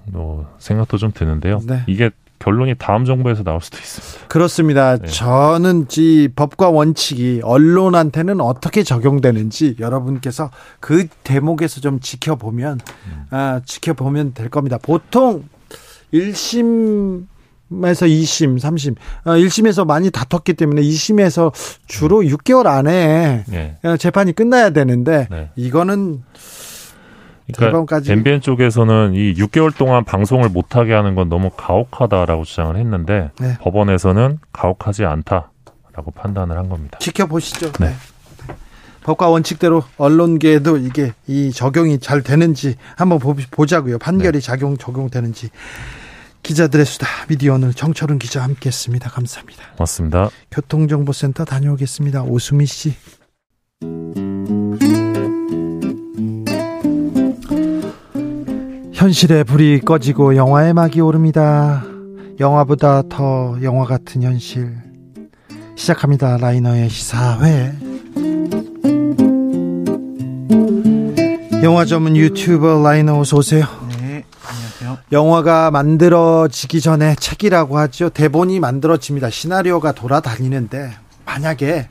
뭐 0.06 0.52
생각도 0.60 0.98
좀 0.98 1.12
드는데요. 1.14 1.60
네. 1.66 1.84
이게 1.88 2.10
결론이 2.40 2.76
다음 2.78 3.06
정부에서 3.06 3.44
나올 3.44 3.62
수도 3.62 3.78
있습니다. 3.78 4.28
그렇습니다. 4.28 4.98
네. 4.98 5.08
저는 5.08 5.88
이 5.98 6.28
법과 6.36 6.72
원칙이 6.72 7.40
언론한테는 7.42 8.42
어떻게 8.42 8.84
적용되는지 8.84 9.78
여러분께서 9.80 10.52
그 10.82 11.08
대목에서 11.24 11.80
좀 11.80 12.02
지켜보면 12.02 12.82
아, 13.30 13.62
지켜보면 13.66 14.34
될 14.34 14.50
겁니다. 14.50 14.78
보통 14.82 15.46
1심 16.14 17.28
에서 17.86 18.06
2심, 18.06 18.60
3심, 18.60 18.96
아, 19.24 19.32
1심에서 19.36 19.86
많이 19.86 20.12
다퉜기 20.12 20.54
때문에 20.54 20.82
2심에서 20.82 21.52
주로 21.88 22.22
6개월 22.22 22.68
안에 22.68 23.44
예. 23.52 23.78
어, 23.84 23.98
재판이 23.98 24.34
끝나야 24.34 24.72
되는데 24.72 25.28
네. 25.32 25.50
이거는 25.56 26.24
그러니까 27.56 28.02
MBN 28.08 28.42
쪽에서는 28.42 29.14
이 29.16 29.34
6개월 29.36 29.76
동안 29.76 30.04
방송을 30.06 30.50
못하게 30.50 30.94
하는 30.94 31.14
건 31.16 31.30
너무 31.30 31.50
가혹하다라고 31.50 32.46
주장을 32.46 32.76
했는데 32.78 33.32
네. 33.40 33.58
법원에서는 33.60 34.40
가혹하지 34.54 35.04
않다라고 35.06 36.12
판단을 36.16 36.58
한 36.58 36.70
겁니다. 36.70 36.98
지켜보시죠. 37.00 37.72
네. 37.74 37.88
네. 37.88 37.94
법과 39.04 39.28
원칙대로 39.28 39.84
언론계에도 39.98 40.78
이게 40.78 41.12
이 41.28 41.52
적용이 41.52 42.00
잘 42.00 42.22
되는지 42.22 42.76
한번 42.96 43.20
보- 43.20 43.36
보자고요. 43.52 43.98
판결이 44.00 44.40
작용 44.40 44.78
적용되는지. 44.78 45.50
기자들의 46.44 46.86
수다 46.86 47.08
미디어 47.30 47.54
오늘 47.54 47.74
정철은 47.74 48.20
기자 48.20 48.44
함께했습니다. 48.44 49.10
감사합니다. 49.10 49.64
맞습니다. 49.80 50.30
교통정보센터 50.52 51.46
다녀오겠습니다. 51.46 52.24
오수미 52.24 52.66
씨. 52.66 52.94
현실의 58.94 59.46
불이 59.46 59.82
꺼지고 59.82 60.36
영화의 60.36 60.74
막이 60.74 61.02
오릅니다. 61.02 61.86
영화보다 62.40 63.04
더 63.10 63.58
영화 63.64 63.86
같은 63.86 64.22
현실. 64.22 64.76
시작합니다. 65.76 66.38
라이너의 66.38 66.90
시사회. 66.90 67.74
영화 71.64 71.86
전문 71.86 72.18
유튜버 72.18 72.82
라이너 72.84 73.20
어서 73.20 73.38
오세요. 73.38 73.83
영화가 75.14 75.70
만들어지기 75.70 76.82
전에 76.82 77.16
책이라고 77.16 77.78
하죠. 77.78 78.10
대본이 78.10 78.60
만들어집니다. 78.60 79.30
시나리오가 79.30 79.92
돌아다니는데 79.92 80.92
만약에 81.26 81.88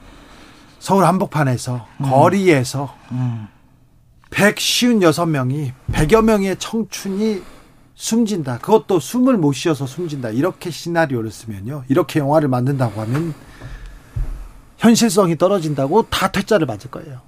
서울 0.80 1.04
한복판에서 1.04 1.86
음. 2.00 2.10
거리에서 2.10 2.92
음, 3.12 3.46
156명이 4.30 5.70
100여 5.92 6.24
명의 6.24 6.56
청춘이 6.58 7.42
숨진다. 7.94 8.58
그것도 8.58 8.98
숨을 8.98 9.36
못 9.36 9.52
쉬어서 9.52 9.86
숨진다. 9.86 10.30
이렇게 10.30 10.70
시나리오를 10.70 11.30
쓰면요. 11.30 11.84
이렇게 11.88 12.18
영화를 12.18 12.48
만든다고 12.48 13.00
하면 13.02 13.34
현실성이 14.78 15.38
떨어진다고 15.38 16.06
다 16.10 16.32
퇴짜를 16.32 16.66
맞을 16.66 16.90
거예요. 16.90 17.20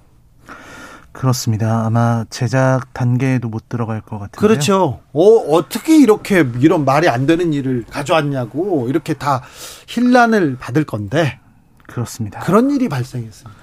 그렇습니다. 1.15 1.85
아마 1.85 2.25
제작 2.29 2.93
단계에도 2.93 3.47
못 3.47 3.69
들어갈 3.69 4.01
것 4.01 4.19
같은데요. 4.19 4.39
그렇죠. 4.39 5.01
어, 5.13 5.21
어떻게 5.21 5.97
이렇게 5.97 6.45
이런 6.59 6.83
말이 6.83 7.07
안 7.07 7.25
되는 7.25 7.53
일을 7.53 7.85
가져왔냐고 7.89 8.89
이렇게 8.89 9.13
다 9.13 9.41
힐난을 9.87 10.57
받을 10.59 10.83
건데 10.83 11.39
그렇습니다. 11.87 12.41
그런 12.41 12.69
일이 12.69 12.89
발생했습니다. 12.89 13.59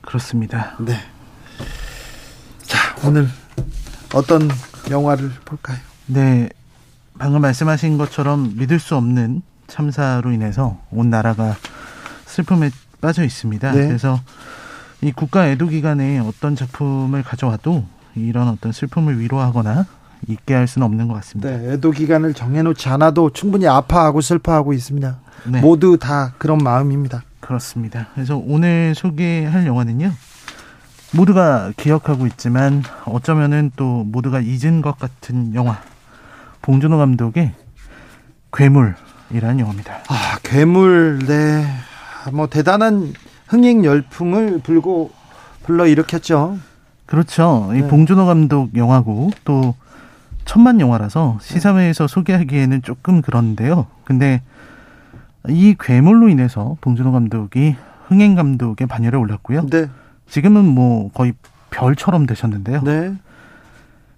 그렇습니다. 0.00 0.76
네. 0.80 0.98
자, 2.62 2.96
오늘 3.06 3.28
어떤 4.12 4.50
영화를 4.90 5.30
볼까요? 5.44 5.78
네, 6.06 6.48
방금 7.18 7.40
말씀하신 7.40 7.98
것처럼 7.98 8.54
믿을 8.56 8.80
수 8.80 8.96
없는 8.96 9.42
참사로 9.68 10.32
인해서 10.32 10.80
온 10.90 11.08
나라가 11.08 11.56
슬픔에 12.26 12.70
빠져 13.00 13.22
있습니다. 13.22 13.72
네. 13.72 13.86
그래서 13.86 14.20
이 15.04 15.12
국가 15.12 15.46
애도 15.48 15.66
기간에 15.66 16.18
어떤 16.18 16.56
작품을 16.56 17.22
가져와도 17.22 17.84
이런 18.14 18.48
어떤 18.48 18.72
슬픔을 18.72 19.20
위로하거나 19.20 19.84
잊게 20.28 20.54
할 20.54 20.66
수는 20.66 20.86
없는 20.86 21.08
것 21.08 21.14
같습니다. 21.16 21.50
네, 21.50 21.74
애도 21.74 21.90
기간을 21.90 22.32
정해놓지 22.32 22.88
않아도 22.88 23.28
충분히 23.28 23.68
아파하고 23.68 24.22
슬퍼하고 24.22 24.72
있습니다. 24.72 25.18
네. 25.48 25.60
모두 25.60 25.98
다 25.98 26.32
그런 26.38 26.56
마음입니다. 26.56 27.22
그렇습니다. 27.40 28.06
그래서 28.14 28.42
오늘 28.42 28.94
소개할 28.94 29.66
영화는요. 29.66 30.10
모두가 31.12 31.72
기억하고 31.76 32.26
있지만 32.28 32.82
어쩌면은 33.04 33.72
또 33.76 34.04
모두가 34.04 34.40
잊은 34.40 34.80
것 34.80 34.98
같은 34.98 35.54
영화. 35.54 35.82
봉준호 36.62 36.96
감독의 36.96 37.52
괴물이라는 38.54 39.60
영화입니다. 39.60 39.98
아, 40.08 40.38
괴물, 40.42 41.18
네. 41.26 41.66
뭐, 42.32 42.46
대단한 42.46 43.12
흥행 43.46 43.84
열풍을 43.84 44.60
불고, 44.62 45.10
불러 45.62 45.86
일으켰죠. 45.86 46.58
그렇죠. 47.06 47.70
이 47.74 47.82
네. 47.82 47.88
봉준호 47.88 48.26
감독 48.26 48.74
영화고 48.76 49.30
또 49.44 49.74
천만 50.44 50.80
영화라서 50.80 51.38
시사회에서 51.40 52.06
소개하기에는 52.06 52.82
조금 52.82 53.22
그런데요. 53.22 53.86
근데 54.04 54.42
이 55.48 55.74
괴물로 55.78 56.28
인해서 56.28 56.76
봉준호 56.80 57.12
감독이 57.12 57.76
흥행 58.06 58.34
감독의 58.34 58.86
반열에 58.86 59.16
올랐고요. 59.16 59.66
네. 59.66 59.88
지금은 60.28 60.64
뭐 60.64 61.10
거의 61.12 61.34
별처럼 61.70 62.26
되셨는데요. 62.26 62.82
네. 62.82 63.14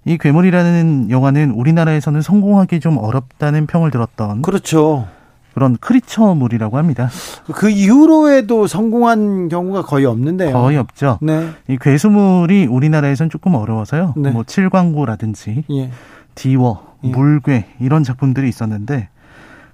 이 0.05 0.19
괴물이라는 0.19 1.11
영화는 1.11 1.51
우리나라에서는 1.51 2.23
성공하기 2.23 2.79
좀 2.79 2.97
어렵다는 2.97 3.67
평을 3.67 3.91
들었던 3.91 4.43
그렇죠. 4.43 5.09
그런 5.57 5.79
크리처물이라고 5.81 6.77
합니다. 6.77 7.09
그 7.55 7.71
이후로에도 7.71 8.67
성공한 8.67 9.49
경우가 9.49 9.85
거의 9.87 10.05
없는데요. 10.05 10.53
거의 10.53 10.77
없죠. 10.77 11.19
네. 11.23 11.49
이 11.67 11.79
괴수물이 11.81 12.67
우리나라에선 12.67 13.31
조금 13.31 13.55
어려워서요. 13.55 14.13
네. 14.19 14.33
뭐 14.33 14.45
칠광고라든지 14.45 15.65
예. 15.71 15.91
디워, 16.35 16.93
예. 17.05 17.09
물괴 17.09 17.65
이런 17.81 18.05
작품들이 18.05 18.51
있었는데 18.51 19.09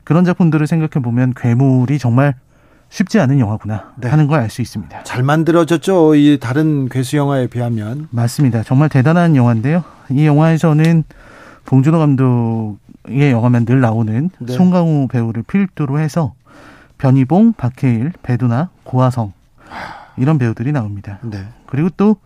그런 0.04 0.24
작품들을 0.24 0.68
생각해 0.68 1.02
보면 1.02 1.32
괴물이 1.36 1.98
정말 1.98 2.36
쉽지 2.88 3.18
않은 3.18 3.40
영화구나 3.40 3.94
네. 3.96 4.08
하는 4.08 4.28
걸 4.28 4.38
알 4.38 4.50
수 4.50 4.62
있습니다. 4.62 5.02
잘 5.02 5.24
만들어졌죠. 5.24 6.14
이 6.14 6.38
다른 6.40 6.88
괴수 6.90 7.16
영화에 7.16 7.48
비하면. 7.48 8.06
맞습니다. 8.12 8.62
정말 8.62 8.88
대단한 8.88 9.34
영화인데요. 9.34 9.82
이 10.10 10.26
영화에서는 10.26 11.02
봉준호 11.64 11.98
감독 11.98 12.76
의 13.06 13.32
영화면 13.32 13.64
늘 13.64 13.80
나오는 13.80 14.30
네. 14.38 14.52
송강호 14.52 15.08
배우를 15.08 15.42
필두로 15.42 15.98
해서 15.98 16.34
변희봉, 16.98 17.54
박해일, 17.54 18.12
배두나, 18.22 18.70
고화성 18.84 19.32
이런 20.16 20.38
배우들이 20.38 20.72
나옵니다. 20.72 21.18
네. 21.22 21.44
그리고 21.66 21.90
또 21.90 22.16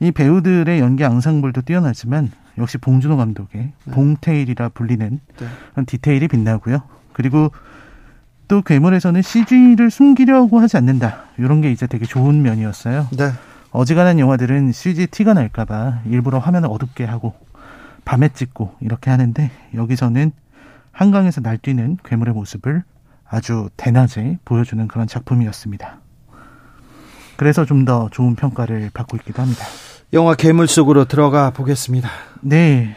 이 0.00 0.12
배우들의 0.12 0.80
연기 0.80 1.04
앙상블도 1.04 1.62
뛰어나지만 1.62 2.30
역시 2.58 2.78
봉준호 2.78 3.16
감독의 3.16 3.72
봉테일이라 3.90 4.70
불리는 4.70 5.20
네. 5.38 5.84
디테일이 5.86 6.28
빛나고요. 6.28 6.82
그리고 7.12 7.50
또 8.46 8.60
괴물에서는 8.60 9.22
CG를 9.22 9.90
숨기려고 9.90 10.60
하지 10.60 10.76
않는다. 10.76 11.24
이런 11.38 11.60
게 11.62 11.72
이제 11.72 11.86
되게 11.86 12.04
좋은 12.04 12.42
면이었어요. 12.42 13.08
네. 13.16 13.30
어지간한 13.70 14.18
영화들은 14.18 14.72
CG 14.72 15.06
티가 15.08 15.34
날까봐 15.34 16.02
일부러 16.06 16.38
화면을 16.38 16.68
어둡게 16.70 17.04
하고 17.04 17.34
밤에 18.04 18.28
찍고 18.28 18.76
이렇게 18.80 19.10
하는데 19.10 19.50
여기서는 19.74 20.32
한강에서 20.92 21.40
날뛰는 21.40 21.98
괴물의 22.04 22.34
모습을 22.34 22.82
아주 23.28 23.68
대낮에 23.76 24.38
보여주는 24.44 24.86
그런 24.88 25.06
작품이었습니다. 25.06 25.98
그래서 27.36 27.64
좀 27.64 27.84
더 27.84 28.08
좋은 28.10 28.34
평가를 28.36 28.90
받고 28.94 29.16
있기도 29.18 29.42
합니다. 29.42 29.64
영화 30.12 30.34
괴물 30.34 30.68
속으로 30.68 31.04
들어가 31.06 31.50
보겠습니다. 31.50 32.08
네. 32.40 32.94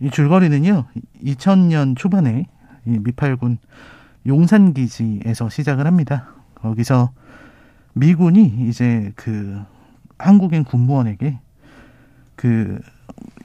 이 0.00 0.10
줄거리는요, 0.10 0.84
2000년 1.24 1.96
초반에 1.96 2.46
이 2.84 2.98
미팔군 3.02 3.58
용산기지에서 4.26 5.48
시작을 5.48 5.86
합니다. 5.86 6.28
거기서 6.56 7.12
미군이 7.94 8.66
이제 8.68 9.12
그 9.16 9.58
한국인 10.18 10.64
군무원에게 10.64 11.38
그 12.34 12.78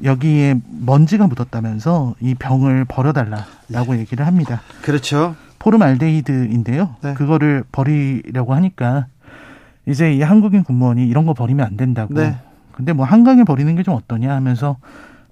여기에 0.03 0.60
먼지가 0.80 1.27
묻었다면서 1.27 2.15
이 2.22 2.34
병을 2.35 2.85
버려달라라고 2.85 3.98
얘기를 3.98 4.26
합니다. 4.26 4.61
그렇죠. 4.81 5.35
포름알데히드인데요. 5.60 6.95
네. 7.02 7.14
그거를 7.14 7.64
버리려고 7.72 8.53
하니까 8.56 9.06
이제 9.88 10.14
이 10.14 10.22
한국인 10.22 10.64
군무원이 10.64 11.07
이런 11.07 11.26
거 11.26 11.34
버리면 11.34 11.65
안 11.65 11.77
된다고. 11.77 12.14
네. 12.15 12.38
근데 12.73 12.93
뭐 12.93 13.06
한강에 13.06 13.43
버리는 13.43 13.76
게 13.76 13.84
좀 13.84 13.93
어떠냐 13.95 14.34
하면서 14.34 14.77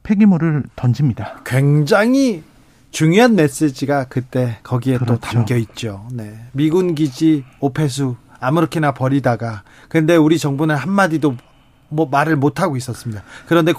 폐기물을 0.03 0.63
던집니다. 0.75 1.41
굉장히 1.45 2.43
중요한 2.91 3.35
메시지가 3.35 4.05
그때 4.05 4.57
거기에 4.63 4.97
또 4.99 5.05
그렇죠. 5.05 5.21
담겨 5.21 5.55
있죠. 5.57 6.07
네. 6.11 6.39
미군 6.51 6.95
기지 6.95 7.43
오폐수 7.59 8.15
아무렇게나 8.39 8.93
버리다가 8.93 9.63
근데 9.87 10.15
우리 10.15 10.37
정부는 10.37 10.75
한마디도 10.75 11.35
뭐 11.89 12.07
말을 12.09 12.35
못 12.35 12.59
하고 12.61 12.77
있었습니다. 12.77 13.23
그런데 13.47 13.73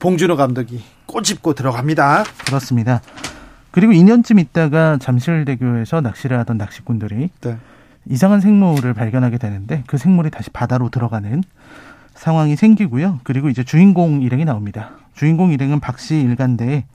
봉준호 0.00 0.36
감독이 0.36 0.82
꼬집고 1.06 1.54
들어갑니다. 1.54 2.24
그렇습니다. 2.46 3.00
그리고 3.70 3.92
2년쯤 3.92 4.40
있다가 4.40 4.98
잠실대교에서 4.98 6.00
낚시를 6.00 6.38
하던 6.40 6.58
낚시꾼들이 6.58 7.30
네. 7.40 7.58
이상한 8.06 8.40
생물을 8.40 8.94
발견하게 8.94 9.38
되는데 9.38 9.84
그 9.86 9.98
생물이 9.98 10.30
다시 10.30 10.50
바다로 10.50 10.88
들어가는 10.88 11.42
상황이 12.14 12.56
생기고요. 12.56 13.20
그리고 13.22 13.48
이제 13.48 13.62
주인공 13.62 14.22
일행이 14.22 14.44
나옵니다. 14.44 14.92
주인공 15.14 15.52
일행은 15.52 15.80
박씨 15.80 16.20
일가인데 16.20 16.86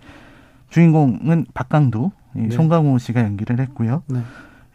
주인공은 0.69 1.45
박강두, 1.53 2.11
이 2.35 2.39
네. 2.39 2.49
송강호 2.49 2.97
씨가 2.97 3.21
연기를 3.21 3.59
했고요. 3.59 4.03
네. 4.07 4.21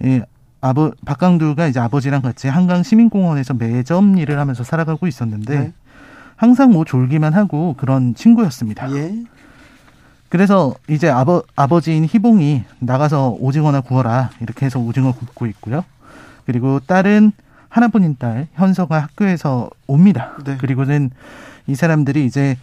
예, 0.05 0.23
아버 0.61 0.93
박강두가 1.05 1.67
이제 1.67 1.81
아버지랑 1.81 2.23
같이 2.23 2.49
한강 2.49 2.83
시민공원에서 2.83 3.55
매점 3.55 4.17
일을 4.19 4.39
하면서 4.39 4.65
살아가고 4.65 5.07
있었는데 5.07 5.59
네. 5.59 5.73
항상 6.41 6.73
뭐 6.73 6.87
졸기만 6.87 7.35
하고 7.35 7.75
그런 7.77 8.15
친구였습니다. 8.15 8.91
예. 8.97 9.15
그래서 10.31 10.75
이제 10.89 11.11
아버 11.11 11.43
아버지인 11.55 12.07
희봉이 12.07 12.65
나가서 12.79 13.37
오징어나 13.39 13.83
구워라 13.83 14.31
이렇게 14.41 14.65
해서 14.65 14.81
오징어 14.81 15.13
굽고 15.13 15.45
있고요. 15.49 15.85
그리고 16.47 16.81
딸은 16.81 17.33
하나뿐인 17.69 18.17
딸 18.19 18.49
현서가 18.55 19.01
학교에서 19.01 19.69
옵니다. 19.87 20.39
네. 20.47 20.57
그리고는 20.57 21.11
이 21.67 21.75
사람들이 21.75 22.25
이제 22.25 22.57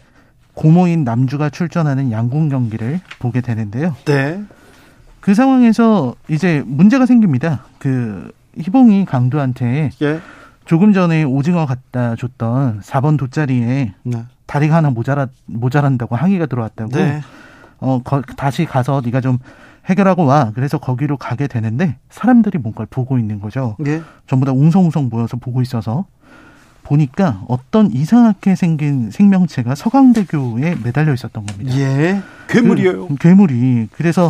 고모인 0.55 1.03
남주가 1.03 1.51
출전하는 1.51 2.11
양궁 2.11 2.49
경기를 2.49 2.99
보게 3.19 3.41
되는데요. 3.41 3.95
네. 4.05 4.43
그 5.19 5.35
상황에서 5.35 6.15
이제 6.29 6.63
문제가 6.65 7.05
생깁니다. 7.05 7.63
그 7.77 8.31
희봉이 8.57 9.05
강두한테 9.05 9.91
예. 10.01 10.19
조금 10.67 10.93
전에 10.93 11.23
오징어 11.23 11.65
갖다 11.65 12.15
줬던 12.15 12.81
4번 12.81 13.17
돗자리에 13.17 13.93
네. 14.03 14.25
다리가 14.45 14.75
하나 14.75 14.89
모자라 14.89 15.27
모자란다고 15.45 16.15
항의가 16.15 16.45
들어왔다고. 16.45 16.91
네. 16.91 17.21
어 17.79 18.01
거- 18.03 18.21
다시 18.21 18.65
가서 18.65 19.01
네가 19.03 19.21
좀 19.21 19.37
해결하고 19.85 20.25
와. 20.25 20.51
그래서 20.53 20.77
거기로 20.77 21.17
가게 21.17 21.47
되는데 21.47 21.97
사람들이 22.09 22.57
뭔가를 22.57 22.87
보고 22.89 23.17
있는 23.17 23.39
거죠. 23.39 23.77
예. 23.85 24.01
전부 24.27 24.45
다 24.45 24.51
웅성웅성 24.51 25.07
모여서 25.09 25.37
보고 25.37 25.61
있어서 25.61 26.05
보니까 26.83 27.41
어떤 27.47 27.91
이상하게 27.91 28.55
생긴 28.55 29.11
생명체가 29.11 29.75
서강대교에 29.75 30.75
매달려 30.83 31.13
있었던 31.13 31.45
겁니다. 31.45 31.73
예. 31.77 32.21
괴물이에요. 32.47 33.07
그, 33.07 33.15
괴물이. 33.15 33.89
그래서 33.93 34.27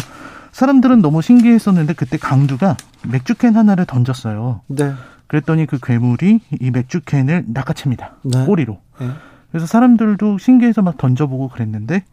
사람들은 0.52 1.02
너무 1.02 1.22
신기했었는데 1.22 1.94
그때 1.94 2.18
강두가 2.18 2.76
맥주캔 3.08 3.56
하나를 3.56 3.86
던졌어요. 3.86 4.62
네. 4.68 4.94
그랬더니 5.28 5.66
그 5.66 5.78
괴물이 5.82 6.40
이 6.60 6.72
맥주캔을 6.72 7.46
낚아챕니다. 7.48 8.16
네. 8.24 8.46
꼬리로. 8.46 8.80
예. 9.02 9.10
그래서 9.52 9.66
사람들도 9.66 10.38
신기해서 10.38 10.82
막 10.82 10.98
던져보고 10.98 11.50
그랬는데 11.50 12.04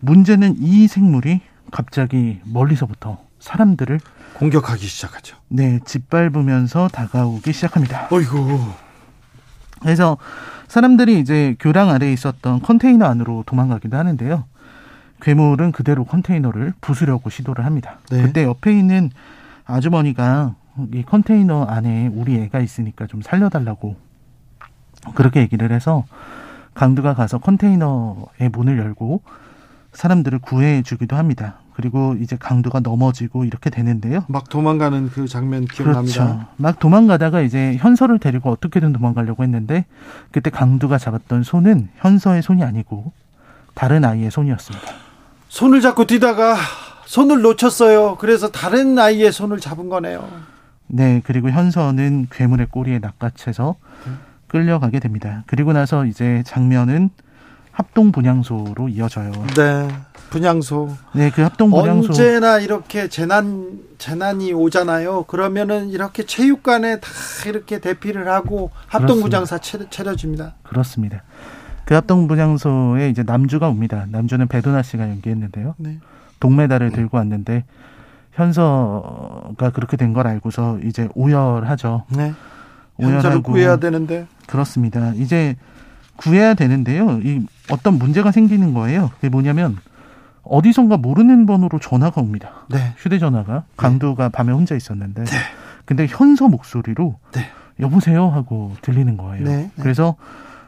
문제는 0.00 0.56
이 0.58 0.88
생물이 0.88 1.40
갑자기 1.70 2.40
멀리서부터 2.44 3.18
사람들을 3.38 4.00
공격하기 4.34 4.86
시작하죠. 4.86 5.36
네 5.48 5.80
짓밟으면서 5.84 6.88
다가오기 6.88 7.52
시작합니다. 7.52 8.08
어이구. 8.10 8.60
그래서 9.80 10.16
사람들이 10.68 11.20
이제 11.20 11.56
교량 11.60 11.90
아래에 11.90 12.12
있었던 12.12 12.60
컨테이너 12.60 13.06
안으로 13.06 13.44
도망가기도 13.46 13.96
하는데요. 13.96 14.44
괴물은 15.22 15.72
그대로 15.72 16.04
컨테이너를 16.04 16.74
부수려고 16.80 17.30
시도를 17.30 17.64
합니다. 17.64 17.98
네. 18.10 18.22
그때 18.22 18.44
옆에 18.44 18.76
있는 18.76 19.10
아주머니가 19.64 20.54
이 20.92 21.02
컨테이너 21.02 21.64
안에 21.64 22.08
우리 22.14 22.36
애가 22.36 22.60
있으니까 22.60 23.06
좀 23.06 23.22
살려달라고 23.22 23.96
그렇게 25.14 25.40
얘기를 25.40 25.72
해서 25.72 26.04
강두가 26.74 27.14
가서 27.14 27.38
컨테이너의 27.38 28.50
문을 28.52 28.78
열고 28.78 29.22
사람들을 29.92 30.40
구해 30.40 30.82
주기도 30.82 31.16
합니다. 31.16 31.56
그리고 31.74 32.14
이제 32.20 32.36
강두가 32.36 32.80
넘어지고 32.80 33.44
이렇게 33.44 33.68
되는데요. 33.70 34.24
막 34.28 34.48
도망가는 34.48 35.10
그 35.10 35.28
장면 35.28 35.66
기억납니다. 35.66 36.24
그렇죠. 36.24 36.46
막 36.56 36.78
도망가다가 36.78 37.42
이제 37.42 37.76
현서를 37.76 38.18
데리고 38.18 38.50
어떻게든 38.50 38.92
도망가려고 38.94 39.42
했는데 39.42 39.84
그때 40.32 40.48
강두가 40.50 40.96
잡았던 40.96 41.42
손은 41.42 41.90
현서의 41.96 42.42
손이 42.42 42.62
아니고 42.62 43.12
다른 43.74 44.04
아이의 44.04 44.30
손이었습니다. 44.30 44.86
손을 45.48 45.80
잡고 45.82 46.06
뛰다가 46.06 46.56
손을 47.04 47.42
놓쳤어요. 47.42 48.16
그래서 48.16 48.50
다른 48.50 48.98
아이의 48.98 49.30
손을 49.32 49.60
잡은 49.60 49.88
거네요. 49.90 50.26
네, 50.88 51.20
그리고 51.24 51.50
현서는 51.50 52.28
괴물의 52.30 52.68
꼬리에 52.70 52.98
낚아채서 53.00 53.76
끌려가게 54.48 55.00
됩니다. 55.00 55.42
그리고 55.46 55.72
나서 55.72 56.06
이제 56.06 56.42
장면은 56.46 57.10
합동 57.72 58.10
분향소로 58.12 58.88
이어져요. 58.88 59.32
네. 59.56 59.88
분향소. 60.30 60.90
네, 61.14 61.30
그 61.30 61.42
합동 61.42 61.70
분향소 61.70 62.08
언제나 62.08 62.58
이렇게 62.58 63.08
재난 63.08 63.78
재난이 63.98 64.52
오잖아요. 64.52 65.24
그러면은 65.24 65.88
이렇게 65.88 66.24
체육관에 66.24 67.00
다 67.00 67.08
이렇게 67.46 67.80
대피를 67.80 68.28
하고 68.28 68.70
합동부장사 68.86 69.58
차려- 69.58 69.90
차려집니다. 69.90 70.54
그렇습니다. 70.62 71.22
그 71.84 71.94
합동 71.94 72.26
분향소에 72.28 73.08
이제 73.10 73.22
남주가 73.22 73.68
옵니다. 73.68 74.06
남주는 74.10 74.46
배도나 74.48 74.82
씨가 74.82 75.08
연기했는데요. 75.08 75.74
네. 75.78 75.98
동메달을 76.40 76.90
들고 76.92 77.16
왔는데 77.18 77.64
현서가 78.36 79.70
그렇게 79.72 79.96
된 79.96 80.12
걸 80.12 80.26
알고서 80.26 80.78
이제 80.84 81.08
오열하죠. 81.14 82.04
네. 82.10 82.32
현자를 82.98 83.42
구해야 83.42 83.76
되는데 83.76 84.26
그렇습니다. 84.46 85.12
이제 85.14 85.56
구해야 86.16 86.54
되는데요. 86.54 87.18
이 87.22 87.44
어떤 87.70 87.98
문제가 87.98 88.30
생기는 88.30 88.72
거예요. 88.72 89.10
그게 89.16 89.28
뭐냐면 89.28 89.76
어디선가 90.44 90.96
모르는 90.98 91.44
번호로 91.44 91.78
전화가 91.80 92.20
옵니다. 92.20 92.50
네. 92.70 92.94
휴대전화가 92.98 93.64
강두가 93.76 94.28
밤에 94.28 94.52
혼자 94.52 94.74
있었는데 94.76 95.24
근데 95.84 96.06
현서 96.08 96.48
목소리로 96.48 97.18
네. 97.32 97.40
여보세요 97.80 98.28
하고 98.28 98.72
들리는 98.80 99.16
거예요. 99.16 99.44
네, 99.44 99.56
네. 99.56 99.70
그래서 99.82 100.14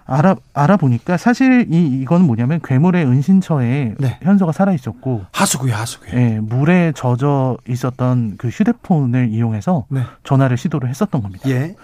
알아 0.09 0.37
알아보니까 0.55 1.19
사실 1.19 1.67
이 1.71 2.01
이건 2.01 2.23
뭐냐면 2.23 2.61
괴물의 2.65 3.05
은신처에 3.05 3.95
네. 3.99 4.19
현서가 4.23 4.53
살아 4.53 4.73
있었고 4.73 5.27
하수구에 5.33 5.71
하수구에. 5.71 6.11
예, 6.15 6.41
물에 6.41 6.93
젖어 6.97 7.59
있었던 7.69 8.37
그 8.39 8.49
휴대폰을 8.49 9.29
이용해서 9.29 9.85
네. 9.91 10.01
전화를 10.25 10.57
시도를 10.57 10.89
했었던 10.89 11.23
겁니다. 11.23 11.49
예. 11.51 11.77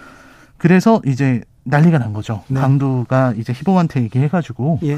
그래서 0.57 0.99
이제 1.05 1.43
난리가 1.65 1.99
난 1.99 2.13
거죠. 2.13 2.43
네. 2.47 2.59
강두가 2.59 3.33
이제 3.37 3.53
희봉한테 3.53 4.01
얘기해가지고 4.01 4.79
예. 4.83 4.97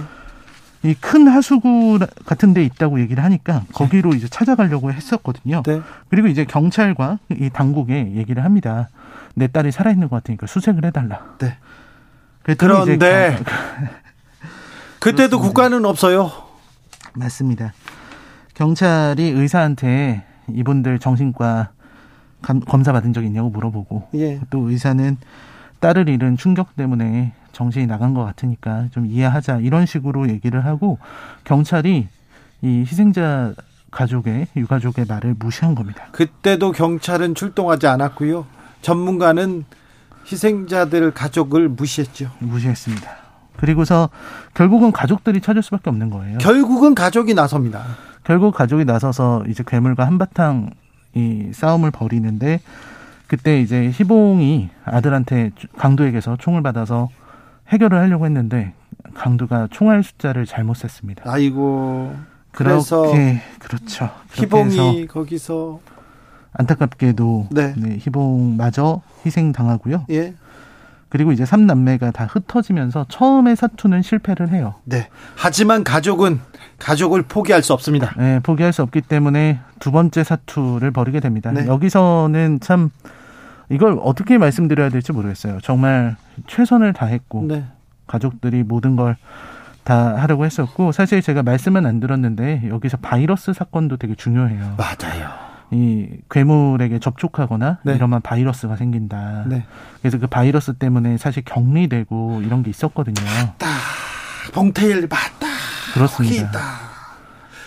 이큰 0.83 1.27
하수구 1.27 1.99
같은 2.25 2.53
데 2.53 2.63
있다고 2.63 3.01
얘기를 3.01 3.21
하니까 3.25 3.63
거기로 3.73 4.13
이제 4.13 4.29
찾아가려고 4.29 4.93
했었거든요. 4.93 5.63
네. 5.63 5.81
그리고 6.07 6.29
이제 6.29 6.45
경찰과 6.45 7.19
이 7.29 7.49
당국에 7.51 8.13
얘기를 8.15 8.45
합니다. 8.45 8.87
내 9.35 9.47
딸이 9.47 9.71
살아있는 9.71 10.07
것 10.07 10.15
같으니까 10.15 10.47
수색을 10.47 10.85
해달라. 10.85 11.35
네. 11.39 11.57
그런데 12.57 13.35
경- 13.35 13.45
그때도 14.99 15.39
국가는 15.39 15.83
없어요. 15.85 16.31
맞습니다. 17.13 17.73
경찰이 18.53 19.23
의사한테 19.29 20.23
이분들 20.49 20.99
정신과 20.99 21.69
감- 22.41 22.59
검사 22.61 22.91
받은 22.91 23.13
적 23.13 23.23
있냐고 23.23 23.49
물어보고 23.49 24.09
예. 24.15 24.39
또 24.49 24.69
의사는 24.69 25.17
딸을 25.79 26.09
잃은 26.09 26.37
충격 26.37 26.75
때문에 26.75 27.33
정신이 27.51 27.87
나간 27.87 28.13
것 28.13 28.23
같으니까 28.23 28.87
좀 28.91 29.05
이해하자 29.05 29.57
이런 29.57 29.85
식으로 29.85 30.29
얘기를 30.29 30.63
하고 30.65 30.99
경찰이 31.43 32.07
이 32.61 32.67
희생자 32.79 33.53
가족의 33.91 34.47
유가족의 34.55 35.05
말을 35.07 35.35
무시한 35.39 35.75
겁니다. 35.75 36.07
그때도 36.11 36.71
경찰은 36.71 37.35
출동하지 37.35 37.87
않았고요. 37.87 38.45
전문가는 38.81 39.65
희생자들 40.29 41.11
가족을 41.11 41.69
무시했죠. 41.69 42.31
무시했습니다. 42.39 43.09
그리고서 43.57 44.09
결국은 44.53 44.91
가족들이 44.91 45.41
찾을 45.41 45.63
수밖에 45.63 45.89
없는 45.89 46.09
거예요. 46.09 46.37
결국은 46.37 46.93
가족이 46.93 47.33
나섭니다. 47.33 47.83
결국 48.23 48.53
가족이 48.53 48.85
나서서 48.85 49.45
이제 49.47 49.63
괴물과 49.65 50.05
한바탕 50.05 50.71
이 51.15 51.49
싸움을 51.53 51.91
벌이는데 51.91 52.59
그때 53.27 53.59
이제 53.59 53.89
희봉이 53.89 54.69
아들한테 54.85 55.51
강도에게서 55.77 56.37
총을 56.39 56.61
받아서 56.61 57.09
해결을 57.69 57.97
하려고 57.97 58.25
했는데 58.25 58.73
강도가 59.13 59.67
총알 59.71 60.03
숫자를 60.03 60.45
잘못 60.45 60.75
셌습니다. 60.75 61.23
아이고. 61.25 62.15
그래서 62.51 63.01
그렇게 63.01 63.41
그렇죠. 63.59 64.09
그렇게 64.31 64.55
해서 64.55 64.73
희봉이 64.73 65.07
거기서 65.07 65.79
안타깝게도 66.57 67.47
네. 67.51 67.73
네, 67.77 67.97
희봉마저 67.99 69.01
희생당하고요. 69.25 70.05
예. 70.09 70.33
그리고 71.09 71.31
이제 71.31 71.45
삼남매가 71.45 72.11
다 72.11 72.25
흩어지면서 72.25 73.05
처음에 73.07 73.55
사투는 73.55 74.01
실패를 74.01 74.49
해요. 74.49 74.75
네. 74.83 75.07
하지만 75.35 75.83
가족은 75.85 76.41
가족을 76.79 77.21
포기할 77.23 77.63
수 77.63 77.71
없습니다. 77.73 78.13
네, 78.17 78.39
포기할 78.41 78.73
수 78.73 78.81
없기 78.81 79.01
때문에 79.01 79.59
두 79.79 79.91
번째 79.91 80.23
사투를 80.23 80.91
벌이게 80.91 81.21
됩니다. 81.21 81.51
네. 81.51 81.65
여기서는 81.65 82.59
참 82.59 82.89
이걸 83.69 83.97
어떻게 84.01 84.37
말씀드려야 84.37 84.89
될지 84.89 85.13
모르겠어요. 85.13 85.59
정말 85.61 86.17
최선을 86.47 86.91
다했고 86.93 87.45
네. 87.47 87.65
가족들이 88.07 88.63
모든 88.63 88.95
걸 88.95 89.15
다 89.87 90.17
하려고 90.17 90.43
했었고 90.43 90.91
사실 90.91 91.21
제가 91.21 91.43
말씀은 91.43 91.85
안 91.85 92.01
들었는데 92.01 92.63
여기서 92.67 92.97
바이러스 92.97 93.53
사건도 93.53 93.95
되게 93.95 94.15
중요해요. 94.15 94.75
맞아요. 94.77 95.46
이 95.71 96.07
괴물에게 96.29 96.99
접촉하거나 96.99 97.79
네. 97.83 97.95
이러면 97.95 98.21
바이러스가 98.21 98.75
생긴다. 98.75 99.45
네. 99.47 99.65
그래서 100.01 100.17
그 100.17 100.27
바이러스 100.27 100.73
때문에 100.73 101.17
사실 101.17 101.43
격리되고 101.43 102.41
이런 102.43 102.63
게 102.63 102.69
있었거든요. 102.69 103.15
봉태일 104.53 105.07
맞다. 105.07 105.47
그렇습니다. 105.93 106.35
있다. 106.35 106.59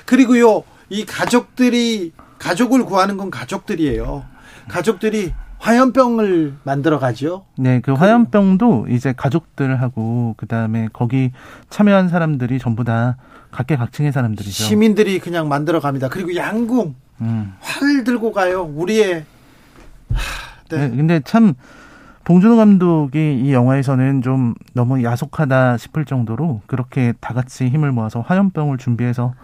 그리고요, 0.06 0.64
이 0.88 1.04
가족들이 1.04 2.12
가족을 2.38 2.84
구하는 2.84 3.16
건 3.16 3.30
가족들이에요. 3.30 4.24
가족들이 4.68 5.34
화염병을 5.58 6.54
만들어 6.64 6.98
가죠. 6.98 7.44
네, 7.58 7.80
그 7.80 7.92
화염병도 7.92 8.86
이제 8.88 9.12
가족들하고 9.14 10.34
그 10.38 10.46
다음에 10.46 10.88
거기 10.92 11.32
참여한 11.68 12.08
사람들이 12.08 12.58
전부 12.58 12.82
다 12.82 13.18
각계각층의 13.50 14.10
사람들이죠. 14.12 14.64
시민들이 14.64 15.18
그냥 15.18 15.48
만들어 15.48 15.80
갑니다. 15.80 16.08
그리고 16.08 16.34
양궁 16.34 16.94
음. 17.20 17.54
활 17.60 18.04
들고 18.04 18.32
가요. 18.32 18.62
우리의 18.62 19.24
네. 20.70 20.90
근데 20.90 21.20
참 21.24 21.54
봉준호 22.24 22.56
감독이 22.56 23.40
이 23.42 23.52
영화에서는 23.52 24.22
좀 24.22 24.54
너무 24.72 25.02
야속하다 25.02 25.78
싶을 25.78 26.04
정도로 26.04 26.62
그렇게 26.66 27.12
다 27.20 27.34
같이 27.34 27.68
힘을 27.68 27.92
모아서 27.92 28.20
화염병을 28.20 28.78
준비해서 28.78 29.34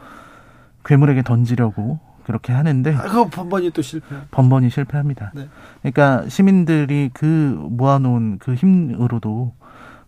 괴물에게 0.85 1.23
던지려고 1.23 1.98
그렇게 2.24 2.53
하는데 2.53 2.94
아, 2.94 3.03
그거 3.03 3.28
번번이 3.28 3.70
또 3.70 3.82
실패. 3.82 4.16
번번이 4.31 4.70
실패합니다. 4.70 5.32
네. 5.35 5.48
그러니까 5.82 6.28
시민들이 6.28 7.11
그 7.12 7.24
모아놓은 7.70 8.39
그 8.39 8.55
힘으로도 8.55 9.53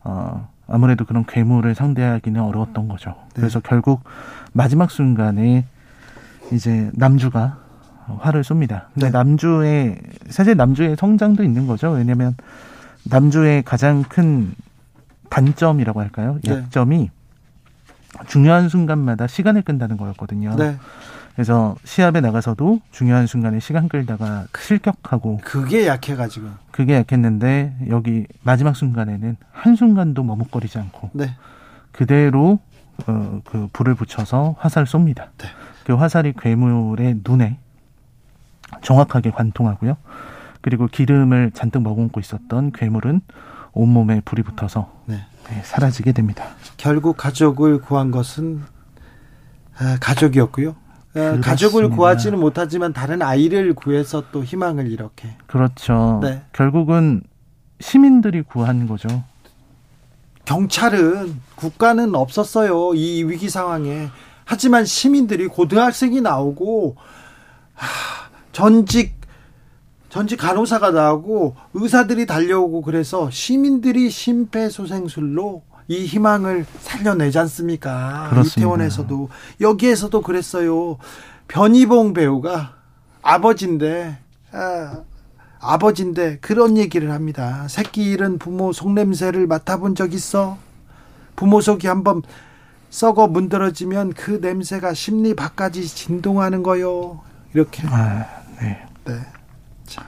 어 0.04 0.48
아무래도 0.68 1.04
그런 1.04 1.24
괴물을 1.26 1.74
상대하기는 1.74 2.40
어려웠던 2.40 2.88
거죠. 2.88 3.10
네. 3.10 3.40
그래서 3.40 3.60
결국 3.60 4.02
마지막 4.52 4.90
순간에 4.90 5.64
이제 6.52 6.90
남주가 6.94 7.58
화를 8.20 8.42
쏩니다. 8.42 8.84
근데 8.94 9.06
네. 9.06 9.10
남주의 9.10 9.98
사실 10.30 10.56
남주의 10.56 10.96
성장도 10.96 11.42
있는 11.42 11.66
거죠. 11.66 11.90
왜냐하면 11.90 12.36
남주의 13.04 13.62
가장 13.62 14.02
큰 14.02 14.54
단점이라고 15.28 16.00
할까요? 16.00 16.38
네. 16.42 16.52
약점이 16.52 17.10
중요한 18.26 18.68
순간마다 18.68 19.26
시간을 19.26 19.62
끈다는 19.62 19.96
거였거든요. 19.96 20.56
네. 20.56 20.76
그래서 21.34 21.76
시합에 21.84 22.20
나가서도 22.20 22.80
중요한 22.90 23.28
순간에 23.28 23.60
시간 23.60 23.88
끌다가 23.88 24.46
실격하고 24.58 25.40
그게 25.44 25.86
약해가지고. 25.86 26.48
그게 26.72 26.94
약했는데 26.94 27.76
여기 27.90 28.26
마지막 28.42 28.74
순간에는 28.74 29.36
한 29.52 29.76
순간도 29.76 30.24
머뭇거리지 30.24 30.78
않고 30.78 31.10
네. 31.12 31.36
그대로 31.92 32.58
어, 33.06 33.40
그 33.44 33.68
불을 33.72 33.94
붙여서 33.94 34.56
화살을 34.58 34.86
쏩니다. 34.86 35.26
네. 35.38 35.46
그 35.88 35.94
화살이 35.94 36.34
괴물의 36.38 37.22
눈에 37.26 37.58
정확하게 38.82 39.30
관통하고요. 39.30 39.96
그리고 40.60 40.86
기름을 40.86 41.52
잔뜩 41.52 41.80
머금고 41.80 42.20
있었던 42.20 42.72
괴물은 42.72 43.22
온몸에 43.72 44.20
불이 44.22 44.42
붙어서 44.42 44.92
네. 45.06 45.24
네, 45.48 45.62
사라지게 45.64 46.12
됩니다. 46.12 46.44
결국 46.76 47.16
가족을 47.16 47.80
구한 47.80 48.10
것은 48.10 48.60
아, 49.78 49.96
가족이었고요. 49.98 50.72
아, 50.72 51.12
그렇습니다. 51.14 51.50
가족을 51.50 51.88
구하지는 51.88 52.38
못하지만 52.38 52.92
다른 52.92 53.22
아이를 53.22 53.72
구해서 53.72 54.24
또 54.30 54.44
희망을 54.44 54.92
이렇게. 54.92 55.36
그렇죠. 55.46 56.20
네. 56.22 56.42
결국은 56.52 57.22
시민들이 57.80 58.42
구한 58.42 58.86
거죠. 58.86 59.08
경찰은 60.44 61.40
국가는 61.54 62.14
없었어요. 62.14 62.92
이 62.92 63.24
위기 63.24 63.48
상황에. 63.48 64.10
하지만 64.48 64.86
시민들이 64.86 65.46
고등학생이 65.46 66.22
나오고 66.22 66.96
하, 67.74 67.86
전직 68.50 69.14
전직 70.08 70.38
간호사가 70.38 70.90
나오고 70.90 71.54
의사들이 71.74 72.24
달려오고 72.24 72.80
그래서 72.80 73.28
시민들이 73.30 74.08
심폐소생술로 74.08 75.64
이 75.88 76.06
희망을 76.06 76.64
살려내지 76.80 77.38
않습니까? 77.40 78.28
그렇습니다. 78.30 78.58
이태원에서도 78.58 79.28
여기에서도 79.60 80.22
그랬어요. 80.22 80.96
변희봉 81.48 82.14
배우가 82.14 82.74
아버지인데 83.20 84.18
아, 84.52 85.02
아버지인데 85.60 86.38
그런 86.40 86.78
얘기를 86.78 87.10
합니다. 87.10 87.68
새끼 87.68 88.04
잃은 88.12 88.38
부모 88.38 88.72
속냄새를 88.72 89.46
맡아본 89.46 89.94
적 89.94 90.14
있어? 90.14 90.56
부모 91.36 91.60
속이 91.60 91.86
한번 91.86 92.22
썩어 92.90 93.28
문드러지면 93.28 94.14
그 94.14 94.38
냄새가 94.40 94.94
심리 94.94 95.34
밖까지 95.34 95.86
진동하는 95.86 96.62
거요. 96.62 97.20
이렇게. 97.54 97.82
아, 97.86 98.26
네. 98.60 98.84
네. 99.04 99.14
자. 99.86 100.04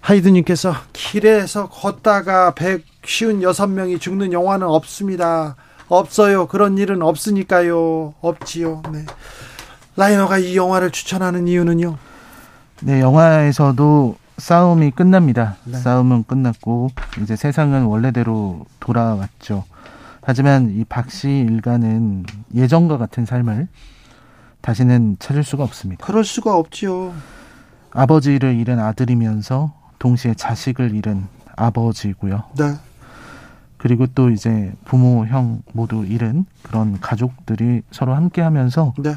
하이드님께서 0.00 0.74
길에서 0.92 1.68
걷다가 1.68 2.52
156명이 2.52 4.00
죽는 4.00 4.32
영화는 4.32 4.66
없습니다. 4.66 5.56
없어요. 5.88 6.46
그런 6.46 6.78
일은 6.78 7.02
없으니까요. 7.02 8.14
없지요. 8.20 8.82
네. 8.92 9.04
라이너가 9.96 10.38
이 10.38 10.56
영화를 10.56 10.90
추천하는 10.90 11.48
이유는요? 11.48 11.96
네, 12.82 13.00
영화에서도 13.00 14.16
싸움이 14.36 14.92
끝납니다. 14.92 15.56
네. 15.64 15.78
싸움은 15.78 16.24
끝났고 16.24 16.90
이제 17.20 17.34
세상은 17.34 17.84
원래대로 17.84 18.66
돌아왔죠. 18.78 19.64
하지만 20.32 20.68
이 20.76 20.84
박 20.84 21.08
씨 21.10 21.26
일가는 21.30 22.26
예전과 22.54 22.98
같은 22.98 23.24
삶을 23.24 23.66
다시는 24.60 25.16
찾을 25.18 25.42
수가 25.42 25.64
없습니다. 25.64 26.04
그럴 26.04 26.22
수가 26.22 26.54
없지요. 26.54 27.14
아버지를 27.92 28.54
잃은 28.56 28.78
아들이면서 28.78 29.72
동시에 29.98 30.34
자식을 30.34 30.94
잃은 30.94 31.24
아버지고요. 31.56 32.44
네. 32.58 32.74
그리고 33.78 34.06
또 34.08 34.28
이제 34.28 34.74
부모, 34.84 35.24
형 35.24 35.62
모두 35.72 36.04
잃은 36.04 36.44
그런 36.62 37.00
가족들이 37.00 37.80
서로 37.90 38.14
함께 38.14 38.42
하면서 38.42 38.92
네. 38.98 39.14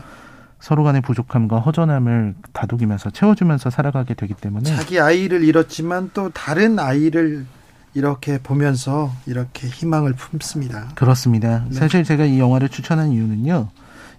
서로 0.62 0.84
간의 0.86 1.02
부족함과 1.02 1.60
허전함을 1.60 2.36
다독이면서 2.54 3.10
채워주면서 3.10 3.70
살아가게 3.70 4.14
되기 4.14 4.34
때문에 4.34 4.74
자기 4.78 4.98
아이를 5.02 5.44
잃었지만 5.44 6.12
또 6.14 6.30
다른 6.30 6.80
아이를 6.80 7.46
이렇게 7.94 8.38
보면서 8.38 9.12
이렇게 9.26 9.68
희망을 9.68 10.14
품습니다. 10.14 10.90
그렇습니다. 10.96 11.66
네. 11.70 11.76
사실 11.76 12.04
제가 12.04 12.26
이 12.26 12.40
영화를 12.40 12.70
추천한 12.70 13.12
이유는요. 13.12 13.68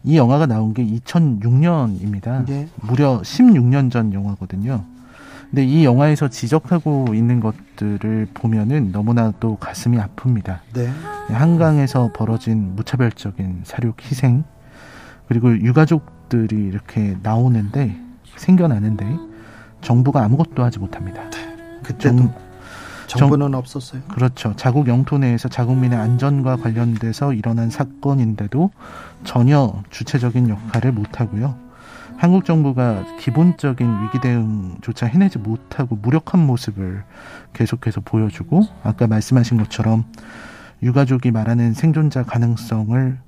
이 0.04 0.16
영화가 0.16 0.46
나온 0.46 0.74
게 0.74 0.84
2006년입니다. 0.84 2.48
예. 2.50 2.68
무려 2.76 3.20
16년 3.22 3.90
전 3.90 4.12
영화거든요. 4.12 4.84
근데 5.50 5.64
이 5.64 5.84
영화에서 5.84 6.28
지적하고 6.28 7.14
있는 7.14 7.40
것들을 7.40 8.28
보면은 8.34 8.90
너무나도 8.90 9.56
가슴이 9.56 9.98
아픕니다. 9.98 10.58
네. 10.74 10.90
한강에서 11.30 12.10
벌어진 12.14 12.74
무차별적인 12.74 13.62
사륙 13.64 13.96
희생 14.02 14.44
그리고 15.28 15.50
유가족들이 15.54 16.56
이렇게 16.56 17.16
나오는데 17.22 17.96
생겨나는데 18.36 19.06
정부가 19.82 20.24
아무것도 20.24 20.62
하지 20.64 20.78
못합니다. 20.78 21.22
그때도 21.82 22.16
정- 22.16 22.34
정부는 23.18 23.54
없었어요. 23.54 24.02
그렇죠. 24.08 24.54
자국 24.56 24.88
영토 24.88 25.18
내에서 25.18 25.48
자국민의 25.48 25.98
안전과 25.98 26.56
관련돼서 26.56 27.32
일어난 27.32 27.70
사건인데도 27.70 28.70
전혀 29.24 29.82
주체적인 29.90 30.48
역할을 30.48 30.92
못 30.92 31.20
하고요. 31.20 31.56
한국 32.16 32.44
정부가 32.44 33.04
기본적인 33.18 34.04
위기 34.04 34.20
대응조차 34.20 35.06
해내지 35.06 35.38
못하고 35.38 35.96
무력한 35.96 36.46
모습을 36.46 37.02
계속해서 37.52 38.00
보여주고 38.02 38.62
아까 38.84 39.06
말씀하신 39.06 39.56
것처럼 39.58 40.04
유가족이 40.82 41.30
말하는 41.30 41.74
생존자 41.74 42.22
가능성을 42.22 43.18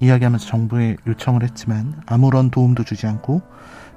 이야기하면서 0.00 0.46
정부에 0.46 0.96
요청을 1.06 1.42
했지만 1.42 2.00
아무런 2.06 2.50
도움도 2.50 2.84
주지 2.84 3.06
않고 3.06 3.42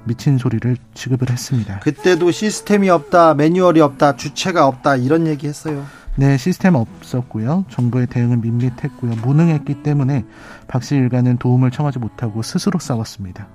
미친 0.04 0.38
소리를 0.38 0.76
취급을 0.94 1.30
했습니다. 1.30 1.80
그때도 1.80 2.30
시스템이 2.30 2.90
없다, 2.90 3.34
매뉴얼이 3.34 3.80
없다, 3.80 4.16
주체가 4.16 4.66
없다 4.66 4.96
이런 4.96 5.26
얘기 5.26 5.46
했어요. 5.46 5.84
네, 6.16 6.36
시스템 6.36 6.76
없었고요. 6.76 7.64
정부의 7.70 8.06
대응은 8.06 8.40
밋밋했고요. 8.40 9.16
무능했기 9.16 9.82
때문에 9.82 10.24
박씨 10.68 10.94
일가는 10.94 11.38
도움을 11.38 11.72
청하지 11.72 11.98
못하고 11.98 12.42
스스로 12.42 12.78
싸웠습니다. 12.78 13.48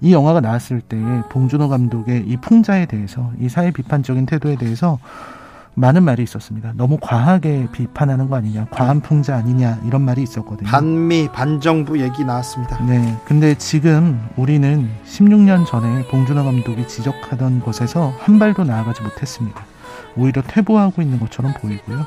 이 0.00 0.12
영화가 0.12 0.40
나왔을 0.40 0.80
때 0.80 0.96
봉준호 1.30 1.68
감독의 1.68 2.24
이 2.26 2.36
풍자에 2.36 2.86
대해서 2.86 3.32
이 3.40 3.48
사회 3.48 3.72
비판적인 3.72 4.26
태도에 4.26 4.56
대해서 4.56 4.98
많은 5.74 6.04
말이 6.04 6.22
있었습니다. 6.22 6.72
너무 6.76 6.98
과하게 7.00 7.68
비판하는 7.72 8.28
거 8.28 8.36
아니냐, 8.36 8.66
과한 8.70 9.00
풍자 9.00 9.36
아니냐 9.36 9.80
이런 9.84 10.02
말이 10.02 10.22
있었거든요. 10.22 10.68
반미 10.68 11.28
반정부 11.32 12.00
얘기 12.00 12.24
나왔습니다. 12.24 12.84
네, 12.84 13.18
근데 13.24 13.54
지금 13.56 14.20
우리는 14.36 14.88
16년 15.04 15.66
전에 15.66 16.06
봉준호 16.08 16.44
감독이 16.44 16.86
지적하던 16.86 17.60
것에서 17.60 18.12
한 18.20 18.38
발도 18.38 18.64
나아가지 18.64 19.02
못했습니다. 19.02 19.64
오히려 20.16 20.42
퇴보하고 20.42 21.02
있는 21.02 21.18
것처럼 21.18 21.52
보이고요. 21.54 22.06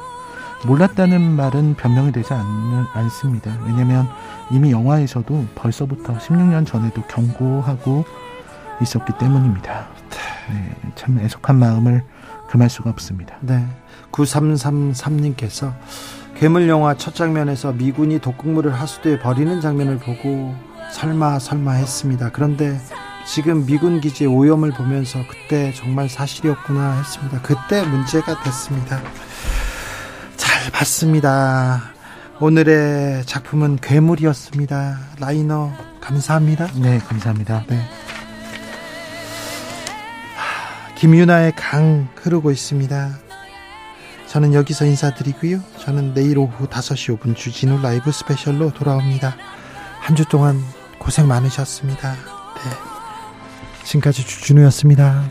몰랐다는 0.65 1.35
말은 1.35 1.76
변명이 1.76 2.11
되지 2.11 2.34
않는, 2.34 2.85
않습니다. 2.94 3.52
왜냐면 3.65 4.07
이미 4.49 4.72
영화에서도 4.72 5.45
벌써부터 5.56 6.18
16년 6.18 6.65
전에도 6.65 7.02
경고하고 7.03 8.06
있었기 8.81 9.14
때문입니다. 9.19 9.88
네, 10.49 10.91
참 10.95 11.19
애석한 11.19 11.57
마음을 11.57 12.03
금할 12.49 12.69
수가 12.69 12.90
없습니다. 12.90 13.36
네. 13.41 13.65
9333님께서 14.11 15.74
괴물 16.36 16.69
영화 16.69 16.95
첫 16.95 17.15
장면에서 17.15 17.74
미군이 17.74 18.19
독극물을 18.19 18.74
하수도에 18.74 19.19
버리는 19.19 19.60
장면을 19.60 19.98
보고 19.98 20.56
설마 20.91 21.40
설마 21.40 21.74
했습니다. 21.74 22.30
그런데 22.32 22.80
지금 23.26 23.65
미군 23.65 23.99
기지의 23.99 24.30
오염을 24.30 24.72
보면서 24.72 25.19
그때 25.28 25.74
정말 25.74 26.07
사실이었구나 26.07 26.98
했습니다. 26.99 27.41
그때 27.41 27.84
문제가 27.84 28.41
됐습니다. 28.44 29.02
잘 30.38 30.72
봤습니다. 30.72 31.82
오늘의 32.40 33.26
작품은 33.26 33.78
괴물이었습니다. 33.78 34.99
라이너 35.19 35.72
감사합니다. 35.99 36.68
네, 36.76 36.99
감사합니다. 36.99 37.65
네. 37.68 37.82
김유나의 40.98 41.53
강 41.56 42.07
흐르고 42.15 42.52
있습니다. 42.52 43.19
저는 44.28 44.53
여기서 44.53 44.86
인사드리고요. 44.86 45.60
저는 45.78 46.14
내일 46.14 46.38
오후 46.38 46.68
5시 46.68 47.18
5분 47.18 47.36
주진우 47.36 47.82
라이브 47.82 48.11
스페셜로 48.11 48.72
돌아옵니다. 48.74 49.36
한 50.02 50.15
주 50.15 50.26
동안 50.26 50.60
고생 50.99 51.28
많으셨습니다. 51.28 52.14
네. 52.14 53.84
지금까지 53.84 54.26
주진우였습니다. 54.26 55.30